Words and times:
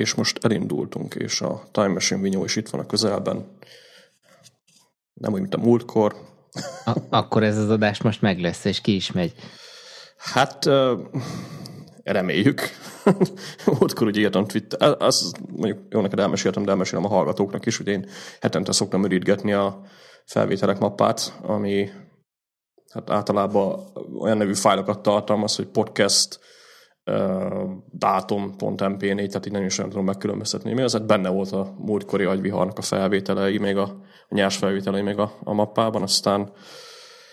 és 0.00 0.14
most 0.14 0.44
elindultunk, 0.44 1.14
és 1.14 1.40
a 1.40 1.62
Time 1.72 1.88
Machine 1.88 2.20
Vinyó 2.20 2.44
is 2.44 2.56
itt 2.56 2.68
van 2.68 2.80
a 2.80 2.86
közelben. 2.86 3.58
Nem 5.12 5.32
úgy, 5.32 5.40
mint 5.40 5.54
a 5.54 5.58
múltkor. 5.58 6.14
A- 6.84 7.00
akkor 7.10 7.42
ez 7.42 7.58
az 7.58 7.70
adás 7.70 8.02
most 8.02 8.20
meg 8.20 8.40
lesz, 8.40 8.64
és 8.64 8.80
ki 8.80 8.94
is 8.94 9.12
megy. 9.12 9.34
Hát 10.16 10.68
reméljük. 12.02 12.60
Múltkor 13.78 14.06
ugye 14.06 14.20
írtam 14.20 14.46
Twitter, 14.46 14.96
azt 14.98 15.40
mondjuk 15.48 15.78
jó 15.88 16.00
neked 16.00 16.18
elmeséltem, 16.18 16.64
de 16.64 16.70
elmesélem 16.70 17.04
a 17.04 17.08
hallgatóknak 17.08 17.66
is, 17.66 17.76
hogy 17.76 17.86
én 17.86 18.08
hetente 18.40 18.72
szoktam 18.72 19.04
ürítgetni 19.04 19.52
a 19.52 19.80
felvételek 20.24 20.78
mappát, 20.78 21.38
ami 21.42 21.90
hát 22.92 23.10
általában 23.10 23.92
olyan 24.20 24.36
nevű 24.36 24.54
fájlokat 24.54 25.02
tartalmaz, 25.02 25.56
hogy 25.56 25.66
podcast 25.66 26.40
uh, 27.10 27.70
dátum.mp4, 27.90 28.98
tehát 28.98 29.46
így 29.46 29.52
nem 29.52 29.64
is 29.64 29.74
tudom 29.74 30.04
megkülönböztetni. 30.04 30.72
Mi 30.72 30.82
az, 30.82 30.92
hát 30.92 31.06
benne 31.06 31.28
volt 31.28 31.52
a 31.52 31.74
múltkori 31.78 32.24
agyviharnak 32.24 32.78
a 32.78 32.82
felvételei, 32.82 33.58
még 33.58 33.76
a, 33.76 33.82
a 34.28 34.34
nyers 34.34 34.56
felvételei 34.56 35.02
még 35.02 35.18
a, 35.18 35.32
a 35.44 35.52
mappában, 35.52 36.02
aztán 36.02 36.52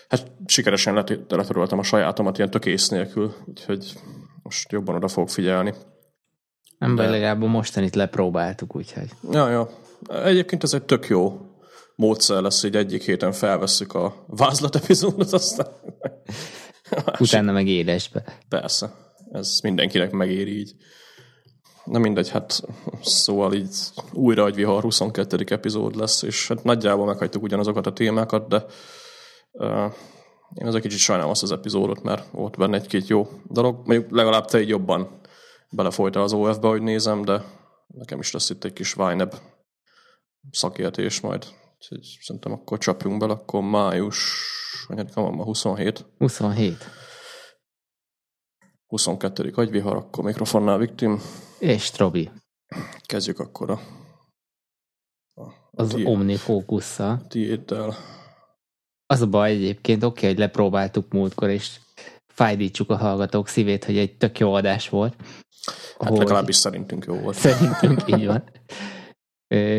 hát 0.08 0.30
sikeresen 0.46 0.94
let, 0.94 1.18
letöröltem 1.28 1.78
a 1.78 1.82
sajátomat 1.82 2.38
ilyen 2.38 2.50
tökész 2.50 2.88
nélkül, 2.88 3.34
úgyhogy 3.46 3.92
most 4.42 4.72
jobban 4.72 4.94
oda 4.94 5.08
fogok 5.08 5.30
figyelni. 5.30 5.74
Nem 6.78 6.96
baj, 6.96 7.10
legalább 7.10 7.44
mostanit 7.44 7.94
lepróbáltuk, 7.94 8.76
úgyhogy. 8.76 9.08
Ja, 9.30 9.48
ja. 9.48 9.68
Egyébként 10.24 10.62
ez 10.62 10.72
egy 10.72 10.84
tök 10.84 11.06
jó 11.06 11.40
módszer 11.94 12.42
lesz, 12.42 12.62
hogy 12.62 12.76
egyik 12.76 13.02
héten 13.02 13.32
felvesszük 13.32 13.94
a 13.94 14.24
vázlat 14.26 14.76
epizódot, 14.76 15.32
aztán... 15.32 15.66
Utána 17.18 17.52
meg 17.52 17.66
élesbe. 17.66 18.24
Persze. 18.48 18.90
Ez 19.32 19.58
mindenkinek 19.62 20.10
megéri 20.10 20.58
így. 20.58 20.74
Na 21.84 21.98
mindegy, 21.98 22.28
hát 22.28 22.60
szóval 23.02 23.54
így 23.54 23.76
újra 24.12 24.46
egy 24.46 24.54
vihar 24.54 24.82
22. 24.82 25.44
epizód 25.48 25.96
lesz, 25.96 26.22
és 26.22 26.48
hát 26.48 26.64
nagyjából 26.64 27.06
meghagytuk 27.06 27.42
ugyanazokat 27.42 27.86
a 27.86 27.92
témákat, 27.92 28.48
de 28.48 28.64
uh, 29.52 29.92
én 30.54 30.66
az 30.66 30.74
egy 30.74 30.82
kicsit 30.82 30.98
sajnálom 30.98 31.30
azt 31.30 31.42
az 31.42 31.52
epizódot, 31.52 32.02
mert 32.02 32.30
volt 32.30 32.56
benne 32.56 32.76
egy-két 32.76 33.06
jó 33.06 33.28
dolog. 33.46 33.76
Mondjuk 33.76 34.10
legalább 34.10 34.44
te 34.44 34.60
így 34.60 34.68
jobban 34.68 35.20
belefolytál 35.70 36.22
az 36.22 36.32
OF-be, 36.32 36.68
hogy 36.68 36.82
nézem, 36.82 37.24
de 37.24 37.42
nekem 37.86 38.18
is 38.18 38.32
lesz 38.32 38.50
itt 38.50 38.64
egy 38.64 38.72
kis 38.72 38.92
vájnebb 38.92 39.34
szakértés 40.50 41.20
majd. 41.20 41.46
Úgyhogy 41.76 42.18
szerintem 42.20 42.52
akkor 42.52 42.78
csapjunk 42.78 43.18
bele, 43.18 43.32
akkor 43.32 43.62
május, 43.62 44.46
vagy 44.88 45.14
van 45.14 45.34
ma 45.34 45.44
27. 45.44 46.04
27. 46.18 46.76
22. 48.88 49.52
agyvihar, 49.54 49.96
akkor 49.96 50.24
mikrofonnál 50.24 50.78
Viktim. 50.78 51.20
És 51.58 51.90
Trobi. 51.90 52.30
Kezdjük 53.00 53.38
akkor 53.38 53.70
a, 53.70 53.80
a, 55.34 55.42
a 55.42 55.52
az 55.70 55.88
tiéd, 55.88 56.06
omnifókusszal. 56.06 57.26
Tiéddel. 57.28 57.94
Az 59.06 59.20
a 59.20 59.26
baj 59.26 59.50
egyébként, 59.50 60.04
oké, 60.04 60.18
okay, 60.18 60.28
hogy 60.28 60.38
lepróbáltuk 60.38 61.12
múltkor, 61.12 61.48
és 61.48 61.80
fájdítsuk 62.26 62.90
a 62.90 62.96
hallgatók 62.96 63.48
szívét, 63.48 63.84
hogy 63.84 63.98
egy 63.98 64.16
tök 64.16 64.38
jó 64.38 64.52
adás 64.52 64.88
volt. 64.88 65.14
Hát 65.98 66.08
hogy... 66.08 66.18
legalábbis 66.18 66.56
szerintünk 66.56 67.04
jó 67.04 67.14
volt. 67.14 67.36
Szerintünk 67.36 68.02
így 68.06 68.26
van. 68.26 68.44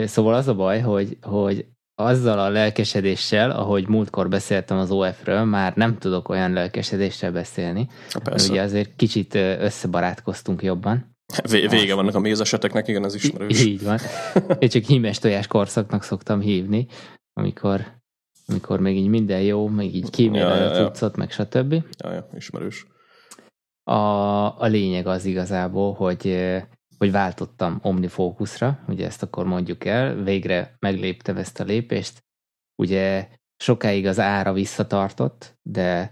Szóval 0.05 0.33
az 0.33 0.47
a 0.47 0.55
baj, 0.55 0.80
hogy, 0.80 1.17
hogy 1.21 1.67
azzal 2.00 2.39
a 2.39 2.50
lelkesedéssel, 2.50 3.52
ahogy 3.52 3.88
múltkor 3.88 4.30
beszéltem 4.30 4.78
az 4.78 4.92
OF-ről, 4.92 5.44
már 5.44 5.75
nem 5.75 5.97
tudok 5.97 6.30
olyan 6.30 6.53
lelkesedéssel 6.53 7.31
beszélni. 7.31 7.88
Persze. 8.23 8.52
Ugye 8.52 8.61
azért 8.61 8.95
kicsit 8.95 9.36
összebarátkoztunk 9.36 10.64
jobban. 10.64 11.17
Vége 11.50 11.94
vannak 11.94 12.16
a 12.16 12.20
mézeseteknek, 12.20 12.88
igen, 12.88 13.05
ez 13.05 13.16
ismerős. 13.16 13.64
Így 13.66 13.83
van. 13.83 14.00
Én 14.59 14.70
csak 14.70 14.83
hímes 14.83 15.20
tojás 15.20 15.47
korszaknak 15.47 16.03
szoktam 16.03 16.39
hívni, 16.39 16.88
amikor, 17.33 17.86
amikor 18.47 18.80
még 18.80 18.97
így 18.97 19.08
minden 19.08 19.42
jó, 19.42 19.67
még 19.67 19.95
így 19.95 20.10
kímélem 20.10 20.58
ja, 20.58 20.76
ja, 20.76 20.92
ja. 20.99 21.11
meg 21.16 21.31
stb. 21.31 21.73
Ja, 22.04 22.14
ja, 22.14 22.27
ismerős. 22.36 22.86
A, 23.83 23.93
a 24.61 24.66
lényeg 24.66 25.08
az 25.08 25.26
igazából, 25.26 25.93
hogy 25.93 26.55
hogy 26.99 27.11
váltottam 27.11 27.80
OmniFocusra, 27.82 28.80
ugye 28.87 29.05
ezt 29.05 29.23
akkor 29.23 29.45
mondjuk 29.45 29.86
el, 29.86 30.15
végre 30.15 30.76
megléptem 30.80 31.37
ezt 31.37 31.60
a 31.60 31.64
lépést. 31.64 32.23
Ugye 32.82 33.27
sokáig 33.64 34.05
az 34.05 34.20
ára 34.20 34.54
visszatartott, 34.54 35.58
de 35.61 36.11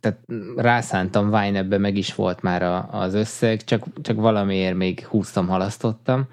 tehát 0.00 0.18
rászántam 0.56 1.30
Vine-ebbe, 1.30 1.78
meg 1.78 1.96
is 1.96 2.14
volt 2.14 2.42
már 2.42 2.62
a, 2.62 2.92
az 2.92 3.14
összeg, 3.14 3.64
csak, 3.64 4.00
csak 4.02 4.16
valamiért 4.16 4.76
még 4.76 5.06
húztam, 5.06 5.48
halasztottam, 5.48 6.28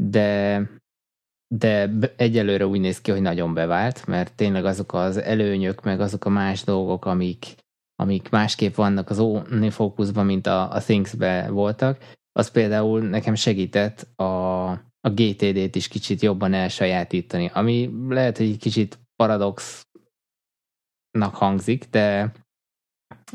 de 0.00 0.60
de 1.54 1.90
egyelőre 2.16 2.66
úgy 2.66 2.80
néz 2.80 3.00
ki, 3.00 3.10
hogy 3.10 3.20
nagyon 3.20 3.54
bevált, 3.54 4.06
mert 4.06 4.34
tényleg 4.34 4.64
azok 4.64 4.92
az 4.92 5.16
előnyök, 5.16 5.82
meg 5.82 6.00
azok 6.00 6.24
a 6.24 6.28
más 6.28 6.64
dolgok, 6.64 7.04
amik, 7.04 7.44
amik 8.02 8.28
másképp 8.30 8.74
vannak 8.74 9.10
az 9.10 9.18
OmniFocusban, 9.18 10.26
mint 10.26 10.46
a, 10.46 10.72
a 10.72 10.80
Things-be 10.80 11.50
voltak, 11.50 11.98
az 12.32 12.50
például 12.50 13.00
nekem 13.00 13.34
segített 13.34 14.18
a, 14.18 14.70
a 15.00 15.10
GTD-t 15.10 15.76
is 15.76 15.88
kicsit 15.88 16.22
jobban 16.22 16.54
elsajátítani, 16.54 17.50
ami 17.54 17.90
lehet, 18.08 18.36
hogy 18.36 18.46
egy 18.46 18.58
kicsit 18.58 18.98
paradoxnak 19.16 19.84
hangzik, 21.34 21.84
de 21.90 22.32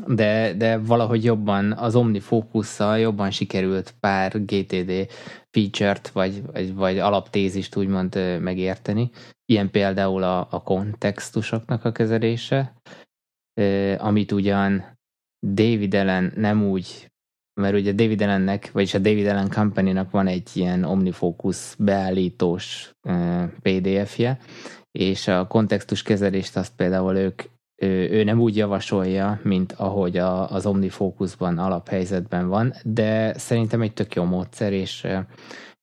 de, 0.06 0.54
de 0.54 0.78
valahogy 0.78 1.24
jobban 1.24 1.72
az 1.72 1.94
OmniFocus-szal 1.94 2.98
jobban 2.98 3.30
sikerült 3.30 3.94
pár 4.00 4.44
GTD 4.44 5.08
feature-t, 5.50 6.08
vagy, 6.08 6.42
vagy, 6.52 6.74
vagy 6.74 6.98
alaptézist 6.98 7.76
úgymond 7.76 8.40
megérteni. 8.40 9.10
Ilyen 9.44 9.70
például 9.70 10.22
a, 10.22 10.46
a 10.50 10.62
kontextusoknak 10.62 11.84
a 11.84 11.92
kezelése, 11.92 12.74
amit 13.98 14.32
ugyan 14.32 14.98
David 15.46 15.94
Allen 15.94 16.32
nem 16.36 16.64
úgy, 16.64 17.10
mert 17.60 17.74
ugye 17.74 17.92
David 17.92 18.22
Allennek, 18.22 18.72
vagyis 18.72 18.94
a 18.94 18.98
David 18.98 19.26
Allen 19.26 19.50
Company-nak 19.50 20.10
van 20.10 20.26
egy 20.26 20.48
ilyen 20.52 20.84
OmniFocus 20.84 21.74
beállítós 21.78 22.94
PDF-je, 23.62 24.38
és 24.90 25.28
a 25.28 25.46
kontextus 25.46 26.02
kezelést 26.02 26.56
azt 26.56 26.76
például 26.76 27.16
ők 27.16 27.42
ő, 27.80 28.24
nem 28.24 28.40
úgy 28.40 28.56
javasolja, 28.56 29.40
mint 29.42 29.72
ahogy 29.72 30.16
a, 30.16 30.50
az 30.50 30.66
OmniFocusban 30.66 31.58
alaphelyzetben 31.58 32.48
van, 32.48 32.74
de 32.84 33.38
szerintem 33.38 33.82
egy 33.82 33.92
tök 33.92 34.14
jó 34.14 34.24
módszer, 34.24 34.72
és, 34.72 35.06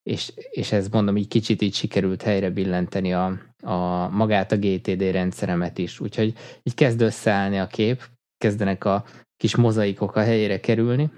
és, 0.09 0.33
és 0.49 0.71
ez 0.71 0.87
mondom, 0.89 1.17
így 1.17 1.27
kicsit 1.27 1.61
így 1.61 1.73
sikerült 1.73 2.21
helyre 2.21 2.49
billenteni 2.49 3.13
a, 3.13 3.39
a 3.61 4.09
magát 4.09 4.51
a 4.51 4.57
GTD 4.57 5.01
rendszeremet 5.01 5.77
is. 5.77 5.99
Úgyhogy 5.99 6.33
így 6.63 6.73
kezd 6.73 7.01
összeállni 7.01 7.59
a 7.59 7.67
kép, 7.67 8.03
kezdenek 8.37 8.83
a 8.85 9.05
kis 9.37 9.55
mozaikok 9.55 10.15
a 10.15 10.21
helyére 10.21 10.59
kerülni. 10.59 11.11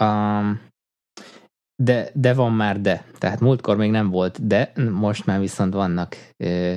Um, 0.00 0.60
de, 1.82 2.10
de 2.14 2.34
van 2.34 2.52
már 2.52 2.80
de. 2.80 3.06
Tehát 3.18 3.40
múltkor 3.40 3.76
még 3.76 3.90
nem 3.90 4.10
volt 4.10 4.46
de, 4.46 4.72
most 4.90 5.26
már 5.26 5.40
viszont 5.40 5.74
vannak 5.74 6.16
ö, 6.36 6.76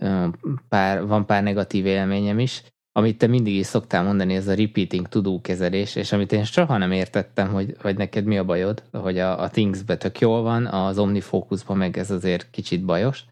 ö, 0.00 0.28
pár, 0.68 1.06
van 1.06 1.26
pár 1.26 1.42
negatív 1.42 1.86
élményem 1.86 2.38
is. 2.38 2.62
Amit 2.92 3.18
te 3.18 3.26
mindig 3.26 3.54
is 3.54 3.66
szoktál 3.66 4.02
mondani, 4.02 4.34
ez 4.34 4.46
a 4.46 4.54
repeating 4.54 5.08
tudó 5.08 5.40
kezelés, 5.40 5.96
és 5.96 6.12
amit 6.12 6.32
én 6.32 6.44
soha 6.44 6.76
nem 6.76 6.92
értettem, 6.92 7.52
hogy, 7.52 7.76
hogy 7.80 7.96
neked 7.96 8.24
mi 8.24 8.38
a 8.38 8.44
bajod, 8.44 8.82
hogy 8.92 9.18
a, 9.18 9.40
a 9.42 9.48
Things-be 9.48 9.96
tök 9.96 10.18
jól 10.18 10.42
van, 10.42 10.66
az 10.66 10.98
OmniFocusban 10.98 11.76
meg 11.76 11.98
ez 11.98 12.10
azért 12.10 12.50
kicsit 12.50 12.84
bajos. 12.84 13.24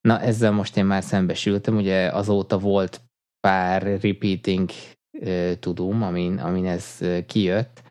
Na 0.00 0.20
ezzel 0.20 0.50
most 0.50 0.76
én 0.76 0.84
már 0.84 1.02
szembesültem, 1.02 1.76
ugye 1.76 2.08
azóta 2.08 2.58
volt 2.58 3.00
pár 3.40 3.82
repeating 3.82 4.70
uh, 5.18 5.52
tudom, 5.58 6.02
amin, 6.02 6.38
amin 6.38 6.66
ez 6.66 6.98
kijött. 7.26 7.82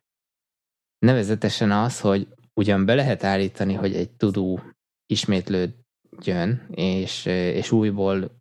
Nevezetesen 1.06 1.72
az, 1.72 2.00
hogy 2.00 2.28
ugyan 2.54 2.86
be 2.86 2.96
lehet 2.96 3.24
állítani, 3.24 3.74
hogy 3.74 3.96
egy 3.96 4.10
tudó 4.10 4.62
ismétlődjön, 5.06 6.68
és, 6.72 7.26
és 7.26 7.72
újból 7.72 8.32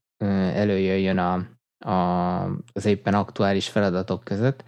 előjöjjön 0.55 1.19
a, 1.19 1.59
a, 1.85 1.93
az 2.73 2.85
éppen 2.85 3.15
aktuális 3.15 3.69
feladatok 3.69 4.25
között, 4.25 4.65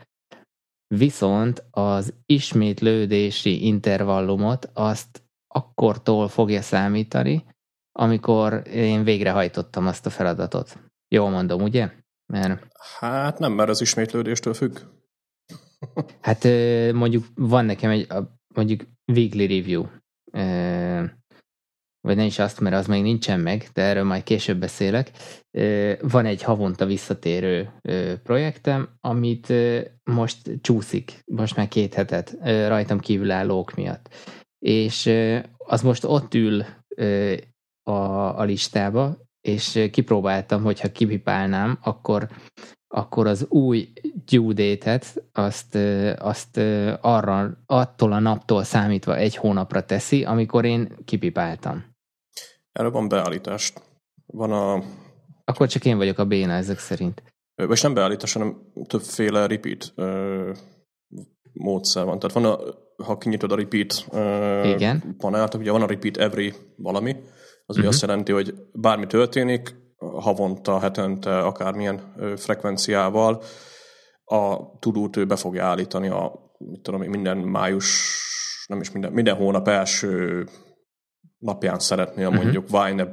viszont 0.86 1.64
az 1.70 2.14
ismétlődési 2.26 3.66
intervallumot 3.66 4.70
azt 4.72 5.22
akkortól 5.46 6.28
fogja 6.28 6.62
számítani, 6.62 7.44
amikor 7.98 8.62
én 8.68 9.04
végrehajtottam 9.04 9.86
azt 9.86 10.06
a 10.06 10.10
feladatot. 10.10 10.78
Jól 11.08 11.30
mondom, 11.30 11.62
ugye? 11.62 11.90
Mert... 12.32 12.66
Hát 12.98 13.38
nem, 13.38 13.52
mert 13.52 13.68
az 13.68 13.80
ismétlődéstől 13.80 14.54
függ. 14.54 14.78
hát 16.20 16.44
mondjuk 16.92 17.24
van 17.34 17.64
nekem 17.64 17.90
egy 17.90 18.06
mondjuk 18.54 18.82
weekly 19.06 19.46
review 19.46 19.86
vagy 22.02 22.16
nem 22.16 22.26
is 22.26 22.38
azt, 22.38 22.60
mert 22.60 22.74
az 22.74 22.86
még 22.86 23.02
nincsen 23.02 23.40
meg, 23.40 23.68
de 23.72 23.82
erről 23.82 24.04
majd 24.04 24.22
később 24.22 24.58
beszélek. 24.58 25.10
Van 26.00 26.26
egy 26.26 26.42
havonta 26.42 26.86
visszatérő 26.86 27.70
projektem, 28.22 28.88
amit 29.00 29.52
most 30.04 30.50
csúszik, 30.60 31.22
most 31.26 31.56
már 31.56 31.68
két 31.68 31.94
hetet 31.94 32.36
rajtam 32.42 32.98
kívülállók 32.98 33.74
miatt. 33.74 34.08
És 34.58 35.10
az 35.58 35.82
most 35.82 36.04
ott 36.04 36.34
ül 36.34 36.64
a, 37.82 38.38
a 38.38 38.42
listába, 38.42 39.16
és 39.40 39.88
kipróbáltam, 39.90 40.62
hogyha 40.62 40.92
kipipálnám, 40.92 41.78
akkor, 41.82 42.28
akkor 42.94 43.26
az 43.26 43.46
új 43.48 43.92
due 44.30 44.78
azt, 45.32 45.78
azt 46.18 46.60
arra, 47.00 47.62
attól 47.66 48.12
a 48.12 48.18
naptól 48.18 48.62
számítva 48.62 49.16
egy 49.16 49.36
hónapra 49.36 49.84
teszi, 49.84 50.24
amikor 50.24 50.64
én 50.64 50.96
kipipáltam. 51.04 51.91
Erre 52.72 52.88
van 52.88 53.08
beállítás. 53.08 53.72
Van 54.26 54.52
a... 54.52 54.82
Akkor 55.44 55.68
csak 55.68 55.84
én 55.84 55.96
vagyok 55.96 56.18
a 56.18 56.24
béna 56.24 56.52
ezek 56.52 56.78
szerint. 56.78 57.22
Vagy 57.54 57.80
nem 57.82 57.94
beállítás, 57.94 58.32
hanem 58.32 58.56
többféle 58.86 59.46
repeat 59.46 59.92
ö, 59.94 60.52
módszer 61.52 62.04
van. 62.04 62.18
Tehát 62.18 62.34
van 62.36 62.44
a, 62.44 62.58
ha 63.04 63.18
kinyitod 63.18 63.52
a 63.52 63.56
repeat 63.56 64.06
ö, 64.12 64.64
Igen. 64.64 65.14
panelt, 65.18 65.54
ugye 65.54 65.70
van 65.70 65.82
a 65.82 65.86
repeat 65.86 66.16
every 66.16 66.54
valami, 66.76 67.16
az 67.66 67.76
uh-huh. 67.76 67.92
azt 67.92 68.00
jelenti, 68.00 68.32
hogy 68.32 68.54
bármi 68.72 69.06
történik, 69.06 69.74
havonta, 69.98 70.78
hetente, 70.78 71.38
akármilyen 71.38 72.12
ö, 72.16 72.36
frekvenciával 72.36 73.42
a 74.24 74.78
tudót 74.78 75.16
ő 75.16 75.26
be 75.26 75.36
fogja 75.36 75.64
állítani 75.64 76.08
a, 76.08 76.52
mit 76.58 76.80
tudom, 76.80 77.00
minden 77.00 77.36
május, 77.36 78.10
nem 78.66 78.80
is 78.80 78.90
minden, 78.90 79.12
minden 79.12 79.36
hónap 79.36 79.68
első 79.68 80.46
napján 81.42 81.78
szeretnél 81.78 82.26
uh-huh. 82.26 82.42
mondjuk 82.42 82.70
Vine 82.70 83.08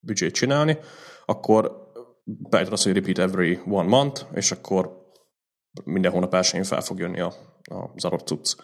büdzsét 0.00 0.34
csinálni, 0.34 0.78
akkor 1.26 1.88
beállítod 2.24 2.72
azt, 2.74 2.84
hogy 2.84 2.94
repeat 2.94 3.18
every 3.18 3.58
one 3.66 3.88
month, 3.88 4.22
és 4.34 4.52
akkor 4.52 4.98
minden 5.84 6.12
hónap 6.12 6.34
elsőjén 6.34 6.66
fel 6.66 6.80
fog 6.80 6.98
jönni 6.98 7.20
a, 7.20 7.32
az 7.94 8.04
adott 8.04 8.26
cucc. 8.26 8.54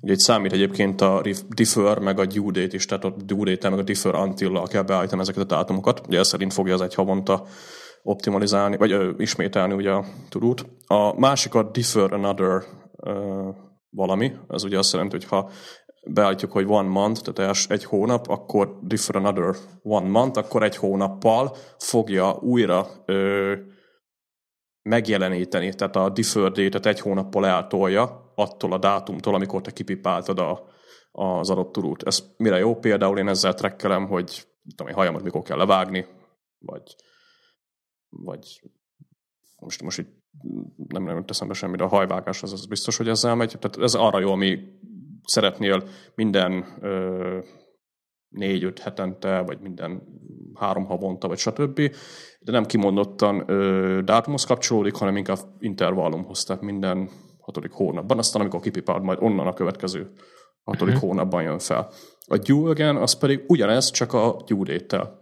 Ugye 0.00 0.12
itt 0.12 0.18
számít 0.18 0.52
egyébként 0.52 1.00
a 1.00 1.22
defer 1.48 1.98
meg 1.98 2.18
a 2.18 2.26
due 2.26 2.50
date 2.52 2.74
is, 2.74 2.86
tehát 2.86 3.04
a 3.04 3.14
due 3.24 3.50
date 3.50 3.68
meg 3.68 3.78
a 3.78 3.82
defer 3.82 4.14
until 4.14 4.62
kell 4.62 4.82
beállítani 4.82 5.20
ezeket 5.20 5.42
a 5.42 5.46
dátumokat. 5.46 6.06
Ugye 6.06 6.18
ez 6.18 6.28
szerint 6.28 6.52
fogja 6.52 6.74
az 6.74 6.80
egy 6.80 6.94
havonta 6.94 7.46
optimalizálni, 8.02 8.76
vagy 8.76 8.92
ö, 8.92 9.10
ismételni 9.16 9.74
ugye 9.74 9.90
a 9.90 10.04
tudót. 10.28 10.66
A 10.86 11.18
másik 11.18 11.54
a 11.54 11.62
defer 11.62 12.12
another 12.12 12.62
ö, 12.96 13.48
valami, 13.90 14.32
az 14.46 14.64
ugye 14.64 14.78
azt 14.78 14.92
jelenti, 14.92 15.16
hogy 15.16 15.24
ha 15.24 15.50
beállítjuk, 16.08 16.52
hogy 16.52 16.64
one 16.68 16.88
month, 16.88 17.30
tehát 17.30 17.56
egy 17.68 17.84
hónap, 17.84 18.28
akkor 18.28 18.78
differ 18.82 19.16
another 19.16 19.56
one 19.82 20.08
month, 20.08 20.38
akkor 20.38 20.62
egy 20.62 20.76
hónappal 20.76 21.56
fogja 21.78 22.36
újra 22.40 22.86
ö, 23.04 23.54
megjeleníteni, 24.82 25.74
tehát 25.74 25.96
a 25.96 26.08
deferred 26.08 26.70
date 26.70 26.88
egy 26.88 27.00
hónappal 27.00 27.46
eltolja 27.46 28.32
attól 28.34 28.72
a 28.72 28.78
dátumtól, 28.78 29.34
amikor 29.34 29.60
te 29.60 29.70
kipipáltad 29.70 30.38
a, 30.38 30.66
az 31.12 31.50
adott 31.50 31.72
turút. 31.72 32.02
Ez 32.02 32.24
mire 32.36 32.58
jó? 32.58 32.76
Például 32.76 33.18
én 33.18 33.28
ezzel 33.28 33.54
trekkelem, 33.54 34.06
hogy 34.06 34.46
tudom, 34.76 34.92
hajamat 34.92 35.22
mikor 35.22 35.42
kell 35.42 35.56
levágni, 35.56 36.06
vagy, 36.58 36.96
vagy 38.08 38.62
most, 39.56 39.82
most 39.82 39.98
itt 39.98 40.16
nem, 40.88 41.02
nem 41.02 41.24
teszem 41.24 41.48
be 41.48 41.54
semmi, 41.54 41.76
de 41.76 41.84
a 41.84 41.88
hajvágás 41.88 42.42
az, 42.42 42.52
az 42.52 42.66
biztos, 42.66 42.96
hogy 42.96 43.08
ezzel 43.08 43.34
megy. 43.34 43.56
Tehát 43.58 43.78
ez 43.78 43.94
arra 43.94 44.20
jó, 44.20 44.32
ami 44.32 44.58
szeretnél 45.28 45.82
minden 46.14 46.64
négy-öt 48.28 48.78
hetente, 48.78 49.40
vagy 49.40 49.58
minden 49.60 50.02
három 50.54 50.84
havonta, 50.84 51.28
vagy 51.28 51.38
stb. 51.38 51.80
De 52.40 52.52
nem 52.52 52.64
kimondottan 52.64 53.44
ö, 53.46 54.00
dátumhoz 54.04 54.44
kapcsolódik, 54.44 54.94
hanem 54.94 55.16
inkább 55.16 55.38
intervallumhoz, 55.58 56.44
tehát 56.44 56.62
minden 56.62 57.10
hatodik 57.40 57.72
hónapban. 57.72 58.18
Aztán 58.18 58.40
amikor 58.40 58.60
kipipáld, 58.60 59.02
majd 59.02 59.18
onnan 59.20 59.46
a 59.46 59.52
következő 59.52 60.10
hatodik 60.62 60.94
uh-huh. 60.94 61.08
hónapban 61.08 61.42
jön 61.42 61.58
fel. 61.58 61.90
A 62.26 62.36
due 62.36 62.70
again, 62.70 62.96
az 62.96 63.18
pedig 63.18 63.44
ugyanez, 63.46 63.90
csak 63.90 64.12
a 64.12 64.36
date-tel. 64.46 65.18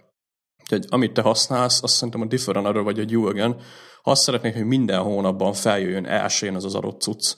Tehát 0.68 0.84
amit 0.88 1.12
te 1.12 1.22
használsz, 1.22 1.82
azt 1.82 1.94
szerintem 1.94 2.20
a 2.20 2.26
differ 2.26 2.56
another 2.56 2.82
vagy 2.82 3.00
a 3.00 3.04
due 3.04 3.28
again, 3.28 3.56
ha 4.02 4.10
azt 4.10 4.22
szeretnék, 4.22 4.54
hogy 4.54 4.64
minden 4.64 5.02
hónapban 5.02 5.52
feljöjjön 5.52 6.06
elsőjén 6.06 6.54
az 6.54 6.64
az 6.64 6.74
adott 6.74 7.00
cucc, 7.00 7.36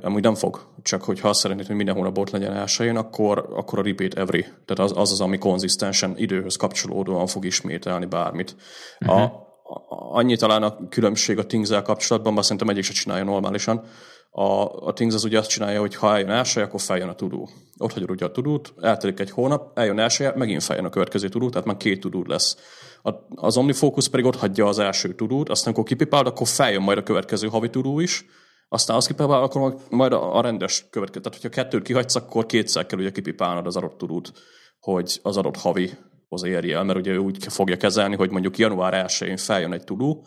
amúgy 0.00 0.22
nem 0.22 0.34
fog, 0.34 0.60
csak 0.82 1.02
hogyha 1.02 1.28
azt 1.28 1.40
szeretnéd, 1.40 1.66
hogy 1.66 1.76
minden 1.76 1.94
hónap 1.94 2.18
ott 2.18 2.30
legyen 2.30 2.52
elsőjén, 2.52 2.96
akkor, 2.96 3.48
akkor 3.52 3.78
a 3.78 3.82
repeat 3.82 4.14
every, 4.14 4.42
tehát 4.42 4.78
az 4.78 4.92
az, 4.96 5.12
az 5.12 5.20
ami 5.20 5.38
konzisztensen 5.38 6.14
időhöz 6.16 6.56
kapcsolódóan 6.56 7.26
fog 7.26 7.44
ismételni 7.44 8.06
bármit. 8.06 8.56
Uh-huh. 9.00 9.20
A, 9.20 9.22
a, 9.22 10.16
annyi 10.18 10.36
talán 10.36 10.62
a 10.62 10.88
különbség 10.88 11.38
a 11.38 11.46
things 11.46 11.70
kapcsolatban, 11.82 12.32
mert 12.32 12.44
szerintem 12.44 12.68
egyik 12.68 12.84
se 12.84 12.92
csinálja 12.92 13.24
normálisan. 13.24 13.84
A, 14.30 14.86
a 14.86 14.92
Things 14.92 15.14
az 15.14 15.24
ugye 15.24 15.38
azt 15.38 15.48
csinálja, 15.48 15.80
hogy 15.80 15.94
ha 15.94 16.12
eljön 16.12 16.30
első, 16.30 16.62
akkor 16.62 16.80
feljön 16.80 17.08
a 17.08 17.14
tudó. 17.14 17.48
Ott 17.78 17.92
hagyod 17.92 18.10
ugye 18.10 18.24
a 18.24 18.30
tudót, 18.30 18.74
eltelik 18.80 19.20
egy 19.20 19.30
hónap, 19.30 19.78
eljön 19.78 19.98
első, 19.98 20.32
megint 20.36 20.62
feljön 20.62 20.84
a 20.84 20.90
következő 20.90 21.28
tudó, 21.28 21.48
tehát 21.48 21.66
már 21.66 21.76
két 21.76 22.00
tudó 22.00 22.24
lesz. 22.26 22.56
A, 23.02 23.10
az 23.34 23.56
OmniFocus 23.56 24.08
pedig 24.08 24.24
ott 24.24 24.36
hagyja 24.36 24.66
az 24.66 24.78
első 24.78 25.14
tudót, 25.14 25.48
aztán 25.48 25.66
amikor 25.66 25.88
kipipálod, 25.88 26.26
akkor 26.26 26.46
feljön 26.46 26.82
majd 26.82 26.98
a 26.98 27.02
következő 27.02 27.48
havi 27.48 27.70
tudó 27.70 28.00
is, 28.00 28.24
aztán 28.68 28.96
azt 28.96 29.06
kipipálod, 29.06 29.44
akkor 29.44 29.74
majd 29.90 30.12
a 30.12 30.40
rendes 30.40 30.86
következő. 30.90 31.20
Tehát, 31.20 31.40
hogyha 31.40 31.62
kettőt 31.62 31.82
kihagysz, 31.82 32.14
akkor 32.14 32.46
kétszer 32.46 32.86
kell 32.86 32.98
ugye 32.98 33.10
kipipálnod 33.10 33.66
az 33.66 33.76
adott 33.76 33.98
tudót, 33.98 34.32
hogy 34.78 35.20
az 35.22 35.36
adott 35.36 35.56
havi 35.56 35.90
az 36.28 36.42
érje 36.42 36.76
el, 36.76 36.84
mert 36.84 36.98
ugye 36.98 37.12
ő 37.12 37.18
úgy 37.18 37.44
fogja 37.48 37.76
kezelni, 37.76 38.16
hogy 38.16 38.30
mondjuk 38.30 38.58
január 38.58 39.06
1-én 39.06 39.36
feljön 39.36 39.72
egy 39.72 39.84
tudó, 39.84 40.26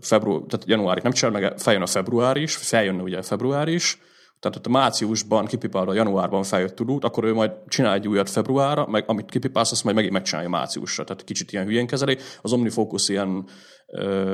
február, 0.00 0.40
tehát 0.48 0.66
januári 0.66 1.00
nem 1.02 1.12
csinál 1.12 1.40
meg, 1.40 1.58
feljön 1.58 1.82
a 1.82 1.86
február 1.86 2.36
is, 2.36 2.56
feljönne 2.56 3.02
ugye 3.02 3.18
a 3.18 3.22
február 3.22 3.68
is, 3.68 3.98
tehát 4.40 4.66
a 4.66 4.70
márciusban 4.70 5.46
kipipálod 5.46 5.88
a 5.88 5.94
januárban 5.94 6.42
feljött 6.42 6.74
tudót, 6.74 7.04
akkor 7.04 7.24
ő 7.24 7.32
majd 7.32 7.52
csinál 7.68 7.94
egy 7.94 8.08
újat 8.08 8.30
februárra, 8.30 8.86
meg 8.86 9.04
amit 9.06 9.30
kipipálsz, 9.30 9.72
azt 9.72 9.84
majd 9.84 9.96
megint 9.96 10.14
megcsinálja 10.14 10.48
márciusra. 10.48 11.04
Tehát 11.04 11.24
kicsit 11.24 11.52
ilyen 11.52 11.64
hülyén 11.64 11.86
kezeli. 11.86 12.18
Az 12.42 12.52
OmniFocus 12.52 13.08
ilyen, 13.08 13.48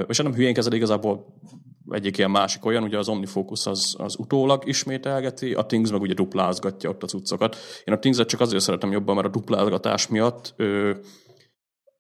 és 0.06 0.18
nem 0.18 0.34
hülyén 0.34 0.54
kezeli, 0.54 0.76
igazából 0.76 1.26
egyik 1.90 2.18
ilyen 2.18 2.30
másik 2.30 2.64
olyan, 2.64 2.82
ugye 2.82 2.98
az 2.98 3.08
OmniFocus 3.08 3.66
az, 3.66 3.94
az 3.98 4.16
utólag 4.18 4.62
ismételgeti, 4.66 5.54
a 5.54 5.66
Things 5.66 5.90
meg 5.90 6.00
ugye 6.00 6.14
duplázgatja 6.14 6.90
ott 6.90 7.02
a 7.02 7.06
cuccokat. 7.06 7.56
Én 7.84 7.94
a 7.94 7.98
Things-et 7.98 8.28
csak 8.28 8.40
azért 8.40 8.62
szeretem 8.62 8.92
jobban, 8.92 9.14
mert 9.14 9.26
a 9.26 9.30
duplázgatás 9.30 10.08
miatt 10.08 10.54
ö, 10.56 10.94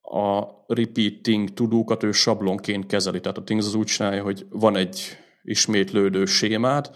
a 0.02 0.44
repeating 0.66 1.52
tudókat 1.52 2.02
ő 2.02 2.12
sablonként 2.12 2.86
kezeli. 2.86 3.20
Tehát 3.20 3.38
a 3.38 3.42
Things 3.42 3.66
az 3.66 3.74
úgy 3.74 3.86
csinálja, 3.86 4.22
hogy 4.22 4.46
van 4.50 4.76
egy 4.76 5.00
ismétlődő 5.42 6.24
sémád, 6.24 6.90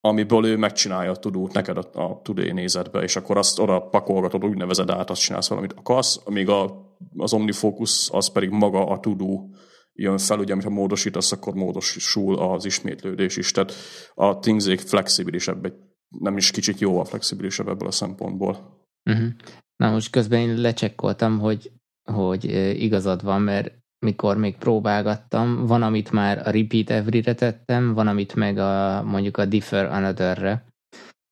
amiből 0.00 0.46
ő 0.46 0.56
megcsinálja 0.56 1.10
a 1.10 1.16
tudót 1.16 1.52
neked 1.52 1.76
a, 1.76 1.88
a 1.92 2.20
tudé 2.22 2.50
nézetbe, 2.50 3.02
és 3.02 3.16
akkor 3.16 3.36
azt 3.36 3.58
oda 3.58 3.80
pakolgatod, 3.80 4.44
úgynevezed 4.44 4.90
át, 4.90 5.10
azt 5.10 5.20
csinálsz 5.20 5.48
valamit 5.48 5.72
akarsz, 5.72 6.20
amíg 6.24 6.48
a, 6.48 6.90
az 7.16 7.32
OmniFocus 7.32 8.08
az 8.12 8.32
pedig 8.32 8.50
maga 8.50 8.86
a 8.86 9.00
tudó 9.00 9.54
jön 9.92 10.18
fel, 10.18 10.38
ugye, 10.38 10.52
amikor 10.52 10.72
módosítasz, 10.72 11.32
akkor 11.32 11.54
módosul 11.54 12.38
az 12.38 12.64
ismétlődés 12.64 13.36
is. 13.36 13.50
Tehát 13.50 13.72
a 14.14 14.38
Thingsék 14.38 14.80
flexibilisebb, 14.80 15.74
nem 16.18 16.36
is 16.36 16.50
kicsit 16.50 16.78
jó 16.78 17.00
a 17.00 17.04
flexibilisebb 17.04 17.68
ebből 17.68 17.88
a 17.88 17.90
szempontból. 17.90 18.78
Uh-huh. 19.10 19.28
Na 19.76 19.90
most 19.90 20.10
közben 20.10 20.40
én 20.40 20.60
lecsekkoltam, 20.60 21.38
hogy, 21.38 21.72
hogy 22.12 22.44
igazad 22.82 23.22
van, 23.22 23.42
mert 23.42 23.78
mikor 24.06 24.36
még 24.36 24.56
próbálgattam, 24.56 25.66
van, 25.66 25.82
amit 25.82 26.10
már 26.10 26.38
a 26.38 26.50
repeat 26.50 26.90
every-re 26.90 27.34
tettem, 27.34 27.94
van, 27.94 28.06
amit 28.06 28.34
meg 28.34 28.58
a, 28.58 29.02
mondjuk 29.02 29.36
a 29.36 29.44
differ 29.44 29.84
another-re, 29.84 30.66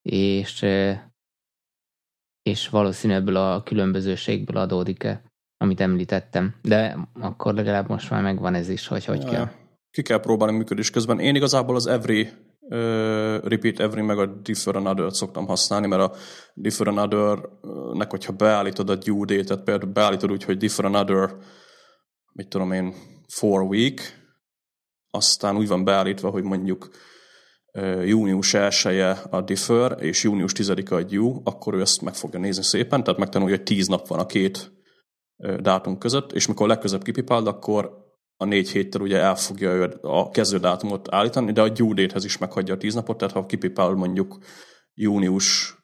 és, 0.02 0.66
és 2.42 2.68
valószínűleg 2.68 3.22
ebből 3.22 3.36
a 3.36 3.62
különbözőségből 3.62 4.56
adódik-e 4.56 5.27
amit 5.58 5.80
említettem. 5.80 6.54
De 6.62 6.96
akkor 7.20 7.54
legalább 7.54 7.88
most 7.88 8.10
már 8.10 8.22
megvan 8.22 8.54
ez 8.54 8.68
is, 8.68 8.86
hogy 8.86 9.04
hogy 9.04 9.22
ja. 9.22 9.30
kell. 9.30 9.48
Ki 9.90 10.02
kell 10.02 10.20
próbálni 10.20 10.56
működés 10.56 10.90
közben. 10.90 11.18
Én 11.18 11.34
igazából 11.34 11.74
az 11.74 11.86
every 11.86 12.28
uh, 12.60 12.78
repeat 13.42 13.80
every 13.80 14.02
meg 14.02 14.18
a 14.18 14.26
differ 14.26 14.76
another-t 14.76 15.14
szoktam 15.14 15.46
használni, 15.46 15.86
mert 15.86 16.02
a 16.02 16.14
differ 16.54 16.88
another-nek, 16.88 18.10
hogyha 18.10 18.32
beállítod 18.32 18.90
a 18.90 18.96
due 18.96 19.24
date-et, 19.24 19.62
például 19.62 19.92
beállítod 19.92 20.30
úgy, 20.30 20.44
hogy 20.44 20.56
differ 20.56 20.84
another, 20.84 21.36
mit 22.32 22.48
tudom 22.48 22.72
én, 22.72 22.94
four 23.28 23.62
week, 23.62 24.00
aztán 25.10 25.56
úgy 25.56 25.68
van 25.68 25.84
beállítva, 25.84 26.30
hogy 26.30 26.42
mondjuk 26.42 26.88
június 28.04 28.54
1 28.54 29.00
a 29.30 29.40
differ, 29.40 29.96
és 30.00 30.22
június 30.22 30.52
10-a 30.54 30.94
a 30.94 31.02
due, 31.02 31.40
akkor 31.44 31.74
ő 31.74 31.80
ezt 31.80 32.02
meg 32.02 32.14
fogja 32.14 32.38
nézni 32.38 32.62
szépen, 32.62 33.04
tehát 33.04 33.20
megtanulja, 33.20 33.56
hogy 33.56 33.64
10 33.64 33.86
nap 33.86 34.06
van 34.06 34.18
a 34.18 34.26
két 34.26 34.77
dátum 35.60 35.98
között, 35.98 36.32
és 36.32 36.46
mikor 36.46 36.68
legközebb 36.68 37.02
kipipáld, 37.02 37.46
akkor 37.46 38.06
a 38.36 38.44
négy 38.44 38.70
héttel 38.70 39.00
ugye 39.00 39.18
el 39.18 39.36
fogja 39.36 39.88
a 40.00 40.30
kezdődátumot 40.30 41.08
állítani, 41.10 41.52
de 41.52 41.62
a 41.62 41.68
due 41.68 41.94
date-hez 41.94 42.24
is 42.24 42.38
meghagyja 42.38 42.74
a 42.74 42.76
tíz 42.76 42.94
napot, 42.94 43.18
tehát 43.18 43.34
ha 43.34 43.46
kipipál 43.46 43.90
mondjuk 43.90 44.38
június 44.94 45.76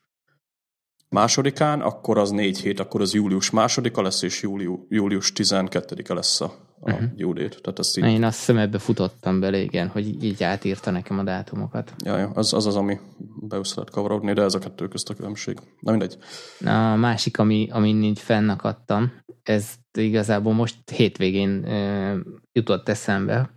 másodikán, 1.08 1.80
akkor 1.80 2.18
az 2.18 2.30
négy 2.30 2.58
hét, 2.60 2.80
akkor 2.80 3.00
az 3.00 3.14
július 3.14 3.50
másodika 3.50 4.02
lesz, 4.02 4.22
és 4.22 4.42
júliu, 4.42 4.86
július 4.88 5.32
12-e 5.34 6.14
lesz 6.14 6.40
a, 6.40 6.44
a 6.80 6.92
uh-huh. 6.92 7.14
gyúdét. 7.14 7.60
Tehát 7.62 7.78
ezt 7.78 7.98
így... 7.98 8.04
Én 8.04 8.24
azt 8.24 8.38
hiszem 8.38 8.58
ebbe 8.58 8.78
futottam 8.78 9.40
bele, 9.40 9.58
igen, 9.58 9.88
hogy 9.88 10.24
így 10.24 10.42
átírta 10.42 10.90
nekem 10.90 11.18
a 11.18 11.22
dátumokat. 11.22 11.94
Ja, 12.04 12.18
ja 12.18 12.30
az, 12.34 12.52
az 12.52 12.66
az, 12.66 12.76
ami 12.76 12.98
be 13.40 13.56
lehet 13.74 13.90
kavarodni, 13.90 14.32
de 14.32 14.42
ez 14.42 14.54
a 14.54 14.58
kettő 14.58 14.88
közt 14.88 15.10
a 15.10 15.14
különbség. 15.14 15.58
Na 15.80 15.90
mindegy. 15.90 16.16
A 16.64 16.96
másik, 16.96 17.38
ami, 17.38 17.68
amin 17.70 18.02
így 18.02 18.18
fennakadtam, 18.18 19.12
ez 19.48 19.74
igazából 19.98 20.52
most 20.52 20.90
hétvégén 20.90 21.64
e, 21.64 22.16
jutott 22.52 22.88
eszembe, 22.88 23.50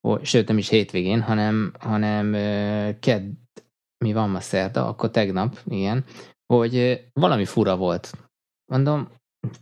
hogy, 0.00 0.24
sőt 0.24 0.48
nem 0.48 0.58
is 0.58 0.68
hétvégén, 0.68 1.20
hanem, 1.20 1.72
hanem 1.78 2.34
e, 2.34 2.98
kedd, 2.98 3.30
mi 4.04 4.12
van 4.12 4.30
ma 4.30 4.40
szerda, 4.40 4.88
akkor 4.88 5.10
tegnap, 5.10 5.60
igen, 5.64 6.04
hogy 6.46 7.04
valami 7.12 7.44
fura 7.44 7.76
volt. 7.76 8.12
Mondom, 8.72 9.08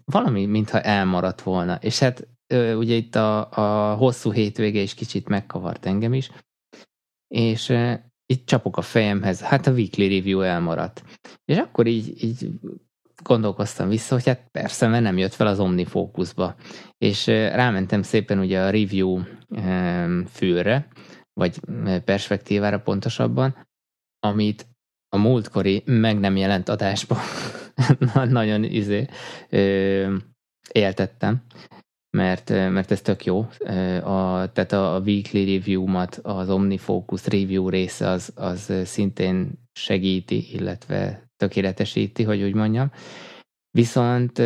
valami, 0.05 0.47
mintha 0.47 0.81
elmaradt 0.81 1.43
volna. 1.43 1.75
És 1.75 1.99
hát 1.99 2.29
ugye 2.55 2.95
itt 2.95 3.15
a, 3.15 3.51
a 3.51 3.95
hosszú 3.95 4.33
hétvége 4.33 4.81
is 4.81 4.95
kicsit 4.95 5.29
megkavart 5.29 5.87
engem 5.87 6.15
is, 6.15 6.31
és 7.35 7.73
itt 8.27 8.47
csapok 8.47 8.77
a 8.77 8.83
fejemhez, 8.83 9.41
hát 9.41 9.67
a 9.67 9.73
weekly 9.73 10.09
review 10.09 10.41
elmaradt. 10.41 11.05
És 11.45 11.57
akkor 11.57 11.87
így, 11.87 12.25
így 12.25 12.51
gondolkoztam 13.23 13.89
vissza, 13.89 14.15
hogy 14.15 14.27
hát 14.27 14.49
persze, 14.51 14.87
mert 14.87 15.03
nem 15.03 15.19
jött 15.19 15.35
fel 15.35 15.47
az 15.47 15.61
OmniFocusba. 15.61 16.55
És 16.99 17.27
rámentem 17.27 18.03
szépen 18.03 18.39
ugye 18.39 18.61
a 18.61 18.71
review 18.71 19.21
fülre, 20.29 20.89
vagy 21.33 21.61
perspektívára 22.05 22.81
pontosabban, 22.81 23.67
amit 24.27 24.67
a 25.09 25.17
múltkori 25.17 25.83
meg 25.85 26.19
nem 26.19 26.37
jelent 26.37 26.69
adásban 26.69 27.19
nagyon 28.29 28.65
izé 28.65 29.07
éltettem, 30.73 31.43
mert, 32.17 32.49
mert 32.49 32.91
ez 32.91 33.01
tök 33.01 33.25
jó. 33.25 33.41
A, 34.03 34.53
tehát 34.53 34.73
a 34.73 35.03
weekly 35.05 35.55
review-mat, 35.55 36.21
az 36.23 36.51
OmniFocus 36.51 37.27
review 37.27 37.69
része 37.69 38.09
az, 38.09 38.33
az 38.35 38.73
szintén 38.85 39.53
segíti, 39.73 40.55
illetve 40.55 41.31
tökéletesíti, 41.43 42.23
hogy 42.23 42.43
úgy 42.43 42.55
mondjam. 42.55 42.91
Viszont 43.71 44.39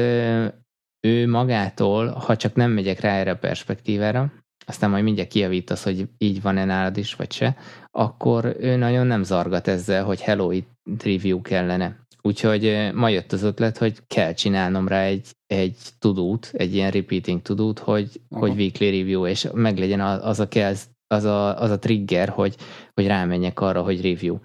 ő 1.01 1.29
magától, 1.29 2.09
ha 2.09 2.37
csak 2.37 2.55
nem 2.55 2.71
megyek 2.71 3.01
rá 3.01 3.15
erre 3.15 3.31
a 3.31 3.37
perspektívára, 3.37 4.33
aztán 4.67 4.91
majd 4.91 5.05
mindjárt 5.05 5.29
kijavítasz, 5.31 5.85
hogy 5.85 6.09
így 6.19 6.43
van-e 6.43 6.65
nálad 6.65 6.97
is, 6.97 7.15
vagy 7.15 7.33
se, 7.33 7.57
akkor 7.91 8.57
ő 8.61 8.77
nagyon 8.77 9.07
nem 9.07 9.23
zargat 9.23 9.69
ezzel, 9.69 10.05
hogy 10.05 10.21
hello, 10.21 10.51
itt 10.51 11.03
review 11.03 11.41
kellene. 11.41 12.05
Úgyhogy 12.23 12.91
ma 12.95 13.09
jött 13.09 13.33
az 13.33 13.43
ötlet, 13.43 13.79
hogy 13.79 13.99
kell 14.07 14.33
csinálnom 14.33 14.89
rá 14.89 15.03
egy, 15.03 15.27
egy 15.47 15.77
tudót, 15.99 16.51
egy 16.53 16.75
ilyen 16.75 16.91
repeating 16.91 17.43
tudót, 17.43 17.79
hogy, 17.79 18.21
uh-huh. 18.29 18.49
hogy 18.49 18.59
weekly 18.59 18.85
review, 18.85 19.27
és 19.27 19.49
meglegyen 19.53 20.01
az 20.01 20.41
a, 20.41 20.49
kell, 20.49 20.75
az 21.07 21.25
a, 21.25 21.61
az 21.61 21.71
a 21.71 21.79
trigger, 21.79 22.29
hogy, 22.29 22.57
hogy 22.95 23.07
rámenjek 23.07 23.61
arra, 23.61 23.83
hogy 23.83 24.03
review. 24.03 24.39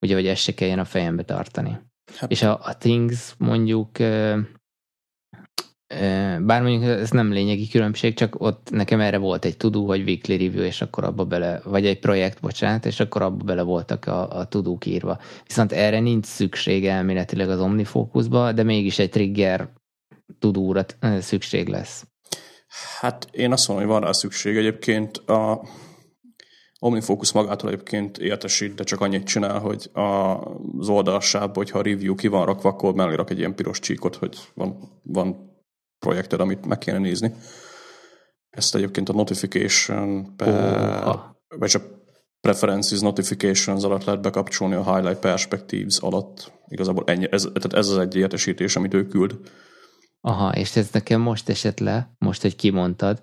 Ugye, 0.00 0.14
hogy 0.14 0.26
ezt 0.26 0.42
se 0.42 0.54
kelljen 0.54 0.78
a 0.78 0.84
fejembe 0.84 1.22
tartani. 1.22 1.78
Hát. 2.16 2.30
És 2.30 2.42
a, 2.42 2.60
a 2.62 2.76
Things 2.78 3.34
mondjuk 3.38 3.90
bár 6.40 6.62
mondjuk 6.62 6.82
ez 6.82 7.10
nem 7.10 7.32
lényegi 7.32 7.68
különbség, 7.68 8.14
csak 8.14 8.40
ott 8.40 8.70
nekem 8.70 9.00
erre 9.00 9.18
volt 9.18 9.44
egy 9.44 9.56
tudó, 9.56 9.86
hogy 9.86 10.02
weekly 10.02 10.36
review, 10.36 10.62
és 10.62 10.80
akkor 10.80 11.04
abba 11.04 11.24
bele, 11.24 11.60
vagy 11.64 11.86
egy 11.86 11.98
projekt, 11.98 12.40
bocsánat, 12.40 12.86
és 12.86 13.00
akkor 13.00 13.22
abba 13.22 13.44
bele 13.44 13.62
voltak 13.62 14.06
a, 14.06 14.38
a 14.38 14.44
tudók 14.44 14.86
írva. 14.86 15.18
Viszont 15.46 15.72
erre 15.72 16.00
nincs 16.00 16.26
szükség 16.26 16.86
elméletileg 16.86 17.50
az 17.50 17.60
OmniFocusba, 17.60 18.52
de 18.52 18.62
mégis 18.62 18.98
egy 18.98 19.10
trigger 19.10 19.68
tudóra 20.38 20.84
szükség 21.20 21.68
lesz. 21.68 22.06
Hát 23.00 23.28
én 23.30 23.52
azt 23.52 23.68
mondom, 23.68 23.86
hogy 23.86 23.94
van 23.94 24.04
rá 24.04 24.12
szükség. 24.12 24.56
Egyébként 24.56 25.16
a 25.16 25.62
OmniFocus 26.78 27.32
magától 27.32 27.70
egyébként 27.70 28.18
értesít, 28.18 28.74
de 28.74 28.84
csak 28.84 29.00
annyit 29.00 29.26
csinál, 29.26 29.58
hogy 29.58 29.90
az 29.92 30.88
oldalsább, 30.88 31.54
hogyha 31.54 31.78
a 31.78 31.82
review 31.82 32.14
ki 32.14 32.28
van 32.28 32.46
rakva, 32.46 32.68
akkor 32.68 32.94
mellé 32.94 33.14
rak 33.14 33.30
egy 33.30 33.38
ilyen 33.38 33.54
piros 33.54 33.78
csíkot, 33.78 34.16
hogy 34.16 34.38
van, 34.54 35.00
van 35.02 35.56
projekted, 35.98 36.40
amit 36.40 36.66
meg 36.66 36.78
kéne 36.78 36.98
nézni. 36.98 37.34
Ezt 38.50 38.74
egyébként 38.74 39.08
a 39.08 39.12
notification, 39.12 40.34
oh, 40.38 41.20
vagy 41.56 41.74
a 41.74 41.80
preferences 42.40 43.00
notifications 43.00 43.84
alatt 43.84 44.04
lehet 44.04 44.22
bekapcsolni 44.22 44.74
a 44.74 44.94
highlight 44.94 45.18
perspectives 45.18 45.98
alatt. 45.98 46.52
Igazából 46.68 47.04
ennyi, 47.06 47.26
ez, 47.30 47.42
tehát 47.42 47.74
ez 47.74 47.88
az 47.88 47.98
egy 47.98 48.16
értesítés, 48.16 48.76
amit 48.76 48.94
ő 48.94 49.06
küld. 49.06 49.38
Aha, 50.20 50.54
és 50.54 50.76
ez 50.76 50.90
nekem 50.90 51.20
most 51.20 51.48
esett 51.48 51.78
le, 51.78 52.14
most, 52.18 52.42
hogy 52.42 52.56
kimondtad, 52.56 53.20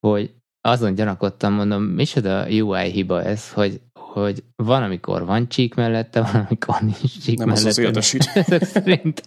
hogy 0.00 0.34
azon 0.66 0.94
gyanakodtam, 0.94 1.52
mondom, 1.52 1.82
micsoda 1.82 2.46
UI 2.48 2.90
hiba 2.90 3.22
ez, 3.22 3.52
hogy, 3.52 3.80
hogy 3.92 4.44
van, 4.56 4.82
amikor 4.82 5.24
van 5.24 5.48
csík 5.48 5.74
mellette, 5.74 6.20
van, 6.20 6.46
amikor 6.48 6.80
nincs 6.80 7.22
csík 7.22 7.38
Nem 7.38 7.48
mellette. 7.48 7.82
Nem 7.82 7.92
az 7.94 8.16
az 8.60 8.68
szerint 8.74 9.22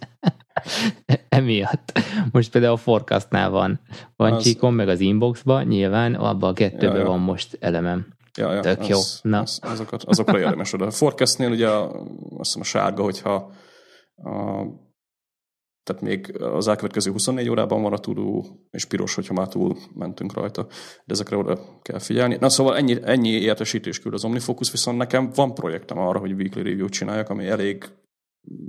emiatt. 1.28 2.00
Most 2.30 2.50
például 2.50 2.72
a 2.72 2.76
forecastnál 2.76 3.50
van. 3.50 3.80
Van 4.16 4.32
az... 4.32 4.42
csíkom, 4.42 4.74
meg 4.74 4.88
az 4.88 5.00
inboxba, 5.00 5.62
nyilván 5.62 6.14
abban 6.14 6.50
a 6.50 6.52
kettőben 6.52 6.96
ja, 6.96 7.02
ja. 7.02 7.06
van 7.06 7.20
most 7.20 7.56
elemem. 7.60 8.06
Ja, 8.36 8.52
ja, 8.52 8.60
Tök 8.60 8.80
az, 8.80 8.88
jó. 8.88 8.98
Na. 9.22 9.40
Az, 9.40 9.60
azokat, 9.62 10.02
azokra 10.04 10.38
érdemes 10.38 10.72
oda. 10.72 10.86
A 10.86 10.90
forecastnél 10.90 11.50
ugye 11.50 11.68
a, 11.68 11.84
azt 11.90 12.54
hiszem 12.54 12.60
a 12.60 12.64
sárga, 12.64 13.02
hogyha 13.02 13.52
a, 14.16 14.62
tehát 15.88 16.02
még 16.02 16.42
az 16.42 16.68
elkövetkező 16.68 17.10
24 17.10 17.48
órában 17.48 17.82
van 17.82 17.92
a 17.92 17.98
tudó, 17.98 18.46
és 18.70 18.84
piros, 18.84 19.14
hogyha 19.14 19.34
már 19.34 19.48
túl 19.48 19.76
mentünk 19.94 20.32
rajta. 20.32 20.66
De 21.04 21.12
ezekre 21.12 21.36
oda 21.36 21.58
kell 21.82 21.98
figyelni. 21.98 22.36
Na 22.40 22.48
szóval 22.48 22.76
ennyi, 22.76 22.96
ennyi 23.02 23.30
értesítés 23.30 24.00
küld 24.00 24.14
az 24.14 24.24
OmniFocus, 24.24 24.70
viszont 24.70 24.98
nekem 24.98 25.30
van 25.34 25.54
projektem 25.54 25.98
arra, 25.98 26.18
hogy 26.18 26.32
weekly 26.32 26.62
review 26.62 26.88
csináljak, 26.88 27.28
ami 27.28 27.46
elég 27.46 27.84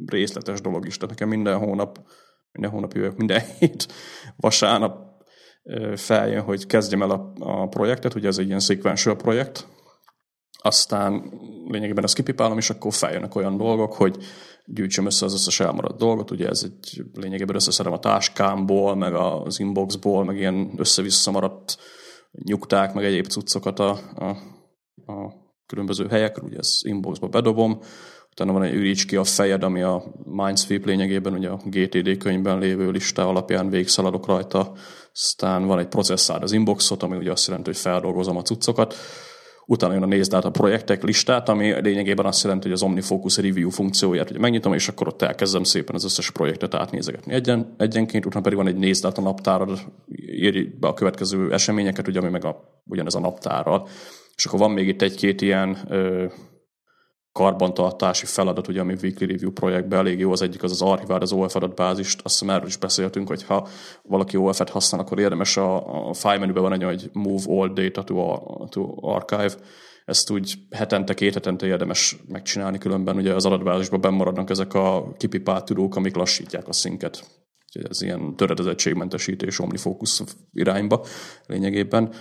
részletes 0.05 0.61
dolog 0.61 0.85
is. 0.85 0.95
Tehát 0.95 1.09
nekem 1.09 1.29
minden 1.29 1.57
hónap, 1.57 1.99
minden 2.51 2.71
hónap 2.71 2.93
jövök, 2.93 3.17
minden 3.17 3.41
hét 3.59 3.93
vasárnap 4.35 5.07
feljön, 5.95 6.41
hogy 6.41 6.65
kezdjem 6.65 7.01
el 7.01 7.11
a, 7.11 7.33
a 7.39 7.67
projektet, 7.67 8.15
ugye 8.15 8.27
ez 8.27 8.37
egy 8.37 8.47
ilyen 8.47 8.59
sequential 8.59 9.15
projekt, 9.15 9.67
aztán 10.61 11.31
lényegében 11.67 12.03
ezt 12.03 12.15
kipipálom, 12.15 12.57
és 12.57 12.69
akkor 12.69 12.93
feljönnek 12.93 13.35
olyan 13.35 13.57
dolgok, 13.57 13.93
hogy 13.93 14.17
gyűjtsem 14.65 15.05
össze 15.05 15.25
az 15.25 15.33
összes 15.33 15.59
elmaradt 15.59 15.97
dolgot, 15.97 16.31
ugye 16.31 16.47
ez 16.47 16.61
egy 16.63 17.03
lényegében 17.13 17.55
összeszedem 17.55 17.93
a 17.93 17.99
táskámból, 17.99 18.95
meg 18.95 19.13
az 19.13 19.59
inboxból, 19.59 20.23
meg 20.23 20.37
ilyen 20.37 20.73
össze-vissza 20.77 21.31
maradt 21.31 21.77
nyugták, 22.31 22.93
meg 22.93 23.05
egyéb 23.05 23.25
cuccokat 23.25 23.79
a, 23.79 23.99
a, 24.15 24.25
a 25.11 25.33
különböző 25.65 26.07
helyekről, 26.07 26.49
ugye 26.49 26.57
ezt 26.57 26.85
inboxba 26.85 27.27
bedobom, 27.27 27.79
utána 28.31 28.51
van 28.51 28.63
egy 28.63 28.73
üríts 28.73 29.05
ki 29.05 29.15
a 29.15 29.23
fejed, 29.23 29.63
ami 29.63 29.81
a 29.81 30.03
Mindsweep 30.23 30.85
lényegében, 30.85 31.33
ugye 31.33 31.49
a 31.49 31.59
GTD 31.65 32.17
könyvben 32.17 32.59
lévő 32.59 32.89
lista 32.89 33.27
alapján 33.27 33.69
végszaladok 33.69 34.25
rajta, 34.25 34.73
aztán 35.13 35.65
van 35.65 35.79
egy 35.79 35.87
processzád 35.87 36.43
az 36.43 36.51
inboxot, 36.51 37.03
ami 37.03 37.17
ugye 37.17 37.31
azt 37.31 37.47
jelenti, 37.47 37.69
hogy 37.69 37.79
feldolgozom 37.79 38.37
a 38.37 38.41
cuccokat, 38.41 38.95
utána 39.69 39.93
jön 39.93 40.03
a 40.03 40.05
nézd 40.05 40.33
át 40.33 40.45
a 40.45 40.49
projektek 40.51 41.03
listát, 41.03 41.49
ami 41.49 41.81
lényegében 41.81 42.25
azt 42.25 42.43
jelenti, 42.43 42.63
hogy 42.63 42.75
az 42.75 42.83
OmniFocus 42.83 43.37
Review 43.37 43.69
funkcióját 43.69 44.29
ugye 44.29 44.39
megnyitom, 44.39 44.73
és 44.73 44.87
akkor 44.87 45.07
ott 45.07 45.21
elkezdem 45.21 45.63
szépen 45.63 45.95
az 45.95 46.03
összes 46.03 46.31
projektet 46.31 46.73
átnézegetni 46.73 47.33
egyen, 47.33 47.75
egyenként, 47.77 48.25
utána 48.25 48.43
pedig 48.43 48.57
van 48.57 48.67
egy 48.67 48.75
nézd 48.75 49.05
át 49.05 49.17
a 49.17 49.21
naptárad, 49.21 49.79
írj 50.31 50.61
be 50.79 50.87
a 50.87 50.93
következő 50.93 51.53
eseményeket, 51.53 52.07
ugye, 52.07 52.19
ami 52.19 52.29
meg 52.29 52.45
a, 52.45 52.81
ugyanez 52.85 53.15
a 53.15 53.19
naptárral. 53.19 53.87
És 54.35 54.45
akkor 54.45 54.59
van 54.59 54.71
még 54.71 54.87
itt 54.87 55.01
egy-két 55.01 55.41
ilyen 55.41 55.77
ö, 55.87 56.25
karbantartási 57.31 58.25
feladat, 58.25 58.67
ugye, 58.67 58.79
ami 58.79 58.95
Weekly 59.01 59.25
Review 59.25 59.51
projektben 59.51 59.99
elég 59.99 60.19
jó, 60.19 60.31
az 60.31 60.41
egyik 60.41 60.63
az 60.63 60.71
az 60.71 60.81
archivál, 60.81 61.21
az 61.21 61.31
OF 61.31 61.55
adatbázist, 61.55 62.21
azt 62.23 62.39
hiszem 62.39 62.55
erről 62.55 62.67
is 62.67 62.77
beszéltünk, 62.77 63.27
hogy 63.27 63.43
ha 63.43 63.67
valaki 64.03 64.37
OF-et 64.37 64.69
használ, 64.69 65.01
akkor 65.01 65.19
érdemes 65.19 65.57
a, 65.57 66.07
a 66.09 66.13
file 66.13 66.37
menüben 66.37 66.63
van 66.63 66.73
egy, 66.73 66.83
hogy 66.83 67.09
move 67.13 67.43
all 67.47 67.73
data 67.73 68.03
to, 68.03 68.37
to 68.69 68.93
archive, 69.01 69.53
ezt 70.05 70.29
úgy 70.29 70.57
hetente, 70.69 71.13
két 71.13 71.33
hetente 71.33 71.65
érdemes 71.65 72.17
megcsinálni, 72.27 72.77
különben 72.77 73.15
ugye 73.15 73.33
az 73.33 73.45
adatbázisban 73.45 74.01
bemaradnak 74.01 74.49
ezek 74.49 74.73
a 74.73 75.13
kipipált 75.17 75.65
tudók, 75.65 75.95
amik 75.95 76.15
lassítják 76.15 76.67
a 76.67 76.73
szinket. 76.73 77.23
Ez 77.89 78.01
ilyen 78.01 78.35
töredezettségmentesítés 78.35 79.59
OmniFocus 79.59 80.21
irányba 80.53 81.05
lényegében 81.45 82.13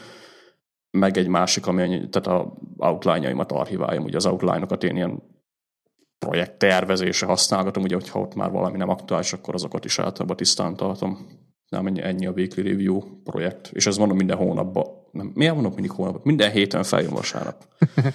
meg 0.91 1.17
egy 1.17 1.29
másik, 1.29 1.67
ami 1.67 2.09
tehát 2.09 2.27
a 2.27 2.53
outline-jaimat 2.77 3.53
archiváljam, 3.53 4.05
ugye 4.05 4.17
az 4.17 4.27
outline-okat 4.27 4.85
én 4.85 4.97
ilyen 4.97 5.23
projekt 6.19 6.59
tervezése 6.59 7.27
használgatom, 7.27 7.83
ugye, 7.83 7.95
hogyha 7.95 8.21
ott 8.21 8.35
már 8.35 8.51
valami 8.51 8.77
nem 8.77 8.89
aktuális, 8.89 9.33
akkor 9.33 9.55
azokat 9.55 9.85
is 9.85 9.99
általában 9.99 10.37
tisztán 10.37 10.77
tartom. 10.77 11.29
Nem 11.69 11.87
ennyi, 11.87 12.03
ennyi 12.03 12.27
a 12.27 12.31
weekly 12.31 12.63
review 12.63 13.23
projekt. 13.25 13.71
És 13.73 13.87
ez 13.87 13.97
mondom 13.97 14.17
minden 14.17 14.37
hónapban. 14.37 14.87
Nem, 15.13 15.31
miért 15.35 15.55
mondom 15.55 15.73
mindig 15.73 15.91
hónapban? 15.91 16.21
Minden 16.25 16.51
héten 16.51 16.83
feljön 16.83 17.13
vasárnap. 17.13 17.65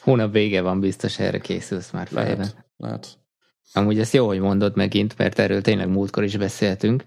Hónap 0.00 0.32
vége 0.32 0.60
van, 0.62 0.80
biztos 0.80 1.18
erre 1.18 1.38
készülsz 1.38 1.90
már 1.90 2.06
fejben. 2.06 2.36
Lehet, 2.36 2.66
lehet. 2.76 3.18
Amúgy 3.72 3.98
ezt 3.98 4.12
jó, 4.12 4.26
hogy 4.26 4.40
mondod 4.40 4.76
megint, 4.76 5.18
mert 5.18 5.38
erről 5.38 5.62
tényleg 5.62 5.88
múltkor 5.88 6.24
is 6.24 6.36
beszéltünk, 6.36 7.02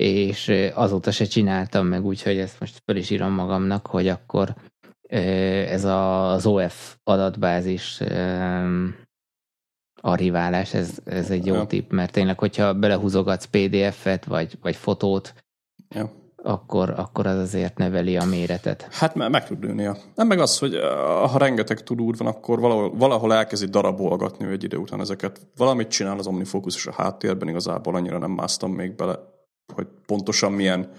és 0.00 0.52
azóta 0.74 1.10
se 1.10 1.24
csináltam 1.24 1.86
meg, 1.86 2.04
úgyhogy 2.04 2.38
ezt 2.38 2.60
most 2.60 2.82
fel 2.84 2.96
is 2.96 3.10
írom 3.10 3.32
magamnak, 3.32 3.86
hogy 3.86 4.08
akkor 4.08 4.54
ez 5.68 5.84
az 5.84 6.46
OF 6.46 6.96
adatbázis 7.04 8.00
archiválás, 10.00 10.74
ez, 10.74 10.98
ez 11.04 11.30
egy 11.30 11.46
jó 11.46 11.54
ja. 11.54 11.66
tipp, 11.66 11.90
mert 11.90 12.12
tényleg, 12.12 12.38
hogyha 12.38 12.74
belehúzogatsz 12.74 13.44
PDF-et, 13.44 14.24
vagy, 14.24 14.58
vagy 14.62 14.76
fotót, 14.76 15.34
ja. 15.88 16.10
akkor, 16.36 16.90
akkor 16.90 17.26
az 17.26 17.38
azért 17.38 17.78
neveli 17.78 18.16
a 18.16 18.24
méretet. 18.24 18.88
Hát 18.90 19.14
meg, 19.14 19.30
meg 19.30 19.46
tud 19.46 19.58
nőni. 19.58 19.90
Nem 20.14 20.26
meg 20.26 20.38
az, 20.38 20.58
hogy 20.58 20.74
ha 21.30 21.38
rengeteg 21.38 21.82
tudúr 21.82 22.16
van, 22.16 22.28
akkor 22.28 22.60
valahol, 22.60 22.96
valahol 22.96 23.34
elkezdi 23.34 23.66
darabolgatni 23.66 24.46
egy 24.46 24.64
idő 24.64 24.76
után 24.76 25.00
ezeket. 25.00 25.40
Valamit 25.56 25.88
csinál 25.88 26.18
az 26.18 26.26
OmniFocus 26.26 26.76
és 26.76 26.86
a 26.86 26.92
háttérben, 26.92 27.48
igazából 27.48 27.94
annyira 27.94 28.18
nem 28.18 28.30
másztam 28.30 28.72
még 28.72 28.94
bele, 28.94 29.34
hogy 29.74 29.86
pontosan 30.06 30.52
milyen 30.52 30.90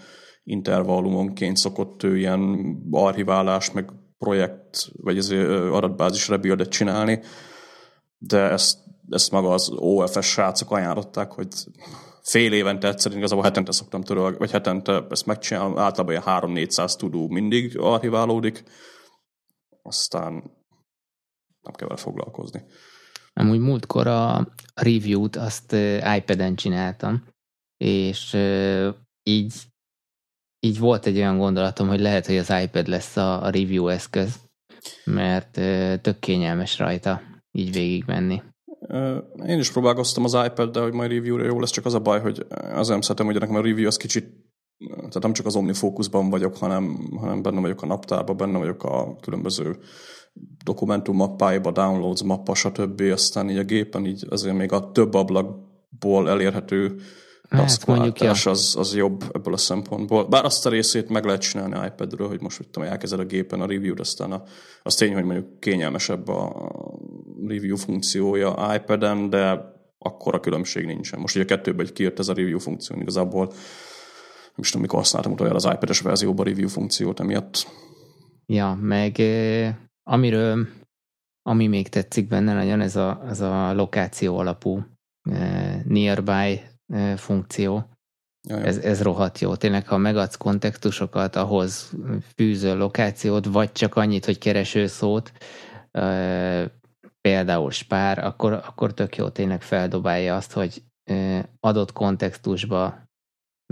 intervallumonként 0.44 1.58
szokott 1.58 2.04
ő 2.04 2.18
ilyen 2.18 2.76
archiválás, 2.92 3.72
meg 3.72 3.90
projekt, 4.18 4.92
vagy 4.96 5.18
ez 5.18 5.30
adatbázis 5.72 6.28
rebuildet 6.28 6.70
csinálni, 6.70 7.20
de 8.18 8.40
ezt, 8.40 8.78
ezt 9.10 9.32
maga 9.32 9.54
az 9.54 9.70
OFS 9.76 10.26
srácok 10.26 10.72
ajánlották, 10.72 11.32
hogy 11.32 11.48
fél 12.22 12.54
évente 12.54 12.88
egyszer, 12.88 13.12
igazából 13.12 13.44
hetente 13.44 13.72
szoktam 13.72 14.02
törölni, 14.02 14.38
vagy 14.38 14.52
hetente 14.52 15.06
ezt 15.10 15.26
megcsinálom, 15.26 15.78
általában 15.78 16.12
ilyen 16.12 16.68
3-400 16.68 16.96
tudó 16.96 17.28
mindig 17.28 17.80
archiválódik, 17.80 18.64
aztán 19.82 20.34
nem 21.62 21.74
kell 21.74 21.88
vele 21.88 22.00
foglalkozni. 22.00 22.64
Amúgy 23.34 23.60
múltkor 23.60 24.08
a 24.08 24.48
review-t 24.74 25.36
azt 25.36 25.76
iPad-en 26.18 26.56
csináltam, 26.56 27.24
és 27.78 28.38
így 29.24 29.54
így 30.60 30.80
volt 30.80 31.06
egy 31.06 31.18
olyan 31.18 31.38
gondolatom, 31.38 31.88
hogy 31.88 32.00
lehet, 32.00 32.26
hogy 32.26 32.38
az 32.38 32.54
iPad 32.64 32.88
lesz 32.88 33.18
a, 33.18 33.50
review 33.50 33.88
eszköz, 33.88 34.36
mert 35.06 35.52
tök 36.02 36.20
kényelmes 36.20 36.78
rajta 36.80 37.22
így 37.52 37.72
végigmenni. 37.72 38.42
Én 39.46 39.60
is 39.60 39.72
próbálkoztam 39.72 40.24
az 40.24 40.38
iPad-del, 40.46 40.84
hogy 40.84 40.94
majd 40.94 41.12
review-ra 41.12 41.46
jó 41.46 41.60
lesz, 41.60 41.72
csak 41.72 41.86
az 41.86 41.94
a 41.94 42.00
baj, 42.00 42.20
hogy 42.20 42.46
az 42.74 42.88
nem 42.88 43.02
szeretem, 43.02 43.26
hogy 43.26 43.40
nekem 43.40 43.56
a 43.56 43.62
review 43.62 43.88
az 43.88 43.98
kicsit, 43.98 44.46
tehát 44.98 45.22
nem 45.22 45.34
csak 45.34 45.46
az 45.46 45.56
OmniFocusban 45.56 46.30
vagyok, 46.30 46.58
hanem, 46.58 47.10
hanem 47.20 47.42
benne 47.42 47.60
vagyok 47.60 47.82
a 47.82 47.86
naptárban, 47.86 48.38
benne 48.38 48.58
vagyok 48.58 48.84
a 48.84 49.16
különböző 49.16 49.78
dokumentum 50.64 51.16
mappáiba, 51.16 51.72
downloads 51.72 52.24
mappa, 52.24 52.56
stb. 52.56 53.02
Aztán 53.02 53.50
így 53.50 53.58
a 53.58 53.64
gépen 53.64 54.06
így 54.06 54.26
azért 54.30 54.56
még 54.56 54.72
a 54.72 54.92
több 54.92 55.14
ablakból 55.14 56.30
elérhető 56.30 57.00
Hát 57.50 57.86
mondjuk, 57.86 58.20
ja. 58.20 58.30
az, 58.30 58.76
az 58.78 58.96
jobb 58.96 59.24
ebből 59.34 59.54
a 59.54 59.58
szempontból. 59.58 60.28
Bár 60.28 60.46
azt 60.46 60.66
a 60.66 60.70
részét 60.70 61.10
meg 61.10 61.26
lehet 61.26 61.42
csinálni 61.42 61.86
iPad-ről, 61.86 62.28
hogy 62.28 62.42
most 62.42 62.68
tudom, 62.72 62.90
elkezded 62.90 63.20
a 63.20 63.26
gépen 63.26 63.62
a 63.62 63.66
review-t, 63.66 64.00
aztán 64.00 64.32
a, 64.32 64.44
az 64.84 64.96
tény, 64.96 65.14
hogy 65.14 65.24
mondjuk 65.24 65.60
kényelmesebb 65.60 66.28
a 66.28 66.72
review 67.48 67.76
funkciója 67.76 68.74
iPad-en, 68.76 69.30
de 69.30 69.76
akkor 69.98 70.36
a 70.36 70.40
különbség 70.40 70.86
nincsen. 70.86 71.20
Most 71.20 71.36
ugye 71.36 71.44
a 71.44 71.48
kettőben 71.48 71.86
egy 71.86 71.94
kijött 71.94 72.20
ez 72.20 72.28
a 72.28 72.34
review 72.34 72.60
funkció, 72.60 72.96
igazából 73.00 73.46
nem 73.46 74.66
is 74.66 74.68
tudom, 74.68 74.82
mikor 74.82 75.00
használtam 75.00 75.32
utoljára 75.32 75.58
az 75.58 75.70
iPad-es 75.74 76.00
verzióban 76.00 76.46
a 76.46 76.50
review 76.50 76.68
funkciót 76.68 77.20
emiatt. 77.20 77.68
Ja, 78.46 78.78
meg 78.82 79.22
amiről, 80.04 80.68
ami 81.42 81.68
még 81.68 81.90
tetszik 81.90 82.28
benne 82.28 82.54
nagyon, 82.54 82.82
ez 82.82 82.96
a, 82.96 83.24
ez 83.28 83.42
a 83.42 83.74
lokáció 83.74 84.38
alapú 84.38 84.84
nearby 85.84 86.62
funkció. 87.16 87.90
Jaj. 88.50 88.68
Ez, 88.68 88.78
ez 88.78 89.02
rohadt 89.02 89.40
jó. 89.40 89.56
Tényleg, 89.56 89.88
ha 89.88 89.98
megadsz 89.98 90.36
kontextusokat, 90.36 91.36
ahhoz 91.36 91.92
fűző 92.36 92.78
lokációt, 92.78 93.46
vagy 93.46 93.72
csak 93.72 93.96
annyit, 93.96 94.26
hogy 94.26 94.38
keresőszót, 94.38 95.32
például 97.22 97.72
spár, 97.72 98.18
akkor, 98.20 98.54
akkor 98.54 98.94
tök 98.94 99.16
jó 99.16 99.30
tényleg 99.30 99.62
feldobálja 99.62 100.36
azt, 100.36 100.52
hogy 100.52 100.84
adott 101.60 101.92
kontextusba 101.92 103.06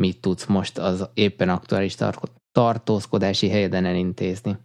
mit 0.01 0.21
tudsz 0.21 0.45
most 0.45 0.78
az 0.78 1.10
éppen 1.13 1.49
aktuális 1.49 1.95
tartózkodási 2.51 3.49
helyeden 3.49 3.86
elintézni. 3.86 4.58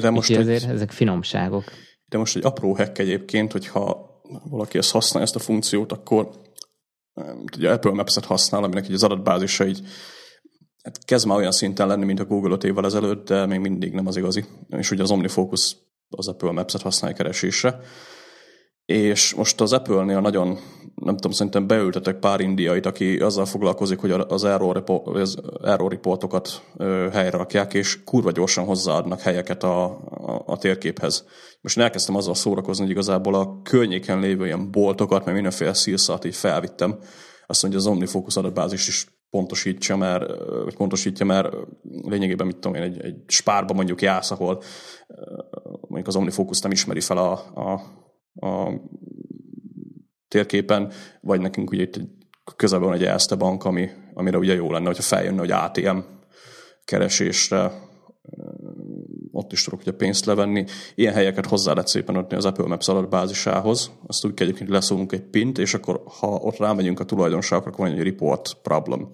De 0.00 0.10
most 0.10 0.30
egy, 0.30 0.36
azért 0.36 0.68
ezek 0.68 0.90
finomságok. 0.90 1.64
De 2.06 2.18
most 2.18 2.36
egy 2.36 2.44
apró 2.44 2.74
hack 2.74 2.98
egyébként, 2.98 3.52
hogyha 3.52 4.12
valaki 4.44 4.78
ezt 4.78 4.90
használja, 4.90 5.26
ezt 5.26 5.36
a 5.36 5.38
funkciót, 5.38 5.92
akkor 5.92 6.30
ugye 7.56 7.72
Apple 7.72 7.92
Maps-et 7.92 8.24
használ, 8.24 8.64
aminek 8.64 8.88
így 8.88 8.94
az 8.94 9.02
adatbázisa 9.02 9.66
így 9.66 9.80
hát 10.82 11.04
kezd 11.04 11.26
már 11.26 11.36
olyan 11.38 11.52
szinten 11.52 11.86
lenni, 11.86 12.04
mint 12.04 12.20
a 12.20 12.24
Google 12.24 12.54
5 12.54 12.64
évvel 12.64 12.84
ezelőtt, 12.84 13.26
de 13.26 13.46
még 13.46 13.60
mindig 13.60 13.92
nem 13.92 14.06
az 14.06 14.16
igazi. 14.16 14.44
És 14.68 14.90
ugye 14.90 15.02
az 15.02 15.10
OmniFocus 15.10 15.76
az 16.08 16.28
Apple 16.28 16.50
Maps-et 16.50 16.82
használja 16.82 17.16
keresésre. 17.16 17.80
És 18.86 19.34
most 19.34 19.60
az 19.60 19.72
Apple-nél 19.72 20.20
nagyon, 20.20 20.58
nem 20.94 21.14
tudom, 21.14 21.32
szerintem 21.32 21.66
beültetek 21.66 22.18
pár 22.18 22.40
indiait, 22.40 22.86
aki 22.86 23.18
azzal 23.18 23.44
foglalkozik, 23.44 23.98
hogy 23.98 24.10
az 24.10 24.44
error, 24.44 24.74
report, 24.74 25.06
az 25.06 25.38
error 25.62 25.90
reportokat 25.90 26.62
helyre 27.12 27.36
rakják, 27.36 27.74
és 27.74 28.04
kurva 28.04 28.30
gyorsan 28.30 28.64
hozzáadnak 28.64 29.20
helyeket 29.20 29.62
a, 29.62 29.84
a, 30.10 30.42
a 30.46 30.58
térképhez. 30.58 31.24
Most 31.60 31.76
én 31.76 31.84
elkezdtem 31.84 32.16
azzal 32.16 32.34
szórakozni, 32.34 32.82
hogy 32.82 32.92
igazából 32.92 33.34
a 33.34 33.60
környéken 33.62 34.20
lévő 34.20 34.44
ilyen 34.44 34.70
boltokat, 34.70 35.24
meg 35.24 35.34
mindenféle 35.34 35.74
szírszat 35.74 36.24
így 36.24 36.36
felvittem. 36.36 36.98
Azt 37.46 37.62
mondja, 37.62 37.80
az 37.80 37.86
OmniFocus 37.86 38.36
adatbázis 38.36 38.88
is 38.88 39.06
pontosítja, 39.30 39.96
mert, 39.96 40.24
vagy 40.64 40.76
pontosítja, 40.76 41.26
mert 41.26 41.54
lényegében, 42.02 42.46
mit 42.46 42.56
tudom 42.56 42.74
én, 42.74 42.82
egy, 42.82 43.00
egy 43.00 43.16
spárba 43.26 43.74
mondjuk 43.74 44.02
jársz, 44.02 44.30
ahol 44.30 44.62
mondjuk 45.80 46.06
az 46.06 46.16
OmniFocus 46.16 46.60
nem 46.60 46.70
ismeri 46.70 47.00
fel 47.00 47.18
a, 47.18 47.32
a 47.32 47.80
a 48.34 48.70
térképen, 50.28 50.92
vagy 51.20 51.40
nekünk 51.40 51.70
ugye 51.70 51.82
itt 51.82 52.00
közelben 52.56 52.88
van 52.88 52.98
egy 52.98 53.04
Erste 53.04 53.34
bank, 53.34 53.64
ami, 53.64 53.88
amire 54.14 54.38
ugye 54.38 54.54
jó 54.54 54.70
lenne, 54.70 54.86
hogyha 54.86 55.02
feljönne, 55.02 55.38
hogy 55.38 55.50
ATM 55.50 55.98
keresésre 56.84 57.72
ott 59.32 59.52
is 59.52 59.64
tudok 59.64 59.80
ugye 59.80 59.92
pénzt 59.92 60.24
levenni. 60.24 60.64
Ilyen 60.94 61.14
helyeket 61.14 61.46
hozzá 61.46 61.72
lehet 61.72 61.88
szépen 61.88 62.16
adni 62.16 62.36
az 62.36 62.44
Apple 62.44 62.66
Maps 62.66 62.88
adatbázisához. 62.88 63.90
Azt 64.06 64.24
úgy 64.24 64.42
egyébként 64.42 64.68
leszólunk 64.70 65.12
egy 65.12 65.22
pint, 65.22 65.58
és 65.58 65.74
akkor 65.74 66.02
ha 66.20 66.26
ott 66.26 66.56
rámegyünk 66.56 67.00
a 67.00 67.04
tulajdonságokra, 67.04 67.70
akkor 67.72 67.86
van 67.86 67.98
egy 67.98 68.04
report 68.04 68.56
problem. 68.62 69.10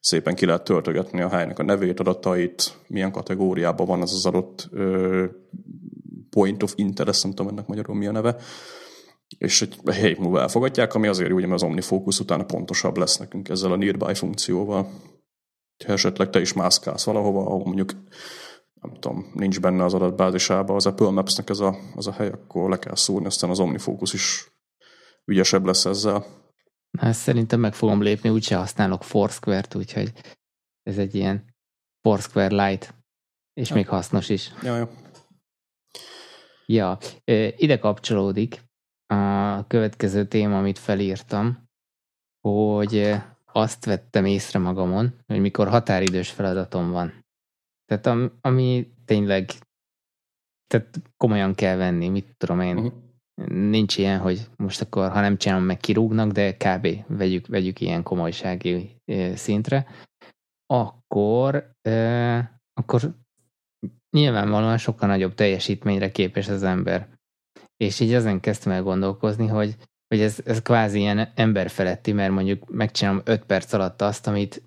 Szépen 0.00 0.34
ki 0.34 0.46
lehet 0.46 0.64
töltögetni 0.64 1.20
a 1.20 1.28
helynek 1.28 1.58
a 1.58 1.62
nevét, 1.62 2.00
adatait, 2.00 2.78
milyen 2.86 3.12
kategóriában 3.12 3.86
van 3.86 4.02
az 4.02 4.12
az 4.12 4.26
adott 4.26 4.68
ö, 4.70 5.24
point 6.38 6.62
of 6.62 6.72
interest, 6.76 7.22
nem 7.22 7.34
tudom 7.34 7.52
ennek 7.52 7.66
magyarul 7.66 7.96
mi 7.96 8.06
a 8.06 8.12
neve, 8.12 8.36
és 9.38 9.62
egy 9.62 9.78
hely 9.92 10.16
múlva 10.18 10.40
elfogadják, 10.40 10.94
ami 10.94 11.06
azért 11.06 11.28
jó, 11.28 11.34
hogy 11.34 11.50
az 11.50 11.62
OmniFocus 11.62 12.20
utána 12.20 12.44
pontosabb 12.44 12.96
lesz 12.96 13.16
nekünk 13.16 13.48
ezzel 13.48 13.72
a 13.72 13.76
nearby 13.76 14.14
funkcióval. 14.14 14.90
Ha 15.86 15.92
esetleg 15.92 16.30
te 16.30 16.40
is 16.40 16.52
mászkálsz 16.52 17.04
valahova, 17.04 17.40
ahol 17.40 17.64
mondjuk 17.64 17.92
nem 18.80 18.92
tudom, 18.92 19.30
nincs 19.34 19.60
benne 19.60 19.84
az 19.84 19.94
adatbázisában 19.94 20.76
az 20.76 20.86
Apple 20.86 21.10
Maps-nek 21.10 21.50
ez 21.50 21.58
a, 21.58 21.76
az 21.94 22.06
a 22.06 22.12
hely, 22.12 22.28
akkor 22.28 22.70
le 22.70 22.78
kell 22.78 22.94
szúrni, 22.94 23.26
aztán 23.26 23.50
az 23.50 23.60
OmniFocus 23.60 24.12
is 24.12 24.52
ügyesebb 25.24 25.64
lesz 25.64 25.84
ezzel. 25.84 26.26
Hát 26.98 27.14
szerintem 27.14 27.60
meg 27.60 27.74
fogom 27.74 28.02
lépni, 28.02 28.28
úgyse 28.28 28.56
használok 28.56 29.02
Foursquare-t, 29.02 29.74
úgyhogy 29.74 30.12
ez 30.82 30.98
egy 30.98 31.14
ilyen 31.14 31.54
Foursquare 32.02 32.68
Lite, 32.68 32.86
és 33.54 33.68
ja. 33.68 33.74
még 33.74 33.88
hasznos 33.88 34.28
is. 34.28 34.52
Ja, 34.62 34.76
ja. 34.76 34.90
Ja, 36.72 36.98
ide 37.56 37.78
kapcsolódik 37.78 38.62
a 39.06 39.66
következő 39.66 40.26
téma, 40.26 40.58
amit 40.58 40.78
felírtam, 40.78 41.68
hogy 42.48 43.14
azt 43.52 43.84
vettem 43.84 44.24
észre 44.24 44.58
magamon, 44.58 45.14
hogy 45.26 45.40
mikor 45.40 45.68
határidős 45.68 46.30
feladatom 46.30 46.90
van. 46.90 47.24
Tehát 47.84 48.06
ami, 48.06 48.30
ami 48.40 48.92
tényleg 49.04 49.50
tehát 50.66 51.00
komolyan 51.16 51.54
kell 51.54 51.76
venni, 51.76 52.08
mit 52.08 52.34
tudom 52.36 52.60
én. 52.60 52.76
Uh-huh. 52.76 52.92
Nincs 53.48 53.96
ilyen, 53.98 54.18
hogy 54.20 54.48
most 54.56 54.80
akkor, 54.80 55.10
ha 55.10 55.20
nem 55.20 55.36
csinálom, 55.36 55.64
meg 55.64 55.76
kirúgnak, 55.76 56.30
de 56.30 56.56
kb. 56.56 56.88
vegyük, 57.06 57.46
vegyük 57.46 57.80
ilyen 57.80 58.02
komolysági 58.02 58.96
szintre. 59.34 59.86
Akkor, 60.66 61.70
eh, 61.80 62.48
akkor 62.72 63.14
nyilvánvalóan 64.10 64.78
sokkal 64.78 65.08
nagyobb 65.08 65.34
teljesítményre 65.34 66.10
képes 66.10 66.48
az 66.48 66.62
ember. 66.62 67.08
És 67.76 68.00
így 68.00 68.12
ezen 68.12 68.40
kezdtem 68.40 68.72
el 68.72 68.82
gondolkozni, 68.82 69.46
hogy, 69.46 69.76
hogy 70.08 70.20
ez, 70.20 70.38
ez 70.44 70.62
kvázi 70.62 70.98
ilyen 70.98 71.32
emberfeletti, 71.34 72.12
mert 72.12 72.32
mondjuk 72.32 72.70
megcsinálom 72.70 73.20
5 73.24 73.44
perc 73.44 73.72
alatt 73.72 74.02
azt, 74.02 74.26
amit 74.26 74.62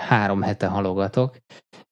három 0.00 0.42
hete 0.42 0.66
halogatok, 0.66 1.36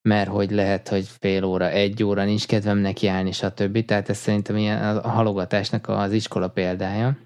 mert 0.09 0.29
hogy 0.29 0.51
lehet, 0.51 0.89
hogy 0.89 1.07
fél 1.07 1.45
óra, 1.45 1.69
egy 1.69 2.03
óra 2.03 2.25
nincs 2.25 2.47
kedvem 2.47 2.79
neki 2.79 3.07
állni, 3.07 3.33
stb. 3.33 3.85
Tehát 3.85 4.09
ez 4.09 4.17
szerintem 4.19 4.57
ilyen 4.57 4.97
a 4.97 5.09
halogatásnak 5.09 5.89
az 5.89 6.13
iskola 6.13 6.49
példája. 6.49 7.19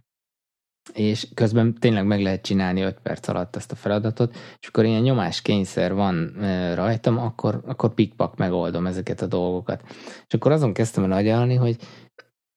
És 0.93 1.29
közben 1.35 1.75
tényleg 1.75 2.07
meg 2.07 2.23
lehet 2.23 2.43
csinálni 2.43 2.81
5 2.81 2.99
perc 3.03 3.29
alatt 3.29 3.57
ezt 3.57 3.73
a 3.73 3.77
feladatot, 3.77 4.35
és 4.61 4.67
akkor 4.67 4.85
ilyen 4.85 5.03
nyomás 5.03 5.43
kényszer 5.43 5.95
van 5.95 6.37
rajtam, 6.75 7.19
akkor, 7.19 7.63
akkor 7.67 7.95
pikpak 7.95 8.37
megoldom 8.37 8.87
ezeket 8.87 9.21
a 9.21 9.27
dolgokat. 9.27 9.83
És 10.27 10.35
akkor 10.35 10.53
azon 10.53 10.73
kezdtem 10.73 11.05
el 11.05 11.13
agyalni, 11.13 11.55
hogy 11.55 11.77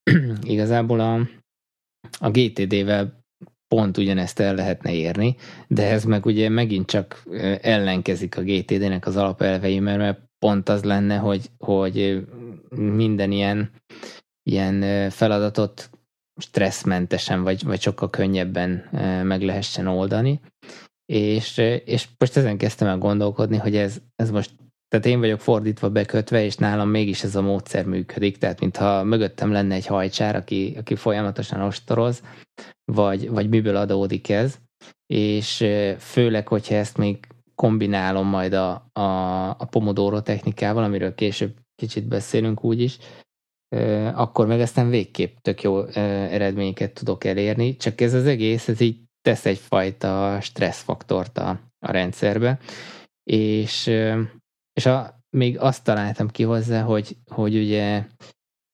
igazából 0.42 1.00
a, 1.00 1.20
a 2.20 2.30
GTD-vel 2.30 3.26
pont 3.68 3.98
ugyanezt 3.98 4.40
el 4.40 4.56
lehetne 4.56 4.94
érni, 4.94 5.36
de 5.68 5.92
ez 5.92 6.04
meg 6.04 6.26
ugye 6.26 6.50
megint 6.50 6.86
csak 6.86 7.24
ellenkezik 7.62 8.38
a 8.38 8.42
GTD-nek 8.42 9.06
az 9.06 9.16
alapelvei, 9.16 9.80
mert 9.80 10.20
pont 10.40 10.70
az 10.70 10.84
lenne, 10.84 11.18
hogy, 11.18 11.50
hogy 11.58 12.28
minden 12.76 13.32
ilyen, 13.32 13.72
ilyen 14.44 15.10
feladatot 15.10 15.90
stresszmentesen, 16.38 17.44
vagy, 17.44 17.64
vagy 17.64 17.82
sokkal 17.82 18.10
könnyebben 18.10 18.90
meg 19.24 19.42
lehessen 19.42 19.88
oldani. 19.88 20.40
És, 21.06 21.58
és 21.86 22.08
most 22.18 22.38
ezen 22.38 22.58
kezdtem 22.58 22.88
el 22.88 22.98
gondolkodni, 22.98 23.58
hogy 23.58 23.76
ez, 23.76 24.02
ez 24.16 24.32
most, 24.32 24.52
tehát 24.88 25.06
én 25.06 25.20
vagyok 25.20 25.40
fordítva 25.40 25.90
bekötve, 25.90 26.44
és 26.44 26.56
nálam 26.56 26.90
mégis 26.90 27.24
ez 27.24 27.36
a 27.36 27.42
módszer 27.42 27.86
működik, 27.86 28.38
tehát 28.38 28.60
mintha 28.60 29.04
mögöttem 29.04 29.52
lenne 29.52 29.76
egy 29.76 29.86
hajcsár, 29.86 30.36
aki, 30.36 30.76
aki 30.78 30.96
folyamatosan 30.96 31.62
ostoroz, 31.62 32.24
vagy, 32.92 33.30
vagy 33.30 33.50
miből 33.50 33.76
adódik 33.76 34.30
ez, 34.30 34.60
és 35.14 35.66
főleg, 36.00 36.48
hogyha 36.48 36.76
ezt 36.76 36.98
még 36.98 37.28
kombinálom 37.56 38.28
majd 38.28 38.54
a, 38.54 38.90
a, 38.94 39.50
a 39.50 39.66
Pomodoro 39.70 40.22
technikával, 40.22 40.84
amiről 40.84 41.16
később 41.16 41.56
kicsit 41.76 42.08
beszélünk 42.08 42.64
úgyis, 42.64 42.98
akkor 44.14 44.48
meg 44.48 44.60
aztán 44.60 44.90
végképp 44.90 45.38
tök 45.42 45.62
jó 45.62 45.86
eredményeket 45.86 46.94
tudok 46.94 47.24
elérni, 47.24 47.76
csak 47.76 48.02
ez 48.02 48.14
az 48.14 48.26
egész, 48.26 48.68
ez 48.68 48.80
így 48.80 48.98
tesz 49.22 49.46
egyfajta 49.46 50.38
stresszfaktort 50.42 51.38
a, 51.38 51.60
a 51.80 51.92
rendszerbe, 51.92 52.60
és, 53.24 53.88
és 54.74 54.86
a, 54.86 55.20
még 55.30 55.60
azt 55.60 55.84
találtam 55.84 56.28
ki 56.28 56.44
hozzá, 56.44 56.82
hogy, 56.82 57.18
hogy 57.32 57.56
ugye 57.56 58.04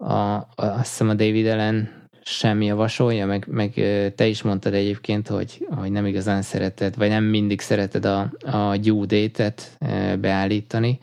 a, 0.03 0.13
a, 0.13 0.51
azt 0.55 0.89
hiszem 0.89 1.09
a 1.09 1.13
David 1.13 1.45
Ellen 1.45 2.01
sem 2.25 2.61
javasolja, 2.61 3.25
meg, 3.25 3.47
meg 3.47 3.73
te 4.15 4.27
is 4.27 4.41
mondtad 4.41 4.73
egyébként, 4.73 5.27
hogy, 5.27 5.67
hogy 5.75 5.91
nem 5.91 6.05
igazán 6.05 6.41
szereted, 6.41 6.95
vagy 6.97 7.09
nem 7.09 7.23
mindig 7.23 7.61
szereted 7.61 8.05
a, 8.05 8.31
a 8.39 8.77
due 8.77 9.05
date-et 9.05 9.77
beállítani, 10.19 10.99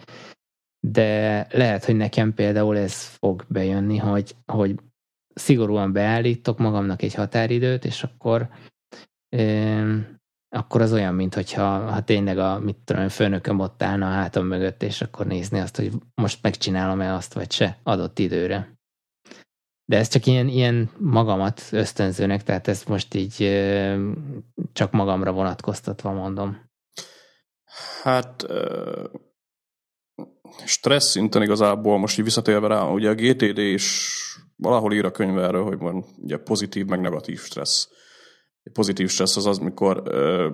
de 0.81 1.47
lehet, 1.51 1.85
hogy 1.85 1.97
nekem 1.97 2.35
például 2.35 2.77
ez 2.77 3.05
fog 3.05 3.45
bejönni, 3.49 3.97
hogy, 3.97 4.37
hogy 4.47 4.75
szigorúan 5.35 5.93
beállítok 5.93 6.59
magamnak 6.59 7.03
egy 7.03 7.15
határidőt, 7.15 7.85
és 7.85 8.03
akkor 8.03 8.49
akkor 10.57 10.81
az 10.81 10.93
olyan, 10.93 11.15
mint 11.15 11.35
hogyha 11.35 11.91
ha 11.91 12.05
tényleg 12.05 12.39
a 12.39 12.59
mit 12.59 12.77
tudom, 12.77 13.09
főnököm 13.09 13.59
ott 13.59 13.83
állna 13.83 14.07
a 14.07 14.13
hátam 14.13 14.47
mögött, 14.47 14.83
és 14.83 15.03
akkor 15.03 15.27
nézni 15.27 15.61
azt, 15.61 15.77
hogy 15.77 15.93
most 16.15 16.43
megcsinálom-e 16.43 17.15
azt, 17.15 17.35
vagy 17.35 17.53
se 17.53 17.79
adott 17.83 18.19
időre. 18.19 18.79
De 19.85 19.97
ez 19.97 20.09
csak 20.09 20.27
ilyen, 20.27 20.49
ilyen 20.49 20.91
magamat 20.99 21.63
ösztönzőnek, 21.71 22.43
tehát 22.43 22.69
ezt 22.69 22.89
most 22.89 23.15
így 23.15 23.37
csak 24.73 24.93
magamra 24.93 25.33
vonatkoztatva 25.33 26.13
mondom. 26.13 26.69
Hát 28.03 28.47
stressz 30.65 31.11
szinten 31.11 31.43
igazából 31.43 31.99
most 31.99 32.19
így 32.19 32.25
visszatérve 32.25 32.67
rá, 32.67 32.89
ugye 32.89 33.09
a 33.09 33.15
GTD 33.15 33.59
is 33.59 34.17
valahol 34.57 34.93
ír 34.93 35.05
a 35.05 35.11
könyv 35.11 35.39
erről, 35.39 35.65
hogy 35.65 35.79
van 35.79 36.05
ugye 36.17 36.37
pozitív 36.37 36.87
meg 36.87 37.01
negatív 37.01 37.41
stressz. 37.41 37.89
Egy 38.63 38.73
pozitív 38.73 39.09
stressz 39.09 39.37
az 39.37 39.47
az, 39.47 39.59
mikor 39.59 40.03
ö, 40.05 40.49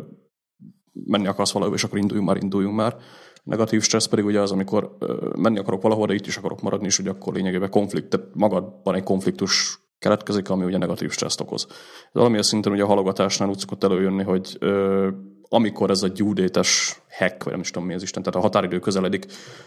menni 0.92 1.26
akarsz 1.26 1.52
valahol, 1.52 1.74
és 1.74 1.84
akkor 1.84 1.98
induljunk 1.98 2.28
már, 2.28 2.42
induljunk 2.42 2.76
már. 2.76 2.96
Negatív 3.42 3.82
stressz 3.82 4.06
pedig 4.06 4.24
ugye 4.24 4.40
az, 4.40 4.50
amikor 4.52 4.96
menni 5.36 5.58
akarok 5.58 5.82
valahol, 5.82 6.06
de 6.06 6.14
itt 6.14 6.26
is 6.26 6.36
akarok 6.36 6.62
maradni, 6.62 6.86
és 6.86 6.98
ugye 6.98 7.10
akkor 7.10 7.34
lényegében 7.34 7.70
konflikt, 7.70 8.08
tehát 8.08 8.26
magadban 8.34 8.94
egy 8.94 9.02
konfliktus 9.02 9.78
keletkezik, 9.98 10.50
ami 10.50 10.64
ugye 10.64 10.78
negatív 10.78 11.10
stresszt 11.10 11.40
okoz. 11.40 11.66
Ez 11.68 12.10
valamilyen 12.12 12.42
szinten 12.42 12.72
ugye 12.72 12.82
a 12.82 12.86
halogatásnál 12.86 13.48
úgy 13.48 13.58
szokott 13.58 13.84
előjönni, 13.84 14.22
hogy 14.22 14.56
ö, 14.58 15.08
amikor 15.48 15.90
ez 15.90 16.02
a 16.02 16.08
gyúdétes 16.08 17.00
hack, 17.08 17.42
vagy 17.42 17.52
nem 17.52 17.60
is 17.60 17.70
tudom 17.70 17.88
mi 17.88 17.94
az 17.94 18.02
Isten, 18.02 18.22
tehát 18.22 18.38
a 18.38 18.42
határidő 18.42 18.78
közeledik, 18.78 19.26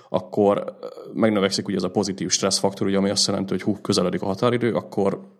akkor 0.09 0.77
megnövekszik 1.13 1.67
ugye 1.67 1.75
ez 1.77 1.83
a 1.83 1.91
pozitív 1.91 2.29
stresszfaktor, 2.29 2.87
ugye, 2.87 2.97
ami 2.97 3.09
azt 3.09 3.27
jelenti, 3.27 3.49
hogy 3.49 3.61
hú, 3.61 3.81
közeledik 3.81 4.21
a 4.21 4.25
határidő, 4.25 4.73
akkor 4.73 5.37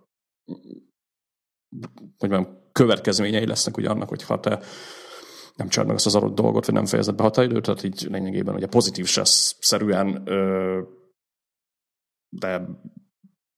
hogy 2.17 2.29
mondjam, 2.29 2.57
következményei 2.71 3.47
lesznek 3.47 3.77
ugye 3.77 3.89
annak, 3.89 4.09
hogy 4.09 4.23
ha 4.23 4.39
te 4.39 4.59
nem 5.55 5.67
csinálod 5.67 5.87
meg 5.87 5.95
azt 5.95 6.05
az 6.05 6.15
adott 6.15 6.35
dolgot, 6.35 6.65
vagy 6.65 6.75
nem 6.75 6.85
fejezed 6.85 7.15
be 7.15 7.23
határidőt, 7.23 7.63
tehát 7.63 7.83
így 7.83 8.07
lényegében 8.09 8.55
ugye 8.55 8.67
pozitív 8.67 9.05
stressz-szerűen, 9.05 10.23
de 12.29 12.67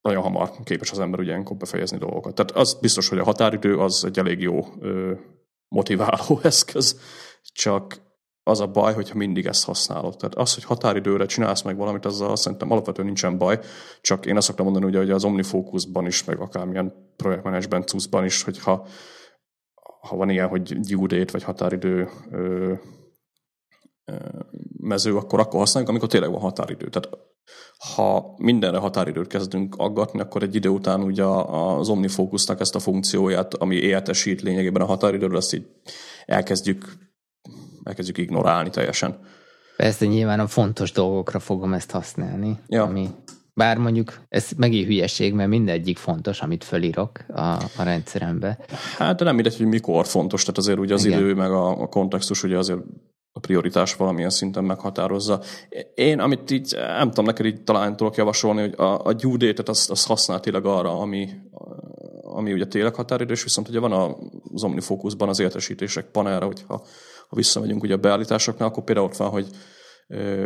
nagyon 0.02 0.24
hamar 0.24 0.50
képes 0.64 0.92
az 0.92 1.00
ember 1.00 1.20
ugye 1.20 1.32
ilyenkor 1.32 1.58
befejezni 1.58 1.98
dolgokat. 1.98 2.36
Tehát 2.36 2.52
az 2.52 2.80
biztos, 2.80 3.10
hogy 3.10 3.18
a 3.18 3.24
határidő 3.24 3.78
az 3.78 4.06
egy 4.06 4.20
elég 4.20 4.42
jó 4.42 4.66
motiváló 5.72 6.40
eszköz, 6.52 7.00
csak 7.42 8.10
az 8.44 8.60
a 8.60 8.68
baj, 8.68 8.94
hogyha 8.94 9.18
mindig 9.18 9.46
ezt 9.46 9.66
használod. 9.66 10.18
Tehát 10.18 10.36
az, 10.36 10.54
hogy 10.54 10.64
határidőre 10.64 11.26
csinálsz 11.26 11.62
meg 11.62 11.78
valamit, 11.78 12.06
azzal 12.06 12.36
szerintem 12.36 12.72
alapvetően 12.72 13.08
nincsen 13.08 13.38
baj, 13.38 13.60
csak 14.02 14.26
én 14.26 14.38
azt 14.38 14.48
szoktam 14.48 14.66
mondani, 14.66 14.86
ugye, 14.86 14.98
hogy 14.98 15.12
az 15.12 15.24
OmniFocusban 15.24 16.06
is, 16.06 16.24
meg 16.24 16.40
akármilyen 16.40 17.14
projektmenedzsment 17.16 17.88
cuszban 17.88 18.26
is, 18.26 18.44
hogyha 18.44 18.88
ha 20.02 20.16
van 20.16 20.30
ilyen, 20.30 20.48
hogy 20.48 20.80
due 20.80 21.26
vagy 21.32 21.44
határidő 21.44 22.10
ö, 22.32 22.74
ö, 24.06 24.16
mező, 24.78 25.16
akkor 25.16 25.40
akkor 25.40 25.60
használjuk, 25.60 25.90
amikor 25.92 26.10
tényleg 26.10 26.32
van 26.32 26.40
határidő. 26.40 26.90
Tehát 26.90 27.10
ha 27.96 28.34
mindenre 28.38 28.78
határidőt 28.78 29.28
kezdünk 29.28 29.76
aggatni, 29.78 30.20
akkor 30.20 30.44
egy 30.44 30.56
idő 30.56 30.70
után 30.70 31.02
ugye 31.02 31.24
az 31.24 31.90
OmniFocusnak 31.90 32.60
ezt 32.60 32.76
a 32.76 32.80
funkcióját, 32.80 33.54
ami 33.54 33.76
értesít 33.76 34.42
lényegében 34.42 34.82
a 34.82 34.86
határidőről, 34.86 35.38
ezt 35.38 35.54
így 35.54 35.66
elkezdjük, 36.26 36.94
elkezdjük 37.84 38.18
ignorálni 38.18 38.70
teljesen. 38.70 39.20
Persze 39.78 40.06
nyilván 40.06 40.40
a 40.40 40.48
fontos 40.48 40.92
dolgokra 40.92 41.40
fogom 41.40 41.74
ezt 41.74 41.92
használni, 41.92 42.60
ja. 42.68 42.84
ami 42.84 43.10
bár 43.54 43.78
mondjuk 43.78 44.22
ez 44.30 44.50
megint 44.58 44.88
hülyeség, 44.88 45.34
mert 45.34 45.50
mindegyik 45.50 45.98
fontos, 45.98 46.42
amit 46.42 46.64
fölírok 46.64 47.20
a, 47.28 47.42
a 47.78 47.84
rendszerembe. 47.84 48.58
Hát 48.98 49.18
de 49.18 49.24
nem 49.24 49.36
mindegy, 49.36 49.58
hogy 49.58 49.66
mikor 49.66 50.06
fontos, 50.06 50.42
tehát 50.42 50.58
azért 50.58 50.80
ugye 50.80 50.94
az 50.94 51.06
Igen. 51.06 51.20
idő 51.20 51.34
meg 51.34 51.52
a, 51.52 51.82
a 51.82 51.88
kontextus 51.88 52.44
ugye 52.44 52.58
azért 52.58 52.80
a 53.34 53.40
prioritás 53.40 53.96
valamilyen 53.96 54.30
szinten 54.30 54.64
meghatározza. 54.64 55.42
Én, 55.96 56.20
amit 56.20 56.52
így, 56.52 56.76
nem 56.76 57.08
tudom, 57.08 57.26
neked 57.26 57.46
így 57.46 57.64
talán 57.64 57.96
tudok 57.96 58.16
javasolni, 58.16 58.62
hogy 58.62 58.74
a, 58.78 59.06
a 59.06 59.14
due 59.14 59.38
date-et 59.38 59.70
azt, 59.70 59.90
azt 59.92 60.08
használtilag 60.08 60.66
arra, 60.66 61.00
ami, 61.00 61.30
ami 62.22 62.54
ugye 62.54 62.66
tényleg 62.66 62.96
határidős, 62.96 63.44
viszont 63.44 63.70
ugye 63.70 63.80
van 63.80 64.16
az 64.54 64.64
OmniFocusban 64.64 65.30
az 65.30 65.40
értesítések 65.40 66.06
panelre, 66.06 66.46
hogyha 66.46 66.86
ha 67.28 67.36
visszamegyünk 67.36 67.84
ugye 67.84 67.94
a 67.94 67.98
beállításoknál, 67.98 68.68
akkor 68.68 68.84
például 68.84 69.08
ott 69.08 69.16
van, 69.16 69.30
hogy 69.30 69.48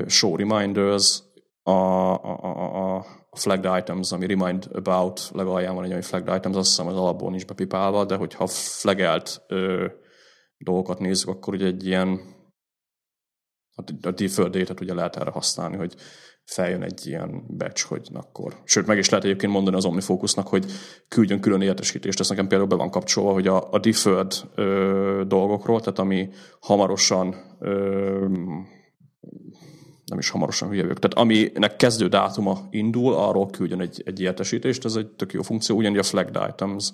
show 0.08 0.36
reminders, 0.36 1.24
a, 1.64 1.72
a, 1.72 2.40
a, 2.44 2.96
a 2.96 3.38
flagged 3.38 3.78
items, 3.78 4.12
ami 4.12 4.26
remind 4.26 4.68
about, 4.74 5.30
legalján 5.34 5.76
van 5.76 5.84
egy 5.84 5.90
olyan 5.90 6.02
flagged 6.02 6.36
items, 6.36 6.56
azt 6.56 6.70
hiszem 6.70 6.88
az 6.88 6.98
alapból 6.98 7.30
nincs 7.30 7.46
bepipálva, 7.46 8.06
de 8.06 8.16
hogyha 8.16 8.48
flaggelt 8.48 9.42
ö, 9.48 9.86
dolgokat 10.58 11.00
nézzük, 11.00 11.30
akkor 11.30 11.54
ugye 11.54 11.66
egy 11.66 11.86
ilyen 11.86 12.20
a 14.02 14.12
default 14.12 14.52
data-t 14.52 14.82
ugye 14.82 14.94
lehet 14.94 15.16
erre 15.16 15.30
használni, 15.30 15.76
hogy 15.76 15.96
feljön 16.46 16.82
egy 16.82 17.08
ilyen 17.08 17.44
batch, 17.58 17.86
hogy 17.86 18.10
akkor. 18.14 18.54
Sőt, 18.64 18.86
meg 18.86 18.98
is 18.98 19.10
lehet 19.10 19.26
egyébként 19.26 19.52
mondani 19.52 19.76
az 19.76 19.86
OmniFocusnak, 19.86 20.48
hogy 20.48 20.66
küldjön 21.08 21.40
külön 21.40 21.62
értesítést. 21.62 22.20
Ez 22.20 22.30
nekem 22.30 22.48
például 22.48 22.70
be 22.70 22.76
van 22.76 22.90
kapcsolva, 22.90 23.32
hogy 23.32 23.48
a, 23.48 23.72
a 23.72 23.80
deferred 23.80 24.34
ö, 24.56 25.24
dolgokról, 25.28 25.80
tehát 25.80 26.00
ami 26.00 26.30
hamarosan 26.60 27.36
ö, 27.60 28.28
nem 30.06 30.18
is 30.18 30.30
hamarosan 30.30 30.70
hülye 30.70 30.82
vagyok. 30.82 31.00
Tehát 31.00 31.18
aminek 31.18 31.76
kezdő 31.76 32.08
dátuma 32.08 32.68
indul, 32.70 33.14
arról 33.14 33.50
küldjön 33.50 33.82
egy, 33.82 34.02
egy 34.06 34.22
értesítést, 34.22 34.86
ez 34.86 34.96
egy 34.96 35.08
tök 35.08 35.34
jó 35.34 35.42
funkció, 35.42 35.78
ugyanígy 35.78 35.98
a 36.00 36.04
flagged 36.04 36.38
items, 36.50 36.92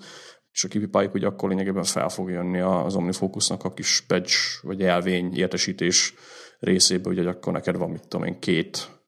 és 0.52 0.63
a 0.63 0.67
kipipáljuk, 0.67 1.12
hogy 1.12 1.24
akkor 1.24 1.50
lényegében 1.50 1.84
fel 1.84 2.10
fog 2.10 2.30
jönni 2.30 2.60
az 2.60 2.96
OmniFocusnak 2.96 3.63
a 3.63 3.74
kis 3.74 4.04
badge 4.08 4.34
vagy 4.62 4.82
elvény 4.82 5.36
értesítés 5.36 6.13
részébe, 6.62 7.10
hogy 7.10 7.28
akkor 7.28 7.54
neked 7.54 7.78
van, 7.78 7.89
mit 7.89 8.08
tudom 8.08 8.26
én, 8.26 8.39
két 8.39 9.02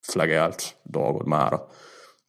flagelt 0.00 0.76
dolgod 0.82 1.26
mára. 1.26 1.66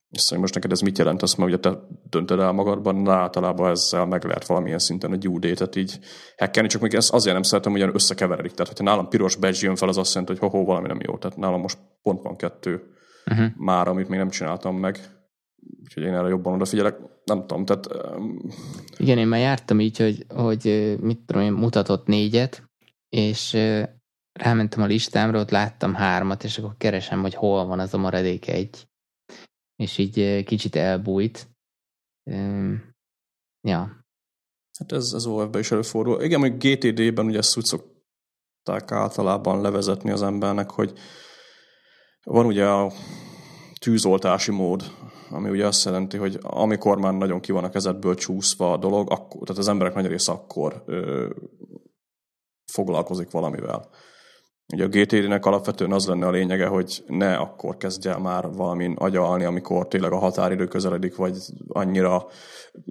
És 0.09 0.21
szóval 0.21 0.39
most 0.39 0.53
neked 0.53 0.71
ez 0.71 0.79
mit 0.79 0.97
jelent, 0.97 1.21
azt 1.21 1.37
már 1.37 1.47
ugye 1.47 1.57
te 1.57 1.77
döntöd 2.09 2.39
el 2.39 2.51
magadban, 2.51 3.03
de 3.03 3.11
általában 3.11 3.69
ezzel 3.69 4.05
meg 4.05 4.23
lehet 4.23 4.45
valamilyen 4.45 4.79
szinten 4.79 5.11
a 5.11 5.15
date-et 5.15 5.75
így 5.75 5.99
hackelni, 6.37 6.69
csak 6.69 6.81
még 6.81 6.93
ezt 6.93 7.13
azért 7.13 7.33
nem 7.33 7.43
szeretem, 7.43 7.71
hogy 7.71 7.89
összekeveredik. 7.93 8.51
Tehát, 8.51 8.67
hogyha 8.67 8.83
nálam 8.83 9.07
piros 9.07 9.35
badge 9.35 9.57
jön 9.61 9.75
fel, 9.75 9.87
az 9.87 9.97
azt 9.97 10.13
jelenti, 10.13 10.39
hogy 10.39 10.51
hoho, 10.51 10.65
valami 10.65 10.87
nem 10.87 10.99
jó. 11.01 11.17
Tehát 11.17 11.37
nálam 11.37 11.61
most 11.61 11.77
pont 12.01 12.23
van 12.23 12.35
kettő 12.35 12.81
uh-huh. 13.25 13.45
már, 13.55 13.87
amit 13.87 14.09
még 14.09 14.19
nem 14.19 14.29
csináltam 14.29 14.75
meg. 14.75 14.99
úgyhogy 15.83 16.03
én 16.03 16.13
erre 16.13 16.27
jobban 16.27 16.53
odafigyelek. 16.53 16.97
Nem 17.23 17.39
tudom, 17.39 17.65
tehát... 17.65 17.87
Igen, 18.97 19.17
én 19.17 19.27
már 19.27 19.39
jártam 19.39 19.79
így, 19.79 19.97
hogy, 19.97 20.25
hogy 20.27 20.95
mit 21.01 21.19
tudom 21.25 21.43
én, 21.43 21.51
mutatott 21.51 22.05
négyet, 22.07 22.63
és 23.09 23.57
rámentem 24.33 24.81
a 24.81 24.85
listámra, 24.85 25.39
ott 25.39 25.49
láttam 25.49 25.93
hármat, 25.93 26.43
és 26.43 26.57
akkor 26.57 26.75
keresem, 26.77 27.21
hogy 27.21 27.33
hol 27.33 27.65
van 27.65 27.79
az 27.79 27.93
a 27.93 27.97
maradék 27.97 28.47
egy. 28.47 28.87
És 29.75 29.97
így 29.97 30.43
kicsit 30.43 30.75
elbújt. 30.75 31.47
Ja. 33.61 34.05
Hát 34.79 34.91
ez, 34.91 35.11
ez 35.13 35.25
OF-be 35.25 35.59
is 35.59 35.71
előfordul. 35.71 36.23
Igen, 36.23 36.39
hogy 36.39 36.57
GTD-ben 36.57 37.25
ugye 37.25 37.37
ezt 37.37 37.57
úgy 37.57 37.65
szokták 37.65 38.91
általában 38.91 39.61
levezetni 39.61 40.11
az 40.11 40.21
embernek, 40.21 40.69
hogy 40.69 40.93
van 42.23 42.45
ugye 42.45 42.67
a 42.67 42.91
tűzoltási 43.79 44.51
mód, 44.51 44.83
ami 45.29 45.49
ugye 45.49 45.67
azt 45.67 45.85
jelenti, 45.85 46.17
hogy 46.17 46.37
amikor 46.41 46.97
már 46.97 47.13
nagyon 47.13 47.39
ki 47.39 47.51
van 47.51 47.63
a 47.63 47.69
kezedből 47.69 48.15
csúszva 48.15 48.71
a 48.71 48.77
dolog, 48.77 49.11
akkor, 49.11 49.41
tehát 49.41 49.61
az 49.61 49.67
emberek 49.67 49.93
nagy 49.93 50.05
része 50.05 50.31
akkor 50.31 50.83
ö, 50.85 51.29
foglalkozik 52.71 53.31
valamivel. 53.31 53.89
Ugye 54.73 54.83
a 54.83 54.87
GTD-nek 54.87 55.45
alapvetően 55.45 55.91
az 55.91 56.07
lenne 56.07 56.27
a 56.27 56.31
lényege, 56.31 56.65
hogy 56.65 57.03
ne 57.07 57.35
akkor 57.35 57.77
kezdj 57.77 58.07
el 58.07 58.19
már 58.19 58.51
valamin 58.51 58.95
agyalni, 58.97 59.43
amikor 59.43 59.87
tényleg 59.87 60.11
a 60.11 60.17
határidő 60.17 60.67
közeledik, 60.67 61.15
vagy 61.15 61.37
annyira, 61.67 62.25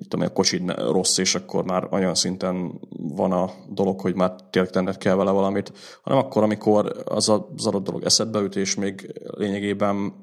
tudom, 0.08 0.26
a 0.26 0.28
kocsid 0.28 0.70
rossz, 0.70 1.18
és 1.18 1.34
akkor 1.34 1.64
már 1.64 1.88
olyan 1.90 2.14
szinten 2.14 2.80
van 2.90 3.32
a 3.32 3.50
dolog, 3.68 4.00
hogy 4.00 4.14
már 4.14 4.34
tényleg 4.50 4.72
tenned 4.72 4.96
kell 4.96 5.14
vele 5.14 5.30
valamit, 5.30 5.72
hanem 6.02 6.18
akkor, 6.18 6.42
amikor 6.42 7.02
az 7.04 7.28
az 7.28 7.66
adott 7.66 7.84
dolog 7.84 8.04
eszedbe 8.04 8.40
üt, 8.40 8.56
és 8.56 8.74
még 8.74 9.20
lényegében 9.22 10.14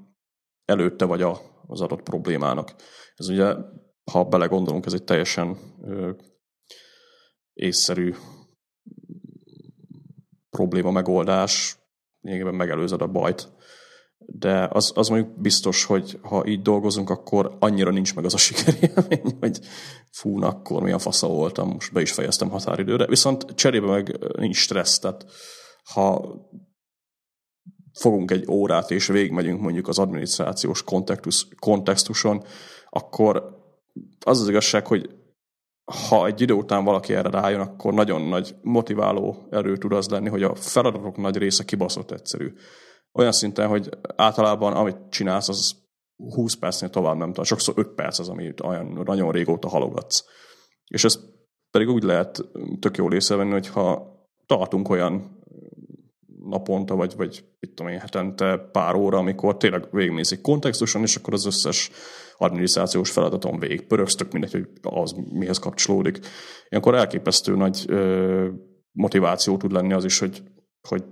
előtte 0.66 1.06
vagy 1.06 1.22
a, 1.22 1.40
az 1.68 1.82
adott 1.82 2.02
problémának. 2.02 2.76
Ez 3.16 3.30
ugye, 3.30 3.54
ha 4.12 4.24
belegondolunk, 4.24 4.86
ez 4.86 4.94
egy 4.94 5.04
teljesen 5.04 5.58
ö, 5.84 6.10
észszerű 7.54 8.14
probléma 10.50 10.92
megoldás, 10.92 11.78
lényegében 12.22 12.56
megelőzed 12.56 13.02
a 13.02 13.08
bajt. 13.08 13.50
De 14.18 14.68
az, 14.72 14.92
az 14.96 15.08
mondjuk 15.08 15.42
biztos, 15.42 15.84
hogy 15.84 16.20
ha 16.22 16.46
így 16.46 16.62
dolgozunk, 16.62 17.10
akkor 17.10 17.58
annyira 17.60 17.92
nincs 17.92 18.16
meg 18.16 18.26
az 18.26 18.34
a 18.34 18.38
sikerélmény, 18.38 19.38
hogy 19.40 19.60
fú, 20.12 20.44
akkor 20.44 20.82
mi 20.82 20.92
a 20.92 21.00
fasza 21.00 21.28
voltam, 21.28 21.70
most 21.70 21.94
be 21.94 22.02
is 22.02 22.12
fejeztem 22.12 22.50
határidőre. 22.50 23.06
Viszont 23.06 23.46
cserébe 23.56 23.88
meg 23.88 24.18
nincs 24.38 24.58
stressz, 24.58 25.00
tehát 25.00 25.26
ha 25.94 26.36
fogunk 28.00 28.32
egy 28.32 28.46
órát 28.50 28.92
és 28.92 29.08
végigmegyünk 29.08 29.62
mondjuk 29.62 29.88
az 29.88 30.00
adminisztrációs 30.00 30.84
kontextus, 30.84 31.48
kontextuson, 31.60 32.44
akkor 32.90 33.56
az 34.26 34.42
az 34.42 34.50
igazság, 34.50 34.88
hogy 34.88 35.10
ha 36.10 36.26
egy 36.26 36.42
idő 36.42 36.54
után 36.54 36.84
valaki 36.84 37.14
erre 37.14 37.30
rájön, 37.30 37.60
akkor 37.60 37.94
nagyon 37.94 38.22
nagy 38.22 38.56
motiváló 38.62 39.48
erő 39.52 39.78
tud 39.78 39.92
az 39.92 40.10
lenni, 40.10 40.30
hogy 40.30 40.44
a 40.44 40.56
feladatok 40.56 41.18
nagy 41.18 41.38
része 41.38 41.64
kibaszott 41.64 42.12
egyszerű. 42.12 42.54
Olyan 43.14 43.32
szinten, 43.32 43.68
hogy 43.68 43.90
általában 44.16 44.74
amit 44.74 44.98
csinálsz, 45.10 45.50
az 45.50 45.76
20 46.18 46.54
percnél 46.54 46.90
tovább 46.90 47.18
nem 47.18 47.28
tudom. 47.28 47.44
Sokszor 47.44 47.74
5 47.78 47.88
perc 47.88 48.20
az, 48.20 48.30
amit 48.30 48.62
olyan 48.62 49.02
nagyon 49.06 49.32
régóta 49.32 49.68
halogatsz. 49.68 50.26
És 50.88 51.04
ez 51.04 51.20
pedig 51.72 51.90
úgy 51.90 52.04
lehet 52.04 52.46
tök 52.80 52.98
jól 52.98 53.14
észrevenni, 53.14 53.52
hogy 53.52 53.68
ha 53.68 54.16
tartunk 54.46 54.90
olyan 54.90 55.42
naponta, 56.44 56.96
vagy, 56.96 57.16
vagy 57.16 57.46
mit 57.60 57.72
tudom 57.74 57.92
én, 57.92 58.00
hetente 58.00 58.58
pár 58.58 58.96
óra, 58.96 59.18
amikor 59.18 59.58
tényleg 59.58 59.88
végignézik 59.92 60.42
kontextuson, 60.42 61.02
és 61.02 61.16
akkor 61.16 61.34
az 61.34 61.46
összes 61.46 61.92
adminisztrációs 62.38 63.12
feladaton 63.12 63.60
végig 63.60 63.88
pörögsz, 63.88 64.16
tök 64.16 64.32
mindegy, 64.32 64.52
hogy 64.52 64.68
az 64.82 65.16
mihez 65.32 65.58
kapcsolódik. 65.58 66.20
Ilyenkor 66.70 66.96
elképesztő 66.96 67.56
nagy 67.56 67.86
ö, 67.88 68.48
motiváció 68.92 69.58
tud 69.58 69.72
lenni 69.72 69.94
az 69.94 70.06
is, 70.06 70.20
hogy, 70.20 70.44
hogy 70.88 71.04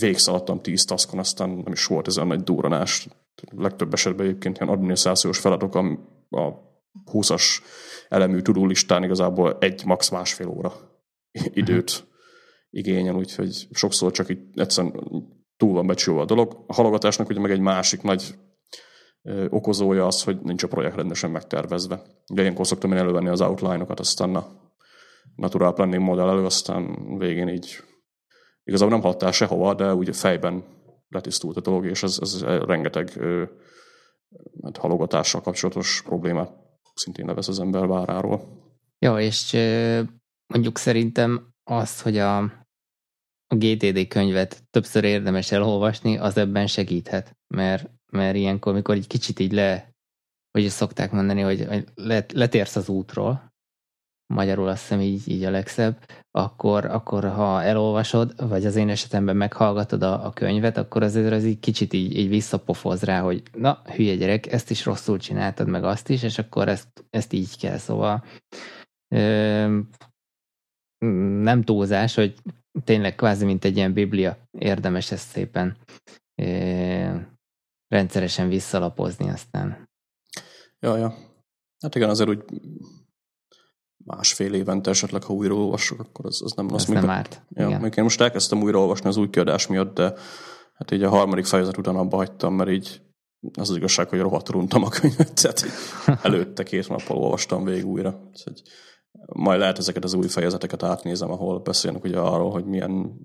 végszaladtam 0.00 0.60
tíz 0.60 0.84
taszkon, 0.84 1.18
aztán 1.18 1.48
nem 1.48 1.72
is 1.72 1.86
volt 1.86 2.06
ez 2.06 2.16
a 2.16 2.24
nagy 2.24 2.42
duranás. 2.42 3.08
Legtöbb 3.56 3.92
esetben 3.92 4.26
egyébként 4.26 4.58
ilyen 4.58 4.72
adminisztrációs 4.72 5.38
feladatok 5.38 5.74
a, 5.74 5.80
a 6.28 6.72
20-as 7.12 7.60
elemű 8.08 8.40
tudólistán 8.40 9.02
igazából 9.02 9.56
egy, 9.60 9.84
max. 9.84 10.10
másfél 10.10 10.48
óra 10.48 10.72
időt 11.52 12.06
igényel, 12.70 13.14
úgyhogy 13.14 13.68
sokszor 13.70 14.12
csak 14.12 14.30
így 14.30 14.38
egyszerűen 14.54 14.92
túl 15.56 15.72
van 15.72 15.86
becsülve 15.86 16.20
a 16.20 16.24
dolog. 16.24 16.64
A 16.66 16.74
halogatásnak 16.74 17.28
ugye 17.28 17.40
meg 17.40 17.50
egy 17.50 17.60
másik 17.60 18.02
nagy 18.02 18.34
okozója 19.48 20.06
az, 20.06 20.22
hogy 20.22 20.40
nincs 20.42 20.62
a 20.62 20.68
projekt 20.68 20.96
rendesen 20.96 21.30
megtervezve. 21.30 22.02
Ugye 22.30 22.42
ilyenkor 22.42 22.66
szoktam 22.66 22.92
én 22.92 22.98
elővenni 22.98 23.28
az 23.28 23.40
outline-okat, 23.40 24.00
aztán 24.00 24.34
a 24.34 24.46
natural 25.36 25.72
planning 25.72 26.02
modell 26.02 26.28
elő, 26.28 26.44
aztán 26.44 27.16
végén 27.18 27.48
így 27.48 27.82
igazából 28.64 28.94
nem 28.94 29.04
hattál 29.04 29.32
sehova, 29.32 29.74
de 29.74 29.94
úgy 29.94 30.16
fejben 30.16 30.64
letisztult 31.08 31.56
a 31.56 31.60
dolog, 31.60 31.86
és 31.86 32.02
ez, 32.02 32.18
ez 32.20 32.42
rengeteg 32.42 33.20
hát 34.62 34.76
halogatással 34.76 35.40
kapcsolatos 35.40 36.02
problémát 36.02 36.52
szintén 36.94 37.26
levesz 37.26 37.48
az 37.48 37.60
ember 37.60 37.86
váráról. 37.86 38.62
Jó, 38.98 39.18
és 39.18 39.52
mondjuk 40.46 40.78
szerintem 40.78 41.52
az, 41.64 42.02
hogy 42.02 42.18
a, 42.18 42.38
a 43.46 43.56
GTD 43.56 44.08
könyvet 44.08 44.62
többször 44.70 45.04
érdemes 45.04 45.52
elolvasni, 45.52 46.18
az 46.18 46.36
ebben 46.36 46.66
segíthet, 46.66 47.36
mert 47.46 47.90
mert 48.14 48.36
ilyenkor, 48.36 48.74
mikor 48.74 48.94
egy 48.94 49.06
kicsit 49.06 49.38
így 49.38 49.52
le, 49.52 49.92
hogy 50.50 50.68
szokták 50.68 51.12
mondani, 51.12 51.40
hogy 51.40 51.84
let, 51.94 52.32
letérsz 52.32 52.76
az 52.76 52.88
útról, 52.88 53.52
magyarul 54.34 54.68
azt 54.68 54.80
hiszem 54.80 55.00
így, 55.00 55.28
így 55.28 55.44
a 55.44 55.50
legszebb, 55.50 56.04
akkor, 56.30 56.84
akkor 56.84 57.24
ha 57.24 57.62
elolvasod, 57.62 58.48
vagy 58.48 58.66
az 58.66 58.76
én 58.76 58.88
esetemben 58.88 59.36
meghallgatod 59.36 60.02
a, 60.02 60.26
a 60.26 60.32
könyvet, 60.32 60.76
akkor 60.76 61.02
azért 61.02 61.32
az 61.32 61.44
így 61.44 61.60
kicsit 61.60 61.92
így, 61.92 62.16
így 62.16 62.28
visszapofoz 62.28 63.02
rá, 63.02 63.20
hogy 63.20 63.42
na, 63.52 63.82
hülye 63.96 64.14
gyerek, 64.14 64.52
ezt 64.52 64.70
is 64.70 64.84
rosszul 64.84 65.18
csináltad, 65.18 65.68
meg 65.68 65.84
azt 65.84 66.08
is, 66.08 66.22
és 66.22 66.38
akkor 66.38 66.68
ezt, 66.68 67.04
ezt 67.10 67.32
így 67.32 67.58
kell, 67.58 67.76
szóval 67.76 68.24
ö, 69.14 69.78
nem 71.40 71.62
túlzás, 71.62 72.14
hogy 72.14 72.34
tényleg 72.84 73.14
kvázi, 73.14 73.44
mint 73.44 73.64
egy 73.64 73.76
ilyen 73.76 73.92
biblia, 73.92 74.38
érdemes 74.58 75.10
ezt 75.10 75.28
szépen 75.28 75.76
ö, 76.42 77.16
rendszeresen 77.88 78.48
visszalapozni 78.48 79.30
aztán. 79.30 79.88
Ja, 80.80 80.96
ja. 80.96 81.14
Hát 81.80 81.94
igen, 81.94 82.08
azért 82.08 82.28
úgy 82.28 82.44
másfél 84.04 84.54
évente 84.54 84.90
esetleg, 84.90 85.22
ha 85.22 85.32
újra 85.32 85.54
olvassuk, 85.54 86.00
akkor 86.00 86.26
az, 86.26 86.42
az 86.42 86.52
nem 86.52 86.68
rossz. 86.68 86.84
nem 86.84 87.10
árt. 87.10 87.42
Ja, 87.48 87.68
igen. 87.68 87.92
én 87.96 88.02
most 88.02 88.20
elkezdtem 88.20 88.62
újra 88.62 88.78
olvasni 88.78 89.08
az 89.08 89.16
új 89.16 89.30
kiadás 89.30 89.66
miatt, 89.66 89.94
de 89.94 90.14
hát 90.74 90.90
így 90.90 91.02
a 91.02 91.08
harmadik 91.08 91.44
fejezet 91.44 91.76
után 91.76 91.96
abba 91.96 92.16
hagytam, 92.16 92.54
mert 92.54 92.70
így 92.70 93.02
az 93.58 93.70
az 93.70 93.76
igazság, 93.76 94.08
hogy 94.08 94.20
rohadt 94.20 94.48
runtam 94.48 94.84
a 94.84 94.88
könyvet, 94.88 95.42
tehát 95.42 95.64
előtte 96.24 96.62
két 96.62 96.88
nappal 96.88 97.16
olvastam 97.16 97.64
végig 97.64 97.86
újra. 97.86 98.30
Szóval, 98.32 98.60
majd 99.32 99.58
lehet 99.58 99.78
ezeket 99.78 100.04
az 100.04 100.14
új 100.14 100.28
fejezeteket 100.28 100.82
átnézem, 100.82 101.30
ahol 101.30 101.60
beszélnek 101.60 102.04
ugye 102.04 102.18
arról, 102.18 102.50
hogy 102.50 102.64
milyen 102.64 103.18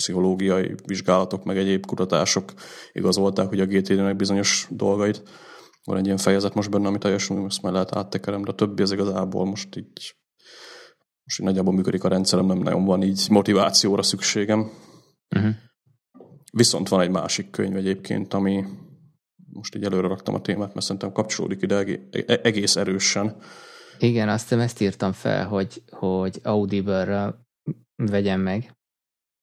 pszichológiai 0.00 0.74
vizsgálatok, 0.86 1.44
meg 1.44 1.56
egyéb 1.58 1.86
kutatások 1.86 2.52
igazolták, 2.92 3.48
hogy 3.48 3.60
a 3.60 3.66
GTD-nek 3.66 4.16
bizonyos 4.16 4.66
dolgait. 4.70 5.22
Van 5.84 5.96
egy 5.96 6.04
ilyen 6.04 6.16
fejezet 6.16 6.54
most 6.54 6.70
benne, 6.70 6.86
ami 6.86 6.98
teljesen 6.98 7.44
ezt 7.44 7.62
már 7.62 7.72
lehet 7.72 7.96
áttekerem, 7.96 8.42
de 8.42 8.50
a 8.50 8.54
többi 8.54 8.82
az 8.82 8.92
igazából 8.92 9.44
most 9.44 9.76
így 9.76 10.14
most 11.24 11.40
így 11.40 11.46
nagyjából 11.46 11.74
működik 11.74 12.04
a 12.04 12.08
rendszerem, 12.08 12.46
nem 12.46 12.58
nagyon 12.58 12.84
van 12.84 13.02
így 13.02 13.26
motivációra 13.30 14.02
szükségem. 14.02 14.70
Uh-huh. 15.36 15.54
Viszont 16.52 16.88
van 16.88 17.00
egy 17.00 17.10
másik 17.10 17.50
könyv 17.50 17.76
egyébként, 17.76 18.34
ami 18.34 18.64
most 19.52 19.74
így 19.74 19.84
előre 19.84 20.08
raktam 20.08 20.34
a 20.34 20.40
témát, 20.40 20.74
mert 20.74 20.86
szerintem 20.86 21.12
kapcsolódik 21.12 21.62
ide 21.62 21.84
egész 22.42 22.76
erősen. 22.76 23.36
Igen, 23.98 24.28
azt 24.28 24.42
hiszem 24.42 24.60
ezt 24.60 24.80
írtam 24.80 25.12
fel, 25.12 25.46
hogy, 25.46 25.82
hogy 25.90 26.40
Audible-ra 26.42 27.46
vegyem 27.96 28.40
meg. 28.40 28.74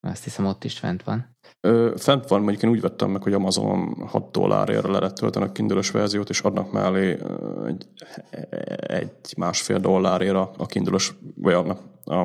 Azt 0.07 0.23
hiszem 0.23 0.45
ott 0.45 0.63
is 0.63 0.79
fent 0.79 1.03
van. 1.03 1.37
Ö, 1.61 1.93
fent 1.97 2.27
van, 2.27 2.41
mondjuk 2.41 2.63
én 2.63 2.69
úgy 2.69 2.81
vettem 2.81 3.09
meg, 3.09 3.23
hogy 3.23 3.33
Amazon 3.33 4.03
6 4.07 4.31
dollárért 4.31 4.87
le 4.87 4.99
lehet 4.99 5.15
tölteni 5.15 5.45
a 5.45 5.51
kindle 5.51 5.81
verziót, 5.91 6.29
és 6.29 6.41
adnak 6.41 6.71
mellé 6.71 7.17
egy, 7.67 7.87
egy 8.79 9.33
másfél 9.37 9.79
dollárért 9.79 10.35
a, 10.35 10.51
a 10.57 10.65
kindle 10.65 10.97
vagy 11.35 11.53
a, 11.53 11.77
a, 12.03 12.19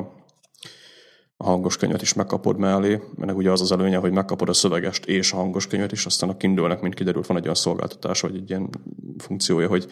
a 1.37 1.45
hangos 1.45 1.77
könyvet 1.77 2.01
is 2.01 2.13
megkapod 2.13 2.57
mellé, 2.57 3.01
mert 3.15 3.33
ugye 3.33 3.51
az 3.51 3.61
az 3.61 3.71
előnye, 3.71 3.97
hogy 3.97 4.11
megkapod 4.11 4.49
a 4.49 4.53
szövegest 4.53 5.05
és 5.05 5.33
a 5.33 5.35
hangos 5.35 5.67
könyvet 5.67 5.91
is, 5.91 6.05
aztán 6.05 6.29
a 6.29 6.37
kindle 6.37 6.77
mint 6.81 6.93
kiderült, 6.93 7.27
van 7.27 7.37
egy 7.37 7.43
olyan 7.43 7.55
szolgáltatás, 7.55 8.21
vagy 8.21 8.35
egy 8.35 8.49
ilyen 8.49 8.69
funkciója, 9.17 9.67
hogy 9.67 9.87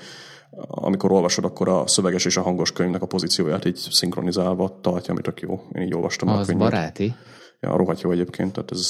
amikor 0.67 1.11
olvasod, 1.11 1.45
akkor 1.45 1.69
a 1.69 1.87
szöveges 1.87 2.25
és 2.25 2.37
a 2.37 2.41
hangos 2.41 2.71
könyvnek 2.71 3.01
a 3.01 3.05
pozícióját 3.05 3.65
így 3.65 3.75
szinkronizálva 3.75 4.79
tartja, 4.81 5.11
amit 5.11 5.23
tök 5.23 5.39
jó. 5.39 5.67
Én 5.73 5.81
így 5.81 5.93
olvastam 5.93 6.27
az 6.27 6.39
a 6.39 6.45
könyvet. 6.45 6.69
baráti? 6.69 7.15
Ja, 7.61 7.75
rohadt 7.75 8.01
jó 8.01 8.11
egyébként, 8.11 8.53
tehát 8.53 8.71
ez, 8.71 8.87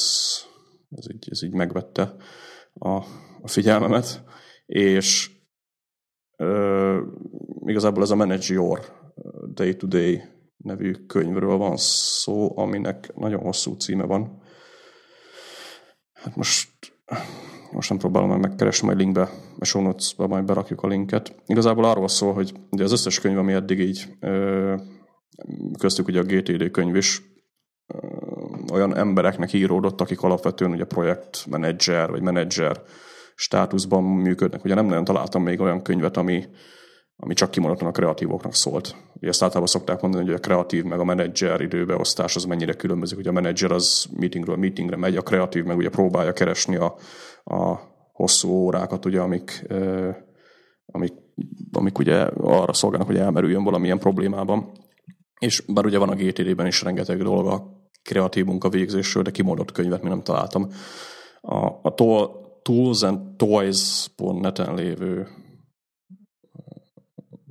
ez, 0.89 1.11
így, 1.11 1.27
ez 1.31 1.43
így 1.43 1.53
megvette 1.53 2.15
a, 2.73 2.89
a 3.41 3.47
figyelmemet, 3.47 4.23
és 4.65 5.31
igazából 7.65 8.03
ez 8.03 8.11
a 8.11 8.15
Manage 8.15 8.53
Your 8.53 8.79
Day-to-Day 9.53 10.21
nevű 10.57 10.91
könyvről 10.91 11.57
van 11.57 11.77
szó, 11.77 12.57
aminek 12.57 13.15
nagyon 13.15 13.41
hosszú 13.41 13.73
címe 13.73 14.05
van. 14.05 14.41
Hát 16.13 16.35
most, 16.35 16.69
most 17.71 17.89
nem 17.89 17.97
próbálom 17.97 18.29
meg 18.29 18.39
megkeresni, 18.39 18.85
majd 18.87 18.99
linkbe, 18.99 19.29
a 19.59 19.65
show 19.65 19.81
notes-ba 19.81 20.27
majd 20.27 20.45
berakjuk 20.45 20.81
a 20.81 20.87
linket. 20.87 21.35
Igazából 21.45 21.83
arról 21.83 22.07
szól, 22.07 22.33
hogy 22.33 22.53
ugye 22.69 22.83
az 22.83 22.91
összes 22.91 23.19
könyv, 23.19 23.37
ami 23.37 23.53
eddig 23.53 23.79
így 23.79 24.17
köztük 25.79 26.07
ugye 26.07 26.19
a 26.19 26.23
GTD 26.23 26.71
könyv 26.71 26.95
is, 26.95 27.21
olyan 28.71 28.95
embereknek 28.95 29.53
íródott, 29.53 30.01
akik 30.01 30.21
alapvetően 30.21 30.71
ugye 30.71 30.85
projektmenedzser 30.85 32.09
vagy 32.09 32.21
menedzser 32.21 32.81
státuszban 33.35 34.03
működnek. 34.03 34.63
Ugye 34.63 34.73
nem 34.73 34.85
nagyon 34.85 35.03
találtam 35.03 35.43
még 35.43 35.59
olyan 35.59 35.81
könyvet, 35.81 36.17
ami, 36.17 36.45
ami 37.15 37.33
csak 37.33 37.51
kimondottan 37.51 37.87
a 37.87 37.91
kreatívoknak 37.91 38.55
szólt. 38.55 38.95
Ugye 39.13 39.27
ezt 39.27 39.41
általában 39.43 39.67
szokták 39.67 40.01
mondani, 40.01 40.25
hogy 40.25 40.33
a 40.33 40.39
kreatív 40.39 40.83
meg 40.83 40.99
a 40.99 41.03
menedzser 41.03 41.61
időbeosztás 41.61 42.35
az 42.35 42.43
mennyire 42.43 42.73
különbözik. 42.73 43.17
Ugye 43.17 43.29
a 43.29 43.33
menedzser 43.33 43.71
az 43.71 44.07
meetingről 44.19 44.55
meetingre 44.55 44.95
megy, 44.95 45.15
a 45.15 45.21
kreatív 45.21 45.63
meg 45.63 45.77
ugye 45.77 45.89
próbálja 45.89 46.33
keresni 46.33 46.75
a, 46.75 46.95
a 47.43 47.79
hosszú 48.13 48.49
órákat, 48.49 49.05
ugye, 49.05 49.19
amik, 49.19 49.67
amik, 50.85 51.13
amik 51.71 51.97
ugye 51.97 52.21
arra 52.37 52.73
szolgálnak, 52.73 53.07
hogy 53.07 53.17
elmerüljön 53.17 53.63
valamilyen 53.63 53.99
problémában. 53.99 54.71
És 55.39 55.63
bár 55.67 55.85
ugye 55.85 55.97
van 55.97 56.09
a 56.09 56.15
GTD-ben 56.15 56.65
is 56.65 56.81
rengeteg 56.81 57.23
dolog 57.23 57.47
a 57.47 57.80
kreatív 58.03 58.45
munkavégzésről, 58.45 59.23
de 59.23 59.31
kimondott 59.31 59.71
könyvet 59.71 60.01
még 60.01 60.11
nem 60.11 60.23
találtam. 60.23 60.69
A, 61.41 61.65
a 61.65 61.93
Tools 62.61 63.01
and 63.01 63.35
Toys.net-en 63.35 64.75
lévő 64.75 65.27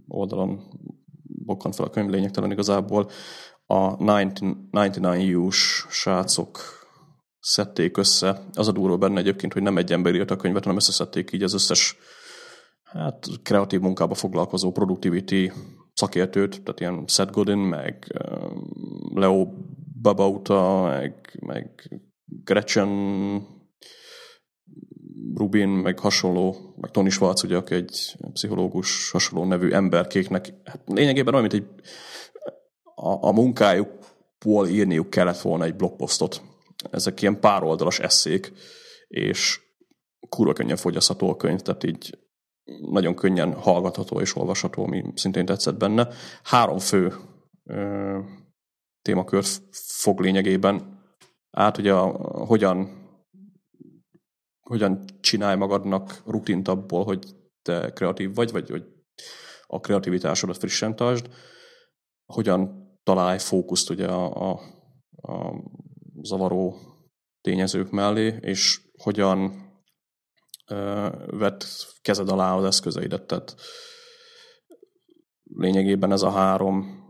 oldalon 0.09 0.61
bokkant 1.23 1.75
fel 1.75 1.85
a 1.85 1.91
könyv 1.91 2.11
lényegtelen 2.11 2.51
igazából. 2.51 3.11
A 3.67 3.97
99 3.97 5.35
U-s 5.35 5.87
srácok 5.89 6.59
szedték 7.41 7.97
össze. 7.97 8.43
Az 8.53 8.69
a 8.69 8.73
durva 8.73 8.97
benne 8.97 9.19
egyébként, 9.19 9.53
hogy 9.53 9.63
nem 9.63 9.77
egy 9.77 9.93
ember 9.93 10.15
írt 10.15 10.31
a 10.31 10.37
könyvet, 10.37 10.63
hanem 10.63 10.79
összeszedték 10.79 11.33
így 11.33 11.43
az 11.43 11.55
összes 11.55 11.97
hát, 12.83 13.27
kreatív 13.43 13.81
munkába 13.81 14.15
foglalkozó 14.15 14.73
productivity 14.73 15.53
szakértőt, 15.95 16.63
tehát 16.63 16.81
ilyen 16.81 17.05
Seth 17.07 17.33
Godin, 17.33 17.59
meg 17.59 18.21
Leo 19.15 19.49
Babauta, 20.03 20.83
meg, 20.83 21.39
meg 21.47 21.91
Gretchen 22.25 22.89
Rubin, 25.35 25.69
meg 25.69 25.99
hasonló, 25.99 26.75
meg 26.77 26.91
Tony 26.91 27.11
Schwartz, 27.11 27.45
ugye, 27.45 27.57
aki 27.57 27.75
egy 27.75 28.17
pszichológus, 28.33 29.11
hasonló 29.11 29.45
nevű 29.47 29.71
emberkéknek, 29.71 30.53
hát 30.65 30.83
lényegében 30.87 31.35
olyan, 31.35 31.49
mint 31.51 31.65
egy 31.65 31.83
a, 32.95 33.27
a 33.29 33.33
munkájukból 33.33 34.69
írniuk 34.69 35.11
kellett 35.11 35.41
volna 35.41 35.65
egy 35.65 35.77
blogposztot. 35.77 36.43
Ezek 36.91 37.23
ilyen 37.23 37.41
pár 37.41 37.63
oldalas 37.63 37.99
eszék, 37.99 38.53
és 39.09 39.61
kurva 40.29 40.53
könnyen 40.53 40.77
fogyasztható 40.77 41.31
a 41.31 41.37
könyv, 41.37 41.61
tehát 41.61 41.85
így 41.85 42.19
nagyon 42.91 43.15
könnyen 43.15 43.53
hallgatható 43.53 44.21
és 44.21 44.37
olvasható, 44.37 44.85
ami 44.85 45.05
szintén 45.15 45.45
tetszett 45.45 45.77
benne. 45.77 46.09
Három 46.43 46.79
fő 46.79 47.15
témakört 49.03 49.61
fog 49.73 50.21
lényegében 50.21 51.03
át, 51.51 51.77
hogy 51.77 51.89
a, 51.89 52.03
hogyan 52.47 52.99
hogyan 54.71 55.05
csinálj 55.21 55.57
magadnak 55.57 56.23
rutint 56.27 56.69
abból, 56.69 57.05
hogy 57.05 57.37
te 57.63 57.93
kreatív 57.93 58.35
vagy, 58.35 58.51
vagy 58.51 58.71
hogy 58.71 58.85
a 59.67 59.81
kreativitásodat 59.81 60.57
frissen 60.57 60.97
tartsd, 60.97 61.29
hogyan 62.33 62.89
találj 63.03 63.39
fókuszt 63.39 63.91
ugye 63.91 64.07
a, 64.07 64.51
a, 64.51 64.61
a 65.33 65.63
zavaró 66.23 66.77
tényezők 67.41 67.91
mellé, 67.91 68.39
és 68.41 68.81
hogyan 68.97 69.69
vett 71.27 71.65
kezed 72.03 72.29
alá 72.29 72.55
az 72.55 72.65
eszközeidet. 72.65 73.27
Tehát 73.27 73.55
lényegében 75.45 76.13
ez 76.13 76.23
a 76.23 76.31
három 76.31 77.05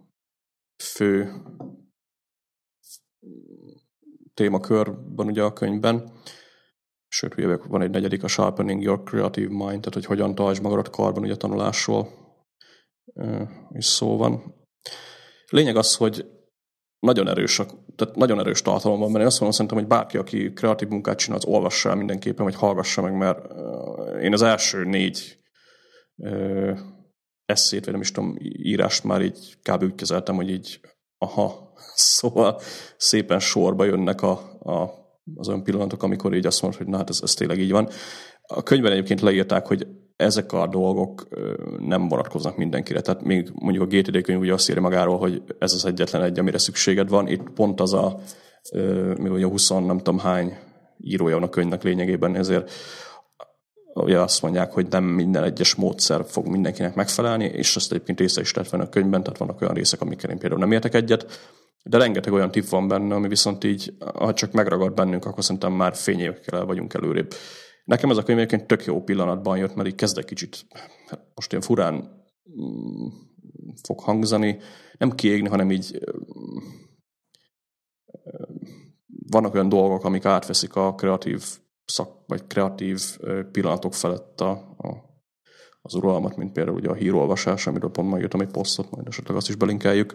fő 0.82 1.42
témakörben 4.40 5.26
ugye 5.26 5.42
a 5.42 5.52
könyvben. 5.52 6.12
Sőt, 7.08 7.36
ugye 7.36 7.56
van 7.56 7.82
egy 7.82 7.90
negyedik, 7.90 8.22
a 8.22 8.28
Sharpening 8.28 8.82
Your 8.82 9.02
Creative 9.02 9.48
Mind, 9.48 9.80
tehát 9.80 9.94
hogy 9.94 10.04
hogyan 10.04 10.34
tartsd 10.34 10.62
magadat 10.62 10.90
karban 10.90 11.22
ugye 11.22 11.36
tanulásról 11.36 12.08
is 13.72 13.84
szó 13.84 14.16
van. 14.16 14.54
Lényeg 15.48 15.76
az, 15.76 15.96
hogy 15.96 16.26
nagyon 16.98 17.28
erős, 17.28 17.60
tehát 17.96 18.16
nagyon 18.16 18.38
erős 18.38 18.62
tartalom 18.62 18.98
van 18.98 19.08
benne. 19.08 19.20
Én 19.20 19.26
azt 19.26 19.40
mondom, 19.40 19.58
szerintem, 19.58 19.78
hogy 19.78 19.88
bárki, 19.88 20.16
aki 20.16 20.52
kreatív 20.52 20.88
munkát 20.88 21.18
csinál, 21.18 21.38
az 21.38 21.44
olvassa 21.44 21.88
el 21.88 21.96
mindenképpen, 21.96 22.44
vagy 22.44 22.54
hallgassa 22.54 23.02
meg, 23.02 23.16
mert 23.16 23.38
én 24.22 24.32
az 24.32 24.42
első 24.42 24.84
négy 24.84 25.38
eszét, 27.44 27.84
vagy 27.84 27.92
nem 27.92 28.02
is 28.02 28.12
tudom, 28.12 28.36
írást 28.40 29.04
már 29.04 29.22
így 29.22 29.58
kb. 29.62 29.82
úgy 29.82 29.94
kezeltem, 29.94 30.34
hogy 30.34 30.50
így 30.50 30.80
aha, 31.22 31.72
szóval 31.94 32.60
szépen 32.96 33.38
sorba 33.38 33.84
jönnek 33.84 34.22
a, 34.22 34.30
a, 34.62 34.90
az 35.34 35.48
olyan 35.48 35.62
pillanatok, 35.62 36.02
amikor 36.02 36.34
így 36.34 36.46
azt 36.46 36.62
mondod, 36.62 36.80
hogy 36.80 36.88
na 36.88 36.96
hát 36.96 37.08
ez, 37.08 37.20
ez 37.22 37.34
tényleg 37.34 37.58
így 37.58 37.70
van. 37.70 37.88
A 38.42 38.62
könyvben 38.62 38.92
egyébként 38.92 39.20
leírták, 39.20 39.66
hogy 39.66 39.86
ezek 40.16 40.52
a 40.52 40.66
dolgok 40.66 41.28
nem 41.78 42.08
vonatkoznak 42.08 42.56
mindenkire. 42.56 43.00
Tehát 43.00 43.22
még 43.22 43.50
mondjuk 43.54 43.84
a 43.84 43.96
GTD 43.96 44.22
könyv 44.22 44.40
ugye 44.40 44.52
azt 44.52 44.68
írja 44.68 44.82
magáról, 44.82 45.18
hogy 45.18 45.42
ez 45.58 45.72
az 45.72 45.84
egyetlen 45.84 46.22
egy, 46.22 46.38
amire 46.38 46.58
szükséged 46.58 47.08
van. 47.08 47.28
Itt 47.28 47.50
pont 47.50 47.80
az 47.80 47.92
a, 47.92 48.18
még 49.16 49.32
ugye 49.32 49.46
20 49.46 49.68
nem 49.68 49.96
tudom 49.98 50.18
hány 50.18 50.56
írója 50.98 51.34
van 51.34 51.44
a 51.44 51.48
könyvnek 51.48 51.82
lényegében, 51.82 52.36
ezért 52.36 52.70
ugye 53.94 54.20
azt 54.20 54.42
mondják, 54.42 54.72
hogy 54.72 54.86
nem 54.90 55.04
minden 55.04 55.42
egyes 55.42 55.74
módszer 55.74 56.24
fog 56.26 56.46
mindenkinek 56.46 56.94
megfelelni, 56.94 57.44
és 57.44 57.76
ezt 57.76 57.92
egyébként 57.92 58.18
része 58.18 58.40
is 58.40 58.50
tett 58.50 58.72
a 58.72 58.88
könyvben, 58.88 59.22
tehát 59.22 59.38
vannak 59.38 59.60
olyan 59.60 59.74
részek, 59.74 60.00
amikkel 60.00 60.30
én 60.30 60.38
például 60.38 60.60
nem 60.60 60.72
értek 60.72 60.94
egyet, 60.94 61.26
de 61.82 61.98
rengeteg 61.98 62.32
olyan 62.32 62.50
tipp 62.50 62.64
van 62.64 62.88
benne, 62.88 63.14
ami 63.14 63.28
viszont 63.28 63.64
így, 63.64 63.96
ha 64.14 64.32
csak 64.32 64.52
megragad 64.52 64.94
bennünk, 64.94 65.24
akkor 65.24 65.44
szerintem 65.44 65.72
már 65.72 65.94
fényévekkel 65.94 66.64
vagyunk 66.64 66.94
előrébb. 66.94 67.34
Nekem 67.84 68.10
ez 68.10 68.16
a 68.16 68.22
könyv 68.22 68.38
egyébként 68.38 68.66
tök 68.66 68.84
jó 68.84 69.02
pillanatban 69.02 69.56
jött, 69.58 69.74
mert 69.74 69.88
így 69.88 69.94
kezdek 69.94 70.24
kicsit, 70.24 70.66
hát 71.06 71.20
most 71.34 71.50
ilyen 71.50 71.64
furán 71.64 71.94
mm, 71.94 73.06
fog 73.82 74.00
hangzani, 74.00 74.58
nem 74.98 75.10
kiégni, 75.10 75.48
hanem 75.48 75.70
így 75.70 75.98
vannak 79.30 79.54
olyan 79.54 79.68
dolgok, 79.68 80.04
amik 80.04 80.24
átveszik 80.24 80.74
a 80.74 80.94
kreatív 80.94 81.44
szak, 81.90 82.10
vagy 82.26 82.46
kreatív 82.46 83.00
pillanatok 83.52 83.94
felett 83.94 84.40
a, 84.40 84.50
a, 84.78 84.88
az 85.82 85.94
uralmat, 85.94 86.36
mint 86.36 86.52
például 86.52 86.76
ugye 86.76 86.88
a 86.88 86.94
hírolvasás, 86.94 87.66
amiről 87.66 87.90
pont 87.90 88.20
jöttem 88.20 88.40
egy 88.40 88.50
posztot, 88.50 88.90
majd 88.90 89.06
esetleg 89.06 89.36
azt 89.36 89.48
is 89.48 89.54
belinkeljük, 89.54 90.14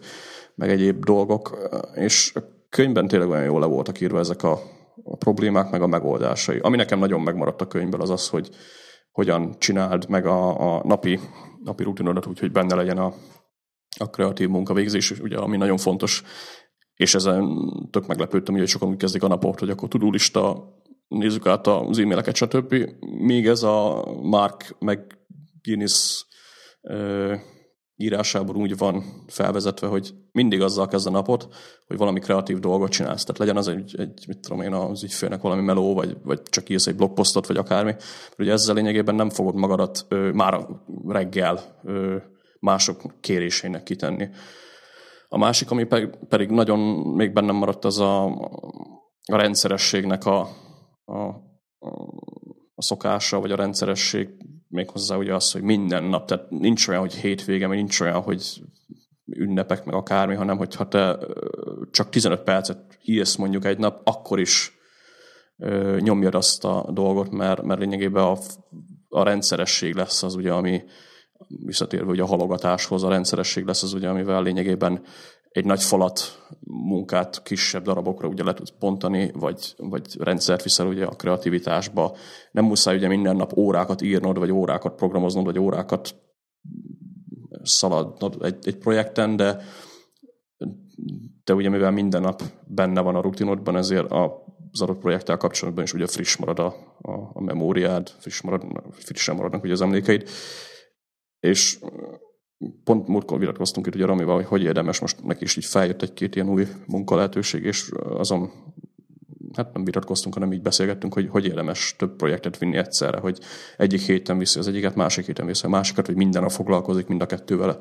meg 0.56 0.70
egyéb 0.70 1.06
dolgok, 1.06 1.70
és 1.96 2.32
a 2.36 2.42
könyvben 2.70 3.08
tényleg 3.08 3.30
olyan 3.30 3.44
jól 3.44 3.60
le 3.60 3.66
voltak 3.66 4.02
írva 4.02 4.20
ezek 4.20 4.44
a, 4.44 4.60
a 5.04 5.16
problémák, 5.16 5.72
meg 5.72 5.82
a 5.82 5.88
megoldásai. 5.88 6.60
Ami 6.60 6.76
nekem 6.76 7.00
nagyon 7.00 7.22
megmaradt 7.22 7.62
a 7.62 7.68
könyvből, 7.68 8.02
az 8.02 8.10
az, 8.10 8.30
hogy 8.30 8.50
hogyan 9.12 9.56
csináld 9.60 10.10
meg 10.10 10.26
a, 10.26 10.76
a 10.76 10.82
napi, 10.84 11.20
napi 11.64 11.84
rutinodat 11.84 12.26
úgy, 12.26 12.40
hogy 12.40 12.52
benne 12.52 12.76
legyen 12.76 12.98
a, 12.98 13.14
a 14.00 14.10
kreatív 14.10 14.50
munkavégzés, 14.50 15.12
ugye, 15.12 15.38
ami 15.38 15.58
nagyon 15.58 15.78
fontos, 15.78 16.24
és 16.96 17.16
ezen 17.16 17.58
tök 17.92 18.08
meglepődtem, 18.08 18.56
hogy 18.56 18.68
sokan 18.68 18.90
úgy 18.90 18.98
kezdik 18.98 19.24
a 19.24 19.28
napot, 19.28 19.60
hogy 19.60 19.70
akkor 19.70 19.88
tudulista, 19.88 20.74
nézzük 21.08 21.46
át 21.46 21.68
az 21.68 22.00
e-maileket, 22.00 22.36
stb. 22.36 22.76
Még 23.20 23.48
ez 23.48 23.64
a 23.64 24.06
Mark 24.22 24.76
meg 24.80 25.18
Guinness 25.62 26.26
írásában 27.96 28.56
úgy 28.56 28.78
van 28.78 29.04
felvezetve, 29.28 29.88
hogy 29.88 30.14
mindig 30.32 30.62
azzal 30.62 30.88
kezd 30.88 31.08
a 31.08 31.10
napot, 31.10 31.48
hogy 31.88 31.98
valami 31.98 32.20
kreatív 32.20 32.60
dolgot 32.60 32.92
csinálsz. 32.92 33.24
Tehát 33.24 33.38
legyen 33.38 33.58
az 33.58 33.68
egy, 33.68 33.96
egy 33.98 34.24
mit 34.28 34.40
tudom 34.40 34.62
én, 34.62 34.74
az 34.74 35.04
ügyfélnek 35.04 35.42
valami 35.42 35.62
meló, 35.62 35.94
vagy, 35.94 36.18
vagy 36.24 36.42
csak 36.42 36.70
írsz 36.70 36.88
egy 36.88 36.96
blogposztot, 36.96 37.48
vagy 37.48 37.58
akármi. 37.58 37.96
Ugye 38.38 38.52
ezzel 38.52 38.76
lényegében 38.76 39.16
nem 39.16 39.30
fogod 39.30 39.56
magadat 39.56 40.06
ö, 40.10 40.32
már 40.32 40.68
reggel 41.08 41.82
ö, 41.84 42.16
mások 42.60 43.02
kérésének 43.22 43.84
kitenni. 43.84 44.30
A 45.28 45.38
másik, 45.38 45.72
ami 45.72 45.88
pedig 46.30 46.50
nagyon 46.50 46.80
még 47.16 47.34
bennem 47.34 47.56
maradt, 47.56 47.86
az 47.86 48.00
a, 48.00 48.26
a 49.26 49.38
rendszerességnek 49.38 50.26
a, 50.26 50.48
a, 51.06 51.24
a 52.76 52.82
szokása, 52.82 53.40
vagy 53.40 53.52
a 53.52 53.56
rendszeresség 53.56 54.30
méghozzá 54.68 55.16
ugye 55.16 55.34
az, 55.34 55.52
hogy 55.52 55.62
minden 55.62 56.04
nap, 56.04 56.28
tehát 56.28 56.50
nincs 56.50 56.88
olyan, 56.88 57.02
hogy 57.02 57.14
hétvége, 57.14 57.68
vagy 57.68 57.78
nincs 57.78 58.00
olyan, 58.00 58.22
hogy 58.22 58.62
ünnepek, 59.26 59.86
meg 59.86 59.96
akármi, 59.96 60.36
hanem 60.36 60.58
hogyha 60.58 60.88
te 60.88 61.18
csak 61.92 62.10
15 62.10 62.42
percet 62.42 62.98
írsz 63.04 63.36
mondjuk 63.36 63.66
egy 63.66 63.78
nap, 63.78 64.02
akkor 64.04 64.40
is 64.40 64.78
nyomjad 66.00 66.36
azt 66.36 66.66
a 66.66 66.90
dolgot, 66.92 67.32
mert, 67.32 67.62
mert 67.62 67.80
lényegében 67.80 68.24
a, 68.24 68.38
a 69.10 69.24
rendszeresség 69.24 69.96
lesz 69.96 70.24
az 70.24 70.36
ugye, 70.36 70.52
ami, 70.52 70.84
visszatérve 71.48 72.12
ugye 72.12 72.22
a 72.22 72.26
halogatáshoz, 72.26 73.04
a 73.04 73.10
rendszeresség 73.10 73.66
lesz 73.66 73.84
az 73.84 73.94
ugye, 73.94 74.10
amivel 74.10 74.42
lényegében 74.42 75.04
egy 75.56 75.66
nagy 75.66 75.84
falat 75.84 76.20
munkát 76.60 77.44
kisebb 77.44 77.84
darabokra 77.84 78.28
ugye 78.28 78.44
le 78.44 78.54
tudsz 78.54 78.74
bontani, 78.80 79.32
vagy, 79.34 79.74
vagy 79.78 80.16
rendszert 80.20 80.64
viszel 80.64 80.88
ugye 80.88 81.06
a 81.06 81.16
kreativitásba. 81.16 82.16
Nem 82.52 82.66
muszáj 82.66 82.96
ugye 82.96 83.08
minden 83.08 83.36
nap 83.36 83.58
órákat 83.58 84.02
írnod, 84.02 84.38
vagy 84.38 84.52
órákat 84.52 84.96
programoznod, 84.96 85.46
vagy 85.46 85.60
órákat 85.60 86.16
szaladnod 87.64 88.38
egy, 88.42 88.68
egy 88.68 88.78
projekten, 88.78 89.36
de 89.36 89.62
de 91.44 91.54
ugye 91.54 91.70
mivel 91.70 91.92
minden 91.92 92.22
nap 92.22 92.42
benne 92.68 93.02
van 93.02 93.16
a 93.16 93.22
rutinodban, 93.22 93.76
ezért 93.76 94.12
az 94.12 94.82
adott 94.82 95.00
projekttel 95.00 95.38
kapcsolatban 95.38 95.84
is 95.84 95.94
ugye 95.94 96.08
friss 96.08 96.36
marad 96.36 96.60
a, 96.60 96.76
a, 97.02 97.12
a 97.34 97.42
memóriád, 97.42 98.10
friss 98.10 98.42
marad, 98.42 98.64
frissen 98.92 99.36
maradnak 99.36 99.64
ugye 99.64 99.74
az 99.74 99.82
emlékeid. 99.82 100.30
És 101.40 101.80
pont 102.84 103.08
múltkor 103.08 103.40
vitatkoztunk 103.40 103.88
itt 103.88 103.96
ugye 103.96 104.06
Ramival, 104.06 104.36
hogy 104.36 104.46
hogy 104.46 104.64
érdemes, 104.64 105.00
most 105.00 105.24
neki 105.24 105.44
is 105.44 105.58
így 105.58 105.66
feljött 105.66 106.02
egy-két 106.02 106.36
ilyen 106.36 106.50
új 106.50 106.68
munkalehetőség, 106.88 107.64
és 107.64 107.92
azon 108.04 108.52
hát 109.54 109.74
nem 109.74 109.84
vitatkoztunk, 109.84 110.34
hanem 110.34 110.54
így 110.54 110.62
beszélgettünk, 110.62 111.14
hogy 111.14 111.30
hogy 111.30 111.46
érdemes 111.46 111.96
több 111.98 112.16
projektet 112.16 112.58
vinni 112.58 112.78
egyszerre, 112.78 113.18
hogy 113.18 113.40
egyik 113.78 114.02
héten 114.02 114.38
viszi 114.38 114.60
az 114.60 114.68
egyiket, 114.68 114.96
másik 114.96 115.26
héten 115.26 115.46
viszi 115.46 115.66
a 115.66 115.70
másikat, 115.70 116.08
vagy 116.08 116.16
minden 116.16 116.42
nap 116.42 116.52
foglalkozik 116.52 117.08
mind 117.08 117.22
a 117.22 117.26
kettővel 117.26 117.78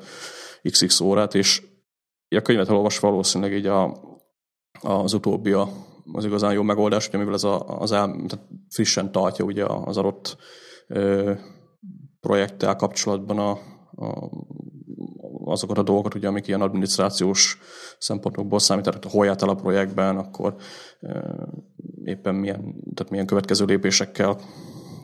xx 0.71 0.99
órát, 0.99 1.35
és 1.35 1.63
a 2.29 2.41
könyvet 2.41 2.69
elolvasva 2.69 3.09
valószínűleg 3.09 3.53
így 3.53 3.65
a, 3.65 3.97
az 4.81 5.13
utóbbi 5.13 5.51
a, 5.51 5.69
az 6.11 6.25
igazán 6.25 6.53
jó 6.53 6.61
megoldás, 6.61 7.07
ugye, 7.07 7.17
mivel 7.17 7.33
ez 7.33 7.43
a, 7.43 7.79
az 7.79 7.91
el, 7.91 8.05
tehát 8.27 8.47
frissen 8.69 9.11
tartja 9.11 9.45
ugye 9.45 9.65
az 9.65 9.97
adott 9.97 10.37
ö, 10.87 11.33
projekttel 12.19 12.75
kapcsolatban 12.75 13.39
a, 13.39 13.57
a, 13.95 14.29
azokat 15.43 15.77
a 15.77 15.83
dolgokat, 15.83 16.15
ugye, 16.15 16.27
amik 16.27 16.47
ilyen 16.47 16.61
adminisztrációs 16.61 17.59
szempontokból 17.99 18.59
számítanak, 18.59 19.03
hol 19.03 19.27
el 19.27 19.35
a 19.49 19.55
projektben, 19.55 20.17
akkor 20.17 20.55
e, 20.99 21.35
éppen 22.03 22.35
milyen, 22.35 22.75
tehát 22.93 23.11
milyen 23.11 23.25
következő 23.25 23.65
lépésekkel 23.65 24.37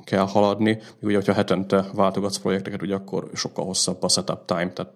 kell 0.03 0.27
haladni. 0.27 0.81
Ugye, 1.01 1.15
hogyha 1.15 1.33
hetente 1.33 1.89
váltogatsz 1.93 2.37
projekteket, 2.37 2.81
ugye 2.81 2.95
akkor 2.95 3.29
sokkal 3.33 3.65
hosszabb 3.65 4.03
a 4.03 4.09
setup 4.09 4.45
time, 4.45 4.71
tehát 4.73 4.93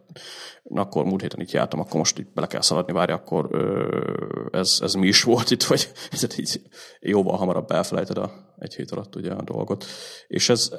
na, 0.63 0.81
akkor 0.81 1.05
múlt 1.05 1.21
héten 1.21 1.39
itt 1.39 1.51
jártam, 1.51 1.79
akkor 1.79 1.97
most 1.97 2.19
itt 2.19 2.33
bele 2.33 2.47
kell 2.47 2.61
szaladni, 2.61 2.93
várj, 2.93 3.11
akkor 3.11 3.47
ö, 3.51 4.47
ez, 4.51 4.77
ez 4.81 4.93
mi 4.93 5.07
is 5.07 5.23
volt 5.23 5.51
itt, 5.51 5.63
vagy 5.63 5.91
ez 6.11 6.39
így 6.39 6.61
jóval 6.99 7.37
hamarabb 7.37 7.71
elfelejted 7.71 8.17
a, 8.17 8.31
egy 8.57 8.75
hét 8.75 8.91
alatt 8.91 9.15
ugye 9.15 9.31
a 9.31 9.43
dolgot. 9.43 9.85
És 10.27 10.49
ez 10.49 10.71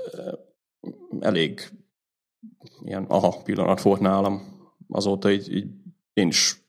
elég 1.21 1.71
ilyen 2.83 3.05
aha 3.09 3.35
pillanat 3.45 3.83
volt 3.83 4.01
nálam. 4.01 4.43
Azóta 4.89 5.31
így, 5.31 5.55
így 5.55 5.67
én 6.13 6.29
is 6.29 6.67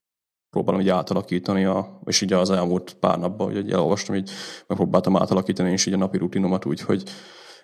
próbálom 0.49 0.81
így 0.81 0.89
átalakítani, 0.89 1.63
a, 1.63 1.99
és 2.05 2.21
így 2.21 2.33
az 2.33 2.49
elmúlt 2.49 2.93
pár 2.99 3.19
napban, 3.19 3.53
hogy 3.53 3.71
elolvastam, 3.71 4.15
így 4.15 4.31
megpróbáltam 4.67 5.17
átalakítani 5.17 5.71
és 5.71 5.85
így 5.85 5.93
a 5.93 5.97
napi 5.97 6.17
rutinomat 6.17 6.65
úgy, 6.65 6.81
hogy 6.81 7.03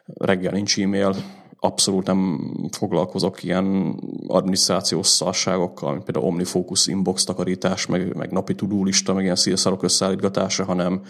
reggel 0.05 0.51
nincs 0.51 0.79
e-mail, 0.79 1.15
abszolút 1.63 2.05
nem 2.05 2.51
foglalkozok 2.71 3.43
ilyen 3.43 3.99
adminisztrációs 4.27 5.07
szarságokkal, 5.07 5.91
mint 5.91 6.03
például 6.03 6.25
Omnifocus 6.25 6.88
inbox 6.88 7.23
takarítás, 7.23 7.86
meg, 7.86 8.15
meg 8.15 8.31
napi 8.31 8.55
tudulista, 8.55 9.13
meg 9.13 9.23
ilyen 9.23 9.36
szírszarok 9.36 9.84
összeállítgatása, 9.84 10.63
hanem, 10.63 11.01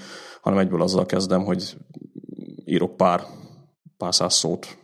hanem 0.41 0.59
egyből 0.59 0.82
azzal 0.82 1.05
kezdem, 1.05 1.43
hogy 1.43 1.78
írok 2.65 2.97
pár, 2.97 3.24
pár 3.97 4.13
száz 4.13 4.34
szót, 4.34 4.78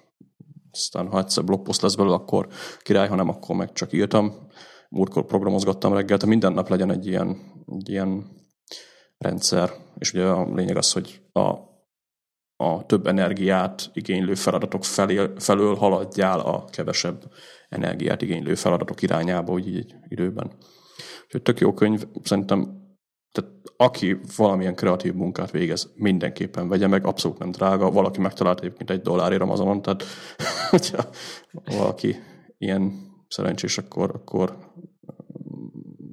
aztán 0.80 1.08
ha 1.08 1.20
egyszer 1.20 1.44
blogpost 1.44 1.82
lesz 1.82 1.96
belőle, 1.96 2.16
akkor 2.16 2.48
király, 2.82 3.08
ha 3.08 3.16
nem, 3.16 3.30
akkor 3.30 3.56
meg 3.56 3.72
csak 3.72 3.94
írtam. 3.94 4.48
Múltkor 4.90 5.26
programozgattam 5.26 5.94
reggel, 5.94 6.18
tehát 6.18 6.26
minden 6.26 6.54
nap 6.54 6.70
legyen 6.70 6.92
egy 6.92 7.08
ilyen, 7.08 7.38
egy 7.66 7.90
ilyen 7.90 8.26
rendszer, 9.18 9.72
és 9.98 10.14
ugye 10.14 10.26
a 10.26 10.54
lényeg 10.54 10.78
az, 10.78 10.92
hogy 10.92 11.22
a 11.34 11.68
a 12.62 12.86
több 12.86 13.08
energiát 13.08 13.90
igénylő 13.94 14.34
feladatok 14.34 14.86
felé, 14.86 15.30
felől 15.38 15.76
haladjál 15.76 16.40
a 16.40 16.66
kevesebb 16.66 17.24
energiát 17.70 18.22
igénylő 18.22 18.56
feladatok 18.56 19.02
irányába, 19.02 19.54
úgy 19.54 19.68
így 19.68 19.96
időben. 20.08 20.52
Úgyhogy 21.26 21.42
tök 21.42 21.60
jó 21.60 21.74
könyv, 21.74 22.04
szerintem 22.24 22.79
tehát 23.32 23.52
aki 23.78 24.20
valamilyen 24.38 24.76
kreatív 24.76 25.14
munkát 25.14 25.52
végez, 25.52 25.92
mindenképpen 25.96 26.68
vegye 26.68 26.88
meg, 26.88 27.06
abszolút 27.06 27.38
nem 27.38 27.52
drága. 27.52 27.92
Valaki 27.92 28.20
megtalálta 28.20 28.64
egyébként 28.64 28.90
egy 28.90 29.02
dollárért 29.02 29.42
Amazonon, 29.42 29.82
tehát 29.82 30.04
hogyha 30.70 31.10
valaki 31.78 32.16
ilyen 32.58 33.08
szerencsés, 33.28 33.78
akkor, 33.78 34.12
akkor 34.14 34.58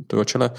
töltse 0.07 0.39
le. 0.39 0.53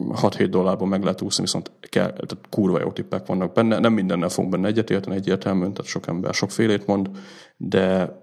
6-7 0.00 0.46
dollárból 0.50 0.88
meg 0.88 1.02
lehet 1.02 1.20
úszni, 1.20 1.42
viszont 1.42 1.72
kell, 1.80 2.12
tehát 2.12 2.38
kurva 2.50 2.80
jó 2.80 2.92
tippek 2.92 3.26
vannak 3.26 3.52
benne. 3.52 3.78
Nem 3.78 3.92
mindennel 3.92 4.28
fogunk 4.28 4.52
benne 4.52 4.66
egyetérteni 4.66 5.16
egyértelműen, 5.16 5.72
tehát 5.72 5.90
sok 5.90 6.06
ember 6.06 6.34
sokfélét 6.34 6.86
mond, 6.86 7.10
de 7.56 8.16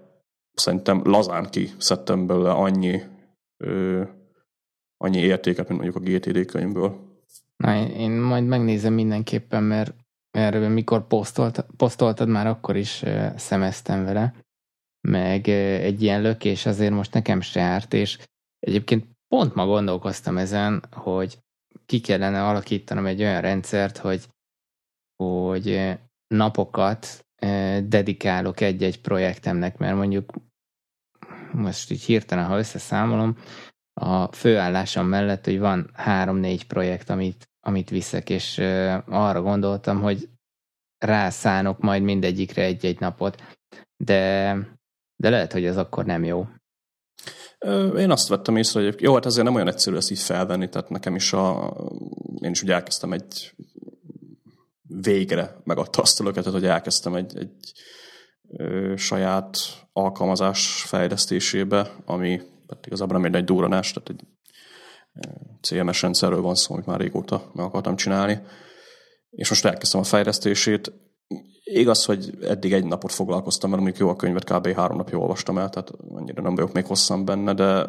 szerintem 0.54 1.02
lazán 1.04 1.50
ki 1.50 1.70
szedtem 1.78 2.26
belőle 2.26 2.50
annyi, 2.50 3.02
ö, 3.56 4.02
annyi 4.96 5.18
értéket, 5.18 5.68
mint 5.68 5.80
mondjuk 5.80 6.04
a 6.04 6.10
GTD 6.10 6.46
könyvből. 6.46 7.11
Na, 7.62 7.86
én 7.86 8.10
majd 8.10 8.46
megnézem 8.46 8.92
mindenképpen, 8.92 9.62
mert, 9.62 9.94
mert 10.38 10.68
mikor 10.68 11.06
posztolt, 11.06 11.66
posztoltad, 11.76 12.28
már 12.28 12.46
akkor 12.46 12.76
is 12.76 13.04
szemeztem 13.36 14.04
vele, 14.04 14.34
meg 15.08 15.48
egy 15.48 16.02
ilyen 16.02 16.22
lökés 16.22 16.66
azért 16.66 16.92
most 16.92 17.12
nekem 17.12 17.40
se 17.40 17.60
árt, 17.60 17.92
és 17.92 18.18
egyébként 18.58 19.06
pont 19.28 19.54
ma 19.54 19.66
gondolkoztam 19.66 20.38
ezen, 20.38 20.84
hogy 20.92 21.38
ki 21.86 22.00
kellene 22.00 22.46
alakítanom 22.46 23.06
egy 23.06 23.20
olyan 23.20 23.40
rendszert, 23.40 23.96
hogy, 23.96 24.28
hogy 25.22 25.98
napokat 26.34 27.26
dedikálok 27.84 28.60
egy-egy 28.60 29.00
projektemnek, 29.00 29.78
mert 29.78 29.96
mondjuk 29.96 30.32
most 31.52 31.90
így 31.90 32.02
hirtelen, 32.02 32.46
ha 32.46 32.58
összeszámolom, 32.58 33.36
a 34.00 34.32
főállásom 34.32 35.06
mellett, 35.06 35.44
hogy 35.44 35.58
van 35.58 35.90
három-négy 35.92 36.66
projekt, 36.66 37.10
amit, 37.10 37.50
amit 37.64 37.90
viszek, 37.90 38.30
és 38.30 38.58
arra 39.06 39.42
gondoltam, 39.42 40.00
hogy 40.00 40.28
rászánok 40.98 41.78
majd 41.78 42.02
mindegyikre 42.02 42.62
egy-egy 42.62 43.00
napot, 43.00 43.42
de, 43.96 44.56
de 45.16 45.30
lehet, 45.30 45.52
hogy 45.52 45.64
ez 45.64 45.76
akkor 45.76 46.04
nem 46.04 46.24
jó. 46.24 46.46
Én 47.96 48.10
azt 48.10 48.28
vettem 48.28 48.56
észre, 48.56 48.82
hogy 48.82 49.00
jó, 49.00 49.14
hát 49.14 49.26
azért 49.26 49.44
nem 49.44 49.54
olyan 49.54 49.68
egyszerű 49.68 49.96
ezt 49.96 50.10
így 50.10 50.18
felvenni, 50.18 50.68
tehát 50.68 50.88
nekem 50.88 51.14
is 51.14 51.32
a, 51.32 51.76
én 52.40 52.50
is 52.50 52.62
ugye 52.62 52.74
elkezdtem 52.74 53.12
egy 53.12 53.54
végre 54.82 55.56
megadta 55.64 56.02
azt 56.02 56.20
a 56.20 56.24
löketet, 56.24 56.52
hogy 56.52 56.64
elkezdtem 56.64 57.14
egy, 57.14 57.36
egy 57.36 57.72
ö, 58.48 58.94
saját 58.96 59.56
alkalmazás 59.92 60.82
fejlesztésébe, 60.86 61.90
ami 62.04 62.40
pedig 62.66 62.86
igazából 62.86 63.18
nem 63.18 63.34
egy 63.34 63.44
duranás, 63.44 63.92
tehát 63.92 64.08
egy 64.08 64.26
CMS 65.60 66.02
rendszerről 66.02 66.40
van 66.40 66.54
szó, 66.54 66.74
amit 66.74 66.86
már 66.86 67.00
régóta 67.00 67.50
meg 67.54 67.64
akartam 67.64 67.96
csinálni. 67.96 68.40
És 69.30 69.48
most 69.48 69.64
elkezdtem 69.64 70.00
a 70.00 70.04
fejlesztését. 70.04 70.92
Igaz, 71.64 72.04
hogy 72.04 72.38
eddig 72.40 72.72
egy 72.72 72.84
napot 72.84 73.12
foglalkoztam, 73.12 73.70
mert 73.70 73.82
mondjuk 73.82 74.02
jó 74.02 74.10
a 74.12 74.16
könyvet 74.16 74.44
kb. 74.44 74.66
három 74.66 74.96
napja 74.96 75.18
olvastam 75.18 75.58
el, 75.58 75.68
tehát 75.68 75.90
annyira 76.08 76.42
nem 76.42 76.54
vagyok 76.54 76.72
még 76.72 76.86
hosszan 76.86 77.24
benne, 77.24 77.54
de 77.54 77.86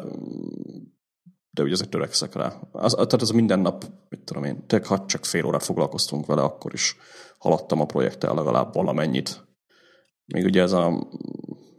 de 1.54 1.62
ugye 1.62 1.72
azért 1.72 1.90
törekszek 1.90 2.34
rá. 2.34 2.60
Az, 2.72 2.92
tehát 2.92 3.22
ez 3.22 3.30
minden 3.30 3.60
nap, 3.60 3.84
mit 4.08 4.20
tudom 4.20 4.44
én, 4.44 4.66
tényleg 4.66 4.88
ha 4.88 5.06
csak 5.06 5.24
fél 5.24 5.44
órát 5.44 5.62
foglalkoztunk 5.62 6.26
vele, 6.26 6.42
akkor 6.42 6.72
is 6.72 6.96
haladtam 7.38 7.80
a 7.80 7.86
projekttel 7.86 8.34
legalább 8.34 8.74
valamennyit. 8.74 9.44
Még 10.24 10.44
ugye 10.44 10.62
ez 10.62 10.72
a 10.72 11.08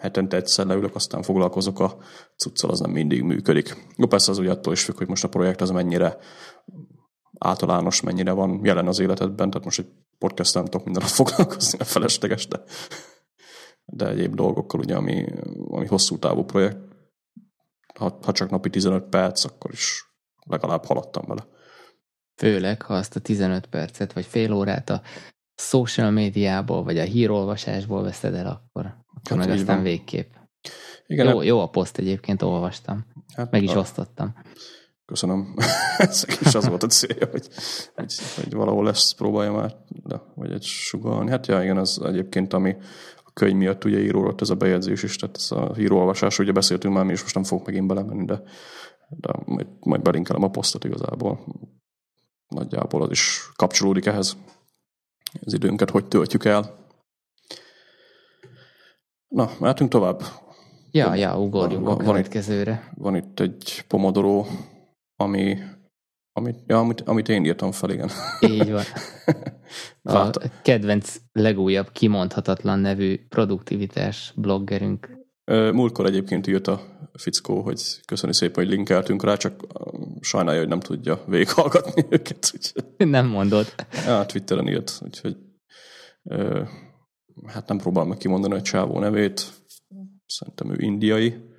hetente 0.06 0.38
egyszer 0.38 0.66
leülök, 0.66 0.96
aztán 0.96 1.22
foglalkozok 1.22 1.80
a 1.80 1.98
cuccal, 2.38 2.70
az 2.70 2.80
nem 2.80 2.92
mindig 2.92 3.22
működik. 3.22 3.88
Jó, 3.98 4.08
persze 4.08 4.32
az 4.32 4.38
ugye 4.38 4.52
attól 4.52 4.74
is 4.74 4.84
függ, 4.84 4.98
hogy 4.98 5.08
most 5.08 5.24
a 5.24 5.30
projekt 5.30 5.62
az 5.62 5.70
mennyire 5.70 6.18
általános, 7.38 8.02
mennyire 8.02 8.32
van 8.32 8.60
jelen 8.64 8.88
az 8.88 9.00
életedben, 9.00 9.50
tehát 9.50 9.66
most 9.66 9.80
egy 9.80 9.90
podcast 10.18 10.54
nem 10.54 10.66
tudok 10.66 10.84
minden 10.84 11.02
nap 11.02 11.12
foglalkozni, 11.12 11.80
a 11.80 11.84
felesleges, 11.84 12.48
de, 12.48 12.64
de 13.86 14.08
egyéb 14.08 14.36
dolgokkal, 14.36 14.80
ugye, 14.80 14.96
ami, 14.96 15.26
ami 15.68 15.86
hosszú 15.86 16.18
távú 16.18 16.44
projekt, 16.44 16.78
ha, 17.96 18.20
ha 18.22 18.32
csak 18.32 18.50
napi 18.50 18.70
15 18.70 19.04
perc, 19.04 19.44
akkor 19.44 19.72
is 19.72 20.14
legalább 20.46 20.86
haladtam 20.86 21.24
vele. 21.28 21.48
Főleg, 22.36 22.82
ha 22.82 22.94
azt 22.94 23.16
a 23.16 23.20
15 23.20 23.68
percet, 23.68 24.14
vagy 24.14 24.26
fél 24.26 24.54
órát 24.54 24.90
a 24.90 25.02
social 25.56 26.12
médiából, 26.12 26.84
vagy 26.84 26.98
a 26.98 27.04
hírolvasásból 27.04 28.04
veszed 28.04 28.34
el, 28.34 28.48
akkor, 28.48 29.05
hát 29.24 29.38
meg 29.38 29.50
aztán 29.50 29.76
van. 29.76 29.84
végképp. 29.84 30.34
Igen, 31.08 31.28
jó, 31.28 31.38
hát... 31.38 31.48
jó 31.48 31.60
a 31.60 31.70
poszt 31.70 31.98
egyébként, 31.98 32.42
olvastam. 32.42 33.06
Hát, 33.36 33.52
meg 33.52 33.64
is 33.64 33.74
a... 33.74 33.80
osztottam. 33.80 34.34
Köszönöm. 35.06 35.54
Ez 35.98 36.26
is 36.42 36.56
az 36.56 36.68
volt 36.68 36.84
a 36.84 36.88
célja, 36.88 37.28
hogy, 37.32 37.48
hogy, 37.96 38.14
hogy 38.36 38.54
valahol 38.54 38.90
ezt 38.90 39.16
próbálja 39.16 39.52
már, 39.52 39.76
de, 39.88 40.22
vagy 40.36 40.52
egy 40.52 40.64
sugalni. 40.64 41.30
Hát 41.30 41.48
ja, 41.48 41.64
igen, 41.64 41.78
az 41.78 42.02
egyébként, 42.04 42.54
ami 42.54 42.76
a 43.26 43.32
könyv 43.34 43.56
miatt 43.56 43.86
ugye 43.86 44.00
íródott 44.00 44.42
ez 44.42 44.50
a 44.50 44.56
bejegyzés 44.56 45.04
is, 45.04 45.16
tehát 45.16 45.36
ez 45.36 45.52
a 45.52 45.74
íróolvasás, 45.78 46.40
ugye 46.40 46.52
beszéltünk 46.52 46.94
már 46.94 47.06
mi, 47.06 47.12
és 47.12 47.22
most 47.22 47.36
nem 47.36 47.44
fogok 47.44 47.66
megint 47.66 47.88
belemenni, 47.88 48.26
de, 48.26 48.42
de 49.10 49.30
majd, 49.46 49.68
majd 49.80 50.02
belinkelem 50.02 50.44
a 50.44 50.50
posztot 50.50 50.84
igazából. 50.84 51.46
Nagyjából 52.48 53.02
az 53.02 53.12
is 53.12 53.50
kapcsolódik 53.56 54.06
ehhez. 54.06 54.38
Az 55.46 55.54
időnket 55.54 55.90
hogy 55.90 56.06
töltjük 56.06 56.46
el. 56.46 56.85
Na, 59.36 59.50
mehetünk 59.60 59.90
tovább. 59.90 60.22
Ja, 60.92 61.16
ja, 61.16 61.40
ugorjunk 61.40 61.86
van, 61.86 62.00
a 62.00 62.04
következőre. 62.04 62.92
Van 62.98 63.16
itt 63.16 63.40
egy 63.40 63.84
pomodoro, 63.88 64.46
ami 65.16 65.58
amit, 66.34 66.58
ja, 66.68 66.80
amit, 66.80 67.02
amit 67.02 67.30
én 67.30 67.46
írtam 67.46 67.72
fel, 67.72 67.90
igen. 67.90 68.10
Így 68.40 68.72
van. 68.72 68.84
A 70.04 70.30
kedvenc 70.62 71.16
legújabb 71.32 71.92
kimondhatatlan 71.92 72.80
nevű 72.80 73.26
produktivitás 73.30 74.34
bloggerünk. 74.36 75.10
Múltkor 75.46 76.06
egyébként 76.06 76.48
írt 76.48 76.68
a 76.68 76.82
fickó, 77.14 77.62
hogy 77.62 77.82
köszöni 78.06 78.34
szépen, 78.34 78.64
hogy 78.64 78.74
linkeltünk 78.74 79.24
rá, 79.24 79.36
csak 79.36 79.66
sajnálja, 80.20 80.60
hogy 80.60 80.70
nem 80.70 80.80
tudja 80.80 81.24
végighallgatni 81.28 82.06
őket. 82.10 82.52
Úgyhogy... 82.54 82.84
Nem 83.10 83.28
mondod. 83.28 83.66
Ja, 84.06 84.26
Twitteren 84.26 84.68
írt, 84.68 85.00
úgyhogy 85.04 85.38
hát 87.46 87.68
nem 87.68 87.78
próbálom 87.78 88.10
meg 88.10 88.18
kimondani 88.18 88.54
a 88.54 88.62
csávó 88.62 89.00
nevét. 89.00 89.54
Szerintem 90.26 90.72
ő 90.72 90.76
indiai 90.80 91.54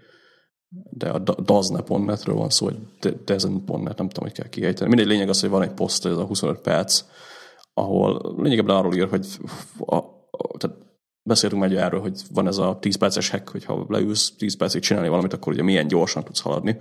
de 0.91 1.09
a 1.09 1.19
dazne.netről 1.19 2.37
van 2.37 2.51
szó, 2.51 2.67
vagy 2.67 2.79
dezen.net, 3.25 3.99
nem 3.99 4.09
tudom, 4.09 4.25
hogy 4.25 4.33
kell 4.33 4.49
kiejteni. 4.49 4.89
Mindegy 4.89 5.07
lényeg 5.07 5.29
az, 5.29 5.41
hogy 5.41 5.51
van 5.51 5.63
egy 5.63 5.73
poszt, 5.73 6.07
ez 6.07 6.17
a 6.17 6.25
25 6.25 6.61
perc, 6.61 7.05
ahol 7.75 8.35
lényegében 8.43 8.77
arról 8.77 8.95
ír, 8.95 9.09
hogy 9.09 9.27
a, 9.79 9.97
a, 10.31 10.57
tehát 10.59 10.77
beszéltünk 11.23 11.63
meg 11.63 11.75
erről, 11.75 12.01
hogy 12.01 12.21
van 12.33 12.47
ez 12.47 12.59
a 12.59 12.79
10 12.81 12.97
perces 12.97 13.31
hack, 13.31 13.49
hogy 13.49 13.65
ha 13.65 13.87
leülsz 13.89 14.37
10 14.37 14.57
percig 14.57 14.83
csinálni 14.83 15.09
valamit, 15.09 15.33
akkor 15.33 15.53
ugye 15.53 15.63
milyen 15.63 15.87
gyorsan 15.87 16.25
tudsz 16.25 16.41
haladni. 16.41 16.77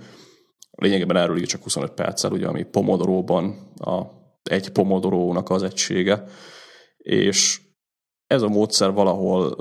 Lényegében 0.70 1.16
erről 1.16 1.38
ír 1.38 1.46
csak 1.46 1.62
25 1.62 1.90
perccel, 1.90 2.32
ugye, 2.32 2.46
ami 2.46 2.62
Pomodoróban 2.62 3.72
a 3.76 4.02
egy 4.42 4.70
Pomodorónak 4.70 5.50
az 5.50 5.62
egysége, 5.62 6.24
és 6.96 7.60
ez 8.26 8.42
a 8.42 8.48
módszer 8.48 8.92
valahol 8.92 9.56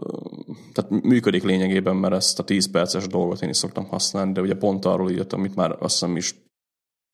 tehát 0.73 1.03
működik 1.03 1.43
lényegében, 1.43 1.95
mert 1.95 2.13
ezt 2.13 2.39
a 2.39 2.43
10 2.43 2.71
perces 2.71 3.07
dolgot 3.07 3.41
én 3.41 3.49
is 3.49 3.57
szoktam 3.57 3.85
használni, 3.87 4.31
de 4.31 4.41
ugye 4.41 4.55
pont 4.55 4.85
arról 4.85 5.11
írtam, 5.11 5.39
amit 5.39 5.55
már 5.55 5.71
azt 5.71 5.93
hiszem 5.93 6.15
is 6.15 6.43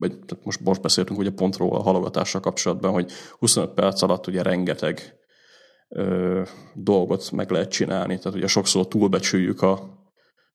vagy 0.02 0.20
tehát 0.20 0.45
most, 0.45 0.60
most 0.60 0.82
beszéltünk 0.82 1.20
ugye 1.20 1.30
pontról 1.32 1.76
a 1.76 1.82
halogatással 1.82 2.41
kapcsolatban, 2.41 2.91
hogy 2.91 3.12
25 3.39 3.74
perc 3.74 4.02
alatt 4.02 4.28
ugye 4.28 4.41
rengeteg 4.41 5.20
ö, 5.89 6.41
dolgot 6.74 7.32
meg 7.32 7.52
lehet 7.52 7.72
csinálni. 7.72 8.18
Tehát 8.18 8.38
ugye 8.38 8.47
sokszor 8.47 8.88
túlbecsüljük 8.88 9.62
a, 9.62 9.72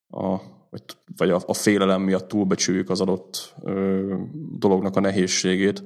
a 0.09 0.41
vagy, 0.71 0.83
vagy 1.17 1.31
a, 1.31 1.41
a 1.47 1.55
félelem 1.55 2.03
miatt 2.03 2.29
túlbecsüljük 2.29 2.91
az 2.91 3.01
adott 3.01 3.55
ö, 3.63 4.15
dolognak 4.59 4.97
a 4.97 5.01
nehézségét 5.01 5.85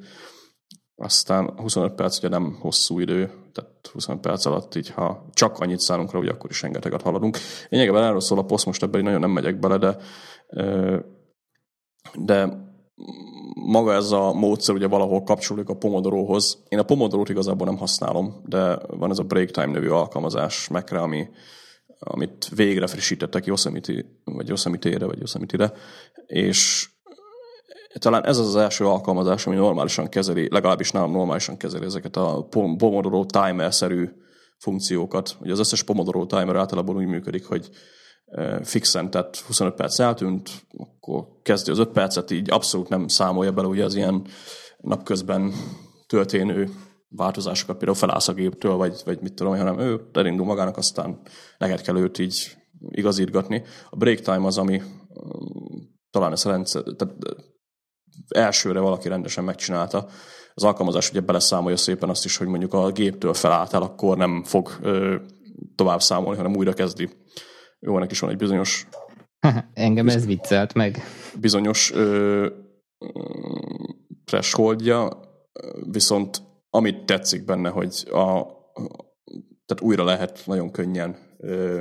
aztán 1.00 1.52
25 1.56 1.94
perc 1.94 2.18
ugye 2.18 2.28
nem 2.28 2.56
hosszú 2.60 2.98
idő, 2.98 3.32
tehát 3.52 3.90
25 3.92 4.20
perc 4.20 4.44
alatt 4.44 4.74
így, 4.74 4.90
ha 4.90 5.26
csak 5.32 5.58
annyit 5.58 5.78
szállunk 5.78 6.12
rá, 6.12 6.18
hogy 6.18 6.28
akkor 6.28 6.50
is 6.50 6.62
rengeteget 6.62 7.02
haladunk. 7.02 7.38
Lényegében 7.68 8.02
erről 8.04 8.20
szól 8.20 8.38
a 8.38 8.44
poszt, 8.44 8.66
most 8.66 8.82
ebben 8.82 9.02
nagyon 9.02 9.20
nem 9.20 9.30
megyek 9.30 9.58
bele, 9.58 9.78
de, 9.78 9.96
de 12.14 12.68
maga 13.54 13.92
ez 13.92 14.10
a 14.10 14.32
módszer 14.32 14.74
ugye 14.74 14.86
valahol 14.86 15.22
kapcsolódik 15.22 15.68
a 15.68 15.76
Pomodoróhoz. 15.76 16.62
Én 16.68 16.78
a 16.78 16.82
Pomodorót 16.82 17.28
igazából 17.28 17.66
nem 17.66 17.76
használom, 17.76 18.42
de 18.44 18.78
van 18.86 19.10
ez 19.10 19.18
a 19.18 19.24
Break 19.24 19.50
Time 19.50 19.66
nevű 19.66 19.88
alkalmazás 19.88 20.68
mac 20.68 20.92
ami, 20.92 21.28
amit 21.98 22.48
végre 22.54 22.86
frissítettek 22.86 23.44
Yosemite, 23.44 24.04
vagy 24.24 24.48
Yosemite-re, 24.48 25.06
vagy 25.06 25.18
Yosemite-re, 25.18 25.72
és 26.26 26.89
talán 27.98 28.26
ez 28.26 28.38
az 28.38 28.56
első 28.56 28.86
alkalmazás, 28.86 29.46
ami 29.46 29.56
normálisan 29.56 30.08
kezeli, 30.08 30.48
legalábbis 30.50 30.90
nálam 30.90 31.10
normálisan 31.10 31.56
kezeli 31.56 31.84
ezeket 31.84 32.16
a 32.16 32.46
Pomodoro 32.50 33.24
timer-szerű 33.24 34.08
funkciókat. 34.58 35.36
Ugye 35.40 35.52
az 35.52 35.58
összes 35.58 35.82
Pomodoro 35.82 36.26
timer 36.26 36.56
általában 36.56 36.96
úgy 36.96 37.06
működik, 37.06 37.46
hogy 37.46 37.68
e, 38.24 38.64
fixen, 38.64 39.10
tehát 39.10 39.36
25 39.36 39.74
perc 39.74 39.98
eltűnt, 39.98 40.50
akkor 40.76 41.26
kezdi 41.42 41.70
az 41.70 41.78
5 41.78 41.88
percet, 41.88 42.30
így 42.30 42.50
abszolút 42.50 42.88
nem 42.88 43.08
számolja 43.08 43.52
bele 43.52 43.68
ugye 43.68 43.84
az 43.84 43.94
ilyen 43.94 44.26
napközben 44.78 45.52
történő 46.06 46.70
változásokat, 47.08 47.76
például 47.76 47.98
felállsz 47.98 48.28
a 48.28 48.32
géptől, 48.32 48.74
vagy, 48.76 49.02
vagy 49.04 49.20
mit 49.20 49.34
tudom, 49.34 49.56
hanem 49.56 49.78
ő 49.78 50.00
elindul 50.12 50.46
magának, 50.46 50.76
aztán 50.76 51.20
neked 51.58 51.80
kell 51.80 51.96
őt 51.96 52.18
így 52.18 52.56
igazítgatni. 52.88 53.62
A 53.90 53.96
break 53.96 54.20
time 54.20 54.46
az, 54.46 54.58
ami 54.58 54.82
talán 56.10 56.32
ez 56.32 56.44
rendszer, 56.44 56.82
tehát 56.82 57.14
elsőre 58.30 58.80
valaki 58.80 59.08
rendesen 59.08 59.44
megcsinálta. 59.44 60.06
Az 60.54 60.64
alkalmazás 60.64 61.10
ugye 61.10 61.20
beleszámolja 61.20 61.76
szépen 61.76 62.08
azt 62.08 62.24
is, 62.24 62.36
hogy 62.36 62.46
mondjuk 62.46 62.74
a 62.74 62.90
géptől 62.92 63.34
felálltál, 63.34 63.82
akkor 63.82 64.16
nem 64.16 64.42
fog 64.44 64.78
ö, 64.82 65.16
tovább 65.74 66.00
számolni, 66.00 66.36
hanem 66.36 66.56
újra 66.56 66.72
kezdi. 66.72 67.08
Jó, 67.78 67.96
ennek 67.96 68.10
is 68.10 68.20
van 68.20 68.30
egy 68.30 68.36
bizonyos... 68.36 68.86
Engem 69.74 70.08
ez 70.08 70.26
viccelt 70.26 70.74
meg. 70.74 71.02
Bizonyos 71.40 71.92
ö, 71.92 72.46
thresholdja, 74.24 75.20
viszont 75.90 76.42
amit 76.70 77.04
tetszik 77.04 77.44
benne, 77.44 77.68
hogy 77.68 78.04
a, 78.10 78.46
tehát 79.66 79.82
újra 79.82 80.04
lehet 80.04 80.42
nagyon 80.46 80.70
könnyen 80.70 81.16
ö, 81.38 81.80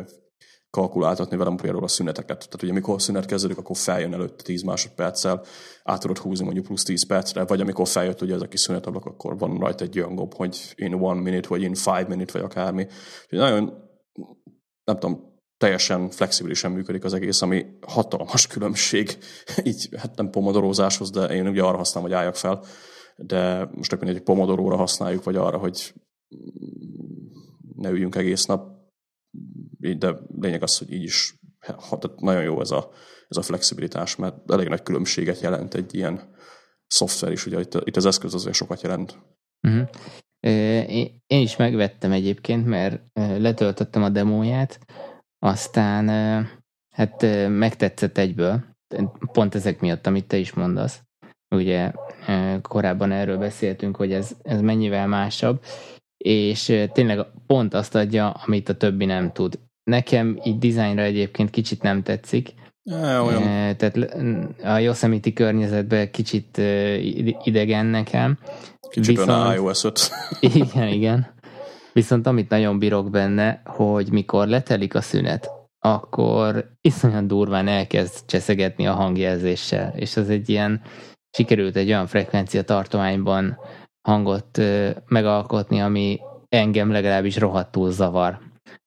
kalkuláltatni 0.69 1.37
velem 1.37 1.55
például 1.55 1.83
a 1.83 1.87
szüneteket. 1.87 2.37
Tehát 2.37 2.61
ugye 2.61 2.71
amikor 2.71 2.93
a 2.95 2.99
szünet 2.99 3.25
kezdődik, 3.25 3.57
akkor 3.57 3.77
feljön 3.77 4.13
előtte 4.13 4.43
10 4.43 4.61
másodperccel, 4.61 5.43
át 5.83 5.99
tudod 5.99 6.17
húzni 6.17 6.45
mondjuk 6.45 6.65
plusz 6.65 6.83
10 6.83 7.07
percre, 7.07 7.45
vagy 7.45 7.61
amikor 7.61 7.87
feljött 7.87 8.21
ugye 8.21 8.33
ez 8.33 8.41
a 8.41 8.47
kis 8.47 8.59
szünetablak, 8.59 9.05
akkor 9.05 9.37
van 9.37 9.57
rajta 9.57 9.83
egy 9.83 9.99
olyan 9.99 10.15
gomb, 10.15 10.33
hogy 10.33 10.73
in 10.75 10.93
one 10.93 11.21
minute, 11.21 11.47
vagy 11.47 11.61
in 11.61 11.73
five 11.73 12.05
minute, 12.07 12.33
vagy 12.33 12.41
akármi. 12.41 12.87
Úgyhogy 13.23 13.39
nagyon, 13.39 13.73
nem 14.83 14.99
tudom, 14.99 15.27
teljesen 15.57 16.09
flexibilisen 16.09 16.71
működik 16.71 17.03
az 17.03 17.13
egész, 17.13 17.41
ami 17.41 17.65
hatalmas 17.87 18.47
különbség, 18.47 19.17
így 19.63 19.89
hát 19.97 20.15
nem 20.15 20.29
pomodorózáshoz, 20.29 21.09
de 21.09 21.25
én 21.25 21.47
ugye 21.47 21.63
arra 21.63 21.77
használom, 21.77 22.09
hogy 22.09 22.17
álljak 22.17 22.35
fel, 22.35 22.63
de 23.15 23.69
most 23.75 23.91
mindegy, 23.91 24.13
hogy 24.13 24.23
pomodoróra 24.23 24.75
használjuk, 24.75 25.23
vagy 25.23 25.35
arra, 25.35 25.57
hogy 25.57 25.93
ne 27.75 27.89
üljünk 27.89 28.15
egész 28.15 28.45
nap, 28.45 28.78
de 29.97 30.15
lényeg 30.39 30.63
az, 30.63 30.77
hogy 30.77 30.91
így 30.91 31.03
is 31.03 31.39
nagyon 32.15 32.43
jó 32.43 32.61
ez 32.61 32.71
a, 32.71 32.89
ez 33.27 33.37
a 33.37 33.41
flexibilitás, 33.41 34.15
mert 34.15 34.51
elég 34.51 34.67
nagy 34.67 34.83
különbséget 34.83 35.39
jelent 35.39 35.73
egy 35.73 35.95
ilyen 35.95 36.35
szoftver 36.87 37.31
is, 37.31 37.45
ugye 37.45 37.59
itt, 37.59 37.73
itt 37.83 37.95
az 37.95 38.05
eszköz 38.05 38.33
azért 38.33 38.55
sokat 38.55 38.81
jelent. 38.81 39.17
Uh-huh. 39.67 39.89
Én 41.27 41.41
is 41.41 41.55
megvettem 41.55 42.11
egyébként, 42.11 42.65
mert 42.65 43.01
letöltöttem 43.13 44.03
a 44.03 44.09
demóját, 44.09 44.79
aztán 45.39 46.07
hát 46.89 47.21
megtetszett 47.49 48.17
egyből, 48.17 48.65
pont 49.31 49.55
ezek 49.55 49.79
miatt, 49.79 50.07
amit 50.07 50.27
te 50.27 50.37
is 50.37 50.53
mondasz. 50.53 51.01
Ugye 51.55 51.91
korábban 52.61 53.11
erről 53.11 53.37
beszéltünk, 53.37 53.95
hogy 53.95 54.13
ez, 54.13 54.31
ez 54.41 54.61
mennyivel 54.61 55.07
másabb, 55.07 55.63
és 56.23 56.87
tényleg 56.91 57.25
pont 57.47 57.73
azt 57.73 57.95
adja, 57.95 58.29
amit 58.29 58.69
a 58.69 58.73
többi 58.73 59.05
nem 59.05 59.31
tud. 59.31 59.59
Nekem 59.83 60.39
így 60.43 60.57
dizájnra 60.57 61.01
egyébként 61.01 61.49
kicsit 61.49 61.81
nem 61.81 62.03
tetszik, 62.03 62.53
olyan. 62.93 63.77
Tehát 63.77 63.97
a 64.63 64.77
Yosemite 64.77 65.31
környezetben 65.31 66.11
kicsit 66.11 66.57
idegen 67.43 67.85
nekem. 67.85 68.37
Kicsit 68.89 69.17
Viszont, 69.17 69.55
iOS 69.55 69.83
5. 69.83 70.09
igen, 70.39 70.87
igen. 70.87 71.33
Viszont 71.93 72.27
amit 72.27 72.49
nagyon 72.49 72.79
bírok 72.79 73.09
benne, 73.09 73.61
hogy 73.65 74.11
mikor 74.11 74.47
letelik 74.47 74.95
a 74.95 75.01
szünet, 75.01 75.49
akkor 75.79 76.71
iszonyat 76.81 77.27
durván 77.27 77.67
elkezd 77.67 78.25
cseszegetni 78.25 78.87
a 78.87 78.93
hangjelzéssel, 78.93 79.93
és 79.95 80.17
az 80.17 80.29
egy 80.29 80.49
ilyen, 80.49 80.81
sikerült 81.31 81.75
egy 81.75 81.87
olyan 81.87 82.07
frekvencia 82.07 82.61
tartományban 82.61 83.57
hangot 84.09 84.61
megalkotni, 85.07 85.81
ami 85.81 86.19
engem 86.47 86.91
legalábbis 86.91 87.37
rohadtul 87.37 87.91
zavar. 87.91 88.39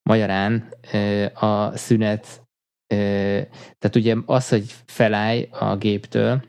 Magyarán 0.03 0.69
a 1.35 1.77
szünet, 1.77 2.43
tehát 3.79 3.97
ugye 3.97 4.17
az, 4.27 4.49
hogy 4.49 4.65
felállj 4.87 5.49
a 5.51 5.77
géptől, 5.77 6.43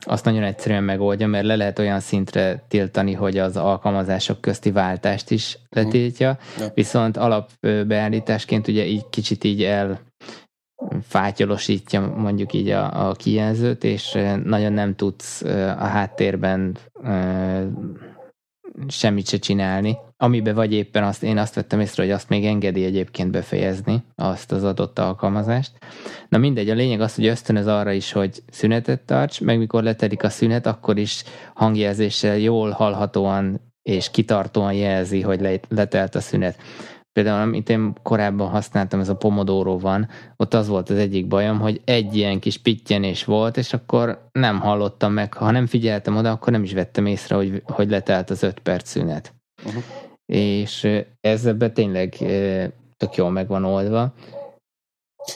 azt 0.00 0.24
nagyon 0.24 0.42
egyszerűen 0.42 0.84
megoldja, 0.84 1.26
mert 1.26 1.44
le 1.44 1.56
lehet 1.56 1.78
olyan 1.78 2.00
szintre 2.00 2.64
tiltani, 2.68 3.12
hogy 3.12 3.38
az 3.38 3.56
alkalmazások 3.56 4.40
közti 4.40 4.70
váltást 4.70 5.30
is 5.30 5.58
letiltja, 5.68 6.38
ja. 6.58 6.66
viszont 6.74 7.16
alapbeállításként 7.16 8.68
ugye 8.68 8.84
így 8.84 9.08
kicsit 9.10 9.44
így 9.44 9.62
el 9.62 10.00
fátyolosítja 11.02 12.00
mondjuk 12.16 12.52
így 12.52 12.68
a, 12.68 13.08
a 13.08 13.12
kijelzőt, 13.12 13.84
és 13.84 14.18
nagyon 14.44 14.72
nem 14.72 14.94
tudsz 14.94 15.42
a 15.78 15.84
háttérben 15.84 16.76
semmit 18.88 19.28
se 19.28 19.38
csinálni. 19.38 19.98
amiben 20.16 20.54
vagy 20.54 20.72
éppen 20.72 21.02
azt, 21.02 21.22
én 21.22 21.38
azt 21.38 21.54
vettem 21.54 21.80
észre, 21.80 22.02
hogy 22.02 22.12
azt 22.12 22.28
még 22.28 22.44
engedi 22.44 22.84
egyébként 22.84 23.30
befejezni, 23.30 24.04
azt 24.14 24.52
az 24.52 24.64
adott 24.64 24.98
alkalmazást. 24.98 25.72
Na 26.28 26.38
mindegy, 26.38 26.70
a 26.70 26.74
lényeg 26.74 27.00
az, 27.00 27.14
hogy 27.14 27.26
ösztönöz 27.26 27.66
arra 27.66 27.92
is, 27.92 28.12
hogy 28.12 28.42
szünetet 28.50 29.00
tarts, 29.00 29.40
meg 29.40 29.58
mikor 29.58 29.82
letelik 29.82 30.22
a 30.22 30.28
szünet, 30.28 30.66
akkor 30.66 30.98
is 30.98 31.24
hangjelzéssel 31.54 32.38
jól 32.38 32.70
hallhatóan 32.70 33.60
és 33.82 34.10
kitartóan 34.10 34.72
jelzi, 34.72 35.20
hogy 35.20 35.60
letelt 35.68 36.14
a 36.14 36.20
szünet. 36.20 36.58
Például, 37.12 37.40
amit 37.40 37.68
én 37.68 37.92
korábban 38.02 38.48
használtam, 38.48 39.00
ez 39.00 39.08
a 39.08 39.16
Pomodoro 39.16 39.78
van, 39.78 40.08
ott 40.36 40.54
az 40.54 40.68
volt 40.68 40.90
az 40.90 40.96
egyik 40.96 41.26
bajom, 41.26 41.58
hogy 41.60 41.80
egy 41.84 42.16
ilyen 42.16 42.40
kis 42.40 42.58
pittyenés 42.58 43.24
volt, 43.24 43.56
és 43.56 43.72
akkor 43.72 44.28
nem 44.32 44.60
hallottam 44.60 45.12
meg, 45.12 45.34
ha 45.34 45.50
nem 45.50 45.66
figyeltem 45.66 46.16
oda, 46.16 46.30
akkor 46.30 46.52
nem 46.52 46.62
is 46.62 46.72
vettem 46.72 47.06
észre, 47.06 47.34
hogy, 47.34 47.62
hogy 47.64 47.90
letelt 47.90 48.30
az 48.30 48.42
öt 48.42 48.58
perc 48.58 48.88
szünet. 48.88 49.34
Uh-huh. 49.66 49.82
És 50.32 50.88
ez 51.20 51.46
ebben 51.46 51.74
tényleg 51.74 52.14
tök 52.96 53.14
jól 53.14 53.30
meg 53.30 53.48
van 53.48 53.64
oldva. 53.64 54.14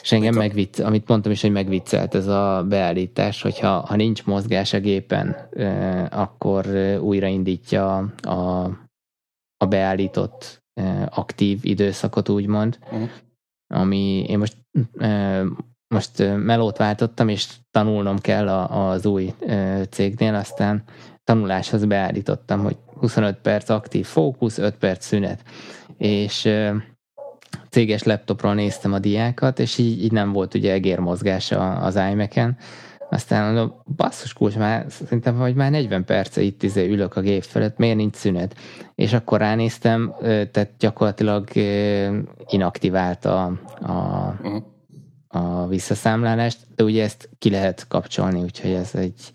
És 0.02 0.12
engem 0.12 0.34
megvicc, 0.34 0.78
amit 0.78 1.08
mondtam 1.08 1.32
is, 1.32 1.40
hogy 1.40 1.52
megviccelt 1.52 2.14
ez 2.14 2.26
a 2.26 2.64
beállítás, 2.68 3.42
hogyha 3.42 3.68
ha 3.68 3.96
nincs 3.96 4.24
mozgás 4.24 4.72
a 4.72 4.80
gépen, 4.80 5.48
akkor 6.10 6.66
újraindítja 7.00 7.96
a, 8.22 8.62
a 9.56 9.66
beállított 9.68 10.63
aktív 11.08 11.58
időszakot, 11.62 12.28
úgymond, 12.28 12.78
uh-huh. 12.90 13.08
ami 13.74 14.24
én 14.28 14.38
most 14.38 14.56
most 15.94 16.18
melót 16.36 16.76
váltottam, 16.76 17.28
és 17.28 17.48
tanulnom 17.70 18.18
kell 18.18 18.48
az 18.48 19.06
új 19.06 19.34
cégnél, 19.90 20.34
aztán 20.34 20.82
tanuláshoz 21.24 21.84
beállítottam, 21.84 22.62
hogy 22.62 22.76
25 23.00 23.36
perc 23.36 23.68
aktív 23.68 24.06
fókusz, 24.06 24.58
5 24.58 24.76
perc 24.76 25.04
szünet. 25.06 25.42
És 25.98 26.48
céges 27.70 28.02
laptopról 28.02 28.54
néztem 28.54 28.92
a 28.92 28.98
diákat, 28.98 29.58
és 29.58 29.78
így, 29.78 30.04
így 30.04 30.12
nem 30.12 30.32
volt 30.32 30.54
ugye 30.54 30.72
egérmozgás 30.72 31.52
az 31.80 31.96
iMac-en. 31.96 32.56
Aztán 33.10 33.44
mondom, 33.44 33.82
basszus 33.96 34.32
kulcs, 34.32 34.56
már 34.56 34.86
szerintem, 34.88 35.36
hogy 35.36 35.54
már 35.54 35.70
40 35.70 36.04
perce 36.04 36.40
itt 36.40 36.62
izé 36.62 36.88
ülök 36.88 37.16
a 37.16 37.20
gép 37.20 37.42
felett, 37.42 37.76
miért 37.76 37.96
nincs 37.96 38.14
szünet? 38.14 38.56
És 38.94 39.12
akkor 39.12 39.38
ránéztem, 39.38 40.14
tehát 40.20 40.70
gyakorlatilag 40.78 41.48
inaktiválta 42.46 43.44
a, 43.44 43.52
a, 43.92 44.36
uh-huh. 44.42 44.62
a 45.28 45.66
visszaszámlálást, 45.66 46.58
de 46.74 46.84
ugye 46.84 47.02
ezt 47.02 47.28
ki 47.38 47.50
lehet 47.50 47.88
kapcsolni, 47.88 48.42
úgyhogy 48.42 48.70
ez 48.70 48.94
egy, 48.94 49.32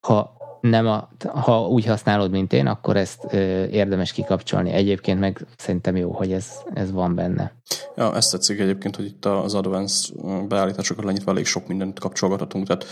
ha 0.00 0.36
nem 0.70 0.86
a, 0.86 1.08
ha 1.24 1.68
úgy 1.68 1.84
használod, 1.84 2.30
mint 2.30 2.52
én, 2.52 2.66
akkor 2.66 2.96
ezt 2.96 3.26
ö, 3.30 3.64
érdemes 3.64 4.12
kikapcsolni. 4.12 4.70
Egyébként 4.70 5.20
meg 5.20 5.46
szerintem 5.56 5.96
jó, 5.96 6.12
hogy 6.12 6.32
ez, 6.32 6.50
ez 6.74 6.92
van 6.92 7.14
benne. 7.14 7.54
Ja, 7.96 8.14
ezt 8.16 8.30
tetszik 8.30 8.58
egyébként, 8.58 8.96
hogy 8.96 9.04
itt 9.04 9.24
az 9.24 9.54
Advanced 9.54 10.14
beállításokat 10.48 11.04
lenyitva 11.04 11.30
elég 11.30 11.46
sok 11.46 11.68
mindent 11.68 11.98
kapcsolgathatunk. 11.98 12.66
Tehát 12.66 12.84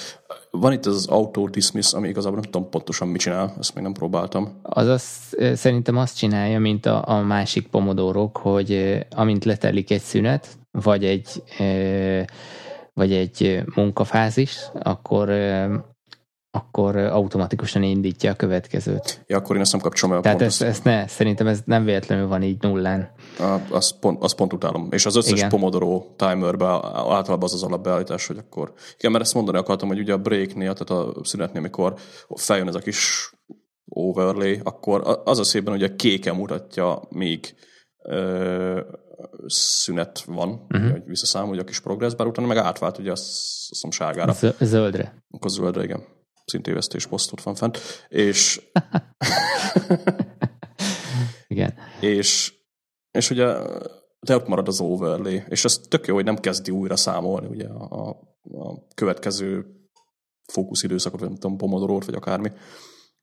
van 0.51 0.73
itt 0.73 0.87
ez 0.87 0.95
az 0.95 1.07
Auto 1.07 1.49
Dismiss, 1.49 1.93
ami 1.93 2.09
igazából 2.09 2.39
nem 2.41 2.51
tudom 2.51 2.71
pontosan 2.71 3.09
mit 3.09 3.21
csinál, 3.21 3.55
ezt 3.59 3.75
még 3.75 3.85
nem 3.85 3.93
próbáltam. 3.93 4.61
Azaz 4.63 5.05
szerintem 5.55 5.97
azt 5.97 6.17
csinálja, 6.17 6.59
mint 6.59 6.87
a, 6.87 7.09
a 7.09 7.23
másik 7.23 7.69
pomodorok, 7.69 8.37
hogy 8.37 8.99
amint 9.11 9.45
letelik 9.45 9.91
egy 9.91 10.01
szünet, 10.01 10.49
vagy 10.71 11.05
egy 11.05 11.43
vagy 12.95 13.13
egy 13.13 13.63
munkafázis, 13.75 14.59
akkor 14.73 15.29
akkor 16.55 16.97
automatikusan 16.97 17.83
indítja 17.83 18.31
a 18.31 18.35
következőt. 18.35 19.25
Ja, 19.27 19.37
akkor 19.37 19.57
én 19.57 19.63
ezt 19.63 19.73
nem 19.73 19.81
kapcsolom 19.81 20.17
el. 20.17 20.23
Tehát 20.23 20.43
ezt, 20.43 20.63
ezt 20.63 20.85
ne, 20.85 21.07
szerintem 21.07 21.47
ez 21.47 21.61
nem 21.65 21.85
véletlenül 21.85 22.27
van 22.27 22.43
így 22.43 22.63
nullán. 22.63 23.11
Azt 23.71 23.99
pont, 23.99 24.23
azt 24.23 24.37
pont 24.37 24.53
utálom. 24.53 24.89
És 24.91 25.07
az 25.07 25.17
összes 25.17 25.33
igen. 25.33 25.49
Pomodoro 25.49 26.05
timerbe 26.17 26.67
általában 26.67 27.43
az 27.43 27.55
az 27.55 27.63
alapbeállítás, 27.63 28.27
hogy 28.27 28.39
akkor... 28.39 28.73
Igen, 28.99 29.13
mert 29.13 29.25
ezt 29.25 29.35
mondani 29.35 29.59
akartam, 29.59 29.89
hogy 29.89 29.99
ugye 29.99 30.13
a 30.13 30.19
breaknél, 30.19 30.75
tehát 30.75 31.05
a 31.05 31.25
szünetnél, 31.25 31.59
amikor 31.59 31.95
feljön 32.35 32.69
ez 32.69 32.75
a 32.75 32.79
kis 32.79 33.33
overlay, 33.89 34.61
akkor 34.63 35.21
az 35.25 35.39
a 35.39 35.45
szépen 35.45 35.73
ugye 35.73 35.97
kéken 35.97 36.37
mutatja, 36.37 37.03
még 37.09 37.55
ö, 38.05 38.81
szünet 39.47 40.23
van, 40.27 40.67
uh-huh. 40.69 40.91
hogy 40.91 41.03
visszaszámol, 41.05 41.49
hogy 41.49 41.59
a 41.59 41.65
kis 41.65 41.81
progress, 41.81 42.15
bár 42.15 42.27
utána 42.27 42.47
meg 42.47 42.57
átvált 42.57 42.99
ugye 42.99 43.13
mondom, 43.83 43.91
sárgára. 43.91 44.33
Zöldre. 44.61 45.25
Akkor 45.31 45.51
zöldre, 45.51 45.83
igen 45.83 46.21
szintévesztés 46.45 47.07
posztot 47.07 47.43
van 47.43 47.55
fent, 47.55 47.79
és 48.09 48.63
igen. 51.49 51.75
És, 52.01 52.55
és 53.11 53.31
ugye 53.31 53.57
de 54.27 54.35
ott 54.35 54.49
marad 54.49 54.69
az 54.69 54.81
overlay, 54.81 55.43
és 55.49 55.65
ez 55.65 55.81
tök 55.89 56.07
jó, 56.07 56.15
hogy 56.15 56.25
nem 56.25 56.37
kezdi 56.37 56.71
újra 56.71 56.97
számolni 56.97 57.47
ugye 57.47 57.69
a, 57.69 58.09
a 58.43 58.87
következő 58.95 59.67
fókuszidőszakot, 60.53 61.21
vagy 61.21 61.29
nem 61.29 61.39
tudom, 61.39 61.57
pomodorót, 61.57 62.05
vagy 62.05 62.15
akármi. 62.15 62.53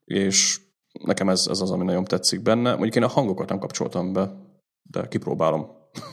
És 0.06 0.62
nekem 1.04 1.30
ez, 1.30 1.48
ez 1.50 1.62
az, 1.62 1.72
ami 1.72 1.84
nagyon 1.84 2.04
tetszik 2.04 2.42
benne. 2.42 2.70
Mondjuk 2.70 2.96
én 2.96 3.04
a 3.04 3.08
hangokat 3.08 3.50
nem 3.50 3.60
kapcsoltam 3.60 4.14
be, 4.14 4.32
de 4.82 5.08
kipróbálom. 5.08 5.68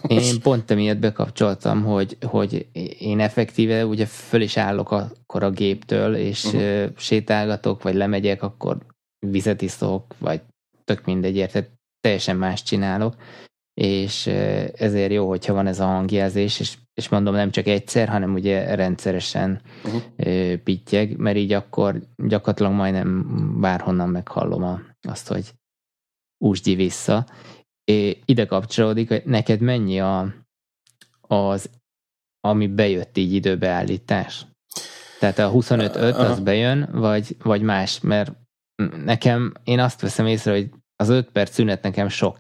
Én 0.07 0.41
pont 0.43 0.71
emiatt 0.71 0.99
bekapcsoltam, 0.99 1.85
hogy, 1.85 2.17
hogy 2.27 2.67
én 2.99 3.21
effektíve 3.21 3.87
ugye 3.87 4.07
föl 4.07 4.41
is 4.41 4.57
állok 4.57 4.91
akkor 4.91 5.43
a 5.43 5.51
géptől, 5.51 6.15
és 6.15 6.45
uh-huh. 6.45 6.87
sétálgatok, 6.97 7.83
vagy 7.83 7.95
lemegyek, 7.95 8.43
akkor 8.43 8.79
vizet 9.27 9.63
iszok, 9.63 10.15
vagy 10.19 10.41
tök 10.85 11.05
mindegy, 11.05 11.37
érted? 11.37 11.69
Teljesen 12.01 12.37
más 12.37 12.63
csinálok, 12.63 13.17
és 13.81 14.27
ezért 14.77 15.13
jó, 15.13 15.29
hogyha 15.29 15.53
van 15.53 15.67
ez 15.67 15.81
a 15.81 15.87
hangjelzés, 15.87 16.61
és, 16.61 16.77
és 16.95 17.09
mondom 17.09 17.35
nem 17.35 17.51
csak 17.51 17.67
egyszer, 17.67 18.09
hanem 18.09 18.35
ugye 18.35 18.75
rendszeresen 18.75 19.61
uh-huh. 19.85 20.53
pittyeg, 20.53 21.17
mert 21.17 21.37
így 21.37 21.53
akkor 21.53 22.03
gyakorlatilag 22.17 22.73
majdnem 22.73 23.27
bárhonnan 23.61 24.09
meghallom 24.09 24.63
a, 24.63 24.81
azt, 25.09 25.29
hogy 25.29 25.53
úsgyi 26.39 26.75
vissza, 26.75 27.27
ide 28.25 28.47
kapcsolódik, 28.47 29.09
hogy 29.09 29.23
neked 29.25 29.61
mennyi 29.61 30.01
a, 30.01 30.35
az, 31.21 31.71
ami 32.41 32.67
bejött 32.67 33.17
így 33.17 33.33
időbeállítás? 33.33 34.47
Tehát 35.19 35.39
a 35.39 35.53
25-5 35.53 36.17
az 36.17 36.41
bejön, 36.41 36.89
vagy, 36.93 37.37
vagy 37.43 37.63
más, 37.63 38.01
mert 38.01 38.33
nekem, 39.05 39.53
én 39.65 39.81
azt 39.81 40.01
veszem 40.01 40.27
észre, 40.27 40.53
hogy 40.53 40.71
az 40.97 41.09
5 41.09 41.31
perc 41.31 41.53
szünet 41.53 41.83
nekem 41.83 42.09
sok, 42.09 42.37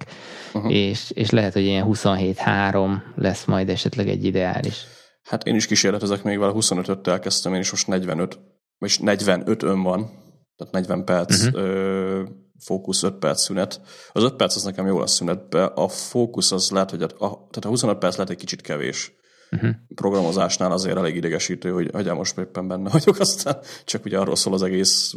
uh-huh. 0.55 0.72
és, 0.72 1.11
és 1.11 1.30
lehet, 1.30 1.53
hogy 1.53 1.62
ilyen 1.62 1.86
27-3 1.88 3.03
lesz 3.14 3.44
majd 3.44 3.68
esetleg 3.68 4.09
egy 4.09 4.24
ideális. 4.24 4.84
Hát 5.22 5.47
én 5.47 5.55
is 5.55 5.66
kísérletezek 5.66 6.22
még 6.22 6.38
vele, 6.38 6.53
25-öt 6.55 7.07
elkezdtem, 7.07 7.55
én 7.55 7.61
is 7.61 7.70
most 7.70 7.86
45, 7.86 8.38
vagy 8.78 8.99
45 9.01 9.62
ön 9.62 9.82
van, 9.82 10.11
tehát 10.57 10.72
40 10.72 11.05
perc 11.05 11.44
uh-huh. 11.44 11.62
ö, 11.62 12.22
fókusz 12.59 13.02
5 13.02 13.14
perc 13.14 13.42
szünet. 13.42 13.80
Az 14.12 14.22
5 14.22 14.34
perc 14.34 14.57
az 14.57 14.62
nekem 14.62 14.86
jó 14.86 14.98
lesz 14.98 15.14
szünetbe, 15.14 15.64
a 15.64 15.88
fókusz 15.88 16.52
az 16.52 16.70
lehet, 16.70 16.90
hogy 16.90 17.02
a, 17.02 17.04
a, 17.04 17.46
tehát 17.50 17.64
a 17.64 17.68
25 17.68 17.98
perc 17.98 18.14
lehet 18.14 18.30
egy 18.30 18.36
kicsit 18.36 18.61
kevés. 18.61 19.14
Uh-huh. 19.50 19.70
Programozásnál 19.94 20.72
azért 20.72 20.96
elég 20.96 21.16
idegesítő, 21.16 21.70
hogy, 21.70 21.90
hogy 21.92 22.07
most 22.07 22.38
éppen 22.38 22.68
benne 22.68 22.90
vagyok, 22.90 23.18
aztán 23.26 23.59
csak 23.84 24.04
ugye 24.04 24.18
arról 24.18 24.36
szól 24.36 24.52
az 24.52 24.62
egész 24.62 25.14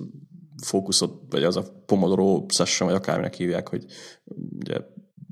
fókuszot, 0.63 1.21
vagy 1.29 1.43
az 1.43 1.57
a 1.57 1.63
Pomodoro 1.85 2.45
session, 2.47 2.89
vagy 2.89 2.97
akárminek 2.97 3.33
hívják, 3.33 3.69
hogy 3.69 3.85
ugye 4.59 4.77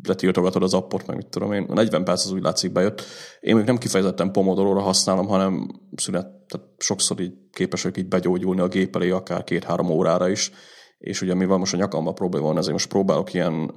letiltogatod 0.04 0.64
az 0.64 0.74
appot, 0.74 1.08
meg 1.08 1.16
mit 1.16 1.28
tudom 1.28 1.52
én. 1.52 1.64
A 1.64 1.74
40 1.74 2.04
perc 2.04 2.26
az 2.26 2.32
úgy 2.32 2.42
látszik 2.42 2.72
bejött. 2.72 3.02
Én 3.40 3.56
még 3.56 3.66
nem 3.66 3.78
kifejezetten 3.78 4.32
Pomodoro-ra 4.32 4.82
használom, 4.82 5.28
hanem 5.28 5.82
szünet, 5.96 6.28
tehát 6.28 6.68
sokszor 6.78 7.20
így 7.20 7.34
képes 7.52 7.82
vagyok 7.82 7.98
így 7.98 8.08
begyógyulni 8.08 8.62
a 8.62 8.68
gép 8.68 8.96
elé, 8.96 9.10
akár 9.10 9.44
két-három 9.44 9.90
órára 9.90 10.30
is, 10.30 10.52
és 10.98 11.22
ugye 11.22 11.34
mivel 11.34 11.58
most 11.58 11.74
a 11.74 11.78
nyakamban 11.78 12.16
probléma 12.16 12.46
van, 12.46 12.58
ezért 12.58 12.74
most 12.74 12.90
próbálok 12.90 13.34
ilyen 13.34 13.72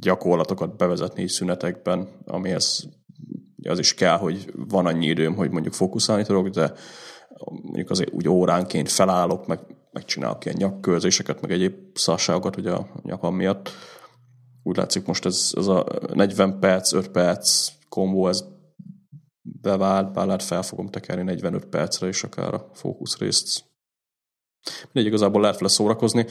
gyakorlatokat 0.00 0.76
bevezetni 0.76 1.28
szünetekben, 1.28 2.08
amihez 2.24 2.88
az 3.68 3.78
is 3.78 3.94
kell, 3.94 4.16
hogy 4.16 4.52
van 4.68 4.86
annyi 4.86 5.06
időm, 5.06 5.34
hogy 5.34 5.50
mondjuk 5.50 5.74
fókuszálni 5.74 6.22
tudok, 6.24 6.48
de 6.48 6.72
mondjuk 7.62 7.90
azért 7.90 8.12
úgy 8.12 8.28
óránként 8.28 8.90
felállok, 8.90 9.46
meg 9.46 9.60
megcsinálok 9.92 10.44
ilyen 10.44 10.56
nyakkörzéseket, 10.58 11.40
meg 11.40 11.50
egyéb 11.50 11.74
szarságokat 11.94 12.56
ugye 12.56 12.70
a 12.72 12.88
nyakam 13.02 13.34
miatt. 13.34 13.70
Úgy 14.62 14.76
látszik 14.76 15.06
most 15.06 15.24
ez, 15.24 15.52
ez 15.54 15.66
a 15.66 15.86
40 16.14 16.58
perc, 16.58 16.92
5 16.92 17.08
perc 17.08 17.72
kombó, 17.88 18.28
ez 18.28 18.44
bevált, 19.42 20.12
bár 20.12 20.26
lehet 20.26 20.42
fel 20.42 20.62
fogom 20.62 20.88
tekerni 20.88 21.22
45 21.22 21.64
percre 21.66 22.08
is 22.08 22.22
akár 22.22 22.54
a 22.54 22.70
fókuszrészt 22.72 23.64
Mindegy, 24.92 25.12
igazából 25.12 25.40
lehet 25.40 25.58
vele 25.58 25.68
szórakozni. 25.68 26.26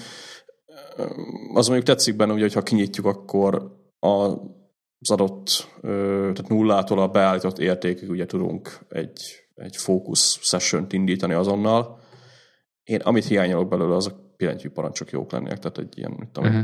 Az 1.53 1.67
mondjuk 1.67 1.87
tetszik 1.87 2.15
benne, 2.15 2.31
hogy 2.31 2.53
ha 2.53 2.61
kinyitjuk, 2.61 3.05
akkor 3.05 3.75
az 3.99 5.11
adott, 5.11 5.67
tehát 5.81 6.47
nullától 6.47 6.99
a 6.99 7.07
beállított 7.07 7.59
értékig 7.59 8.09
ugye 8.09 8.25
tudunk 8.25 8.79
egy, 8.89 9.47
egy 9.53 9.75
fókusz 9.75 10.39
session 10.41 10.85
indítani 10.89 11.33
azonnal. 11.33 11.99
Én 12.83 12.99
amit 12.99 13.25
hiányolok 13.25 13.69
belőle, 13.69 13.95
az 13.95 14.07
a 14.07 14.33
pillanatnyi 14.37 14.69
parancsok 14.69 15.09
jók 15.09 15.31
lennének, 15.31 15.59
tehát 15.59 15.77
egy 15.77 15.97
ilyen, 15.97 16.11
mit 16.11 16.29
tudom, 16.29 16.55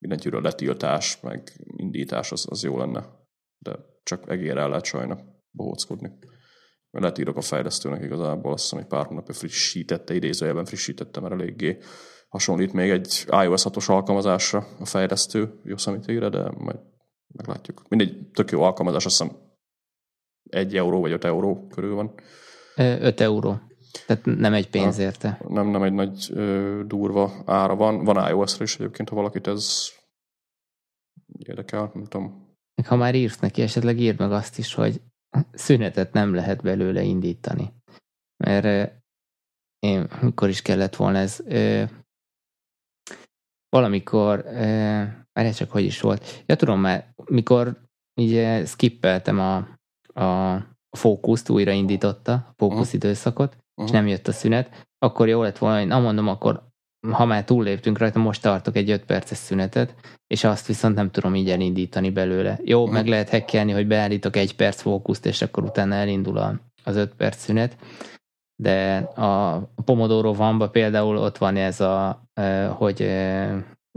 uh-huh. 0.00 0.42
letiltás, 0.42 1.20
meg 1.20 1.52
indítás, 1.76 2.32
az, 2.32 2.46
az 2.48 2.62
jó 2.62 2.78
lenne. 2.78 3.06
De 3.58 3.76
csak 4.02 4.30
egérrel 4.30 4.68
lehet 4.68 4.84
sajna 4.84 5.18
bohóckodni. 5.50 6.12
Mert 6.92 7.04
letírok 7.04 7.36
a 7.36 7.40
fejlesztőnek 7.40 8.02
igazából, 8.02 8.52
azt 8.52 8.62
hiszem, 8.62 8.78
hogy 8.78 8.88
pár 8.88 9.06
hónapja 9.06 9.34
frissítette, 9.34 10.14
idézőjelben 10.14 10.64
frissítette, 10.64 11.20
mert 11.20 11.32
eléggé 11.32 11.78
hasonlít 12.28 12.72
még 12.72 12.90
egy 12.90 13.24
iOS 13.28 13.62
6-os 13.64 13.90
alkalmazásra 13.90 14.66
a 14.78 14.84
fejlesztő 14.84 15.60
Yosemite-re, 15.64 16.28
de 16.28 16.50
majd 16.56 16.78
meglátjuk. 17.26 17.82
Mindegy, 17.88 18.28
tök 18.30 18.50
jó 18.50 18.62
alkalmazás, 18.62 19.04
azt 19.04 19.18
hiszem 19.18 19.36
egy 20.50 20.76
euró 20.76 21.00
vagy 21.00 21.12
öt 21.12 21.24
euró 21.24 21.66
körül 21.66 21.94
van. 21.94 22.14
5 22.76 23.20
euró. 23.20 23.60
Tehát 24.06 24.24
nem 24.24 24.52
egy 24.52 24.70
pénz 24.70 24.98
érte. 24.98 25.40
Nem, 25.48 25.68
nem 25.68 25.82
egy 25.82 25.92
nagy 25.92 26.30
ö, 26.32 26.80
durva 26.86 27.32
ára 27.46 27.76
van. 27.76 28.04
Van 28.04 28.28
iOS-ra 28.28 28.64
is 28.64 28.74
egyébként, 28.74 29.08
ha 29.08 29.14
valakit 29.14 29.46
ez 29.46 29.88
érdekel, 31.38 31.90
nem 31.94 32.04
tudom. 32.04 32.56
Ha 32.86 32.96
már 32.96 33.14
írsz 33.14 33.38
neki, 33.38 33.62
esetleg 33.62 34.00
írd 34.00 34.18
meg 34.18 34.32
azt 34.32 34.58
is, 34.58 34.74
hogy 34.74 35.00
szünetet 35.52 36.12
nem 36.12 36.34
lehet 36.34 36.62
belőle 36.62 37.02
indítani. 37.02 37.72
Mert 38.44 38.92
én 39.78 40.08
mikor 40.20 40.48
is 40.48 40.62
kellett 40.62 40.96
volna 40.96 41.18
ez 41.18 41.40
ö, 41.44 41.84
valamikor, 43.68 44.44
már 45.32 45.54
csak 45.54 45.70
hogy 45.70 45.84
is 45.84 46.00
volt. 46.00 46.42
Ja, 46.46 46.56
tudom 46.56 46.80
már, 46.80 47.14
mikor 47.24 47.80
ugye 48.20 48.64
skippeltem 48.64 49.38
a, 49.38 49.56
a, 50.20 50.54
a 50.90 50.96
fókuszt, 50.96 51.48
újraindította 51.48 52.32
a 52.32 52.52
fókusz 52.56 52.78
uh-huh. 52.78 52.94
időszakot, 52.94 53.54
uh-huh. 53.54 53.84
és 53.84 53.90
nem 53.90 54.06
jött 54.06 54.28
a 54.28 54.32
szünet, 54.32 54.86
akkor 54.98 55.28
jó 55.28 55.42
lett 55.42 55.58
volna, 55.58 55.78
hogy 55.78 55.86
na 55.86 56.00
mondom, 56.00 56.28
akkor 56.28 56.71
ha 57.10 57.24
már 57.24 57.44
túlléptünk 57.44 57.98
rajta, 57.98 58.18
most 58.18 58.42
tartok 58.42 58.76
egy 58.76 58.90
5 58.90 59.04
perces 59.04 59.38
szünetet, 59.38 59.94
és 60.26 60.44
azt 60.44 60.66
viszont 60.66 60.94
nem 60.94 61.10
tudom 61.10 61.34
így 61.34 61.50
elindítani 61.50 62.10
belőle. 62.10 62.58
Jó, 62.64 62.86
meg 62.86 63.06
lehet 63.06 63.28
hekkelni, 63.28 63.72
hogy 63.72 63.86
beállítok 63.86 64.36
egy 64.36 64.56
perc 64.56 64.80
fókuszt, 64.80 65.26
és 65.26 65.42
akkor 65.42 65.64
utána 65.64 65.94
elindul 65.94 66.38
a, 66.38 66.60
az 66.84 66.96
5 66.96 67.14
perc 67.14 67.38
szünet, 67.38 67.76
de 68.62 68.96
a 68.96 69.58
Pomodoro 69.84 70.34
vanba 70.34 70.68
például 70.68 71.16
ott 71.16 71.38
van 71.38 71.56
ez 71.56 71.80
a, 71.80 72.22
hogy 72.68 73.00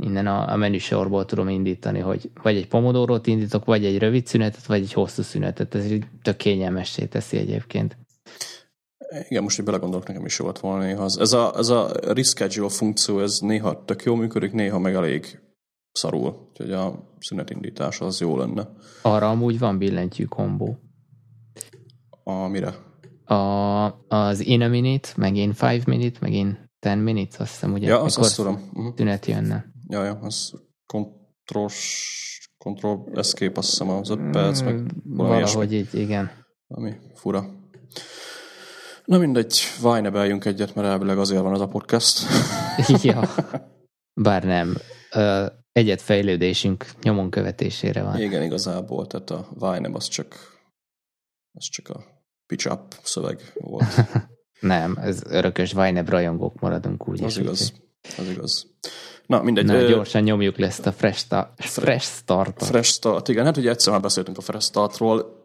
innen 0.02 0.28
a, 0.28 0.52
a 0.52 0.56
menüsorból 0.56 1.26
tudom 1.26 1.50
indítani, 1.50 2.00
hogy 2.00 2.30
vagy 2.42 2.56
egy 2.56 2.68
Pomodoro-t 2.68 3.28
indítok, 3.28 3.66
vagy 3.66 3.86
egy 3.86 3.98
rövid 3.98 4.26
szünetet, 4.26 4.66
vagy 4.66 4.82
egy 4.82 4.94
hosszú 4.94 5.22
szünetet. 5.22 5.76
Ez 5.76 5.92
így 5.92 6.06
tök 6.22 6.38
kényelmessé 6.38 7.06
teszi 7.06 7.38
egyébként. 7.38 7.98
Igen, 9.30 9.44
most, 9.44 9.56
hogy 9.56 9.66
belegondolok, 9.66 10.08
nekem 10.08 10.26
is 10.26 10.38
volt 10.38 10.60
volna 10.60 10.84
néha. 10.84 11.04
Ez 11.04 11.34
a, 11.34 11.54
ez 11.58 11.70
a 11.70 11.92
reschedule 12.02 12.70
funkció, 12.70 13.20
ez 13.20 13.40
néha 13.40 13.84
tök 13.86 14.04
jó 14.04 14.16
működik, 14.16 14.52
néha 14.52 14.80
meg 14.80 14.94
elég 14.94 15.40
szarul. 15.92 16.48
Úgyhogy 16.50 16.72
a 16.72 17.16
szünetindítás 17.20 18.02
az 18.02 18.20
jó 18.20 18.38
lenne. 18.38 18.70
Arra 19.02 19.30
amúgy 19.30 19.60
van 19.60 19.78
billentyű 19.78 20.24
kombó. 20.24 20.78
A 22.24 22.48
mire? 22.48 22.86
a, 23.26 23.86
az 24.08 24.40
in 24.40 24.62
a 24.62 24.68
minute, 24.68 25.10
meg 25.16 25.36
in 25.36 25.54
five 25.54 25.82
minute, 25.86 26.18
meg 26.22 26.34
in 26.34 26.70
ten 26.80 26.98
minutes, 26.98 27.40
azt 27.40 27.52
hiszem, 27.52 27.74
ugye? 27.74 27.88
Ja, 27.88 28.02
azt, 28.02 28.18
azt 28.18 28.36
tudom. 28.36 28.70
Uh-huh. 28.74 28.94
Tünet 28.94 29.26
jönne. 29.26 29.66
Ja, 29.88 30.04
ja, 30.04 30.20
az 30.22 30.54
control, 30.86 31.70
control 32.58 33.10
escape, 33.14 33.60
azt 33.60 33.70
hiszem 33.70 33.90
az 33.90 34.10
öt 34.10 34.30
perc, 34.32 34.62
meg 34.62 34.92
Valahogy 35.04 35.74
így, 35.74 35.94
igen. 35.94 36.32
Ami 36.68 36.94
fura. 37.14 37.46
Na 39.06 39.18
mindegy, 39.18 39.58
vájnebeljünk 39.82 40.46
egyet, 40.46 40.76
mert 40.76 40.88
elvileg 40.88 41.18
azért 41.18 41.42
van 41.42 41.54
az 41.54 41.62
a 41.62 41.68
podcast. 41.68 42.20
ja, 43.04 43.30
bár 44.14 44.44
nem. 44.44 44.78
Egyet 45.72 46.02
fejlődésünk 46.02 46.86
nyomon 47.02 47.30
követésére 47.30 48.04
van. 48.04 48.22
Igen, 48.22 48.44
igazából, 48.44 49.08
tehát 49.08 49.30
a 49.30 49.48
Vine 49.54 49.90
az 49.94 50.08
csak, 50.08 50.36
az 51.52 51.64
csak 51.70 51.90
a 51.90 52.04
pitch 52.46 52.72
up 52.72 52.96
szöveg 53.04 53.54
volt. 53.54 53.96
Nem, 54.60 54.98
ez 55.02 55.22
örökös 55.30 55.74
Vajneb 55.74 56.10
rajongók 56.10 56.60
maradunk 56.60 57.08
úgy. 57.08 57.24
Az 57.24 57.38
igaz, 57.38 57.74
az 58.18 58.30
igaz. 58.30 58.68
Na, 59.26 59.42
mindegy. 59.42 59.66
Na, 59.66 59.82
gyorsan 59.82 60.22
nyomjuk 60.22 60.58
le 60.58 60.66
ezt 60.66 60.86
a 60.86 60.92
fresh, 60.92 61.18
sta- 61.18 61.54
fresh 61.58 62.06
start 62.06 62.64
Fresh 62.64 62.92
start, 62.92 63.28
igen. 63.28 63.46
Hát 63.46 63.58
ugye 63.58 63.70
egyszer 63.70 63.94
már 63.94 64.02
beszéltünk 64.02 64.38
a 64.38 64.42
fresh 64.42 64.66
startról, 64.66 65.44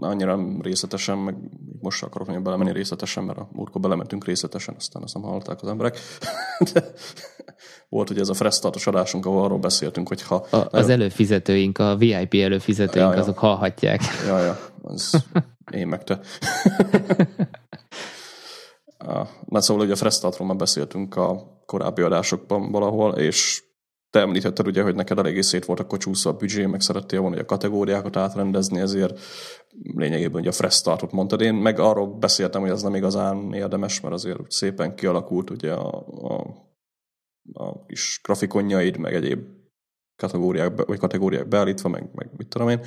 annyira 0.00 0.60
részletesen, 0.60 1.18
meg 1.18 1.34
most 1.84 2.02
akarok 2.02 2.26
nagyon 2.26 2.42
belemenni 2.42 2.72
részletesen, 2.72 3.24
mert 3.24 3.38
a 3.38 3.48
múltkor 3.52 3.80
belementünk 3.80 4.24
részletesen, 4.24 4.74
aztán 4.78 5.02
azt 5.02 5.14
nem 5.14 5.22
hallották 5.22 5.62
az 5.62 5.68
emberek. 5.68 5.98
De 6.72 6.92
volt 7.88 8.10
ugye 8.10 8.20
ez 8.20 8.28
a 8.28 8.34
fresh 8.34 8.56
startos 8.56 8.86
adásunk, 8.86 9.26
ahol 9.26 9.44
arról 9.44 9.58
beszéltünk, 9.58 10.08
hogy 10.08 10.22
ha... 10.22 10.34
A, 10.34 10.66
az 10.70 10.88
előfizetőink, 10.88 11.78
a 11.78 11.96
VIP 11.96 12.34
előfizetőink, 12.34 13.08
ja, 13.08 13.14
ja. 13.14 13.20
azok 13.20 13.38
hallhatják. 13.38 14.00
Ja, 14.26 14.38
ja, 14.38 14.58
az 14.82 15.24
én 15.72 15.86
meg 15.86 16.04
te. 16.04 16.20
Na 19.44 19.60
szóval 19.60 19.84
ugye 19.84 19.92
a 19.92 19.96
Frestatról 19.96 20.46
már 20.46 20.56
beszéltünk 20.56 21.16
a 21.16 21.60
korábbi 21.66 22.02
adásokban 22.02 22.70
valahol, 22.70 23.12
és 23.12 23.62
te 24.14 24.20
említetted 24.20 24.66
ugye, 24.66 24.82
hogy 24.82 24.94
neked 24.94 25.18
eléggé 25.18 25.40
szét 25.40 25.64
volt 25.64 25.80
akkor 25.80 25.98
csúszva 25.98 26.30
a 26.30 26.36
büdzsé, 26.36 26.66
meg 26.66 26.80
szerettél 26.80 27.20
volna 27.20 27.34
hogy 27.34 27.44
a 27.44 27.48
kategóriákat 27.48 28.16
átrendezni, 28.16 28.80
ezért 28.80 29.20
lényegében 29.94 30.40
ugye 30.40 30.48
a 30.48 30.52
fresh 30.52 30.76
startot 30.76 31.12
mondtad. 31.12 31.40
Én 31.40 31.54
meg 31.54 31.78
arról 31.78 32.18
beszéltem, 32.18 32.60
hogy 32.60 32.70
ez 32.70 32.82
nem 32.82 32.94
igazán 32.94 33.52
érdemes, 33.52 34.00
mert 34.00 34.14
azért 34.14 34.50
szépen 34.50 34.94
kialakult 34.94 35.50
ugye 35.50 35.72
a, 35.72 36.06
a, 36.06 36.46
a 37.52 37.84
kis 37.86 38.20
grafikonjaid, 38.22 38.96
meg 38.96 39.14
egyéb 39.14 39.40
kategóriák, 40.16 40.84
vagy 40.84 40.98
kategóriák 40.98 41.48
beállítva, 41.48 41.88
meg, 41.88 42.10
meg 42.14 42.30
mit 42.36 42.48
tudom 42.48 42.68
én. 42.68 42.80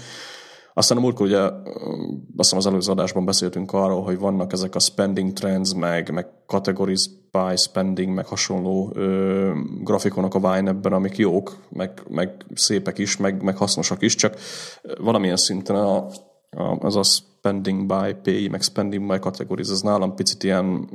Aztán 0.77 0.97
a 0.97 1.01
múltkor 1.01 1.25
ugye, 1.25 1.39
azt 1.39 1.53
hiszem 2.35 2.57
az 2.57 2.65
előző 2.65 2.91
adásban 2.91 3.25
beszéltünk 3.25 3.73
arról, 3.73 4.03
hogy 4.03 4.17
vannak 4.17 4.53
ezek 4.53 4.75
a 4.75 4.79
spending 4.79 5.33
trends, 5.33 5.73
meg, 5.73 6.11
meg 6.11 6.27
categories 6.47 7.09
by 7.31 7.55
spending, 7.55 8.13
meg 8.13 8.25
hasonló 8.25 8.91
ö, 8.95 9.51
grafikonok 9.83 10.35
a 10.35 10.39
Vine 10.39 10.69
ebben, 10.69 10.93
amik 10.93 11.17
jók, 11.17 11.57
meg, 11.69 12.01
meg 12.09 12.45
szépek 12.53 12.97
is, 12.97 13.17
meg, 13.17 13.41
meg 13.43 13.57
hasznosak 13.57 14.01
is, 14.01 14.15
csak 14.15 14.35
valamilyen 14.99 15.37
szinten 15.37 15.75
a, 15.75 15.97
a, 16.49 16.77
az 16.79 16.95
a 16.95 17.03
spending 17.03 17.85
by 17.85 18.13
pay, 18.23 18.47
meg 18.47 18.61
spending 18.61 19.11
by 19.11 19.17
categories, 19.17 19.69
ez 19.69 19.81
nálam 19.81 20.15
picit 20.15 20.43
ilyen 20.43 20.89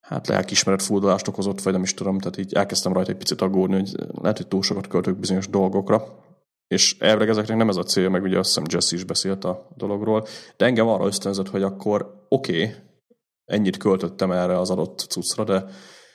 hát 0.00 0.26
lelkismeret 0.26 0.82
furdalást 0.82 1.28
okozott, 1.28 1.62
vagy 1.62 1.72
nem 1.72 1.82
is 1.82 1.94
tudom, 1.94 2.18
tehát 2.18 2.38
így 2.38 2.52
elkezdtem 2.52 2.92
rajta 2.92 3.10
egy 3.10 3.18
picit 3.18 3.40
aggódni, 3.40 3.74
hogy 3.74 3.92
lehet, 4.22 4.36
hogy 4.36 4.48
túl 4.48 4.62
sokat 4.62 4.86
költök 4.86 5.18
bizonyos 5.18 5.48
dolgokra, 5.48 6.26
és 6.68 6.96
elvileg 6.98 7.28
ezeknek 7.28 7.56
nem 7.56 7.68
ez 7.68 7.76
a 7.76 7.82
cél, 7.82 8.08
meg 8.08 8.22
ugye 8.22 8.38
azt 8.38 8.48
hiszem 8.48 8.64
Jesse 8.70 8.96
is 8.96 9.04
beszélt 9.04 9.44
a 9.44 9.68
dologról, 9.76 10.26
de 10.56 10.64
engem 10.64 10.88
arra 10.88 11.06
ösztönzött, 11.06 11.48
hogy 11.48 11.62
akkor 11.62 12.24
oké, 12.28 12.62
okay, 12.62 12.74
ennyit 13.44 13.76
költöttem 13.76 14.30
erre 14.30 14.58
az 14.58 14.70
adott 14.70 15.06
cuccra, 15.08 15.44
de 15.44 15.64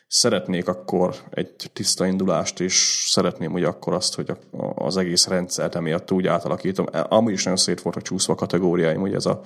szeretnék 0.08 0.68
akkor 0.68 1.16
egy 1.30 1.70
tiszta 1.74 2.06
indulást, 2.06 2.60
és 2.60 3.06
szeretném 3.10 3.52
hogy 3.52 3.64
akkor 3.64 3.94
azt, 3.94 4.16
hogy 4.16 4.32
az 4.76 4.98
egész 4.98 5.28
rendszert 5.28 5.76
emiatt 5.76 6.12
úgy 6.12 6.28
átalakítom. 6.28 6.86
Amúgy 6.92 7.34
is 7.34 7.44
nagyon 7.44 7.60
szét 7.60 7.82
voltak 7.82 8.02
csúszva 8.02 8.34
a 8.34 8.36
kategóriáim, 8.36 9.02
ugye 9.02 9.16
ez 9.16 9.26
a 9.26 9.42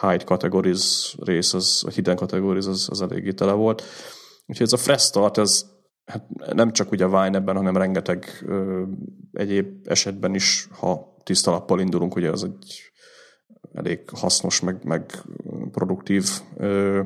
hide 0.00 0.24
categories 0.24 1.16
rész, 1.18 1.54
az, 1.54 1.82
a 1.86 1.90
hidden 1.90 2.16
categories 2.16 2.66
az, 2.66 2.86
az 2.90 3.02
eléggé 3.02 3.32
tele 3.32 3.52
volt. 3.52 3.82
Úgyhogy 4.46 4.66
ez 4.66 4.72
a 4.72 4.76
fresh 4.76 5.04
start, 5.04 5.38
ez 5.38 5.64
hát 6.10 6.54
nem 6.54 6.72
csak 6.72 6.90
ugye 6.90 7.06
Vine 7.06 7.38
ebben, 7.38 7.56
hanem 7.56 7.76
rengeteg 7.76 8.24
ö, 8.46 8.82
egyéb 9.32 9.66
esetben 9.84 10.34
is, 10.34 10.68
ha 10.70 11.16
tiszta 11.24 11.50
lappal 11.50 11.80
indulunk, 11.80 12.16
ugye 12.16 12.30
az 12.30 12.44
egy 12.44 12.92
elég 13.72 14.00
hasznos, 14.12 14.60
meg, 14.60 14.84
meg 14.84 15.12
produktív 15.72 16.24
ö, 16.56 17.02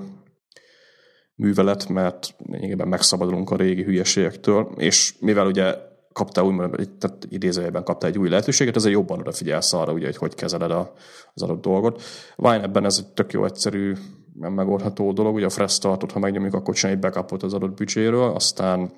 művelet, 1.34 1.88
mert 1.88 2.34
lényegében 2.46 2.88
megszabadulunk 2.88 3.50
a 3.50 3.56
régi 3.56 3.82
hülyeségektől, 3.82 4.72
és 4.76 5.14
mivel 5.20 5.46
ugye 5.46 5.74
kaptál 6.12 6.44
úgymond, 6.44 6.90
tehát 6.98 7.26
idézőjelben 7.28 7.84
kaptál 7.84 8.10
egy 8.10 8.18
új 8.18 8.28
lehetőséget, 8.28 8.76
ezzel 8.76 8.90
jobban 8.90 9.18
odafigyelsz 9.18 9.72
arra, 9.72 9.92
ugye, 9.92 10.06
hogy 10.06 10.16
hogy 10.16 10.34
kezeled 10.34 10.70
a, 10.70 10.92
az 11.34 11.42
adott 11.42 11.62
dolgot. 11.62 12.02
Vine 12.36 12.62
ebben 12.62 12.84
ez 12.84 12.98
egy 12.98 13.12
tök 13.12 13.32
jó 13.32 13.44
egyszerű 13.44 13.94
nem 14.34 14.52
megoldható 14.52 15.12
dolog. 15.12 15.34
Ugye 15.34 15.46
a 15.46 15.50
fresh 15.50 15.74
startot, 15.74 16.12
ha 16.12 16.18
megnyomjuk, 16.18 16.54
akkor 16.54 16.74
csinálj 16.74 16.96
egy 16.96 17.02
backupot 17.02 17.42
az 17.42 17.54
adott 17.54 17.76
büdzséről, 17.76 18.30
aztán 18.30 18.92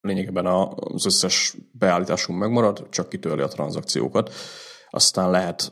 lényegében 0.00 0.46
az 0.46 1.06
összes 1.06 1.56
beállításunk 1.72 2.38
megmarad, 2.38 2.86
csak 2.90 3.08
kitörli 3.08 3.42
a 3.42 3.48
tranzakciókat. 3.48 4.32
Aztán 4.90 5.30
lehet, 5.30 5.68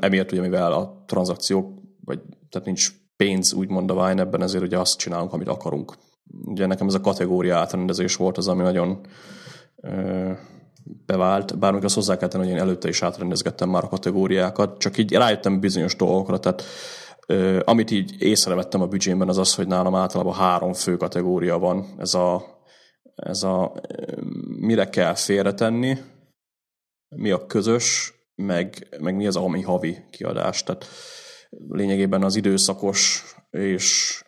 emiatt 0.00 0.32
ugye 0.32 0.40
mivel 0.40 0.72
a 0.72 1.04
tranzakciók, 1.06 1.80
vagy 2.04 2.20
tehát 2.48 2.66
nincs 2.66 2.90
pénz 3.16 3.52
úgymond 3.52 3.90
a 3.90 4.06
Vine 4.06 4.22
ebben, 4.22 4.42
ezért 4.42 4.64
ugye 4.64 4.78
azt 4.78 4.98
csinálunk, 4.98 5.32
amit 5.32 5.48
akarunk. 5.48 5.94
Ugye 6.44 6.66
nekem 6.66 6.86
ez 6.86 6.94
a 6.94 7.00
kategória 7.00 7.56
átrendezés 7.56 8.16
volt 8.16 8.36
az, 8.36 8.48
ami 8.48 8.62
nagyon 8.62 9.00
bevált, 11.06 11.58
bár 11.58 11.72
még 11.72 11.84
azt 11.84 11.94
hozzá 11.94 12.16
kell 12.16 12.28
tenni, 12.28 12.44
hogy 12.44 12.52
én 12.52 12.60
előtte 12.60 12.88
is 12.88 13.02
átrendezgettem 13.02 13.70
már 13.70 13.84
a 13.84 13.88
kategóriákat, 13.88 14.78
csak 14.78 14.98
így 14.98 15.12
rájöttem 15.12 15.60
bizonyos 15.60 15.96
dolgokra, 15.96 16.38
tehát 16.38 16.62
amit 17.64 17.90
így 17.90 18.22
észrevettem 18.22 18.82
a 18.82 18.86
büdzsémben 18.86 19.28
az 19.28 19.38
az, 19.38 19.54
hogy 19.54 19.66
nálam 19.66 19.94
általában 19.94 20.34
három 20.34 20.72
fő 20.72 20.96
kategória 20.96 21.58
van. 21.58 21.94
Ez 21.98 22.14
a 22.14 22.54
ez 23.14 23.42
a 23.42 23.80
mire 24.58 24.88
kell 24.88 25.14
félretenni, 25.14 25.98
mi 27.16 27.30
a 27.30 27.46
közös, 27.46 28.14
meg, 28.34 28.88
meg 29.00 29.16
mi 29.16 29.26
az, 29.26 29.36
ami 29.36 29.62
havi 29.62 30.04
kiadás. 30.10 30.62
Tehát 30.62 30.86
lényegében 31.68 32.22
az 32.22 32.36
időszakos 32.36 33.24
és, 33.50 34.22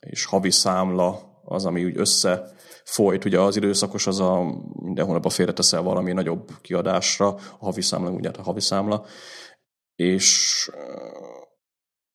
és 0.00 0.24
havi 0.24 0.50
számla 0.50 1.40
az, 1.44 1.66
ami 1.66 1.84
úgy 1.84 1.98
összefolyt. 1.98 3.24
Ugye 3.24 3.40
az 3.40 3.56
időszakos 3.56 4.06
az 4.06 4.20
a 4.20 4.42
minden 4.82 5.06
hónapban 5.06 5.30
félreteszel 5.30 5.82
valami 5.82 6.12
nagyobb 6.12 6.50
kiadásra, 6.60 7.26
a 7.34 7.40
havi 7.58 7.82
számla, 7.82 8.10
ugye 8.10 8.30
a 8.38 8.42
havi 8.42 8.60
számla, 8.60 9.04
és 9.96 10.70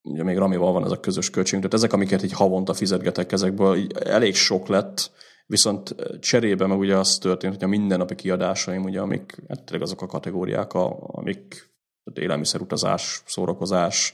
ugye 0.01 0.23
még 0.23 0.37
Ramival 0.37 0.71
van 0.71 0.85
ez 0.85 0.91
a 0.91 0.99
közös 0.99 1.29
költségünk, 1.29 1.63
tehát 1.63 1.85
ezek, 1.85 1.93
amiket 1.93 2.23
így 2.23 2.33
havonta 2.33 2.73
fizetgetek 2.73 3.31
ezekből, 3.31 3.75
így 3.75 3.97
elég 3.97 4.35
sok 4.35 4.67
lett, 4.67 5.11
viszont 5.45 5.95
cserébe 6.19 6.65
meg 6.65 6.77
ugye 6.77 6.97
az 6.97 7.17
történt, 7.17 7.53
hogy 7.53 7.63
a 7.63 7.67
mindennapi 7.67 8.15
kiadásaim, 8.15 8.83
ugye, 8.83 8.99
amik 8.99 9.43
hát 9.47 9.63
tényleg 9.63 9.81
azok 9.81 10.01
a 10.01 10.05
kategóriák, 10.05 10.73
amik 10.73 11.69
élelmiszerutazás, 12.13 13.23
szórakozás, 13.25 14.13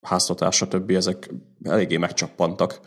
háztatás, 0.00 0.56
stb. 0.56 0.90
ezek 0.90 1.30
eléggé 1.62 1.96
megcsappantak. 1.96 2.80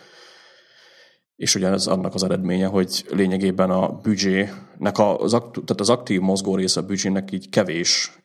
És 1.36 1.55
ugye 1.55 1.67
ez 1.67 1.88
annak 1.88 2.13
az 2.13 2.23
eredménye, 2.23 2.67
hogy 2.67 3.05
lényegében 3.09 3.69
a 3.69 3.91
büdzsének, 3.91 4.97
az, 4.97 5.32
tehát 5.32 5.80
az 5.80 5.89
aktív 5.89 6.19
mozgó 6.19 6.55
része 6.55 6.80
a 6.80 6.86
büdzsének 6.86 7.32
így 7.32 7.49
kevés 7.49 8.24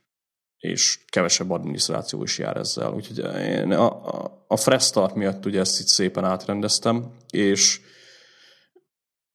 és 0.60 1.04
kevesebb 1.08 1.50
adminisztráció 1.50 2.22
is 2.22 2.38
jár 2.38 2.56
ezzel. 2.56 2.92
Úgyhogy 2.92 3.18
én 3.40 3.72
a, 3.72 3.86
a, 3.86 4.44
a 4.46 4.56
fresh 4.56 5.14
miatt 5.14 5.46
ugye 5.46 5.60
ezt 5.60 5.80
itt 5.80 5.86
szépen 5.86 6.24
átrendeztem, 6.24 7.10
és 7.30 7.80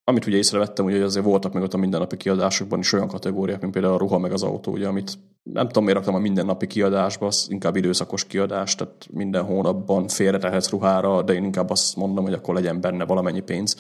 amit 0.04 0.26
ugye 0.26 0.38
észrevettem, 0.38 0.86
ugye, 0.86 0.96
hogy 0.96 1.04
azért 1.04 1.26
voltak 1.26 1.54
meg 1.54 1.64
ott 1.64 1.74
a 1.74 1.78
mindennapi 1.78 2.18
kiadásokban 2.18 2.80
is 2.80 2.94
olyan 2.94 3.08
kategóriák, 3.08 3.62
mint 3.62 3.74
például 3.74 3.94
a 3.94 3.98
ruha 3.98 4.18
meg 4.18 4.32
az 4.32 4.44
autó, 4.44 4.72
ugye, 4.72 4.88
amit 4.88 5.18
nem 5.44 5.68
tudom, 5.68 5.84
miért 5.84 5.98
raktam 5.98 6.16
a 6.16 6.20
mindennapi 6.20 6.68
kiadásba, 6.68 7.26
az 7.26 7.48
inkább 7.50 7.76
időszakos 7.76 8.26
kiadás, 8.26 8.76
tehát 8.76 9.08
minden 9.12 9.44
hónapban 9.44 10.08
félretehetsz 10.08 10.70
ruhára, 10.70 11.22
de 11.22 11.34
én 11.34 11.44
inkább 11.44 11.70
azt 11.70 11.96
mondom, 11.96 12.24
hogy 12.24 12.34
akkor 12.34 12.54
legyen 12.54 12.82
benne 12.82 13.06
valamennyi 13.06 13.42
pénz, 13.42 13.76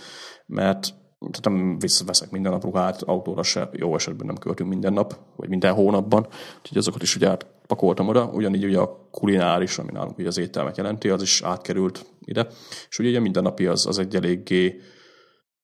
mert 0.45 0.93
tehát 1.31 1.59
nem 1.59 1.77
veszek 2.05 2.31
minden 2.31 2.51
nap 2.51 2.63
ruhát, 2.63 3.01
autóra 3.01 3.43
se, 3.43 3.69
jó 3.71 3.95
esetben 3.95 4.25
nem 4.25 4.37
költünk 4.37 4.69
minden 4.69 4.93
nap, 4.93 5.17
vagy 5.35 5.49
minden 5.49 5.73
hónapban, 5.73 6.27
úgyhogy 6.57 6.77
azokat 6.77 7.01
is 7.01 7.15
ugye 7.15 7.29
átpakoltam 7.29 8.07
oda, 8.07 8.29
ugyanígy 8.33 8.65
ugye 8.65 8.79
a 8.79 9.07
kulináris, 9.11 9.77
ami 9.77 9.91
nálunk 9.91 10.17
ugye 10.17 10.27
az 10.27 10.37
ételmet 10.37 10.77
jelenti, 10.77 11.09
az 11.09 11.21
is 11.21 11.41
átkerült 11.41 12.05
ide, 12.19 12.47
és 12.89 12.99
ugye, 12.99 13.09
ugye 13.09 13.19
mindennapi 13.19 13.65
az, 13.65 13.85
az 13.85 13.99
egy 13.99 14.15
eléggé 14.15 14.81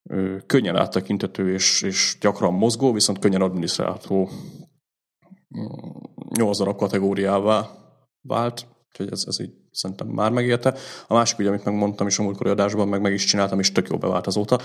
ö, 0.09 0.37
könnyen 0.45 0.75
áttekintető 0.75 1.53
és, 1.53 1.81
és 1.81 2.17
gyakran 2.21 2.53
mozgó, 2.53 2.91
viszont 2.91 3.19
könnyen 3.19 3.41
adminisztrálható 3.41 4.29
nyolc 6.37 6.57
darab 6.57 6.77
kategóriává 6.77 7.69
vált, 8.21 8.65
úgyhogy 8.91 9.11
ez, 9.11 9.23
ez 9.27 9.39
így 9.39 9.53
szerintem 9.71 10.07
már 10.07 10.31
megérte. 10.31 10.73
A 11.07 11.13
másik, 11.13 11.39
ugye, 11.39 11.47
amit 11.47 11.63
megmondtam 11.63 12.07
is 12.07 12.19
a 12.19 12.23
múltkori 12.23 12.49
adásban, 12.49 12.87
meg 12.87 13.01
meg 13.01 13.13
is 13.13 13.23
csináltam, 13.23 13.59
és 13.59 13.71
tök 13.71 13.87
jó 13.89 13.97
bevált 13.97 14.27
azóta, 14.27 14.59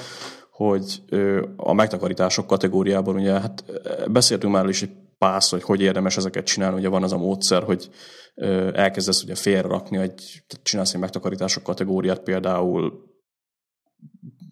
hogy 0.50 1.02
a 1.56 1.72
megtakarítások 1.72 2.46
kategóriában 2.46 3.14
ugye 3.14 3.40
hát 3.40 3.64
beszéltünk 4.10 4.52
már 4.52 4.68
is 4.68 4.82
egy 4.82 4.92
pász, 5.18 5.50
hogy 5.50 5.62
hogy 5.62 5.80
érdemes 5.80 6.16
ezeket 6.16 6.44
csinálni, 6.44 6.78
ugye 6.78 6.88
van 6.88 7.02
az 7.02 7.12
a 7.12 7.18
módszer, 7.18 7.62
hogy 7.62 7.90
elkezdesz 8.72 9.22
ugye 9.22 9.34
félrerakni, 9.34 9.96
egy, 9.96 10.44
csinálsz 10.62 10.94
egy 10.94 11.00
megtakarítások 11.00 11.62
kategóriát, 11.62 12.20
például 12.22 13.04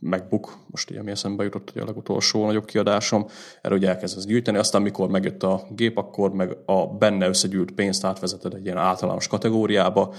MacBook, 0.04 0.56
most 0.66 0.90
ugye 0.90 1.02
mi 1.02 1.10
eszembe 1.10 1.44
jutott, 1.44 1.70
hogy 1.70 1.82
a 1.82 1.84
legutolsó 1.84 2.46
nagyobb 2.46 2.64
kiadásom, 2.64 3.26
erről 3.60 3.78
ugye 3.78 3.88
elkezdesz 3.88 4.24
gyűjteni, 4.24 4.58
aztán 4.58 4.82
mikor 4.82 5.08
megjött 5.08 5.42
a 5.42 5.66
gép, 5.70 5.98
akkor 5.98 6.32
meg 6.32 6.56
a 6.66 6.86
benne 6.86 7.28
összegyűlt 7.28 7.70
pénzt 7.70 8.04
átvezeted 8.04 8.54
egy 8.54 8.64
ilyen 8.64 8.76
általános 8.76 9.26
kategóriába, 9.26 10.14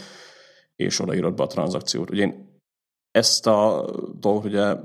és 0.76 1.00
odaírod 1.00 1.34
be 1.34 1.44
a 1.44 1.48
tranzakciót. 1.48 2.10
Ugye 2.10 2.22
én 2.22 2.60
ezt 3.12 3.48
a 3.48 3.90
dolgot 4.20 4.46
ugye 4.46 4.76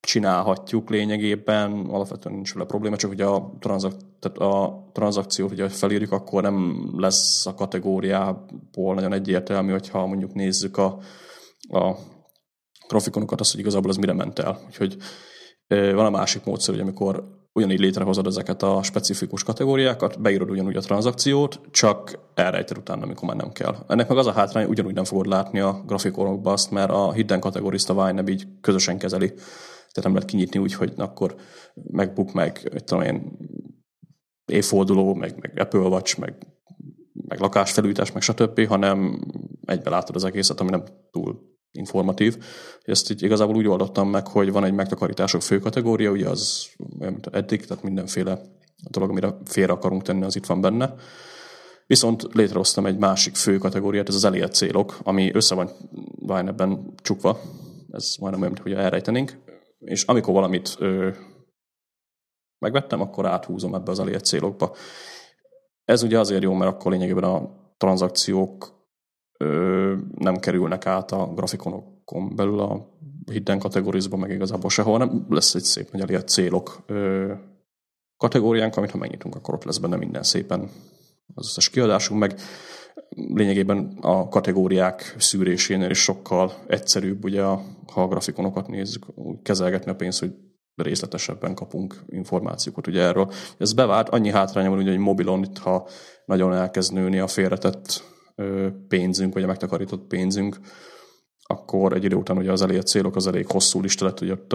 csinálhatjuk 0.00 0.90
lényegében, 0.90 1.72
alapvetően 1.72 2.34
nincs 2.34 2.54
vele 2.54 2.66
probléma, 2.66 2.96
csak 2.96 3.10
ugye 3.10 3.24
a, 3.24 3.56
transzak, 3.58 3.92
tehát 4.18 4.38
a 4.38 4.84
tranzakciót 4.92 5.50
ugye 5.50 5.68
felírjuk, 5.68 6.12
akkor 6.12 6.42
nem 6.42 6.88
lesz 6.96 7.46
a 7.46 7.54
kategóriából 7.54 8.94
nagyon 8.94 9.12
egyértelmű, 9.12 9.70
hogyha 9.70 10.06
mondjuk 10.06 10.34
nézzük 10.34 10.76
a, 10.76 10.98
a 11.68 11.94
grafikonokat, 12.92 13.40
azt, 13.40 13.50
hogy 13.50 13.60
igazából 13.60 13.90
az 13.90 13.96
mire 13.96 14.12
ment 14.12 14.38
el. 14.38 14.60
Úgyhogy 14.66 14.96
van 15.68 16.04
a 16.04 16.10
másik 16.10 16.44
módszer, 16.44 16.74
hogy 16.74 16.82
amikor 16.82 17.40
ugyanígy 17.52 17.80
létrehozod 17.80 18.26
ezeket 18.26 18.62
a 18.62 18.82
specifikus 18.82 19.44
kategóriákat, 19.44 20.20
beírod 20.20 20.50
ugyanúgy 20.50 20.76
a 20.76 20.80
tranzakciót, 20.80 21.60
csak 21.70 22.18
elrejted 22.34 22.78
utána, 22.78 23.02
amikor 23.02 23.28
már 23.28 23.36
nem 23.36 23.52
kell. 23.52 23.76
Ennek 23.88 24.08
meg 24.08 24.18
az 24.18 24.26
a 24.26 24.32
hátrány, 24.32 24.66
ugyanúgy 24.66 24.94
nem 24.94 25.04
fogod 25.04 25.26
látni 25.26 25.60
a 25.60 25.82
grafikonokba 25.86 26.52
azt, 26.52 26.70
mert 26.70 26.90
a 26.90 27.12
hidden 27.12 27.40
kategorista 27.40 27.94
Wine 27.94 28.22
így 28.26 28.46
közösen 28.60 28.98
kezeli. 28.98 29.28
Tehát 29.28 30.02
nem 30.02 30.12
lehet 30.14 30.28
kinyitni 30.28 30.58
úgy, 30.60 30.74
hogy 30.74 30.92
akkor 30.96 31.34
megbuk 31.74 32.32
meg, 32.32 32.68
mit 32.72 32.84
tudom 32.84 33.02
én, 33.02 33.38
évforduló, 34.46 35.14
meg, 35.14 35.38
meg 35.40 35.60
Apple 35.60 35.80
Watch, 35.80 36.18
meg, 36.18 36.34
meg 37.28 37.40
lakásfelújítás, 37.40 38.12
meg 38.12 38.22
stb., 38.22 38.66
hanem 38.66 39.20
egybe 39.64 39.90
látod 39.90 40.16
az 40.16 40.24
egészet, 40.24 40.60
ami 40.60 40.70
nem 40.70 40.84
túl 41.10 41.51
informatív. 41.72 42.38
Ezt 42.82 43.10
így 43.10 43.22
igazából 43.22 43.56
úgy 43.56 43.66
oldottam 43.66 44.08
meg, 44.08 44.26
hogy 44.26 44.52
van 44.52 44.64
egy 44.64 44.72
megtakarítások 44.72 45.42
fő 45.42 45.58
kategória, 45.58 46.10
ugye 46.10 46.28
az 46.28 46.68
mint 46.98 47.26
eddig, 47.26 47.66
tehát 47.66 47.82
mindenféle 47.82 48.40
dolog, 48.90 49.10
amire 49.10 49.36
félre 49.44 49.72
akarunk 49.72 50.02
tenni, 50.02 50.24
az 50.24 50.36
itt 50.36 50.46
van 50.46 50.60
benne. 50.60 50.94
Viszont 51.86 52.22
létrehoztam 52.32 52.86
egy 52.86 52.98
másik 52.98 53.34
fő 53.34 53.58
kategóriát, 53.58 54.08
ez 54.08 54.14
az 54.14 54.24
elért 54.24 54.54
célok, 54.54 54.98
ami 55.02 55.34
össze 55.34 55.54
van 55.54 55.70
Vine 56.18 56.48
ebben 56.48 56.94
csukva, 57.02 57.40
ez 57.90 58.14
majdnem 58.20 58.42
olyan, 58.42 58.56
hogy 58.62 58.72
elrejtenénk, 58.72 59.38
és 59.78 60.04
amikor 60.04 60.34
valamit 60.34 60.76
ö, 60.78 61.10
megvettem, 62.58 63.00
akkor 63.00 63.26
áthúzom 63.26 63.74
ebbe 63.74 63.90
az 63.90 64.00
elért 64.00 64.24
célokba. 64.24 64.74
Ez 65.84 66.02
ugye 66.02 66.18
azért 66.18 66.42
jó, 66.42 66.52
mert 66.52 66.72
akkor 66.72 66.92
lényegében 66.92 67.24
a 67.24 67.50
tranzakciók 67.76 68.81
nem 70.18 70.36
kerülnek 70.40 70.86
át 70.86 71.12
a 71.12 71.32
grafikonokon 71.34 72.36
belül 72.36 72.60
a 72.60 72.86
hidden 73.30 73.58
kategorizba, 73.58 74.16
meg 74.16 74.30
igazából 74.30 74.70
sehol, 74.70 74.98
nem 74.98 75.26
lesz 75.28 75.54
egy 75.54 75.62
szép 75.62 75.90
nagy 75.90 76.00
elért 76.00 76.28
célok 76.28 76.82
ö, 76.86 77.32
kategóriánk, 78.16 78.76
amit 78.76 78.90
ha 78.90 78.98
megnyitunk, 78.98 79.34
akkor 79.34 79.54
ott 79.54 79.64
lesz 79.64 79.78
benne 79.78 79.96
minden 79.96 80.22
szépen 80.22 80.70
az 81.34 81.46
összes 81.46 81.70
kiadásunk, 81.70 82.20
meg 82.20 82.40
lényegében 83.34 83.98
a 84.00 84.28
kategóriák 84.28 85.14
szűrésénél 85.18 85.90
is 85.90 86.02
sokkal 86.02 86.52
egyszerűbb, 86.66 87.24
ugye, 87.24 87.42
ha 87.42 88.02
a 88.02 88.08
grafikonokat 88.08 88.68
nézzük, 88.68 89.06
kezelgetni 89.42 89.90
a 89.90 89.94
pénzt, 89.94 90.20
hogy 90.20 90.32
részletesebben 90.74 91.54
kapunk 91.54 92.04
információkat 92.06 92.86
ugye 92.86 93.02
erről. 93.02 93.32
Ez 93.58 93.72
bevált, 93.72 94.08
annyi 94.08 94.30
hátránya 94.30 94.70
van, 94.70 94.78
ugye, 94.78 94.90
hogy 94.90 94.98
mobilon 94.98 95.42
itt, 95.42 95.58
ha 95.58 95.88
nagyon 96.24 96.54
elkezd 96.54 96.92
nőni 96.92 97.18
a 97.18 97.26
félretett 97.26 98.11
pénzünk, 98.88 99.34
vagy 99.34 99.42
a 99.42 99.46
megtakarított 99.46 100.06
pénzünk, 100.06 100.58
akkor 101.42 101.92
egy 101.92 102.04
idő 102.04 102.16
után 102.16 102.36
ugye 102.36 102.52
az 102.52 102.62
elért 102.62 102.86
célok 102.86 103.16
az 103.16 103.26
elég 103.26 103.46
hosszú 103.46 103.80
lista 103.80 104.04
lett, 104.04 104.18
hogy 104.18 104.30
ott 104.30 104.52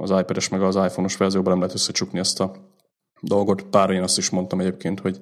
az 0.00 0.10
iPad-es 0.10 0.48
meg 0.48 0.62
az 0.62 0.74
iPhone-os 0.76 1.16
verzióban 1.16 1.50
nem 1.50 1.60
lehet 1.60 1.74
összecsukni 1.74 2.18
ezt 2.18 2.40
a 2.40 2.52
dolgot. 3.20 3.62
Pár 3.62 3.90
én 3.90 4.02
azt 4.02 4.18
is 4.18 4.30
mondtam 4.30 4.60
egyébként, 4.60 5.00
hogy 5.00 5.18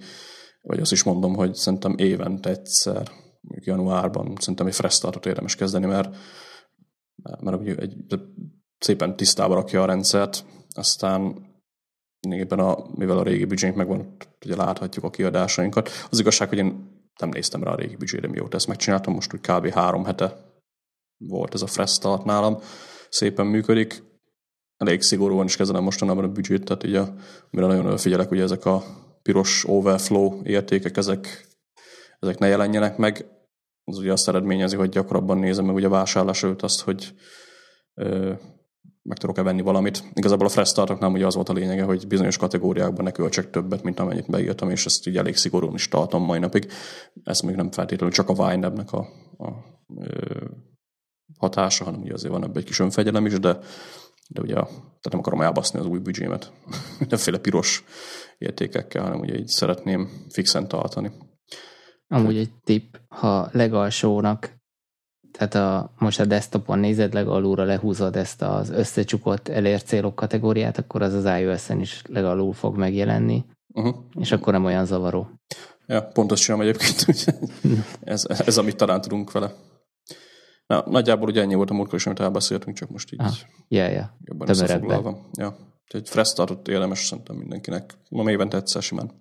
vagy 0.62 0.80
azt 0.80 0.92
is 0.92 1.02
mondom, 1.02 1.34
hogy 1.34 1.54
szerintem 1.54 1.94
évente 1.96 2.50
egyszer, 2.50 3.10
januárban 3.48 4.32
szerintem 4.38 4.66
egy 4.66 4.74
fresh 4.74 4.96
startot 4.96 5.26
érdemes 5.26 5.54
kezdeni, 5.54 5.86
mert, 5.86 6.16
mert 7.40 7.60
ugye 7.60 7.74
egy, 7.74 7.94
szépen 8.78 9.16
tisztába 9.16 9.54
rakja 9.54 9.82
a 9.82 9.86
rendszert, 9.86 10.44
aztán 10.74 11.52
éppen 12.28 12.58
a, 12.58 12.86
mivel 12.94 13.18
a 13.18 13.22
régi 13.22 13.44
büdzsénk 13.44 13.76
megvan, 13.76 14.16
ugye 14.44 14.56
láthatjuk 14.56 15.04
a 15.04 15.10
kiadásainkat. 15.10 15.90
Az 16.10 16.20
igazság, 16.20 16.48
hogy 16.48 16.58
én 16.58 16.93
nem 17.20 17.28
néztem 17.28 17.62
rá 17.62 17.70
a 17.70 17.76
régi 17.76 17.96
büdzsére, 17.96 18.28
mióta 18.28 18.56
ezt 18.56 18.66
megcsináltam, 18.66 19.14
most 19.14 19.34
úgy 19.34 19.40
kb. 19.40 19.68
három 19.68 20.04
hete 20.04 20.44
volt 21.16 21.54
ez 21.54 21.62
a 21.62 21.66
fresh 21.66 21.92
start 21.92 22.24
nálam, 22.24 22.58
szépen 23.08 23.46
működik. 23.46 24.02
Elég 24.76 25.02
szigorúan 25.02 25.44
is 25.44 25.56
kezelem 25.56 25.82
mostanában 25.82 26.24
a 26.24 26.28
büdzsét, 26.28 26.64
tehát 26.64 26.82
ugye, 26.82 27.00
amire 27.50 27.66
nagyon 27.66 27.96
figyelek, 27.96 28.28
hogy 28.28 28.40
ezek 28.40 28.64
a 28.64 28.82
piros 29.22 29.64
overflow 29.68 30.40
értékek, 30.42 30.96
ezek, 30.96 31.48
ezek 32.18 32.38
ne 32.38 32.46
jelenjenek 32.46 32.96
meg. 32.96 33.26
Az 33.84 33.98
ugye 33.98 34.12
azt 34.12 34.28
eredményezi, 34.28 34.76
hogy 34.76 34.88
gyakrabban 34.88 35.38
nézem 35.38 35.64
meg 35.64 35.74
ugye 35.74 35.88
vásárlás 35.88 36.42
előtt 36.42 36.62
azt, 36.62 36.80
hogy 36.80 37.14
meg 39.08 39.18
tudok-e 39.18 39.42
venni 39.42 39.60
valamit. 39.60 40.02
Igazából 40.14 40.46
a 40.46 40.50
fresh 40.50 40.70
startoknál 40.70 41.10
ugye 41.10 41.26
az 41.26 41.34
volt 41.34 41.48
a 41.48 41.52
lényege, 41.52 41.82
hogy 41.82 42.06
bizonyos 42.06 42.36
kategóriákban 42.36 43.04
ne 43.04 43.10
költsek 43.10 43.50
többet, 43.50 43.82
mint 43.82 44.00
amennyit 44.00 44.30
beírtam, 44.30 44.70
és 44.70 44.86
ezt 44.86 45.06
így 45.06 45.16
elég 45.16 45.36
szigorúan 45.36 45.74
is 45.74 45.88
tartom 45.88 46.24
mai 46.24 46.38
napig. 46.38 46.72
Ez 47.22 47.40
még 47.40 47.54
nem 47.54 47.70
feltétlenül 47.70 48.14
csak 48.14 48.28
a 48.28 48.32
Wine 48.32 48.66
a, 48.66 48.96
a 49.44 49.52
ö, 49.96 50.44
hatása, 51.38 51.84
hanem 51.84 52.00
ugye 52.00 52.12
azért 52.12 52.32
van 52.32 52.42
ebben 52.44 52.56
egy 52.56 52.64
kis 52.64 52.78
önfegyelem 52.78 53.26
is, 53.26 53.38
de 53.38 53.58
de 54.28 54.40
ugye 54.40 54.54
tehát 54.54 55.10
nem 55.10 55.18
akarom 55.18 55.40
elbaszni 55.40 55.78
az 55.78 55.86
új 55.86 55.98
büdzsémet 55.98 56.52
mindenféle 56.98 57.38
piros 57.38 57.84
értékekkel, 58.38 59.02
hanem 59.02 59.20
ugye 59.20 59.38
így 59.38 59.46
szeretném 59.46 60.08
fixen 60.28 60.68
tartani. 60.68 61.10
Amúgy 62.08 62.36
egy 62.36 62.52
tipp, 62.64 62.94
ha 63.08 63.48
legalsónak, 63.52 64.52
tehát 65.38 65.54
a, 65.54 65.92
most 65.98 66.20
a 66.20 66.24
desktopon 66.24 66.78
nézed, 66.78 67.12
legalulra 67.12 67.64
lehúzod 67.64 68.16
ezt 68.16 68.42
az 68.42 68.70
összecsukott 68.70 69.48
elért 69.48 69.86
célok 69.86 70.14
kategóriát, 70.14 70.78
akkor 70.78 71.02
az 71.02 71.12
az 71.12 71.40
iOS-en 71.40 71.80
is 71.80 72.02
legalul 72.08 72.52
fog 72.52 72.76
megjelenni, 72.76 73.44
uh-huh. 73.72 73.94
és 74.18 74.32
akkor 74.32 74.52
nem 74.52 74.64
olyan 74.64 74.86
zavaró. 74.86 75.30
Ja, 75.86 76.02
pont 76.02 76.32
azt 76.32 76.42
csinálom 76.42 76.66
egyébként, 76.66 77.26
ez, 78.00 78.24
ez, 78.28 78.58
amit 78.58 78.76
talán 78.76 79.00
tudunk 79.00 79.32
vele. 79.32 79.54
Na, 80.66 80.84
nagyjából 80.86 81.28
ugye 81.28 81.40
ennyi 81.40 81.54
volt 81.54 81.70
a 81.70 81.74
múltkor 81.74 81.98
is, 81.98 82.06
amit 82.06 82.20
elbeszéltünk, 82.20 82.76
csak 82.76 82.90
most 82.90 83.12
így 83.12 83.20
ah, 83.20 83.32
yeah, 83.68 83.92
yeah. 83.92 84.06
jobban 84.24 84.48
összefoglalva. 84.48 85.28
Ja. 85.32 85.56
Egy 85.86 86.08
fresh 86.08 86.30
startot 86.30 86.68
érdemes 86.68 86.98
szerintem 86.98 87.36
mindenkinek. 87.36 87.94
Ma 88.10 88.30
évente 88.30 88.56
egyszer 88.56 88.82
simán. 88.82 89.12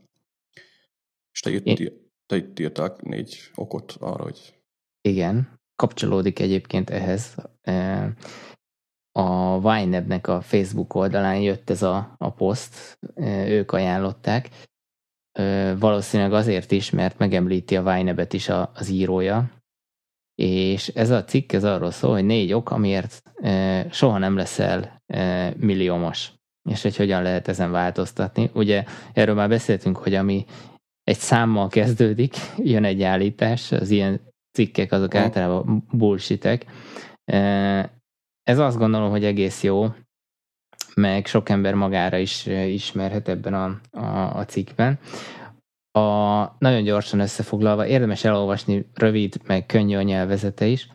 És 1.31 1.39
te, 1.39 1.49
írt, 1.49 1.65
Én... 1.65 2.11
te 2.25 2.35
itt 2.35 2.59
írtál 2.59 2.97
négy 3.01 3.37
okot 3.55 3.95
arra, 3.99 4.23
hogy... 4.23 4.55
Igen, 5.01 5.61
kapcsolódik 5.75 6.39
egyébként 6.39 6.89
ehhez. 6.89 7.35
E, 7.61 8.13
a 9.11 9.57
Winebnek 9.57 10.27
a 10.27 10.41
Facebook 10.41 10.95
oldalán 10.95 11.39
jött 11.39 11.69
ez 11.69 11.81
a, 11.81 12.15
a 12.17 12.29
poszt, 12.29 12.99
e, 13.15 13.47
ők 13.47 13.71
ajánlották. 13.71 14.49
E, 15.31 15.75
valószínűleg 15.75 16.33
azért 16.33 16.71
is, 16.71 16.89
mert 16.89 17.17
megemlíti 17.17 17.75
a 17.75 17.81
Winebet 17.81 18.33
is 18.33 18.49
az 18.73 18.89
írója, 18.89 19.51
és 20.35 20.87
ez 20.87 21.09
a 21.09 21.23
cikk 21.23 21.51
ez 21.51 21.63
arról 21.63 21.91
szól, 21.91 22.11
hogy 22.11 22.25
négy 22.25 22.53
ok, 22.53 22.71
amiért 22.71 23.21
soha 23.91 24.17
nem 24.17 24.35
leszel 24.35 25.01
milliómos, 25.57 26.31
és 26.69 26.81
hogy 26.81 26.95
hogyan 26.95 27.21
lehet 27.21 27.47
ezen 27.47 27.71
változtatni. 27.71 28.49
Ugye 28.53 28.83
erről 29.13 29.35
már 29.35 29.49
beszéltünk, 29.49 29.97
hogy 29.97 30.13
ami 30.13 30.45
egy 31.03 31.17
számmal 31.17 31.67
kezdődik, 31.67 32.35
jön 32.57 32.83
egy 32.83 33.03
állítás, 33.03 33.71
az 33.71 33.89
ilyen 33.89 34.32
cikkek 34.53 34.91
azok 34.91 35.15
általában 35.15 35.87
bullshitek. 35.91 36.65
Ez 38.43 38.59
azt 38.59 38.77
gondolom, 38.77 39.09
hogy 39.09 39.25
egész 39.25 39.63
jó, 39.63 39.87
meg 40.95 41.25
sok 41.25 41.49
ember 41.49 41.73
magára 41.73 42.17
is 42.17 42.45
ismerhet 42.45 43.27
ebben 43.27 43.53
a, 43.53 43.79
a, 43.91 44.37
a 44.37 44.45
cikkben. 44.45 44.99
A, 45.91 45.99
nagyon 46.57 46.83
gyorsan 46.83 47.19
összefoglalva, 47.19 47.87
érdemes 47.87 48.23
elolvasni 48.23 48.89
rövid, 48.93 49.41
meg 49.47 49.65
könnyű 49.65 49.95
a 49.95 50.01
nyelvezete 50.01 50.65
is. 50.65 50.89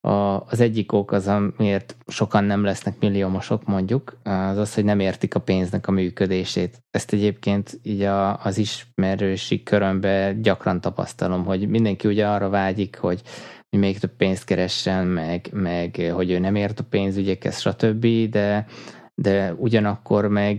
A, 0.00 0.40
az 0.40 0.60
egyik 0.60 0.92
ok 0.92 1.12
az, 1.12 1.28
amiért 1.28 1.96
sokan 2.06 2.44
nem 2.44 2.64
lesznek 2.64 3.00
milliómosok, 3.00 3.64
mondjuk, 3.64 4.18
az 4.22 4.56
az, 4.56 4.74
hogy 4.74 4.84
nem 4.84 5.00
értik 5.00 5.34
a 5.34 5.40
pénznek 5.40 5.86
a 5.86 5.92
működését. 5.92 6.82
Ezt 6.90 7.12
egyébként 7.12 7.80
így 7.82 8.02
a, 8.02 8.44
az 8.44 8.58
ismerősi 8.58 9.62
körömben 9.62 10.42
gyakran 10.42 10.80
tapasztalom, 10.80 11.44
hogy 11.44 11.68
mindenki 11.68 12.08
ugye 12.08 12.26
arra 12.26 12.48
vágyik, 12.48 12.98
hogy 12.98 13.22
még 13.70 13.98
több 13.98 14.16
pénzt 14.16 14.44
keressen, 14.44 15.06
meg, 15.06 15.48
meg 15.52 16.10
hogy 16.14 16.30
ő 16.30 16.38
nem 16.38 16.54
ért 16.54 16.80
a 16.80 16.84
pénzügyekhez, 16.90 17.60
stb., 17.60 18.06
de 18.30 18.66
de 19.14 19.54
ugyanakkor 19.56 20.28
meg, 20.28 20.58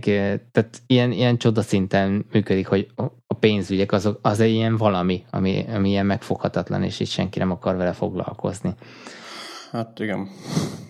tehát 0.52 0.82
ilyen, 0.86 1.12
ilyen 1.12 1.38
csodaszinten 1.38 2.26
működik, 2.32 2.66
hogy 2.66 2.88
a 3.26 3.34
pénzügyek 3.34 3.92
azok, 3.92 4.18
az 4.22 4.40
egy 4.40 4.50
ilyen 4.50 4.76
valami, 4.76 5.24
ami, 5.30 5.64
ami 5.74 5.88
ilyen 5.88 6.06
megfoghatatlan, 6.06 6.82
és 6.82 7.00
itt 7.00 7.08
senki 7.08 7.38
nem 7.38 7.50
akar 7.50 7.76
vele 7.76 7.92
foglalkozni. 7.92 8.74
Hát 9.72 9.98
igen, 9.98 10.28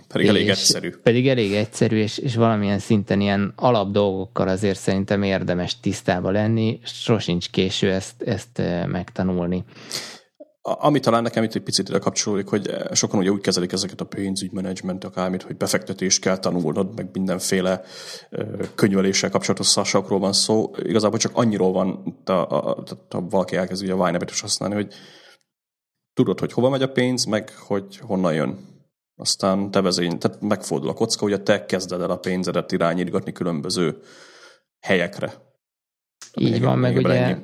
pedig 0.08 0.26
elég 0.26 0.46
és 0.46 0.50
egyszerű. 0.50 0.90
Pedig 1.02 1.28
elég 1.28 1.52
egyszerű, 1.52 1.96
és, 1.96 2.18
és 2.18 2.34
valamilyen 2.34 2.78
szinten 2.78 3.20
ilyen 3.20 3.52
alap 3.56 3.90
dolgokkal 3.90 4.48
azért 4.48 4.78
szerintem 4.78 5.22
érdemes 5.22 5.80
tisztába 5.80 6.30
lenni, 6.30 6.80
sosincs 6.84 7.50
késő 7.50 7.90
ezt, 7.92 8.22
ezt 8.22 8.62
megtanulni. 8.86 9.64
Ami 10.62 11.00
talán 11.00 11.22
nekem 11.22 11.42
itt 11.42 11.54
egy 11.54 11.62
picit 11.62 11.88
ide 11.88 11.98
kapcsolódik, 11.98 12.48
hogy 12.48 12.70
sokan 12.92 13.18
ugye 13.18 13.30
úgy 13.30 13.40
kezelik 13.40 13.72
ezeket 13.72 14.00
a 14.00 14.04
pénzügymenedzsment, 14.04 15.04
akármit, 15.04 15.42
hogy 15.42 15.56
befektetést 15.56 16.20
kell 16.20 16.38
tanulnod, 16.38 16.94
meg 16.94 17.08
mindenféle 17.12 17.82
könyveléssel 18.74 19.30
kapcsolatos 19.30 19.66
szásakról 19.66 20.18
van 20.18 20.32
szó. 20.32 20.70
Igazából 20.82 21.18
csak 21.18 21.32
annyiról 21.34 21.72
van, 21.72 22.16
ha 23.10 23.26
valaki 23.30 23.56
elkezdi 23.56 23.90
a 23.90 24.04
Vine 24.04 24.18
is 24.30 24.40
használni, 24.40 24.74
hogy 24.74 24.94
tudod, 26.14 26.38
hogy 26.38 26.52
hova 26.52 26.68
megy 26.68 26.82
a 26.82 26.92
pénz, 26.92 27.24
meg 27.24 27.52
hogy 27.58 27.98
honnan 27.98 28.34
jön. 28.34 28.70
Aztán 29.22 29.70
te 29.70 29.80
vezény, 29.80 30.18
tehát 30.18 30.40
megfordul 30.40 30.88
a 30.88 30.94
kocka, 30.94 31.28
hogy 31.28 31.42
te 31.42 31.64
kezded 31.64 32.00
el 32.00 32.10
a 32.10 32.16
pénzedet 32.16 32.72
irányítgatni 32.72 33.32
különböző 33.32 33.96
helyekre. 34.80 35.32
Így 36.34 36.60
van, 36.60 36.78
meg 36.78 36.96
ugye 36.96 37.24
ennyi 37.24 37.36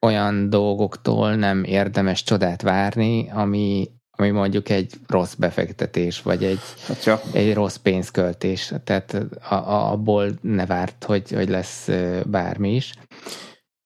olyan 0.00 0.50
dolgoktól 0.50 1.34
nem 1.34 1.64
érdemes 1.64 2.22
csodát 2.22 2.62
várni, 2.62 3.30
ami, 3.30 3.90
ami 4.10 4.30
mondjuk 4.30 4.68
egy 4.68 4.92
rossz 5.06 5.34
befektetés, 5.34 6.22
vagy 6.22 6.44
egy, 6.44 6.60
hát 6.86 7.04
ja. 7.04 7.20
egy 7.32 7.54
rossz 7.54 7.76
pénzköltés. 7.76 8.72
Tehát 8.84 9.14
a, 9.48 9.54
a, 9.54 9.90
abból 9.92 10.38
ne 10.40 10.66
várt, 10.66 11.04
hogy, 11.04 11.30
hogy 11.30 11.48
lesz 11.48 11.88
bármi 12.26 12.74
is. 12.74 12.94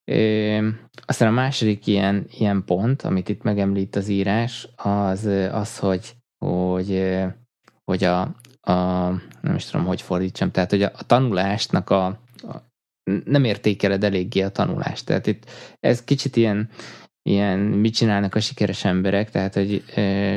Ö, 0.05 0.69
aztán 1.07 1.29
a 1.29 1.35
második 1.35 1.87
ilyen, 1.87 2.27
ilyen 2.31 2.65
pont, 2.65 3.03
amit 3.03 3.29
itt 3.29 3.43
megemlít 3.43 3.97
az 3.97 4.09
írás, 4.09 4.69
az 4.77 5.25
az, 5.53 5.79
hogy, 5.79 6.17
hogy, 6.39 7.19
hogy 7.85 8.05
a, 8.05 8.21
a 8.61 9.09
nem 9.41 9.55
is 9.55 9.65
tudom, 9.65 9.87
hogy 9.87 10.03
fordítsam, 10.03 10.51
tehát 10.51 10.71
hogy 10.71 10.83
a, 10.83 10.91
a 10.95 11.07
tanulásnak 11.07 11.91
a, 11.91 12.21
nem 13.25 13.45
értékeled 13.45 14.05
eléggé 14.05 14.41
a 14.41 14.51
tanulást. 14.51 15.07
Tehát 15.07 15.27
itt 15.27 15.51
ez 15.81 16.05
kicsit 16.05 16.37
ilyen, 16.37 16.71
ilyen 17.29 17.59
mit 17.59 17.95
csinálnak 17.95 18.35
a 18.35 18.41
sikeres 18.41 18.85
emberek, 18.85 19.31
tehát 19.31 19.55
hogy 19.55 19.85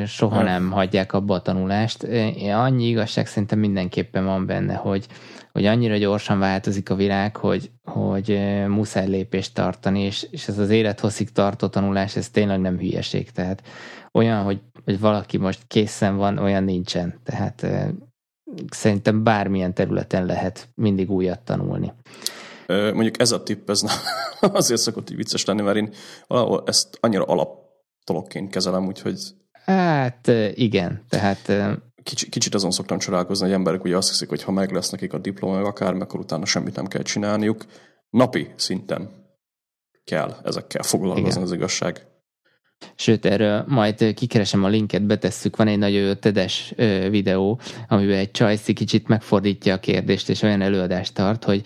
soha 0.05 0.35
hát. 0.35 0.43
nem 0.43 0.71
hagyják 0.71 1.13
abba 1.13 1.33
a 1.33 1.41
tanulást. 1.41 2.07
Annyi 2.53 2.87
igazság 2.87 3.27
szerintem 3.27 3.59
mindenképpen 3.59 4.25
van 4.25 4.45
benne, 4.45 4.73
hogy, 4.73 5.05
hogy 5.51 5.65
annyira 5.65 5.97
gyorsan 5.97 6.39
változik 6.39 6.89
a 6.89 6.95
világ, 6.95 7.35
hogy, 7.35 7.71
hogy 7.83 8.39
muszáj 8.67 9.07
lépést 9.07 9.53
tartani, 9.53 10.01
és, 10.01 10.27
és 10.31 10.47
ez 10.47 10.59
az 10.59 10.69
élethosszig 10.69 11.31
tartó 11.31 11.67
tanulás, 11.67 12.15
ez 12.15 12.29
tényleg 12.29 12.59
nem 12.59 12.77
hülyeség. 12.77 13.31
Tehát 13.31 13.63
olyan, 14.11 14.43
hogy, 14.43 14.61
hogy 14.85 14.99
valaki 14.99 15.37
most 15.37 15.59
készen 15.67 16.15
van, 16.15 16.37
olyan 16.37 16.63
nincsen. 16.63 17.13
Tehát 17.23 17.67
szerintem 18.69 19.23
bármilyen 19.23 19.73
területen 19.73 20.25
lehet 20.25 20.67
mindig 20.75 21.11
újat 21.11 21.39
tanulni. 21.39 21.93
Mondjuk 22.93 23.19
ez 23.19 23.31
a 23.31 23.43
tipp, 23.43 23.69
ez 23.69 23.83
azért 24.39 24.81
szokott 24.81 25.09
így 25.09 25.17
vicces 25.17 25.45
lenni, 25.45 25.61
mert 25.61 25.77
én 25.77 25.93
valahol 26.27 26.63
ezt 26.65 26.97
annyira 26.99 27.23
alaptolokként 27.23 28.51
kezelem, 28.51 28.87
úgyhogy... 28.87 29.19
Hát 29.65 30.27
igen, 30.53 31.05
tehát... 31.09 31.51
Kicsit, 32.03 32.29
kicsit 32.29 32.53
azon 32.55 32.71
szoktam 32.71 32.97
csodálkozni, 32.97 33.45
hogy 33.45 33.53
emberek 33.53 33.83
ugye 33.83 33.97
azt 33.97 34.09
hiszik, 34.09 34.29
hogy 34.29 34.43
ha 34.43 34.51
meg 34.51 34.71
lesz 34.71 34.89
nekik 34.89 35.13
a 35.13 35.17
diploma, 35.17 35.55
meg 35.55 35.65
akár, 35.65 35.93
akkor 35.93 36.19
utána 36.19 36.45
semmit 36.45 36.75
nem 36.75 36.87
kell 36.87 37.01
csinálniuk. 37.01 37.65
Napi 38.09 38.51
szinten 38.55 39.09
kell 40.03 40.35
ezekkel 40.43 40.83
foglalkozni 40.83 41.41
az 41.41 41.51
igazság. 41.51 42.05
Sőt, 42.95 43.25
erről 43.25 43.63
majd 43.67 44.13
kikeresem 44.13 44.63
a 44.63 44.67
linket, 44.67 45.05
betesszük, 45.05 45.55
van 45.55 45.67
egy 45.67 45.77
nagyon 45.77 46.19
tedes 46.19 46.73
videó, 47.09 47.59
amiben 47.87 48.17
egy 48.17 48.31
csajszi 48.31 48.73
kicsit 48.73 49.07
megfordítja 49.07 49.73
a 49.73 49.79
kérdést, 49.79 50.29
és 50.29 50.41
olyan 50.41 50.61
előadást 50.61 51.13
tart, 51.13 51.43
hogy 51.43 51.61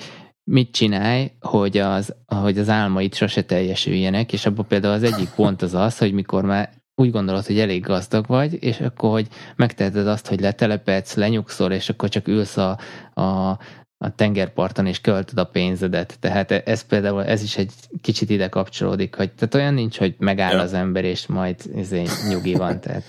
mit 0.52 0.72
csinálj, 0.72 1.32
hogy 1.40 1.78
az, 1.78 2.16
hogy 2.26 2.58
az 2.58 2.70
álmaid 2.70 3.14
sose 3.14 3.44
teljesüljenek, 3.44 4.34
és 4.34 4.46
abban 4.46 4.68
például 4.68 4.94
az 4.94 5.04
egyik 5.04 5.30
pont 5.30 5.62
az 5.62 5.74
az, 5.74 5.98
hogy 5.98 6.14
mikor 6.14 6.44
már 6.44 6.70
úgy 6.96 7.12
gondolod, 7.12 7.46
hogy 7.46 7.60
elég 7.60 7.84
gazdag 7.84 8.28
vagy, 8.28 8.64
és 8.64 8.80
akkor, 8.80 9.10
hogy 9.10 9.28
megteheted 9.56 10.08
azt, 10.08 10.28
hogy 10.28 10.40
letelepedsz, 10.40 11.16
lenyugszol, 11.16 11.72
és 11.72 11.90
akkor 11.90 12.10
csak 12.10 12.28
ülsz 12.28 12.58
a, 12.58 12.80
a, 13.14 13.50
a 13.98 14.16
tengerparton, 14.16 14.86
és 14.86 15.02
költöd 15.02 15.38
a 15.38 15.44
pénzedet. 15.44 16.20
Tehát 16.20 16.52
ez 16.52 16.82
például, 16.82 17.24
ez 17.24 17.44
is 17.44 17.58
egy 17.58 17.72
kicsit 18.02 18.30
ide 18.30 18.50
kapcsolódik, 18.50 19.16
hogy 19.16 19.34
tehát 19.34 19.56
olyan 19.56 19.74
nincs, 19.74 19.98
hogy 19.98 20.16
megáll 20.18 20.54
ja. 20.54 20.62
az 20.62 20.74
ember, 20.74 21.04
és 21.04 21.28
majd 21.28 21.56
izé, 21.76 22.04
nyugi 22.30 22.54
van. 22.54 22.80
Tehát. 22.80 23.04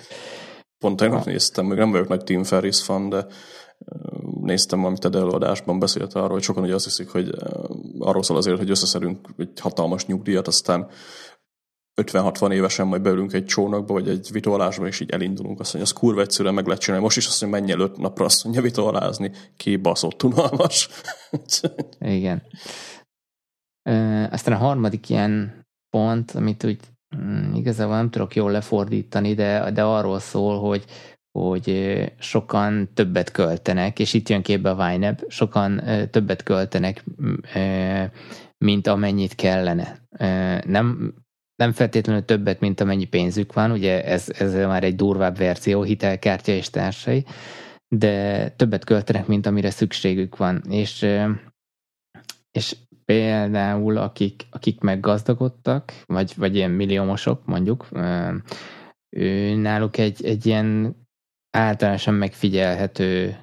Pont 0.78 0.96
tegnap 0.96 1.24
néztem, 1.24 1.66
meg 1.66 1.78
nem 1.78 1.90
vagyok 1.90 2.08
nagy 2.08 2.24
Tim 2.24 2.44
Ferris 2.44 2.82
fan, 2.82 3.08
de 3.08 3.26
néztem, 4.46 4.84
amit 4.84 5.04
a 5.04 5.16
előadásban 5.16 5.78
beszélt 5.78 6.14
arról, 6.14 6.28
hogy 6.28 6.42
sokan 6.42 6.62
ugye 6.62 6.74
azt 6.74 6.84
hiszik, 6.84 7.08
hogy 7.08 7.34
arról 7.98 8.22
szól 8.22 8.36
azért, 8.36 8.58
hogy 8.58 8.70
összeszedünk 8.70 9.28
egy 9.38 9.60
hatalmas 9.60 10.06
nyugdíjat, 10.06 10.46
aztán 10.46 10.90
50-60 12.02 12.52
évesen 12.52 12.86
majd 12.86 13.02
beülünk 13.02 13.32
egy 13.32 13.44
csónakba, 13.44 13.92
vagy 13.92 14.08
egy 14.08 14.28
vitorlásba, 14.32 14.86
és 14.86 15.00
így 15.00 15.10
elindulunk. 15.10 15.60
Azt 15.60 15.74
mondja, 15.74 15.92
az 15.92 16.00
kurva 16.00 16.20
egyszerűen 16.20 16.54
meg 16.54 16.66
lehet 16.66 16.80
csinálni. 16.80 17.04
Most 17.04 17.16
is 17.16 17.26
azt 17.26 17.40
mondja, 17.40 17.60
menj 17.60 17.72
el 17.72 17.80
öt 17.80 17.96
napra, 17.96 18.24
azt 18.24 18.44
mondja, 18.44 18.62
vitorlázni. 18.62 19.32
Kibaszott 19.56 20.22
unalmas. 20.22 20.88
Igen. 22.00 22.42
Aztán 24.30 24.54
a 24.54 24.64
harmadik 24.64 25.08
ilyen 25.08 25.64
pont, 25.90 26.30
amit 26.30 26.64
úgy 26.64 26.80
mm, 27.16 27.54
igazából 27.54 27.94
nem 27.94 28.10
tudok 28.10 28.34
jól 28.34 28.50
lefordítani, 28.50 29.34
de, 29.34 29.70
de 29.70 29.82
arról 29.82 30.18
szól, 30.18 30.60
hogy, 30.60 30.84
hogy 31.36 31.96
sokan 32.18 32.88
többet 32.94 33.30
költenek, 33.30 33.98
és 33.98 34.14
itt 34.14 34.28
jön 34.28 34.42
képbe 34.42 34.70
a 34.70 34.92
YNAB, 34.92 35.24
sokan 35.28 35.82
többet 36.10 36.42
költenek, 36.42 37.04
mint 38.58 38.86
amennyit 38.86 39.34
kellene. 39.34 39.98
Nem, 40.66 41.14
nem 41.56 41.72
feltétlenül 41.72 42.24
többet, 42.24 42.60
mint 42.60 42.80
amennyi 42.80 43.04
pénzük 43.04 43.52
van, 43.52 43.70
ugye 43.70 44.04
ez, 44.04 44.28
ez 44.38 44.54
már 44.54 44.84
egy 44.84 44.96
durvább 44.96 45.36
verzió, 45.36 45.82
hitelkártya 45.82 46.52
és 46.52 46.70
társai, 46.70 47.24
de 47.88 48.48
többet 48.48 48.84
költenek, 48.84 49.26
mint 49.26 49.46
amire 49.46 49.70
szükségük 49.70 50.36
van. 50.36 50.62
És, 50.68 51.06
és 52.50 52.76
például 53.04 53.96
akik, 53.96 54.46
akik 54.50 54.80
meggazdagodtak, 54.80 56.02
vagy, 56.06 56.32
vagy 56.36 56.54
ilyen 56.54 56.70
milliómosok 56.70 57.44
mondjuk, 57.44 57.88
ő, 59.16 59.54
náluk 59.54 59.98
egy, 59.98 60.24
egy 60.24 60.46
ilyen 60.46 60.96
általánosan 61.56 62.14
megfigyelhető 62.14 63.36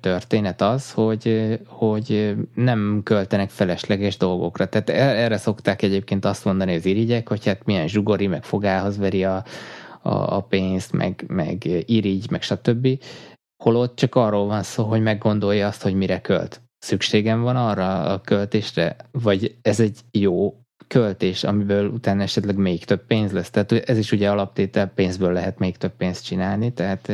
történet 0.00 0.60
az, 0.60 0.92
hogy, 0.92 1.58
hogy 1.66 2.34
nem 2.54 3.00
költenek 3.04 3.50
felesleges 3.50 4.16
dolgokra. 4.16 4.68
Tehát 4.68 4.88
e, 4.90 5.22
erre 5.22 5.36
szokták 5.36 5.82
egyébként 5.82 6.24
azt 6.24 6.44
mondani 6.44 6.74
az 6.74 6.86
irigyek, 6.86 7.28
hogy 7.28 7.44
hát 7.46 7.64
milyen 7.64 7.88
zsugori, 7.88 8.26
meg 8.26 8.44
fogához 8.44 8.98
veri 8.98 9.24
a, 9.24 9.44
a, 10.02 10.36
a 10.36 10.40
pénzt, 10.40 10.92
meg, 10.92 11.24
meg 11.28 11.68
irigy, 11.86 12.30
meg 12.30 12.42
stb. 12.42 12.88
Holott 13.64 13.96
csak 13.96 14.14
arról 14.14 14.46
van 14.46 14.62
szó, 14.62 14.84
hogy 14.84 15.02
meggondolja 15.02 15.66
azt, 15.66 15.82
hogy 15.82 15.94
mire 15.94 16.20
költ. 16.20 16.60
Szükségem 16.78 17.42
van 17.42 17.56
arra 17.56 18.02
a 18.02 18.20
költésre, 18.20 18.96
vagy 19.10 19.56
ez 19.62 19.80
egy 19.80 19.98
jó 20.10 20.61
költés, 20.92 21.44
amiből 21.44 21.88
utána 21.88 22.22
esetleg 22.22 22.56
még 22.56 22.84
több 22.84 23.06
pénz 23.06 23.32
lesz. 23.32 23.50
Tehát 23.50 23.72
ez 23.72 23.98
is 23.98 24.12
ugye 24.12 24.30
alaptétel, 24.30 24.86
pénzből 24.86 25.32
lehet 25.32 25.58
még 25.58 25.76
több 25.76 25.96
pénzt 25.96 26.24
csinálni, 26.24 26.72
tehát 26.72 27.12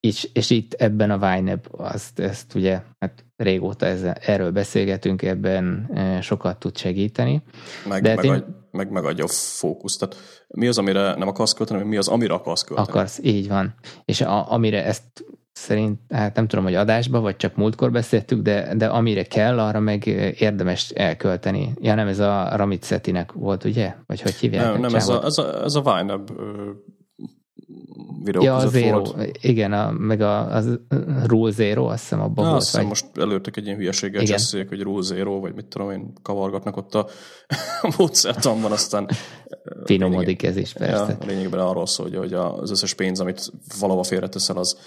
és, 0.00 0.28
és 0.32 0.50
itt 0.50 0.72
ebben 0.72 1.10
a 1.10 1.36
YNAB, 1.36 1.66
azt, 1.70 2.18
ezt 2.18 2.54
ugye 2.54 2.80
hát 2.98 3.24
régóta 3.36 3.86
ezzel, 3.86 4.14
erről 4.20 4.50
beszélgetünk, 4.50 5.22
ebben 5.22 5.90
sokat 6.22 6.58
tud 6.58 6.76
segíteni. 6.76 7.42
Meg, 7.88 8.02
De 8.02 8.14
meg, 8.14 8.24
én, 8.24 8.44
meg 8.70 8.90
megadja 8.90 9.24
a 9.24 9.28
fókuszt. 9.28 9.98
Tehát 9.98 10.16
mi 10.48 10.66
az, 10.66 10.78
amire 10.78 11.14
nem 11.14 11.28
akarsz 11.28 11.52
költeni, 11.52 11.82
mi 11.82 11.96
az, 11.96 12.08
amire 12.08 12.34
akarsz 12.34 12.62
költeni. 12.62 12.88
Akarsz, 12.88 13.18
így 13.22 13.48
van. 13.48 13.74
És 14.04 14.20
a, 14.20 14.52
amire 14.52 14.84
ezt 14.84 15.24
szerint, 15.52 16.00
hát 16.08 16.34
nem 16.36 16.46
tudom, 16.46 16.64
hogy 16.64 16.74
adásba, 16.74 17.20
vagy 17.20 17.36
csak 17.36 17.56
múltkor 17.56 17.90
beszéltük, 17.90 18.42
de, 18.42 18.74
de 18.76 18.86
amire 18.86 19.22
kell, 19.22 19.58
arra 19.58 19.80
meg 19.80 20.06
érdemes 20.38 20.90
elkölteni. 20.90 21.72
Ja, 21.80 21.94
nem, 21.94 22.06
ez 22.06 22.18
a 22.18 22.56
Ramit 22.56 22.82
Szetinek 22.82 23.32
volt, 23.32 23.64
ugye? 23.64 23.94
Vagy 24.06 24.20
hogy 24.20 24.34
hívják? 24.34 24.64
Nem, 24.64 24.80
nem 24.80 24.94
ez, 24.94 25.08
a, 25.08 25.24
ez, 25.24 25.38
a, 25.38 25.62
ez 25.64 25.74
a 25.74 25.82
videó 28.24 28.42
ja, 28.42 28.56
a 28.56 28.66
Zero, 28.66 29.02
volt. 29.02 29.38
igen, 29.40 29.72
a, 29.72 29.90
meg 29.90 30.20
a, 30.20 30.56
a 30.56 30.62
Rule 31.26 31.50
Zero, 31.50 31.84
azt 31.84 32.00
hiszem 32.00 32.20
abban 32.20 32.44
Na, 32.44 32.50
volt. 32.50 32.62
Azt 32.62 32.66
hiszem 32.66 32.80
vagy... 32.80 32.88
most 32.88 33.18
előttek 33.18 33.56
egy 33.56 33.64
ilyen 33.64 33.76
hülyeséggel 33.76 34.24
cseszék, 34.24 34.68
hogy 34.68 34.80
Rule 34.80 35.02
Zero, 35.02 35.40
vagy 35.40 35.54
mit 35.54 35.66
tudom 35.66 35.90
én, 35.90 36.12
kavargatnak 36.22 36.76
ott 36.76 36.94
a 36.94 37.06
módszertanban, 37.98 38.72
aztán 38.72 39.08
finomodik 39.84 40.42
ez 40.42 40.56
is, 40.56 40.72
persze. 40.72 41.16
Ja, 41.20 41.26
lényegben 41.26 41.60
arról 41.60 41.86
szól, 41.86 42.10
hogy 42.10 42.32
az 42.32 42.70
összes 42.70 42.94
pénz, 42.94 43.20
amit 43.20 43.52
valahova 43.80 44.02
félreteszel, 44.02 44.56
az 44.56 44.78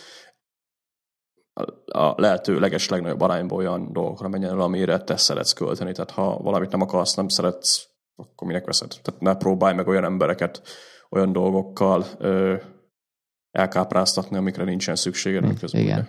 a 1.85 2.21
lehető 2.21 2.59
leges 2.59 2.89
legnagyobb 2.89 3.21
arányban 3.21 3.57
olyan 3.57 3.93
dolgokra 3.93 4.27
menjen 4.27 4.51
el, 4.51 4.59
amire 4.59 4.97
te 4.97 5.17
szeretsz 5.17 5.53
költeni. 5.53 5.91
Tehát 5.91 6.11
ha 6.11 6.37
valamit 6.37 6.71
nem 6.71 6.81
akarsz, 6.81 7.15
nem 7.15 7.27
szeretsz, 7.27 7.87
akkor 8.15 8.47
minek 8.47 8.65
veszed? 8.65 8.99
Tehát 9.01 9.21
ne 9.21 9.35
próbálj 9.35 9.75
meg 9.75 9.87
olyan 9.87 10.03
embereket 10.03 10.61
olyan 11.09 11.31
dolgokkal 11.31 12.05
ö, 12.17 12.55
elkápráztatni, 13.51 14.37
amikre 14.37 14.63
nincsen 14.63 14.95
szükséged, 14.95 15.43
hm, 15.43 15.47
miközben. 15.47 15.81
Igen. 15.81 16.07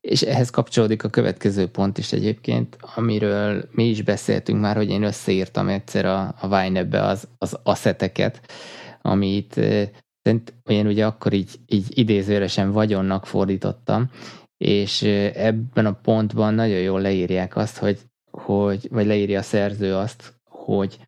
És 0.00 0.22
ehhez 0.22 0.50
kapcsolódik 0.50 1.04
a 1.04 1.08
következő 1.08 1.66
pont 1.66 1.98
is 1.98 2.12
egyébként, 2.12 2.76
amiről 2.94 3.68
mi 3.70 3.84
is 3.84 4.02
beszéltünk 4.02 4.60
már, 4.60 4.76
hogy 4.76 4.90
én 4.90 5.02
összeírtam 5.02 5.68
egyszer 5.68 6.04
a, 6.04 6.34
a 6.40 6.48
Vine-be 6.48 7.02
az, 7.02 7.28
az 7.38 7.58
asszeteket, 7.62 8.40
amit 9.02 9.60
én 10.64 10.86
ugye 10.86 11.06
akkor 11.06 11.32
így, 11.32 11.50
így 11.66 11.98
idézőresen 11.98 12.72
vagyonnak 12.72 13.26
fordítottam, 13.26 14.10
és 14.56 15.02
ebben 15.34 15.86
a 15.86 15.92
pontban 15.92 16.54
nagyon 16.54 16.78
jól 16.78 17.00
leírják 17.00 17.56
azt, 17.56 17.78
hogy, 17.78 17.98
hogy 18.30 18.88
vagy 18.90 19.06
leírja 19.06 19.38
a 19.38 19.42
szerző 19.42 19.94
azt, 19.94 20.34
hogy 20.50 20.98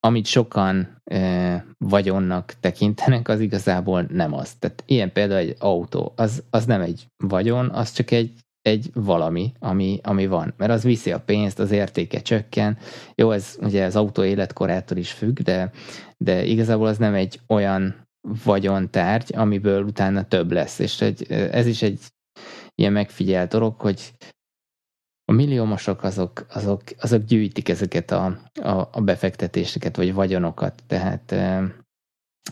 amit 0.00 0.26
sokan 0.26 1.00
e, 1.04 1.66
vagyonnak 1.78 2.54
tekintenek, 2.60 3.28
az 3.28 3.40
igazából 3.40 4.06
nem 4.08 4.32
az. 4.32 4.54
Tehát 4.54 4.82
ilyen 4.86 5.12
például 5.12 5.40
egy 5.40 5.56
autó, 5.58 6.12
az, 6.16 6.42
az 6.50 6.64
nem 6.64 6.80
egy 6.80 7.06
vagyon, 7.16 7.70
az 7.70 7.92
csak 7.92 8.10
egy, 8.10 8.32
egy 8.62 8.90
valami, 8.94 9.52
ami, 9.58 10.00
ami 10.02 10.26
van. 10.26 10.54
Mert 10.56 10.70
az 10.70 10.82
viszi 10.82 11.12
a 11.12 11.20
pénzt, 11.20 11.58
az 11.58 11.70
értéke 11.70 12.20
csökken. 12.20 12.78
Jó, 13.14 13.30
ez 13.30 13.58
ugye 13.60 13.84
az 13.84 13.96
autó 13.96 14.24
életkorától 14.24 14.96
is 14.96 15.12
függ, 15.12 15.38
de, 15.38 15.70
de 16.16 16.44
igazából 16.44 16.86
az 16.86 16.98
nem 16.98 17.14
egy 17.14 17.40
olyan 17.46 18.05
vagyontárgy, 18.44 19.34
amiből 19.34 19.82
utána 19.82 20.28
több 20.28 20.52
lesz. 20.52 20.78
És 20.78 21.00
egy, 21.00 21.32
ez 21.32 21.66
is 21.66 21.82
egy 21.82 22.00
ilyen 22.74 22.92
megfigyelt 22.92 23.50
dolog, 23.50 23.80
hogy 23.80 24.12
a 25.28 25.32
milliómosok 25.32 26.02
azok, 26.02 26.46
azok, 26.48 26.82
azok 26.98 27.24
gyűjtik 27.24 27.68
ezeket 27.68 28.10
a, 28.10 28.24
a, 28.62 28.88
a 28.92 29.00
befektetéseket, 29.00 29.96
vagy 29.96 30.14
vagyonokat. 30.14 30.82
Tehát 30.86 31.32
e, 31.32 31.74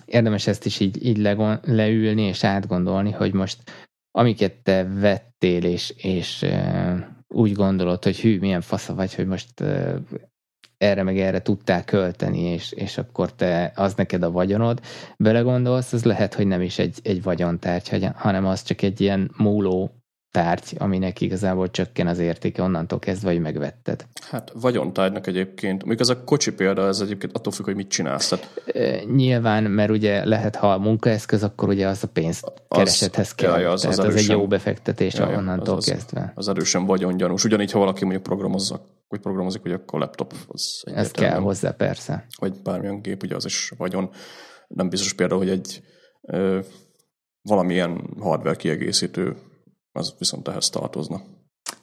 érdemes 0.05 0.47
ezt 0.47 0.65
is 0.65 0.81
így, 0.81 1.07
így 1.07 1.19
le, 1.19 1.61
leülni 1.63 2.23
és 2.23 2.45
átgondolni, 2.45 3.11
hogy 3.11 3.33
most 3.33 3.71
amiket 4.11 4.63
te 4.63 4.85
vettél, 4.85 5.65
és, 5.65 5.91
és 5.97 6.43
e, 6.43 7.25
úgy 7.29 7.53
gondolod, 7.53 8.05
hogy 8.05 8.21
hű, 8.21 8.39
milyen 8.39 8.61
fasza 8.61 8.95
vagy, 8.95 9.15
hogy 9.15 9.27
most 9.27 9.61
e, 9.61 10.01
erre 10.79 11.03
meg 11.03 11.19
erre 11.19 11.43
tudtál 11.43 11.85
költeni, 11.85 12.41
és, 12.41 12.73
és 12.73 12.99
akkor 12.99 13.33
te, 13.33 13.73
az 13.75 13.95
neked 13.95 14.23
a 14.23 14.31
vagyonod, 14.31 14.81
belegondolsz, 15.17 15.93
az 15.93 16.05
lehet, 16.05 16.35
hogy 16.35 16.47
nem 16.47 16.61
is 16.61 16.79
egy, 16.79 16.99
egy 17.03 17.23
vagyontárgy, 17.23 18.09
hanem 18.15 18.47
az 18.47 18.63
csak 18.63 18.83
egy 18.83 19.01
ilyen 19.01 19.31
múló 19.37 20.04
tárgy, 20.35 20.77
aminek 20.79 21.21
igazából 21.21 21.71
csökken 21.71 22.07
az 22.07 22.19
értéke 22.19 22.63
onnantól 22.63 22.99
kezdve, 22.99 23.31
hogy 23.31 23.41
megvetted. 23.41 24.07
Hát 24.31 24.53
vagyontárgynak 24.55 25.27
egyébként, 25.27 25.79
mondjuk 25.79 26.01
ez 26.01 26.09
a 26.09 26.25
kocsi 26.25 26.53
példa, 26.53 26.87
ez 26.87 27.01
egyébként 27.01 27.37
attól 27.37 27.53
függ, 27.53 27.65
hogy 27.65 27.75
mit 27.75 27.89
csinálsz. 27.89 28.29
Tehát... 28.29 28.49
Nyilván, 29.15 29.65
mert 29.65 29.91
ugye 29.91 30.25
lehet, 30.25 30.57
ha 30.57 30.73
a 30.73 30.79
munkaeszköz, 30.79 31.43
akkor 31.43 31.69
ugye 31.69 31.87
az 31.87 32.03
a 32.03 32.09
pénz 32.09 32.43
keresethez 32.69 33.35
kell. 33.35 33.61
Ja, 33.61 33.71
az, 33.71 33.81
Tehát 33.81 33.99
az, 33.99 34.05
erősen, 34.05 34.23
az 34.25 34.31
egy 34.31 34.37
jó 34.37 34.47
befektetés 34.47 35.15
ja, 35.15 35.37
onnantól 35.37 35.77
az, 35.77 35.85
kezdve. 35.85 36.33
Az 36.35 36.49
erősen 36.49 36.87
vagyongyanús. 36.87 37.45
Ugyanígy, 37.45 37.71
ha 37.71 37.79
valaki 37.79 38.03
mondjuk 38.03 38.23
programozza, 38.23 38.87
hogy 39.09 39.21
programozik, 39.21 39.63
hogy 39.63 39.73
akkor 39.73 39.99
a 40.01 40.05
laptop 40.05 40.35
az 40.49 40.83
Ez 40.85 41.11
kell 41.11 41.39
hozzá, 41.39 41.71
persze. 41.71 42.27
Vagy 42.39 42.53
bármilyen 42.63 43.03
gép, 43.03 43.23
ugye 43.23 43.35
az 43.35 43.45
is 43.45 43.73
vagyon. 43.77 44.11
Nem 44.69 44.89
biztos 44.89 45.13
például, 45.13 45.41
hogy 45.41 45.51
egy 45.51 45.83
ö, 46.23 46.59
valamilyen 47.43 48.15
hardware 48.19 48.57
kiegészítő 48.57 49.37
az 49.99 50.15
viszont 50.19 50.49
ehhez 50.49 50.69
tartozna. 50.69 51.23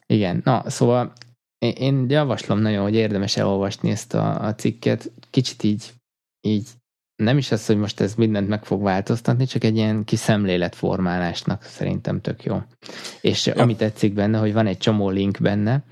Igen, 0.06 0.42
na 0.44 0.70
szóval 0.70 1.14
én 1.60 2.10
javaslom 2.10 2.60
nagyon, 2.60 2.84
hogy 2.84 2.96
érdemes 2.96 3.38
elolvasni 3.38 3.90
ezt 3.90 4.14
a, 4.14 4.46
a 4.46 4.56
cikket. 4.56 5.12
Kicsit 5.30 5.64
így, 5.64 5.94
így 6.42 6.68
nem 7.16 7.38
is 7.38 7.52
az, 7.52 7.66
hogy 7.66 7.78
most 7.78 8.00
ez 8.00 8.16
mindent 8.16 8.48
meg 8.48 8.66
fog 8.66 8.82
változtatni, 8.82 9.46
csak 9.46 9.64
egy 9.64 9.76
ilyen 9.76 10.04
kis 10.04 10.20
szemléletformálásnak 10.20 11.64
szerintem 11.64 12.22
tök 12.22 12.44
jó. 12.44 12.62
És 13.22 13.46
ja. 13.46 13.54
ami 13.54 13.76
tetszik 13.76 14.14
benne, 14.14 14.38
hogy 14.38 14.54
van 14.54 14.68
egy 14.68 14.78
csomó 14.78 15.10
link 15.10 15.38
benne, 15.42 15.84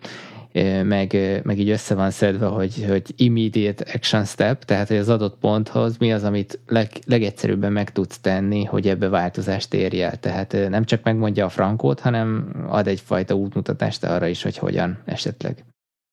meg, 0.84 1.42
meg 1.44 1.60
így 1.60 1.70
össze 1.70 1.96
van 1.96 2.12
szedve, 2.12 2.46
hogy, 2.46 2.86
hogy 2.88 3.14
immediate 3.16 3.86
action 3.94 4.26
step, 4.26 4.64
tehát 4.64 4.88
hogy 4.88 4.98
az 4.98 5.10
adott 5.10 5.38
ponthoz 5.38 5.98
mi 5.98 6.14
az, 6.14 6.24
amit 6.24 6.60
leg, 6.68 6.92
legegyszerűbben 7.06 7.72
meg 7.72 7.92
tudsz 7.92 8.20
tenni, 8.20 8.64
hogy 8.64 8.88
ebbe 8.88 9.10
változást 9.10 9.74
érj 9.74 10.02
el. 10.02 10.20
Tehát 10.20 10.52
nem 10.70 10.84
csak 10.84 11.04
megmondja 11.04 11.46
a 11.46 11.50
frankót, 11.50 12.00
hanem 12.00 12.56
ad 12.70 12.88
egyfajta 12.88 13.34
útmutatást 13.34 14.04
arra 14.04 14.28
is, 14.28 14.44
hogy 14.44 14.58
hogyan 14.58 15.02
esetleg. 15.06 15.66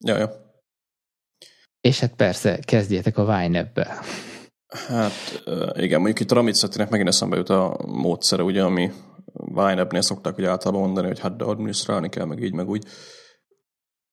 Ja, 0.04 0.16
ja. 0.16 0.44
És 1.80 2.00
hát 2.00 2.14
persze, 2.14 2.58
kezdjetek 2.58 3.18
a 3.18 3.24
Vine-be. 3.24 3.98
Hát 4.88 5.42
igen, 5.74 6.00
mondjuk 6.00 6.20
itt 6.20 6.30
a 6.30 6.34
Ramit 6.34 6.90
megint 6.90 7.08
eszembe 7.08 7.36
jut 7.36 7.48
a 7.48 7.78
módszere, 7.86 8.42
ugye, 8.42 8.62
ami 8.62 8.90
Vine-nél 9.32 10.00
szokták 10.00 10.38
ugye 10.38 10.48
általában 10.48 10.84
mondani, 10.84 11.06
hogy 11.06 11.20
hát 11.20 11.36
de 11.36 11.44
adminisztrálni 11.44 12.08
kell, 12.08 12.24
meg 12.24 12.42
így, 12.42 12.52
meg 12.52 12.68
úgy 12.68 12.84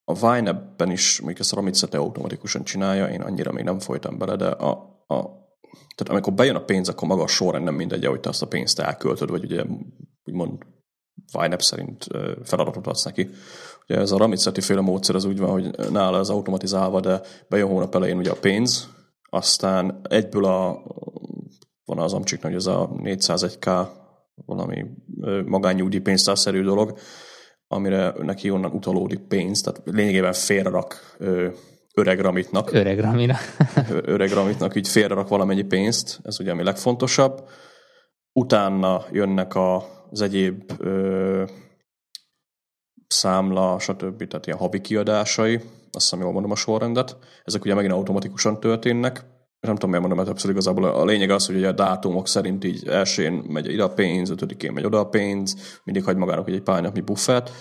a 0.05 0.13
Vine-ben 0.13 0.91
is, 0.91 1.19
mondjuk 1.19 1.39
ezt 1.39 1.51
a 1.53 1.55
Ramicete 1.55 1.97
automatikusan 1.97 2.63
csinálja, 2.63 3.07
én 3.07 3.21
annyira 3.21 3.51
még 3.51 3.63
nem 3.63 3.80
folytam 3.80 4.17
bele, 4.17 4.35
de 4.35 4.45
a, 4.45 4.69
a, 5.07 5.15
tehát 5.95 6.09
amikor 6.09 6.34
bejön 6.34 6.55
a 6.55 6.63
pénz, 6.63 6.89
akkor 6.89 7.07
maga 7.07 7.23
a 7.23 7.27
sorrend 7.27 7.63
nem 7.63 7.75
mindegy, 7.75 8.05
hogy 8.05 8.19
te 8.19 8.30
azt 8.30 8.41
a 8.41 8.47
pénzt 8.47 8.80
elköltöd, 8.80 9.30
vagy 9.30 9.43
ugye 9.43 9.63
úgymond 10.25 10.57
Vine 11.31 11.59
szerint 11.59 12.07
feladatot 12.43 12.88
adsz 12.88 13.03
neki. 13.03 13.30
Ugye 13.88 13.99
ez 13.99 14.11
a 14.11 14.17
Ramiceti 14.17 14.61
féle 14.61 14.81
módszer 14.81 15.15
az 15.15 15.25
úgy 15.25 15.39
van, 15.39 15.49
hogy 15.49 15.91
nála 15.91 16.19
ez 16.19 16.30
automatizálva, 16.30 16.99
de 16.99 17.21
bejön 17.47 17.67
hónap 17.67 17.95
elején 17.95 18.17
ugye 18.17 18.31
a 18.31 18.39
pénz, 18.39 18.89
aztán 19.30 20.01
egyből 20.09 20.45
a 20.45 20.84
van 21.85 21.99
az 21.99 22.13
amcsiknak, 22.13 22.51
hogy 22.51 22.59
ez 22.59 22.65
a 22.65 22.89
401k 22.89 23.88
valami 24.45 24.85
magánnyugdíjpénztárszerű 25.45 26.63
dolog, 26.63 26.97
amire 27.73 28.13
neki 28.21 28.49
onnan 28.49 28.71
utalódik 28.71 29.19
pénz, 29.19 29.61
tehát 29.61 29.81
lényegében 29.85 30.33
félrerak 30.33 31.17
öreg 31.93 32.19
ramitnak. 32.19 32.71
Öreg 32.71 32.99
ramina. 32.99 33.35
öreg 33.87 34.31
ramitnak 34.31 34.75
így 34.75 34.87
félrerak 34.87 35.27
valamennyi 35.27 35.63
pénzt, 35.63 36.19
ez 36.23 36.39
ugye 36.39 36.51
ami 36.51 36.63
legfontosabb. 36.63 37.49
Utána 38.33 39.05
jönnek 39.11 39.55
az 40.11 40.21
egyéb 40.21 40.71
ö, 40.77 41.43
számla, 43.07 43.79
stb. 43.79 44.27
Tehát 44.27 44.45
ilyen 44.45 44.57
havi 44.57 44.81
kiadásai, 44.81 45.55
azt 45.55 45.65
hiszem 45.91 46.19
jól 46.19 46.31
mondom 46.31 46.51
a 46.51 46.55
sorrendet. 46.55 47.17
Ezek 47.43 47.63
ugye 47.63 47.73
megint 47.73 47.93
automatikusan 47.93 48.59
történnek. 48.59 49.25
Nem 49.64 49.73
tudom, 49.73 49.90
miért 49.90 50.06
mondom, 50.06 50.18
mert 50.18 50.30
többször 50.30 50.52
igazából 50.52 50.84
a 50.84 51.06
lényeg 51.06 51.30
az, 51.30 51.45
hogy 51.45 51.64
a 51.64 51.72
dátumok 51.72 52.27
szerint 52.27 52.64
így 52.64 52.88
elsőn 52.88 53.34
megy 53.34 53.72
ide 53.72 53.84
a 53.84 53.94
pénz, 53.94 54.30
ötödikén 54.30 54.72
megy 54.73 54.85
oda 54.85 54.99
a 54.99 55.10
pénz, 55.10 55.80
mindig 55.84 56.03
hagy 56.03 56.15
magának 56.15 56.48
egy 56.49 56.61
pár 56.61 56.81
napnyi 56.81 57.02
buffet 57.02 57.52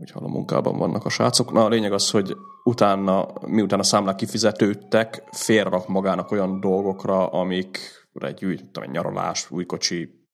úgy 0.00 0.10
hallom, 0.10 0.30
munkában 0.30 0.78
vannak 0.78 1.04
a 1.04 1.08
srácok. 1.08 1.52
Na 1.52 1.64
a 1.64 1.68
lényeg 1.68 1.92
az, 1.92 2.10
hogy 2.10 2.36
utána, 2.64 3.28
miután 3.46 3.78
a 3.78 3.82
számlák 3.82 4.14
kifizetődtek, 4.14 5.22
félrak 5.30 5.88
magának 5.88 6.30
olyan 6.30 6.60
dolgokra, 6.60 7.26
amikre 7.26 8.26
egy 8.26 8.44
új 8.44 8.56
tudom, 8.72 8.90
nyaralás, 8.90 9.50
új 9.50 9.66
kocsi, 9.66 10.28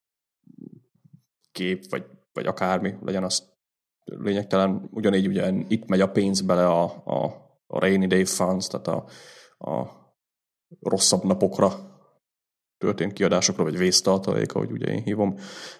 kép, 1.51 1.89
vagy, 1.89 2.03
vagy 2.33 2.45
akármi 2.45 2.93
legyen 3.01 3.23
az 3.23 3.43
lényegtelen. 4.03 4.89
Ugyanígy 4.91 5.27
ugye 5.27 5.53
itt 5.67 5.87
megy 5.87 6.01
a 6.01 6.11
pénz 6.11 6.41
bele 6.41 6.67
a, 6.67 6.83
a, 7.05 7.25
a 7.67 7.79
rainy 7.79 8.07
day 8.07 8.25
funds, 8.25 8.67
tehát 8.67 8.87
a, 8.87 9.05
a 9.57 9.85
rosszabb 10.79 11.23
napokra 11.23 11.73
történt 12.77 13.13
kiadásokra, 13.13 13.63
vagy 13.63 13.77
vésztartalék, 13.77 14.53
ahogy 14.53 14.71
ugye 14.71 14.91
én 14.91 15.03
hívom 15.03 15.35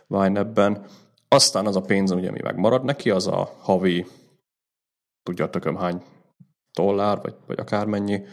Vine-ebben 0.07 0.85
aztán 1.27 1.65
az 1.65 1.75
a 1.75 1.81
pénz, 1.81 2.11
ugye, 2.11 2.29
ami 2.29 2.39
megmarad 2.43 2.83
neki, 2.83 3.09
az 3.09 3.27
a 3.27 3.53
havi, 3.59 4.05
tudja 5.23 5.49
tököm 5.49 5.75
hány 5.75 6.03
dollár, 6.73 7.21
vagy, 7.21 7.35
vagy 7.47 7.59
akármennyi, 7.59 8.25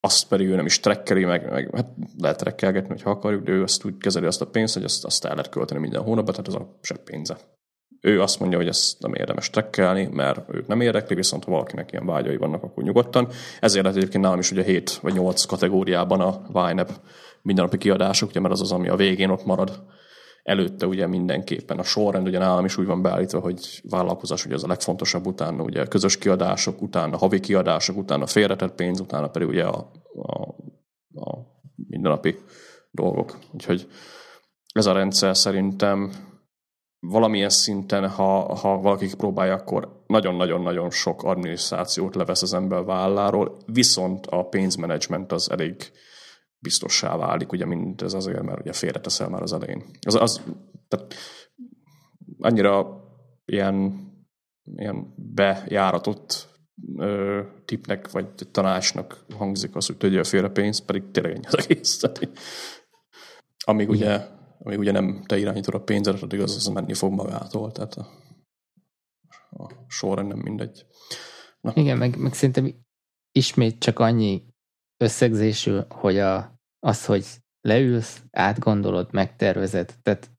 azt 0.00 0.28
pedig 0.28 0.48
ő 0.48 0.54
nem 0.54 0.66
is 0.66 0.80
trekkeli, 0.80 1.24
meg, 1.24 1.50
meg 1.50 1.70
hát 1.74 1.88
lehet 2.18 2.38
trekkelgetni, 2.38 2.88
hogyha 2.88 3.10
akarjuk, 3.10 3.42
de 3.42 3.52
ő 3.52 3.62
azt 3.62 3.84
úgy 3.84 3.98
kezeli 3.98 4.26
azt 4.26 4.40
a 4.40 4.46
pénzt, 4.46 4.74
hogy 4.74 4.84
azt, 4.84 5.04
azt 5.04 5.24
el 5.24 5.34
lehet 5.34 5.50
költeni 5.50 5.80
minden 5.80 6.02
hónapban, 6.02 6.34
tehát 6.34 6.48
ez 6.48 6.54
a 6.54 6.78
se 6.80 6.96
pénze. 6.96 7.38
Ő 8.02 8.20
azt 8.20 8.40
mondja, 8.40 8.58
hogy 8.58 8.66
ezt 8.66 9.00
nem 9.00 9.14
érdemes 9.14 9.50
trekkelni, 9.50 10.08
mert 10.12 10.54
őt 10.54 10.66
nem 10.66 10.80
érdekli, 10.80 11.14
viszont 11.14 11.44
ha 11.44 11.50
valakinek 11.50 11.92
ilyen 11.92 12.06
vágyai 12.06 12.36
vannak, 12.36 12.62
akkor 12.62 12.82
nyugodtan. 12.82 13.28
Ezért 13.60 13.82
lehet 13.82 13.98
egyébként 13.98 14.24
nálam 14.24 14.38
is 14.38 14.50
ugye 14.50 14.62
7 14.62 14.90
vagy 14.90 15.12
8 15.12 15.44
kategóriában 15.44 16.20
a 16.20 16.70
YNAB 16.70 16.90
mindennapi 17.42 17.78
kiadások, 17.78 18.28
ugye, 18.28 18.40
mert 18.40 18.52
az 18.52 18.60
az, 18.60 18.72
ami 18.72 18.88
a 18.88 18.96
végén 18.96 19.30
ott 19.30 19.44
marad 19.44 19.82
előtte 20.42 20.86
ugye 20.86 21.06
mindenképpen 21.06 21.78
a 21.78 21.82
sorrend, 21.82 22.26
ugye 22.26 22.38
nálam 22.38 22.64
is 22.64 22.78
úgy 22.78 22.86
van 22.86 23.02
beállítva, 23.02 23.40
hogy 23.40 23.82
vállalkozás 23.90 24.46
ugye 24.46 24.54
az 24.54 24.64
a 24.64 24.68
legfontosabb, 24.68 25.26
utána 25.26 25.62
ugye 25.62 25.86
közös 25.86 26.18
kiadások, 26.18 26.82
utána 26.82 27.16
havi 27.16 27.40
kiadások, 27.40 27.96
utána 27.96 28.26
félretett 28.26 28.74
pénz, 28.74 29.00
utána 29.00 29.28
pedig 29.28 29.48
ugye 29.48 29.64
a, 29.64 29.90
a, 30.14 30.48
a 31.20 31.38
mindennapi 31.88 32.36
dolgok. 32.90 33.38
Úgyhogy 33.52 33.86
ez 34.72 34.86
a 34.86 34.92
rendszer 34.92 35.36
szerintem 35.36 36.12
valamilyen 37.06 37.48
szinten, 37.48 38.08
ha, 38.08 38.54
ha 38.54 38.80
valaki 38.80 39.16
próbálja, 39.16 39.54
akkor 39.54 40.02
nagyon-nagyon-nagyon 40.06 40.90
sok 40.90 41.22
adminisztrációt 41.22 42.14
levesz 42.14 42.42
az 42.42 42.54
ember 42.54 42.84
válláról, 42.84 43.56
viszont 43.66 44.26
a 44.26 44.48
pénzmenedzsment 44.48 45.32
az 45.32 45.50
elég 45.50 45.92
biztossá 46.58 47.16
válik, 47.16 47.52
ugye 47.52 47.66
mint 47.66 48.02
ez 48.02 48.12
azért, 48.12 48.42
mert 48.42 48.60
ugye 48.60 48.72
félreteszel 48.72 49.28
már 49.28 49.42
az 49.42 49.52
elején. 49.52 49.84
Az, 50.00 50.14
az 50.14 50.42
tehát 50.88 51.14
annyira 52.38 53.00
ilyen, 53.44 54.06
ilyen 54.76 55.14
bejáratott 55.16 56.48
ö, 56.96 57.40
tipnek 57.64 58.10
vagy 58.10 58.26
tanácsnak 58.50 59.24
hangzik 59.36 59.76
az, 59.76 59.86
hogy 59.86 59.96
tegyél 59.96 60.24
félre 60.24 60.48
pénzt, 60.48 60.84
pedig 60.84 61.10
tényleg 61.10 61.32
ennyi 61.32 61.46
az 61.46 61.68
egész. 61.68 61.98
Tehát, 61.98 62.28
amíg, 63.64 63.88
ugye, 63.88 64.26
amíg 64.62 64.78
ugye 64.78 64.92
nem 64.92 65.22
te 65.26 65.38
irányítod 65.38 65.74
a 65.74 65.82
pénzedet, 65.82 66.22
addig 66.22 66.40
az, 66.40 66.54
az 66.54 66.66
menni 66.66 66.94
fog 66.94 67.12
magától. 67.12 67.72
Tehát 67.72 67.94
a, 67.94 68.06
a 69.50 69.70
sorrend 69.88 70.28
nem 70.28 70.38
mindegy. 70.38 70.86
Na. 71.60 71.72
Igen, 71.74 71.98
meg, 71.98 72.16
meg 72.16 72.34
szerintem 72.34 72.74
ismét 73.32 73.78
csak 73.78 73.98
annyi 73.98 74.44
összegzésű, 74.96 75.78
hogy 75.88 76.18
a, 76.18 76.54
az, 76.78 77.04
hogy 77.04 77.26
leülsz, 77.60 78.22
átgondolod, 78.30 79.12
megtervezed, 79.12 79.94
tehát 80.02 80.30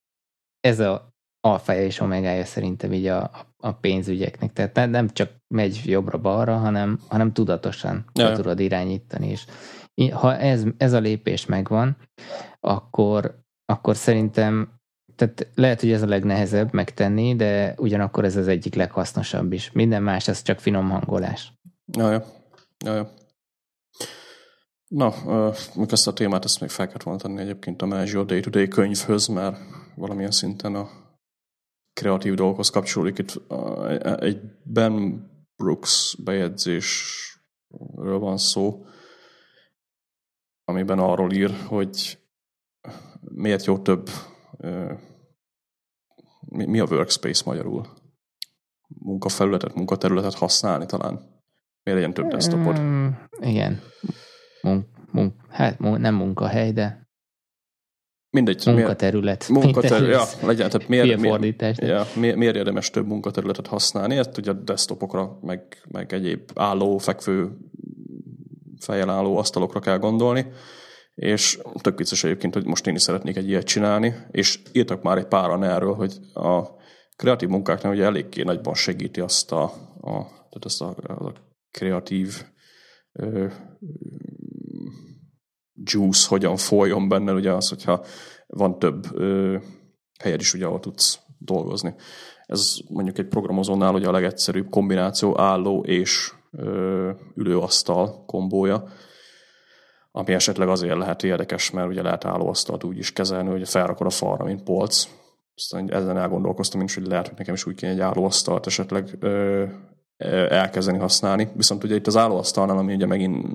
ez 0.60 0.80
a 0.80 1.12
alfája 1.48 1.86
és 1.86 2.00
omegája 2.00 2.46
szerintem 2.46 2.94
így 2.94 3.06
a, 3.06 3.32
a 3.58 3.72
pénzügyeknek. 3.72 4.54
Tehát 4.54 4.90
nem 4.90 5.10
csak 5.10 5.32
megy 5.48 5.82
jobbra-balra, 5.86 6.58
hanem, 6.58 7.00
hanem 7.08 7.34
tudatosan 7.34 8.06
ja. 8.14 8.32
tudod 8.32 8.60
irányítani. 8.60 9.30
És 9.30 9.46
ha 10.12 10.38
ez, 10.38 10.64
ez 10.78 10.94
a 10.94 11.00
lépés 11.00 11.46
megvan, 11.46 11.98
akkor, 12.60 13.43
akkor 13.66 13.96
szerintem 13.96 14.82
tehát 15.16 15.48
lehet, 15.56 15.80
hogy 15.80 15.92
ez 15.92 16.02
a 16.02 16.08
legnehezebb 16.08 16.74
megtenni, 16.74 17.36
de 17.36 17.74
ugyanakkor 17.78 18.26
ez 18.26 18.36
az 18.36 18.48
egyik 18.48 18.76
leghasznosabb 18.76 19.54
is. 19.54 19.72
Minden 19.72 20.04
más, 20.04 20.28
ez 20.28 20.42
csak 20.42 20.60
finom 20.60 20.90
hangolás. 20.90 21.54
Jaja. 21.86 22.26
Jaja. 22.86 23.14
Na, 24.88 25.14
uh, 25.76 25.92
ezt 25.92 26.08
a 26.08 26.14
témát 26.14 26.46
ezt 26.46 26.60
még 26.60 26.70
fel 26.70 26.86
kellett 26.86 27.04
volna 27.04 27.20
tenni 27.20 27.42
egyébként 27.42 27.82
a 27.82 27.86
Manage 27.86 28.12
Your 28.12 28.26
Day-to-Day 28.26 28.68
könyvhöz, 28.68 29.28
mert 29.28 29.58
valamilyen 29.96 30.32
szinten 30.32 30.76
a 30.76 30.90
kreatív 31.94 32.34
dolgokhoz 32.34 32.70
kapcsolódik. 32.70 33.18
Itt 33.18 33.42
egy 34.20 34.42
Ben 34.64 35.28
Brooks 35.56 36.16
bejegyzésről 36.24 38.20
van 38.20 38.38
szó, 38.38 38.86
amiben 40.66 41.00
arról 41.00 41.32
ír, 41.32 41.52
hogy 41.68 42.23
miért 43.30 43.66
jó 43.66 43.78
több 43.78 44.10
mi, 46.46 46.80
a 46.80 46.86
workspace 46.90 47.44
magyarul? 47.46 47.88
Munkafelületet, 48.88 49.76
munkaterületet 49.76 50.34
használni 50.34 50.86
talán? 50.86 51.14
Miért 51.84 52.00
legyen 52.00 52.14
több 52.14 52.28
desktopod? 52.28 52.80
Mm, 52.80 53.08
igen 53.40 53.82
munk, 54.62 54.86
munk, 55.12 55.34
hát 55.50 55.80
nem 55.80 56.16
munkahely, 56.16 56.72
de 56.72 57.02
Mindegy. 58.30 58.66
Munkaterület. 58.66 59.48
Munkaterület, 59.50 60.38
ja, 60.42 60.48
legyen. 60.48 60.70
Tehát 60.70 60.88
miért, 60.88 61.20
miért, 61.20 61.78
ja, 61.78 62.06
miért, 62.16 62.36
miért 62.36 62.56
érdemes 62.56 62.90
több 62.90 63.08
munkaterületet 63.08 63.68
használni? 63.68 64.18
Ezt 64.18 64.38
ugye 64.38 64.54
desktopokra, 64.54 65.38
meg, 65.42 65.84
meg 65.88 66.14
egyéb 66.14 66.52
álló, 66.56 66.98
fekvő, 66.98 67.58
fejjel 68.80 69.10
álló 69.10 69.38
asztalokra 69.38 69.80
kell 69.80 69.98
gondolni. 69.98 70.46
És 71.16 71.60
tök 71.82 71.98
vicces 71.98 72.24
egyébként, 72.24 72.54
hogy 72.54 72.66
most 72.66 72.88
én 72.88 72.96
is 72.96 73.02
szeretnék 73.02 73.36
egy 73.36 73.48
ilyet 73.48 73.66
csinálni, 73.66 74.16
és 74.32 74.60
írtak 74.72 75.02
már 75.02 75.18
egy 75.18 75.28
páran 75.28 75.64
erről, 75.64 75.94
hogy 75.94 76.18
a 76.34 76.82
kreatív 77.16 77.50
munkáknál 77.50 77.94
ugye 77.94 78.04
eléggé 78.04 78.44
nagyban 78.44 78.74
segíti 78.74 79.20
azt 79.20 79.52
a, 79.52 79.64
a, 80.02 80.12
tehát 80.28 80.66
azt 80.66 80.82
a, 80.82 80.96
a 81.08 81.34
kreatív 81.72 82.44
ö, 83.12 83.48
juice 85.84 86.28
hogyan 86.28 86.56
folyjon 86.56 87.08
benne, 87.08 87.34
ugye 87.34 87.52
az, 87.52 87.70
hogyha 87.70 88.06
van 88.48 88.80
több 88.80 89.06
ö, 89.14 89.58
helyed 90.20 90.40
is, 90.40 90.54
ugye, 90.54 90.66
ahol 90.66 90.80
tudsz 90.80 91.20
dolgozni. 91.38 91.96
Ez 92.46 92.76
mondjuk 92.90 93.18
egy 93.18 93.28
programozónál 93.28 93.94
ugye 93.94 94.08
a 94.08 94.12
legegyszerűbb 94.12 94.70
kombináció 94.70 95.40
álló 95.40 95.84
és 95.84 96.32
ö, 96.52 97.12
ülőasztal 97.36 98.26
kombója, 98.26 98.84
ami 100.16 100.34
esetleg 100.34 100.68
azért 100.68 100.98
lehet 100.98 101.24
érdekes, 101.24 101.72
mert 101.72 101.88
ugye 101.88 102.02
lehet 102.02 102.26
állóasztalt 102.26 102.84
úgy 102.84 102.98
is 102.98 103.14
kezelni, 103.14 103.50
hogy 103.50 103.70
felrakod 103.70 104.08
a 104.08 104.10
falra, 104.10 104.46
mint 104.46 104.64
polc. 104.64 105.08
Aztán 105.56 105.94
ezen 105.94 106.18
elgondolkoztam 106.18 106.82
is, 106.82 106.94
hogy 106.94 107.08
lehet, 107.08 107.28
hogy 107.28 107.38
nekem 107.38 107.54
is 107.54 107.66
úgy 107.66 107.76
kéne 107.76 107.92
egy 107.92 108.00
állóasztalt 108.00 108.66
esetleg 108.66 109.18
ö, 109.20 109.66
elkezdeni 110.50 110.98
használni. 110.98 111.50
Viszont 111.56 111.84
ugye 111.84 111.96
itt 111.96 112.08
az 112.08 112.18
állóasztalnál, 112.18 112.78
ami 112.78 112.94
ugye 112.94 113.06
megint 113.06 113.46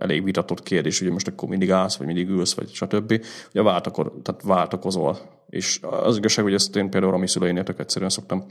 elég 0.00 0.24
vitatott 0.24 0.62
kérdés, 0.62 0.98
hogy 0.98 1.10
most 1.10 1.28
akkor 1.28 1.48
mindig 1.48 1.70
állsz, 1.70 1.96
vagy 1.96 2.06
mindig 2.06 2.28
ülsz, 2.28 2.54
vagy 2.54 2.68
stb. 2.72 3.24
Ugye 3.50 3.62
váltakor, 3.62 4.12
tehát 4.22 4.42
váltakozol. 4.42 5.18
És 5.48 5.80
az 5.82 6.16
igazság, 6.16 6.44
hogy 6.44 6.54
ezt 6.54 6.76
én 6.76 6.90
például 6.90 7.14
a 7.14 7.18
mi 7.18 7.28
szüleinél 7.28 7.62
tök 7.62 7.78
egyszerűen 7.78 8.10
szoktam 8.10 8.46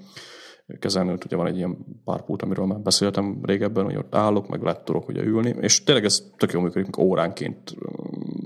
kezelni, 0.80 1.10
hogy 1.10 1.22
ugye 1.26 1.36
van 1.36 1.48
egy 1.48 1.58
ilyen 1.58 1.78
párpult, 2.06 2.42
amiről 2.42 2.66
már 2.66 2.80
beszéltem 2.80 3.40
régebben, 3.44 3.86
hogy 3.86 3.96
ott 3.96 4.16
állok, 4.16 4.50
meg 4.50 4.62
lehet 4.62 4.86
tudok 4.86 5.08
ugye 5.08 5.24
ülni, 5.24 5.56
és 5.60 5.84
tényleg 5.84 6.06
ez 6.06 6.24
tök 6.38 6.52
jól 6.52 6.64
működik, 6.64 6.98
óránként 6.98 7.76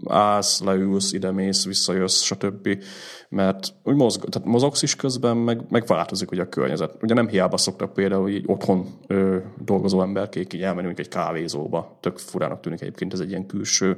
állsz, 0.07 0.61
leülsz, 0.61 1.13
ide 1.13 1.31
mész, 1.31 1.65
visszajössz, 1.65 2.21
stb. 2.21 2.83
Mert 3.29 3.73
úgy 3.83 3.95
mozg, 3.95 4.23
tehát 4.23 4.47
mozogsz 4.47 4.81
is 4.81 4.95
közben, 4.95 5.37
meg, 5.37 5.61
meg 5.69 5.85
változik 5.87 6.31
ugye 6.31 6.41
a 6.41 6.49
környezet. 6.49 6.97
Ugye 7.01 7.13
nem 7.13 7.27
hiába 7.27 7.57
szoktak 7.57 7.93
például 7.93 8.29
így 8.29 8.43
otthon 8.47 8.87
ö, 9.07 9.37
dolgozó 9.63 10.01
emberkék 10.01 10.53
így 10.53 10.61
elmenni 10.61 10.93
egy 10.95 11.07
kávézóba. 11.07 11.97
Tök 12.01 12.17
furának 12.17 12.59
tűnik 12.59 12.81
egyébként 12.81 13.13
ez 13.13 13.19
egy 13.19 13.29
ilyen 13.29 13.45
külső 13.45 13.97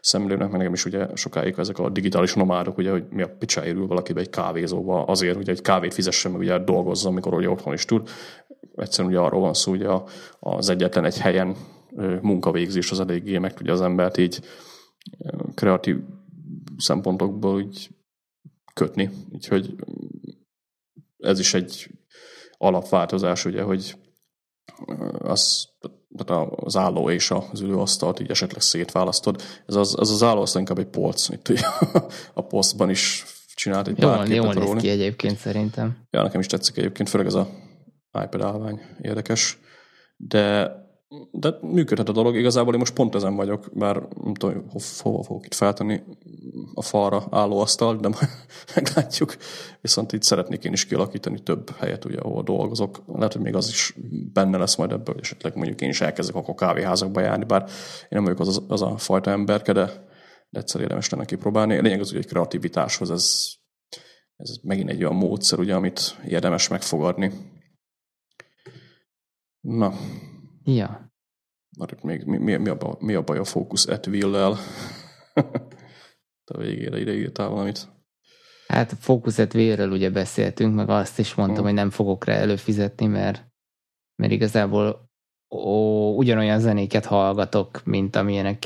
szemlőnek, 0.00 0.38
mert 0.38 0.56
nekem 0.56 0.72
is 0.72 0.84
ugye 0.84 1.06
sokáig 1.14 1.54
ezek 1.58 1.78
a 1.78 1.90
digitális 1.90 2.34
nomádok, 2.34 2.78
ugye, 2.78 2.90
hogy 2.90 3.04
mi 3.10 3.22
a 3.22 3.36
picsáért 3.38 3.76
ül 3.76 3.86
valaki 3.86 4.12
egy 4.16 4.30
kávézóba 4.30 5.04
azért, 5.04 5.36
hogy 5.36 5.48
egy 5.48 5.62
kávét 5.62 5.94
fizessen, 5.94 6.30
meg 6.30 6.40
ugye 6.40 6.58
dolgozzon, 6.58 7.12
amikor 7.12 7.34
ugye 7.34 7.50
otthon 7.50 7.72
is 7.72 7.84
tud. 7.84 8.08
Egyszerűen 8.76 9.12
ugye 9.12 9.22
arról 9.22 9.40
van 9.40 9.54
szó, 9.54 9.70
hogy 9.70 9.86
az 10.40 10.68
egyetlen 10.68 11.04
egy 11.04 11.18
helyen 11.18 11.56
munkavégzés 12.20 12.90
az 12.90 13.00
eléggé 13.00 13.38
meg 13.38 13.54
tudja 13.54 13.72
az 13.72 13.80
embert 13.80 14.16
így 14.16 14.40
kreatív 15.54 15.96
szempontokból 16.76 17.54
úgy 17.54 17.90
kötni. 18.74 19.10
Úgyhogy 19.32 19.74
ez 21.18 21.38
is 21.38 21.54
egy 21.54 21.90
alapváltozás, 22.58 23.44
ugye, 23.44 23.62
hogy 23.62 23.96
az, 25.18 25.68
az 26.50 26.76
álló 26.76 27.10
és 27.10 27.30
az 27.30 27.60
ülőasztalt 27.60 28.20
így 28.20 28.30
esetleg 28.30 28.60
szétválasztod. 28.60 29.42
Ez 29.66 29.74
az, 29.74 29.94
az, 29.98 30.10
az 30.10 30.22
állóasztal 30.22 30.60
inkább 30.60 30.78
egy 30.78 30.88
polc. 30.88 31.28
Itt 31.28 31.52
a 32.34 32.46
posztban 32.46 32.90
is 32.90 33.24
csinált 33.54 33.88
egy 33.88 33.94
pár 33.94 34.26
képet 34.26 34.44
Jól 34.44 34.54
néz 34.54 34.82
ki 34.82 34.88
egyébként 34.88 35.36
szerintem. 35.36 35.96
Ja, 36.10 36.22
nekem 36.22 36.40
is 36.40 36.46
tetszik 36.46 36.76
egyébként, 36.76 37.08
főleg 37.08 37.26
ez 37.26 37.34
a 37.34 37.48
iPad 38.24 38.40
állvány 38.40 38.80
érdekes. 39.00 39.58
De 40.16 40.72
de 41.30 41.58
működhet 41.60 42.08
a 42.08 42.12
dolog. 42.12 42.36
Igazából 42.36 42.72
én 42.72 42.78
most 42.78 42.94
pont 42.94 43.14
ezen 43.14 43.36
vagyok, 43.36 43.70
bár 43.72 44.08
nem 44.22 44.34
tudom, 44.34 44.68
ho, 44.70 44.78
hova 44.98 45.22
fogok 45.22 45.44
itt 45.44 45.54
feltenni 45.54 46.02
a 46.74 46.82
falra 46.82 47.26
álló 47.30 47.60
asztalt, 47.60 48.00
de 48.00 48.08
majd 48.08 48.28
meglátjuk. 48.74 49.36
Viszont 49.80 50.12
itt 50.12 50.22
szeretnék 50.22 50.64
én 50.64 50.72
is 50.72 50.86
kialakítani 50.86 51.42
több 51.42 51.70
helyet, 51.70 52.04
ugye, 52.04 52.18
ahol 52.18 52.42
dolgozok. 52.42 53.02
Lehet, 53.06 53.32
hogy 53.32 53.42
még 53.42 53.54
az 53.54 53.68
is 53.68 53.94
benne 54.32 54.58
lesz 54.58 54.76
majd 54.76 54.92
ebből, 54.92 55.14
hogy 55.14 55.22
esetleg 55.22 55.56
mondjuk 55.56 55.80
én 55.80 55.88
is 55.88 56.00
elkezdek 56.00 56.34
akkor 56.34 56.54
kávéházakba 56.54 57.20
járni, 57.20 57.44
bár 57.44 57.62
én 58.02 58.08
nem 58.08 58.22
vagyok 58.22 58.40
az, 58.40 58.62
az 58.68 58.82
a 58.82 58.96
fajta 58.96 59.30
emberke, 59.30 59.72
de, 59.72 59.84
de 60.50 60.58
egyszer 60.58 60.80
érdemes 60.80 61.08
lenne 61.08 61.24
kipróbálni. 61.24 61.76
A 61.76 61.82
lényeg 61.82 62.00
az, 62.00 62.10
hogy 62.10 62.18
egy 62.18 62.26
kreativitáshoz 62.26 63.10
ez, 63.10 63.24
ez 64.36 64.56
megint 64.62 64.90
egy 64.90 65.02
olyan 65.02 65.16
módszer, 65.16 65.58
ugye, 65.58 65.74
amit 65.74 66.16
érdemes 66.28 66.68
megfogadni. 66.68 67.32
Na, 69.60 69.92
Ja. 70.66 71.14
Mert 71.78 72.02
még 72.02 72.24
mi, 72.24 72.36
mi, 72.36 72.56
mi, 72.56 72.68
a, 72.68 72.76
baj, 72.76 72.94
mi 72.98 73.14
a 73.14 73.22
baj 73.22 73.38
a 73.38 73.44
Focus 73.44 73.86
at 73.86 74.06
Will-lel? 74.06 74.56
a 76.54 76.58
végére 76.58 77.00
ide 77.00 77.14
írtál 77.14 77.48
valamit. 77.48 77.88
Hát 78.66 78.92
a 78.92 78.96
Focus 78.96 79.38
at 79.38 79.54
Will-ről 79.54 79.90
ugye 79.90 80.10
beszéltünk, 80.10 80.74
meg 80.74 80.88
azt 80.88 81.18
is 81.18 81.34
mondtam, 81.34 81.56
hmm. 81.56 81.66
hogy 81.66 81.74
nem 81.74 81.90
fogok 81.90 82.24
rá 82.24 82.34
előfizetni, 82.34 83.06
mert, 83.06 83.46
mert 84.14 84.32
igazából 84.32 85.10
ó, 85.50 86.16
ugyanolyan 86.16 86.60
zenéket 86.60 87.04
hallgatok, 87.04 87.84
mint 87.84 88.16
amilyenek 88.16 88.64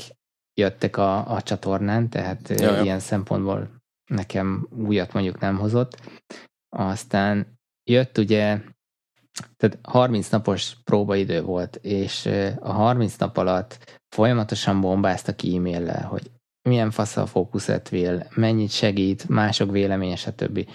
jöttek 0.53 0.97
a, 0.97 1.33
a 1.33 1.41
csatornán, 1.41 2.09
tehát 2.09 2.49
ja, 2.49 2.75
ja. 2.75 2.83
ilyen 2.83 2.99
szempontból 2.99 3.81
nekem 4.05 4.67
újat 4.71 5.13
mondjuk 5.13 5.39
nem 5.39 5.57
hozott. 5.57 5.97
Aztán 6.69 7.59
jött 7.83 8.17
ugye 8.17 8.61
tehát 9.57 9.79
30 9.81 10.29
napos 10.29 10.75
próbaidő 10.83 11.41
volt, 11.41 11.75
és 11.75 12.29
a 12.59 12.71
30 12.71 13.15
nap 13.15 13.37
alatt 13.37 13.99
folyamatosan 14.15 14.81
bombáztak 14.81 15.43
e-maillel, 15.43 16.03
hogy 16.03 16.31
milyen 16.69 16.91
fasz 16.91 17.17
a 17.17 17.27
Will, 17.91 18.23
mennyit 18.35 18.71
segít, 18.71 19.29
mások 19.29 19.71
véleménye, 19.71 20.15
stb. 20.15 20.69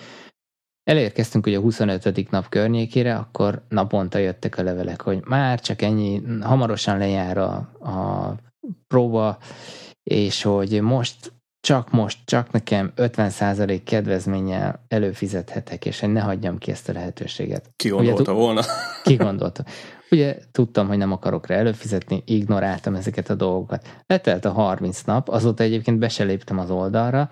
Elérkeztünk 0.82 1.46
ugye 1.46 1.58
a 1.58 1.60
25. 1.60 2.30
nap 2.30 2.48
környékére, 2.48 3.16
akkor 3.16 3.62
naponta 3.68 4.18
jöttek 4.18 4.58
a 4.58 4.62
levelek, 4.62 5.00
hogy 5.00 5.22
már 5.24 5.60
csak 5.60 5.82
ennyi, 5.82 6.22
hamarosan 6.40 6.98
lejár 6.98 7.38
a, 7.38 7.54
a 7.80 8.34
próba, 8.86 9.38
és 10.02 10.42
hogy 10.42 10.80
most 10.80 11.32
csak 11.66 11.90
most, 11.90 12.18
csak 12.24 12.50
nekem 12.50 12.92
50% 12.96 13.80
kedvezménnyel 13.84 14.84
előfizethetek, 14.88 15.86
és 15.86 16.00
hogy 16.00 16.12
ne 16.12 16.20
hagyjam 16.20 16.58
ki 16.58 16.70
ezt 16.70 16.88
a 16.88 16.92
lehetőséget. 16.92 17.70
Ki 17.76 17.88
gondolta 17.88 18.32
Ugye, 18.32 18.40
volna? 18.40 18.62
Ki 19.02 19.14
gondolta. 19.14 19.64
Ugye 20.10 20.38
tudtam, 20.52 20.88
hogy 20.88 20.96
nem 20.96 21.12
akarok 21.12 21.46
rá 21.46 21.56
előfizetni, 21.56 22.22
ignoráltam 22.26 22.94
ezeket 22.94 23.30
a 23.30 23.34
dolgokat. 23.34 24.02
Letelt 24.06 24.44
a 24.44 24.52
30 24.52 25.02
nap, 25.02 25.28
azóta 25.28 25.62
egyébként 25.62 25.98
be 25.98 26.08
se 26.08 26.24
léptem 26.24 26.58
az 26.58 26.70
oldalra, 26.70 27.30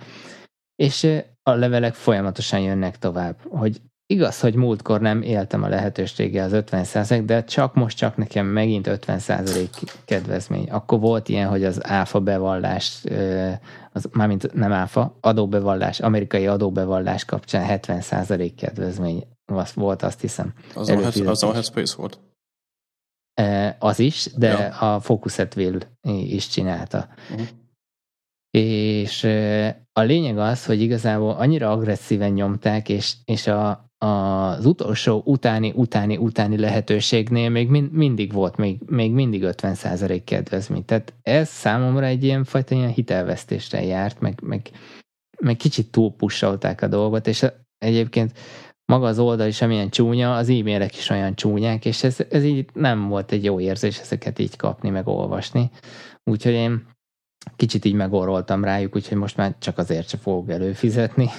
és 0.77 1.06
a 1.43 1.51
levelek 1.51 1.94
folyamatosan 1.94 2.61
jönnek 2.61 2.98
tovább, 2.98 3.36
hogy 3.48 3.81
Igaz, 4.06 4.40
hogy 4.40 4.55
múltkor 4.55 5.01
nem 5.01 5.23
éltem 5.23 5.62
a 5.62 5.69
lehetőséggel 5.69 6.44
az 6.44 6.65
50% 6.70 7.23
de 7.27 7.44
csak 7.44 7.74
most 7.74 7.97
csak 7.97 8.16
nekem 8.16 8.47
megint 8.47 8.89
50% 8.90 9.69
kedvezmény. 10.05 10.70
Akkor 10.70 11.01
volt 11.01 11.28
ilyen, 11.28 11.48
hogy 11.48 11.65
az 11.65 11.86
áfa 11.86 12.20
bevallás, 12.20 13.05
az, 13.95 14.09
mármint 14.12 14.53
nem 14.53 14.73
áfa, 14.73 15.19
adóbevallás, 15.21 16.01
amerikai 16.01 16.47
adóbevallás 16.47 17.25
kapcsán 17.25 17.65
70 17.65 18.55
kedvezmény 18.55 19.27
az 19.45 19.75
volt, 19.75 20.03
azt 20.03 20.21
hiszem. 20.21 20.53
Az 20.75 20.89
a, 20.89 21.53
Headspace 21.53 21.97
volt? 21.97 22.21
Az 23.79 23.99
is, 23.99 24.29
de 24.37 24.49
ja. 24.49 24.95
a 24.95 25.01
Focus 25.01 25.39
Will 25.57 25.79
is 26.03 26.49
csinálta. 26.49 27.09
Uh-huh. 27.31 27.47
És 28.51 29.25
a 29.93 30.01
lényeg 30.01 30.39
az, 30.39 30.66
hogy 30.66 30.81
igazából 30.81 31.31
annyira 31.31 31.71
agresszíven 31.71 32.33
nyomták, 32.33 32.89
és, 32.89 33.15
és 33.25 33.47
a, 33.47 33.93
az 34.05 34.66
utolsó 34.66 35.22
utáni, 35.24 35.72
utáni, 35.74 36.16
utáni 36.16 36.59
lehetőségnél 36.59 37.48
még 37.48 37.68
mind, 37.68 37.93
mindig 37.93 38.32
volt, 38.32 38.56
még, 38.56 38.81
még 38.86 39.12
mindig 39.12 39.43
50% 39.44 40.22
kedvezmény. 40.24 40.85
Tehát 40.85 41.12
ez 41.22 41.48
számomra 41.48 42.06
egy 42.06 42.24
ilyen 42.24 42.44
fajta 42.44 42.74
ilyen 42.74 42.93
hitelvesztésre 42.93 43.82
járt, 43.82 44.20
meg, 44.20 44.40
meg, 44.43 44.70
meg 45.40 45.56
kicsit 45.56 45.90
túlpussolták 45.90 46.82
a 46.82 46.86
dolgot, 46.86 47.26
és 47.26 47.47
egyébként 47.78 48.32
maga 48.85 49.06
az 49.06 49.18
oldal 49.18 49.47
is 49.47 49.62
amilyen 49.62 49.90
csúnya, 49.90 50.36
az 50.36 50.48
e-mailek 50.48 50.97
is 50.97 51.10
olyan 51.10 51.35
csúnyák, 51.35 51.85
és 51.85 52.02
ez, 52.02 52.16
ez 52.31 52.44
így 52.44 52.68
nem 52.72 53.09
volt 53.09 53.32
egy 53.32 53.44
jó 53.44 53.60
érzés 53.60 53.98
ezeket 53.98 54.39
így 54.39 54.56
kapni, 54.56 54.90
meg 54.90 55.09
olvasni. 55.09 55.70
Úgyhogy 56.24 56.52
én 56.52 56.86
kicsit 57.56 57.85
így 57.85 57.94
megoroltam 57.94 58.64
rájuk, 58.64 58.97
úgyhogy 58.97 59.18
most 59.18 59.36
már 59.36 59.55
csak 59.59 59.78
azért 59.78 60.09
se 60.09 60.16
fogok 60.16 60.51
előfizetni. 60.51 61.31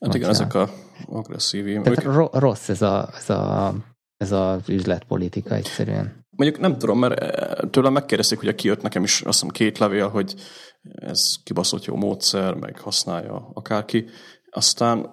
Hát 0.00 0.14
igen, 0.14 0.30
ezek 0.30 0.54
a 0.54 0.68
agresszív 1.06 1.82
Tehát 1.82 2.04
ők... 2.04 2.38
rossz 2.38 2.68
ez 2.68 2.82
a, 2.82 3.08
ez 3.16 3.30
a 3.30 3.74
ez 4.16 4.32
az 4.32 4.68
üzletpolitika 4.68 5.54
egyszerűen. 5.54 6.26
Mondjuk 6.30 6.60
nem 6.60 6.78
tudom, 6.78 6.98
mert 6.98 7.20
eh, 7.20 7.68
tőlem 7.70 7.92
megkérdezték, 7.92 8.40
hogy 8.40 8.54
kijött 8.54 8.82
nekem 8.82 9.02
is 9.02 9.20
azt 9.20 9.40
hiszem 9.40 9.48
két 9.48 9.78
levél, 9.78 10.08
hogy 10.08 10.34
ez 10.82 11.20
kibaszott 11.44 11.84
jó 11.84 11.96
módszer, 11.96 12.54
meg 12.54 12.78
használja 12.78 13.50
akárki. 13.54 14.04
Aztán 14.50 15.10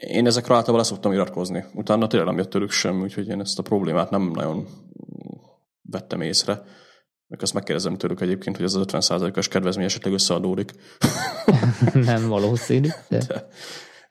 én 0.00 0.26
ezekre 0.26 0.54
általában 0.54 0.84
szoktam 0.84 1.12
iratkozni. 1.12 1.64
Utána 1.74 2.06
tényleg 2.06 2.28
nem 2.28 2.38
jött 2.38 2.50
tőlük 2.50 2.70
semmi, 2.70 3.02
úgyhogy 3.02 3.28
én 3.28 3.40
ezt 3.40 3.58
a 3.58 3.62
problémát 3.62 4.10
nem 4.10 4.30
nagyon 4.34 4.66
vettem 5.82 6.20
észre. 6.20 6.62
Meg 7.26 7.42
azt 7.42 7.54
megkérdezem 7.54 7.96
tőlük 7.96 8.20
egyébként, 8.20 8.56
hogy 8.56 8.64
ez 8.64 8.74
az 8.74 8.84
50%-os 8.88 9.48
kedvezmény 9.48 9.84
esetleg 9.84 10.12
összeadódik. 10.12 10.72
nem 11.92 12.28
valószínű. 12.28 12.88
De. 13.08 13.18
de. 13.26 13.48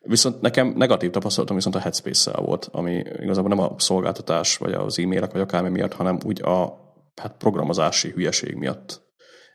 Viszont 0.05 0.41
nekem 0.41 0.73
negatív 0.77 1.09
tapasztalatom 1.09 1.55
viszont 1.55 1.75
a 1.75 1.79
Headspace-szel 1.79 2.41
volt, 2.41 2.69
ami 2.71 3.03
igazából 3.19 3.49
nem 3.49 3.59
a 3.59 3.75
szolgáltatás, 3.77 4.57
vagy 4.57 4.73
az 4.73 4.99
e-mailek, 4.99 5.31
vagy 5.31 5.41
akármi 5.41 5.69
miatt, 5.69 5.93
hanem 5.93 6.17
úgy 6.25 6.41
a 6.41 6.81
hát 7.15 7.37
programozási 7.37 8.09
hülyeség 8.09 8.55
miatt 8.55 9.01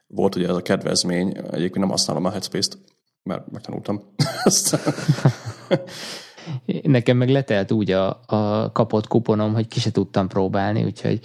volt 0.07 0.37
ugye 0.37 0.49
ez 0.49 0.57
a 0.57 0.63
kedvezmény. 0.63 1.37
Egyébként 1.37 1.79
nem 1.79 1.89
használom 1.89 2.25
a 2.25 2.31
Headspace-t, 2.31 2.79
mert 3.23 3.51
megtanultam. 3.51 4.03
Nekem 6.83 7.17
meg 7.17 7.29
letelt 7.29 7.73
úgy 7.73 7.91
a, 7.91 8.21
a 8.27 8.73
kapott 8.73 9.07
kuponom, 9.07 9.55
hogy 9.55 9.69
ki 9.69 9.81
se 9.81 9.91
tudtam 9.91 10.29
próbálni, 10.29 10.85
úgyhogy 10.85 11.21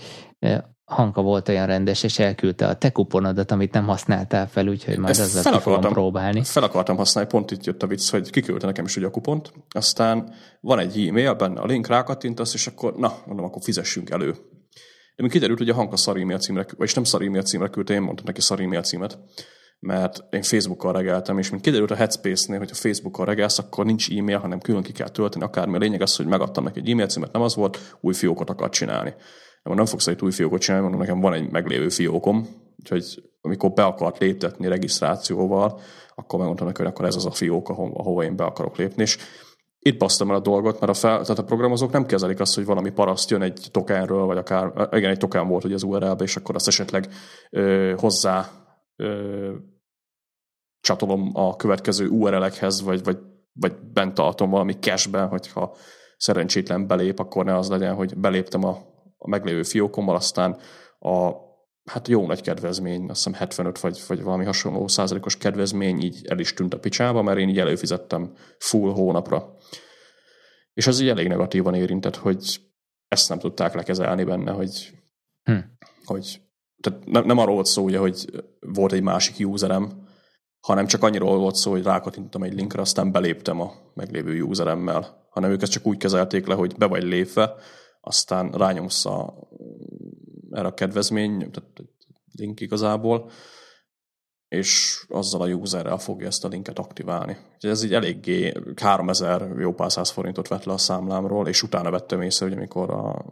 Hanka 0.85 1.21
volt 1.21 1.49
olyan 1.49 1.65
rendes, 1.65 2.03
és 2.03 2.19
elküldte 2.19 2.67
a 2.67 2.75
te 2.75 2.91
kuponodat, 2.91 3.51
amit 3.51 3.73
nem 3.73 3.85
használtál 3.85 4.47
fel, 4.47 4.67
úgyhogy 4.67 4.97
majd 4.97 5.19
azzal 5.19 5.41
fel 5.41 5.53
akartam, 5.53 5.73
fogom 5.73 5.93
próbálni. 5.93 6.43
Fel 6.43 6.63
akartam 6.63 6.97
használni, 6.97 7.29
pont 7.29 7.51
itt 7.51 7.65
jött 7.65 7.83
a 7.83 7.87
vicc, 7.87 8.09
hogy 8.09 8.29
kiküldte 8.29 8.65
nekem 8.65 8.85
is 8.85 8.95
ugye 8.95 9.05
a 9.05 9.11
kupont, 9.11 9.53
aztán 9.69 10.33
van 10.61 10.79
egy 10.79 11.07
e-mail, 11.07 11.33
benne 11.33 11.61
a 11.61 11.65
link, 11.65 11.87
rákattintasz, 11.87 12.53
és 12.53 12.67
akkor 12.67 12.95
na, 12.95 13.13
mondom, 13.25 13.45
akkor 13.45 13.61
fizessünk 13.61 14.09
elő. 14.09 14.31
De 15.15 15.23
mi 15.23 15.29
kiderült, 15.29 15.57
hogy 15.57 15.69
a 15.69 15.73
Hanka 15.73 15.97
szar 15.97 16.17
e-mail 16.17 16.39
címre, 16.39 16.65
vagyis 16.77 16.93
nem 16.93 17.03
szar 17.03 17.21
e-mail 17.21 17.43
címre 17.43 17.67
küldte, 17.67 17.93
én 17.93 18.01
mondtam 18.01 18.25
neki 18.25 18.41
szar 18.41 18.59
e-mail 18.59 18.81
címet, 18.81 19.19
mert 19.79 20.23
én 20.29 20.41
Facebookkal 20.41 20.93
regeltem, 20.93 21.37
és 21.37 21.49
mint 21.49 21.61
kiderült 21.61 21.91
a 21.91 21.95
Headspace-nél, 21.95 22.59
hogy 22.59 22.69
a 22.71 22.75
Facebookkal 22.75 23.25
regelsz, 23.25 23.59
akkor 23.59 23.85
nincs 23.85 24.09
e-mail, 24.09 24.37
hanem 24.37 24.59
külön 24.59 24.83
ki 24.83 24.91
kell 24.91 25.09
tölteni, 25.09 25.43
akármi. 25.43 25.75
A 25.75 25.79
lényeg 25.79 26.01
az, 26.01 26.15
hogy 26.15 26.25
megadtam 26.25 26.63
neki 26.63 26.79
egy 26.79 26.89
e-mail 26.89 27.07
címet, 27.07 27.31
nem 27.31 27.41
az 27.41 27.55
volt, 27.55 27.97
új 28.01 28.13
fiókot 28.13 28.49
akar 28.49 28.69
csinálni 28.69 29.13
nem 29.63 29.85
fogsz 29.85 30.07
egy 30.07 30.21
új 30.21 30.31
fiókot 30.31 30.61
csinálni, 30.61 30.83
mondom, 30.83 31.01
nekem 31.05 31.21
van 31.21 31.33
egy 31.33 31.51
meglévő 31.51 31.89
fiókom, 31.89 32.47
úgyhogy 32.79 33.23
amikor 33.41 33.71
be 33.71 33.83
akart 33.83 34.17
léptetni 34.17 34.67
regisztrációval, 34.67 35.79
akkor 36.15 36.37
megmondtam 36.39 36.67
neki, 36.67 36.81
hogy 36.81 36.91
akkor 36.91 37.05
ez 37.05 37.15
az 37.15 37.25
a 37.25 37.31
fiók, 37.31 37.69
ahova 37.69 38.23
én 38.23 38.35
be 38.35 38.43
akarok 38.43 38.77
lépni, 38.77 39.01
és 39.01 39.17
itt 39.79 39.97
basztam 39.97 40.29
el 40.29 40.35
a 40.35 40.39
dolgot, 40.39 40.79
mert 40.79 40.91
a, 40.91 40.95
fel, 40.95 41.21
tehát 41.21 41.39
a 41.39 41.43
programozók 41.43 41.91
nem 41.91 42.05
kezelik 42.05 42.39
azt, 42.39 42.55
hogy 42.55 42.65
valami 42.65 42.89
paraszt 42.89 43.29
jön 43.29 43.41
egy 43.41 43.67
tokenről, 43.71 44.25
vagy 44.25 44.37
akár, 44.37 44.87
igen, 44.91 45.09
egy 45.09 45.17
token 45.17 45.47
volt 45.47 45.63
ugye 45.63 45.73
az 45.73 45.83
URL-be, 45.83 46.23
és 46.23 46.35
akkor 46.35 46.55
azt 46.55 46.67
esetleg 46.67 47.07
ö, 47.49 47.93
hozzá 47.97 48.49
ö, 48.95 49.51
csatolom 50.79 51.29
a 51.33 51.55
következő 51.55 52.07
URL-ekhez, 52.07 52.81
vagy, 52.81 53.03
vagy, 53.03 53.17
vagy 53.53 53.73
bent 53.93 54.13
tartom 54.13 54.49
valami 54.49 54.73
cashben, 54.73 55.27
hogyha 55.27 55.75
szerencsétlen 56.17 56.87
belép, 56.87 57.19
akkor 57.19 57.45
ne 57.45 57.57
az 57.57 57.69
legyen, 57.69 57.95
hogy 57.95 58.17
beléptem 58.17 58.63
a, 58.63 58.77
a 59.23 59.29
meglévő 59.29 59.63
fiókommal, 59.63 60.15
aztán 60.15 60.59
a 60.99 61.31
hát 61.85 62.07
jó 62.07 62.25
nagy 62.25 62.41
kedvezmény, 62.41 63.09
azt 63.09 63.23
hiszem 63.23 63.39
75 63.39 63.79
vagy, 63.79 64.03
vagy 64.07 64.23
valami 64.23 64.45
hasonló 64.45 64.87
százalékos 64.87 65.37
kedvezmény 65.37 66.01
így 66.01 66.25
el 66.27 66.39
is 66.39 66.53
tűnt 66.53 66.73
a 66.73 66.79
picsába, 66.79 67.21
mert 67.21 67.39
én 67.39 67.49
így 67.49 67.59
előfizettem 67.59 68.33
full 68.57 68.91
hónapra. 68.91 69.57
És 70.73 70.87
ez 70.87 70.99
így 70.99 71.09
elég 71.09 71.27
negatívan 71.27 71.73
érintett, 71.75 72.15
hogy 72.15 72.61
ezt 73.07 73.29
nem 73.29 73.39
tudták 73.39 73.73
lekezelni 73.73 74.23
benne, 74.23 74.51
hogy, 74.51 74.91
hm. 75.43 75.57
hogy 76.05 76.41
tehát 76.81 77.05
nem, 77.05 77.25
nem 77.25 77.37
arról 77.37 77.53
volt 77.53 77.65
szó, 77.65 77.83
ugye, 77.83 77.97
hogy 77.97 78.43
volt 78.59 78.91
egy 78.91 79.01
másik 79.01 79.47
userem, 79.47 80.07
hanem 80.59 80.85
csak 80.85 81.03
annyiról 81.03 81.37
volt 81.37 81.55
szó, 81.55 81.71
hogy 81.71 81.83
rákatintottam 81.83 82.43
egy 82.43 82.53
linkre, 82.53 82.81
aztán 82.81 83.11
beléptem 83.11 83.61
a 83.61 83.71
meglévő 83.93 84.41
useremmel, 84.41 85.27
hanem 85.29 85.51
ők 85.51 85.61
ezt 85.61 85.71
csak 85.71 85.85
úgy 85.85 85.97
kezelték 85.97 86.47
le, 86.47 86.53
hogy 86.53 86.75
be 86.77 86.85
vagy 86.85 87.03
lépve, 87.03 87.55
aztán 88.05 88.51
rányomsz 88.51 89.05
a, 89.05 89.33
erre 90.51 90.67
a 90.67 90.73
kedvezmény, 90.73 91.37
tehát 91.51 91.83
link 92.31 92.59
igazából, 92.59 93.29
és 94.47 95.03
azzal 95.09 95.41
a 95.41 95.47
userrel 95.47 95.97
fogja 95.97 96.27
ezt 96.27 96.45
a 96.45 96.47
linket 96.47 96.79
aktiválni. 96.79 97.37
Úgyhogy 97.53 97.69
ez 97.69 97.83
így 97.83 97.93
eléggé 97.93 98.53
3000 98.75 99.59
jó 99.59 99.73
pár 99.73 99.91
száz 99.91 100.09
forintot 100.09 100.47
vett 100.47 100.63
le 100.63 100.73
a 100.73 100.77
számlámról, 100.77 101.47
és 101.47 101.63
utána 101.63 101.91
vettem 101.91 102.21
észre, 102.21 102.45
hogy 102.45 102.55
amikor 102.55 102.89
a 102.89 103.25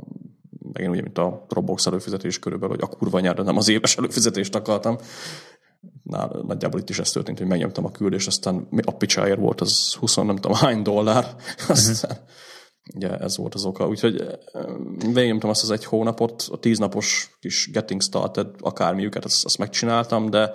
megint 0.73 0.91
ugye, 0.91 1.01
mint 1.01 1.17
a 1.17 1.45
Roblox 1.49 1.85
előfizetés 1.85 2.39
körülbelül, 2.39 2.75
hogy 2.75 2.89
a 2.91 2.97
kurva 2.97 3.19
nyár, 3.19 3.37
nem 3.37 3.57
az 3.57 3.69
éves 3.69 3.97
előfizetést 3.97 4.55
akartam. 4.55 4.97
Na, 6.03 6.43
nagyjából 6.43 6.79
itt 6.79 6.89
is 6.89 6.99
ez 6.99 7.11
történt, 7.11 7.37
hogy 7.37 7.47
megnyomtam 7.47 7.85
a 7.85 7.91
küldést, 7.91 8.27
aztán 8.27 8.67
a 8.81 8.91
picsáért 8.91 9.39
volt 9.39 9.61
az 9.61 9.93
20 9.93 10.15
nem 10.15 10.35
tudom 10.35 10.53
hány 10.57 10.81
dollár, 10.81 11.25
uh-huh. 11.69 12.11
Ugye 12.95 13.17
ez 13.17 13.37
volt 13.37 13.53
az 13.53 13.65
oka. 13.65 13.87
Úgyhogy 13.87 14.39
végignyomtam 14.99 15.49
azt 15.49 15.63
az 15.63 15.71
egy 15.71 15.85
hónapot, 15.85 16.47
a 16.51 16.59
tíznapos 16.59 17.37
kis 17.39 17.69
getting 17.71 18.01
started 18.01 18.47
akármiüket, 18.59 19.25
azt, 19.25 19.45
azt 19.45 19.57
megcsináltam, 19.57 20.29
de 20.29 20.53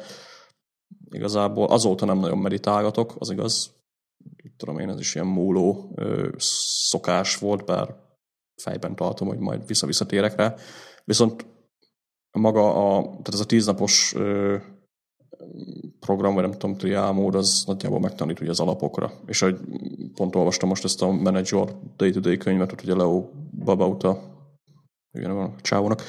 igazából 1.11 1.66
azóta 1.66 2.05
nem 2.05 2.19
nagyon 2.19 2.39
meditálgatok, 2.39 3.15
az 3.19 3.31
igaz. 3.31 3.74
Tudom 4.57 4.78
én, 4.78 4.89
ez 4.89 4.98
is 4.98 5.15
ilyen 5.15 5.27
múló 5.27 5.93
ö, 5.94 6.28
szokás 6.89 7.36
volt, 7.36 7.65
bár 7.65 7.94
fejben 8.62 8.97
tartom, 8.97 9.28
hogy 9.28 9.39
majd 9.39 9.66
vissza-visszatérek 9.66 10.36
rá. 10.36 10.55
Viszont 11.05 11.47
maga 12.31 12.97
a, 12.97 13.01
tehát 13.03 13.35
ez 13.35 13.40
a 13.40 13.47
tíznapos 13.47 14.15
program, 16.01 16.35
vagy 16.35 16.43
nem 16.43 16.53
tudom, 16.53 16.77
triál 16.77 17.13
mód, 17.13 17.35
az 17.35 17.65
nagyjából 17.67 18.01
megtanít 18.01 18.41
ugye 18.41 18.51
az 18.51 18.61
alapokra. 18.61 19.13
És 19.27 19.41
hogy 19.41 19.59
pont 20.15 20.37
olvastam 20.37 20.69
most 20.69 20.85
ezt 20.85 21.03
a 21.03 21.11
Manager 21.11 21.69
Day-to-Day 21.97 22.37
könyvet, 22.37 22.73
ott 22.73 22.83
ugye 22.83 22.95
Leo 22.95 23.29
Babauta, 23.65 24.35
igen, 25.13 25.31
a 25.31 25.55
csávónak, 25.61 26.03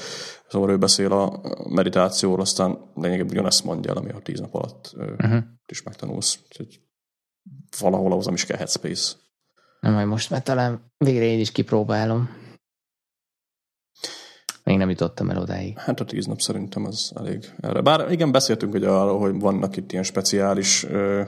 szóval 0.48 0.70
ő 0.70 0.78
beszél 0.78 1.12
a 1.12 1.40
meditációról, 1.68 2.40
aztán 2.40 2.78
lényegében 2.94 3.30
ugyanezt 3.30 3.64
mondja 3.64 3.90
el, 3.90 3.96
ami 3.96 4.10
a 4.10 4.18
tíz 4.18 4.40
nap 4.40 4.54
alatt 4.54 4.92
uh-huh. 4.96 5.42
is 5.66 5.82
megtanulsz. 5.82 6.38
Úgyhogy 6.44 6.80
valahol 7.80 8.12
ahhoz 8.12 8.24
nem 8.24 8.34
is 8.34 8.44
kell 8.44 8.56
headspace. 8.56 9.16
Na 9.80 9.90
majd 9.90 10.06
most 10.06 10.30
már 10.30 10.42
talán 10.42 10.92
végre 10.96 11.24
én 11.24 11.40
is 11.40 11.52
kipróbálom. 11.52 12.28
Még 14.68 14.76
nem 14.76 14.90
jutottam 14.90 15.30
el 15.30 15.38
odáig. 15.38 15.78
Hát 15.78 16.00
a 16.00 16.04
tíz 16.04 16.26
nap 16.26 16.40
szerintem 16.40 16.84
az 16.84 17.12
elég 17.16 17.44
erre. 17.60 17.80
Bár 17.80 18.12
igen, 18.12 18.32
beszéltünk 18.32 18.74
ugye 18.74 18.88
arról, 18.88 19.18
hogy 19.18 19.40
vannak 19.40 19.76
itt 19.76 19.92
ilyen 19.92 20.04
speciális... 20.04 20.84
Uh... 20.84 21.20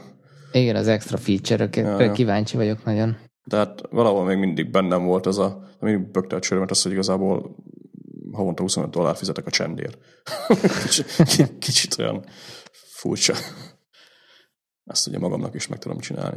Igen, 0.53 0.77
az 0.77 0.89
extra 0.89 1.17
feature-ökre 1.17 2.11
kíváncsi 2.13 2.57
vagyok 2.57 2.85
nagyon. 2.85 3.17
Tehát 3.49 3.81
valahol 3.91 4.25
még 4.25 4.37
mindig 4.37 4.71
bennem 4.71 5.05
volt 5.05 5.27
az 5.27 5.39
a, 5.39 5.69
mindig 5.79 6.11
bökte 6.11 6.37
a 6.37 6.39
csőrömet 6.39 6.71
az, 6.71 6.83
hogy 6.83 6.93
igazából 6.93 7.57
havonta 8.33 8.63
25 8.63 8.91
dollár 8.91 9.17
fizetek 9.17 9.47
a 9.47 9.51
csendért. 9.51 9.99
kicsit, 10.83 11.59
kicsit 11.59 11.99
olyan 11.99 12.25
furcsa. 12.73 13.35
Ezt 14.85 15.07
ugye 15.07 15.19
magamnak 15.19 15.55
is 15.55 15.67
meg 15.67 15.79
tudom 15.79 15.99
csinálni. 15.99 16.37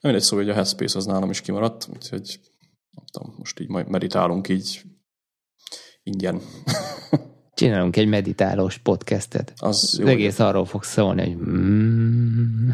Nem 0.00 0.12
mindegy 0.12 0.22
szó, 0.22 0.36
hogy 0.36 0.48
a 0.48 0.54
Headspace 0.54 0.98
az 0.98 1.06
nálam 1.06 1.30
is 1.30 1.40
kimaradt, 1.40 1.88
úgyhogy 1.94 2.40
nem 2.90 3.04
tudom, 3.12 3.34
most 3.38 3.60
így 3.60 3.68
majd 3.68 3.88
meditálunk 3.88 4.48
így 4.48 4.82
ingyen. 6.08 6.40
Csinálunk 7.54 7.96
egy 7.96 8.08
meditálós 8.08 8.78
podcastet. 8.78 9.52
Az, 9.56 9.96
jó, 9.98 10.04
az 10.04 10.10
egész 10.10 10.38
arról 10.38 10.64
fog 10.64 10.82
szólni, 10.82 11.22
hogy 11.22 11.36
mm, 11.36 12.70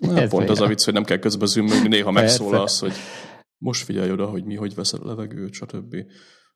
Na, 0.00 0.26
pont 0.26 0.50
az 0.50 0.60
a 0.60 0.66
vicc, 0.66 0.84
hogy 0.84 0.94
nem 0.94 1.04
kell 1.04 1.18
közben 1.18 1.48
zümmölni, 1.48 1.88
néha 1.88 2.10
megszólalsz, 2.10 2.80
hogy 2.80 2.92
most 3.58 3.84
figyelj 3.84 4.10
oda, 4.10 4.26
hogy 4.26 4.44
mi, 4.44 4.54
hogy 4.54 4.74
veszed 4.74 5.00
a 5.02 5.06
levegőt, 5.06 5.52
stb. 5.52 5.94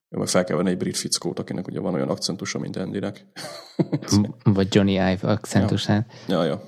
Jó, 0.08 0.18
meg 0.18 0.28
fel 0.28 0.44
kell 0.44 0.56
venni 0.56 0.70
egy 0.70 0.76
brit 0.76 0.96
fickót, 0.96 1.38
akinek 1.38 1.66
ugye 1.66 1.80
van 1.80 1.94
olyan 1.94 2.08
akcentusa, 2.08 2.58
mint 2.58 2.76
Andynek. 2.76 3.26
Vagy 4.42 4.74
Johnny 4.74 4.92
Ive 4.92 5.18
akcentusát. 5.20 6.12
Ja, 6.28 6.44
ja. 6.44 6.48
ja. 6.48 6.60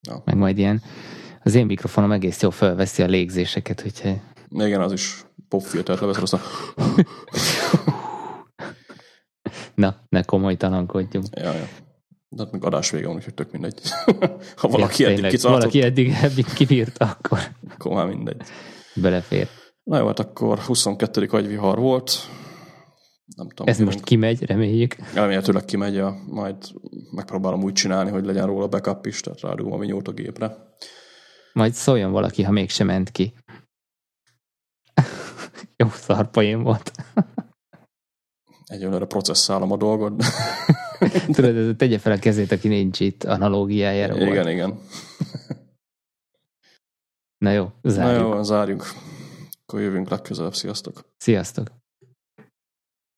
ja. 0.00 0.22
Meg 0.24 0.36
majd 0.36 0.58
ilyen, 0.58 0.82
az 1.42 1.54
én 1.54 1.66
mikrofonom 1.66 2.12
egész 2.12 2.42
jól 2.42 2.52
felveszi 2.52 3.02
a 3.02 3.06
légzéseket, 3.06 3.82
úgyhogy... 3.86 4.20
Igen, 4.48 4.80
az 4.80 4.92
is 4.92 5.24
popfiltert 5.48 6.00
levesz, 6.00 6.22
aztán... 6.22 6.40
Na, 9.74 9.96
ne 10.08 10.22
komolytalankodjunk. 10.22 11.26
Ja, 11.30 11.52
ja. 11.52 11.68
De 12.28 12.42
hát 12.42 12.52
meg 12.52 12.64
adás 12.64 12.90
vége 12.90 13.06
van, 13.06 13.16
úgyhogy 13.16 13.34
tök 13.34 13.52
mindegy. 13.52 13.80
ha 14.56 14.68
valaki 14.68 15.02
ja, 15.02 15.08
eddig 15.08 15.24
kitartott... 15.24 15.58
Valaki 15.58 15.82
eddig, 15.82 16.12
eddig 16.22 16.44
kibírta, 16.54 17.04
akkor... 17.04 17.38
akkor 17.70 17.92
már 17.92 18.06
mindegy. 18.06 18.42
Belefér. 18.94 19.48
Na 19.82 19.98
jó, 19.98 20.06
hát 20.06 20.18
akkor 20.18 20.58
22. 20.58 21.28
agyvihar 21.30 21.78
volt. 21.78 22.28
Nem 23.36 23.48
tudom. 23.48 23.66
Ez 23.68 23.78
most 23.78 24.00
kimegy, 24.00 24.44
reméljük. 24.44 24.96
Remélhetőleg 25.14 25.64
kimegy, 25.64 25.94
ja, 25.94 26.16
majd 26.26 26.56
megpróbálom 27.10 27.62
úgy 27.62 27.72
csinálni, 27.72 28.10
hogy 28.10 28.24
legyen 28.24 28.46
róla 28.46 28.68
backup 28.68 29.06
is, 29.06 29.20
tehát 29.20 29.40
rádugom 29.40 29.72
a 29.72 29.78
vinyót 29.78 30.08
a 30.08 30.12
gépre. 30.12 30.56
Majd 31.52 31.72
szóljon 31.72 32.12
valaki, 32.12 32.42
ha 32.42 32.52
mégsem 32.52 32.86
ment 32.86 33.10
ki. 33.10 33.34
Jó 35.76 35.88
szarpoén 35.88 36.62
volt. 36.62 36.92
Egyelőre 38.66 39.04
processzálom 39.04 39.72
a 39.72 39.76
dolgot. 39.76 40.24
Tudod, 41.34 41.76
tegye 41.76 41.98
fel 41.98 42.12
a 42.12 42.18
kezét, 42.18 42.52
aki 42.52 42.68
nincs 42.68 43.00
itt 43.00 43.24
analógiájára. 43.24 44.14
Igen, 44.14 44.34
volt. 44.34 44.48
igen. 44.48 44.80
Na 47.38 47.50
jó, 47.50 47.72
zárjuk. 47.82 48.28
Na 48.28 48.34
jó, 48.34 48.42
zárjuk. 48.42 48.86
Akkor 49.62 49.80
jövünk 49.80 50.08
legközelebb. 50.08 50.54
Sziasztok! 50.54 51.12
Sziasztok! 51.16 51.83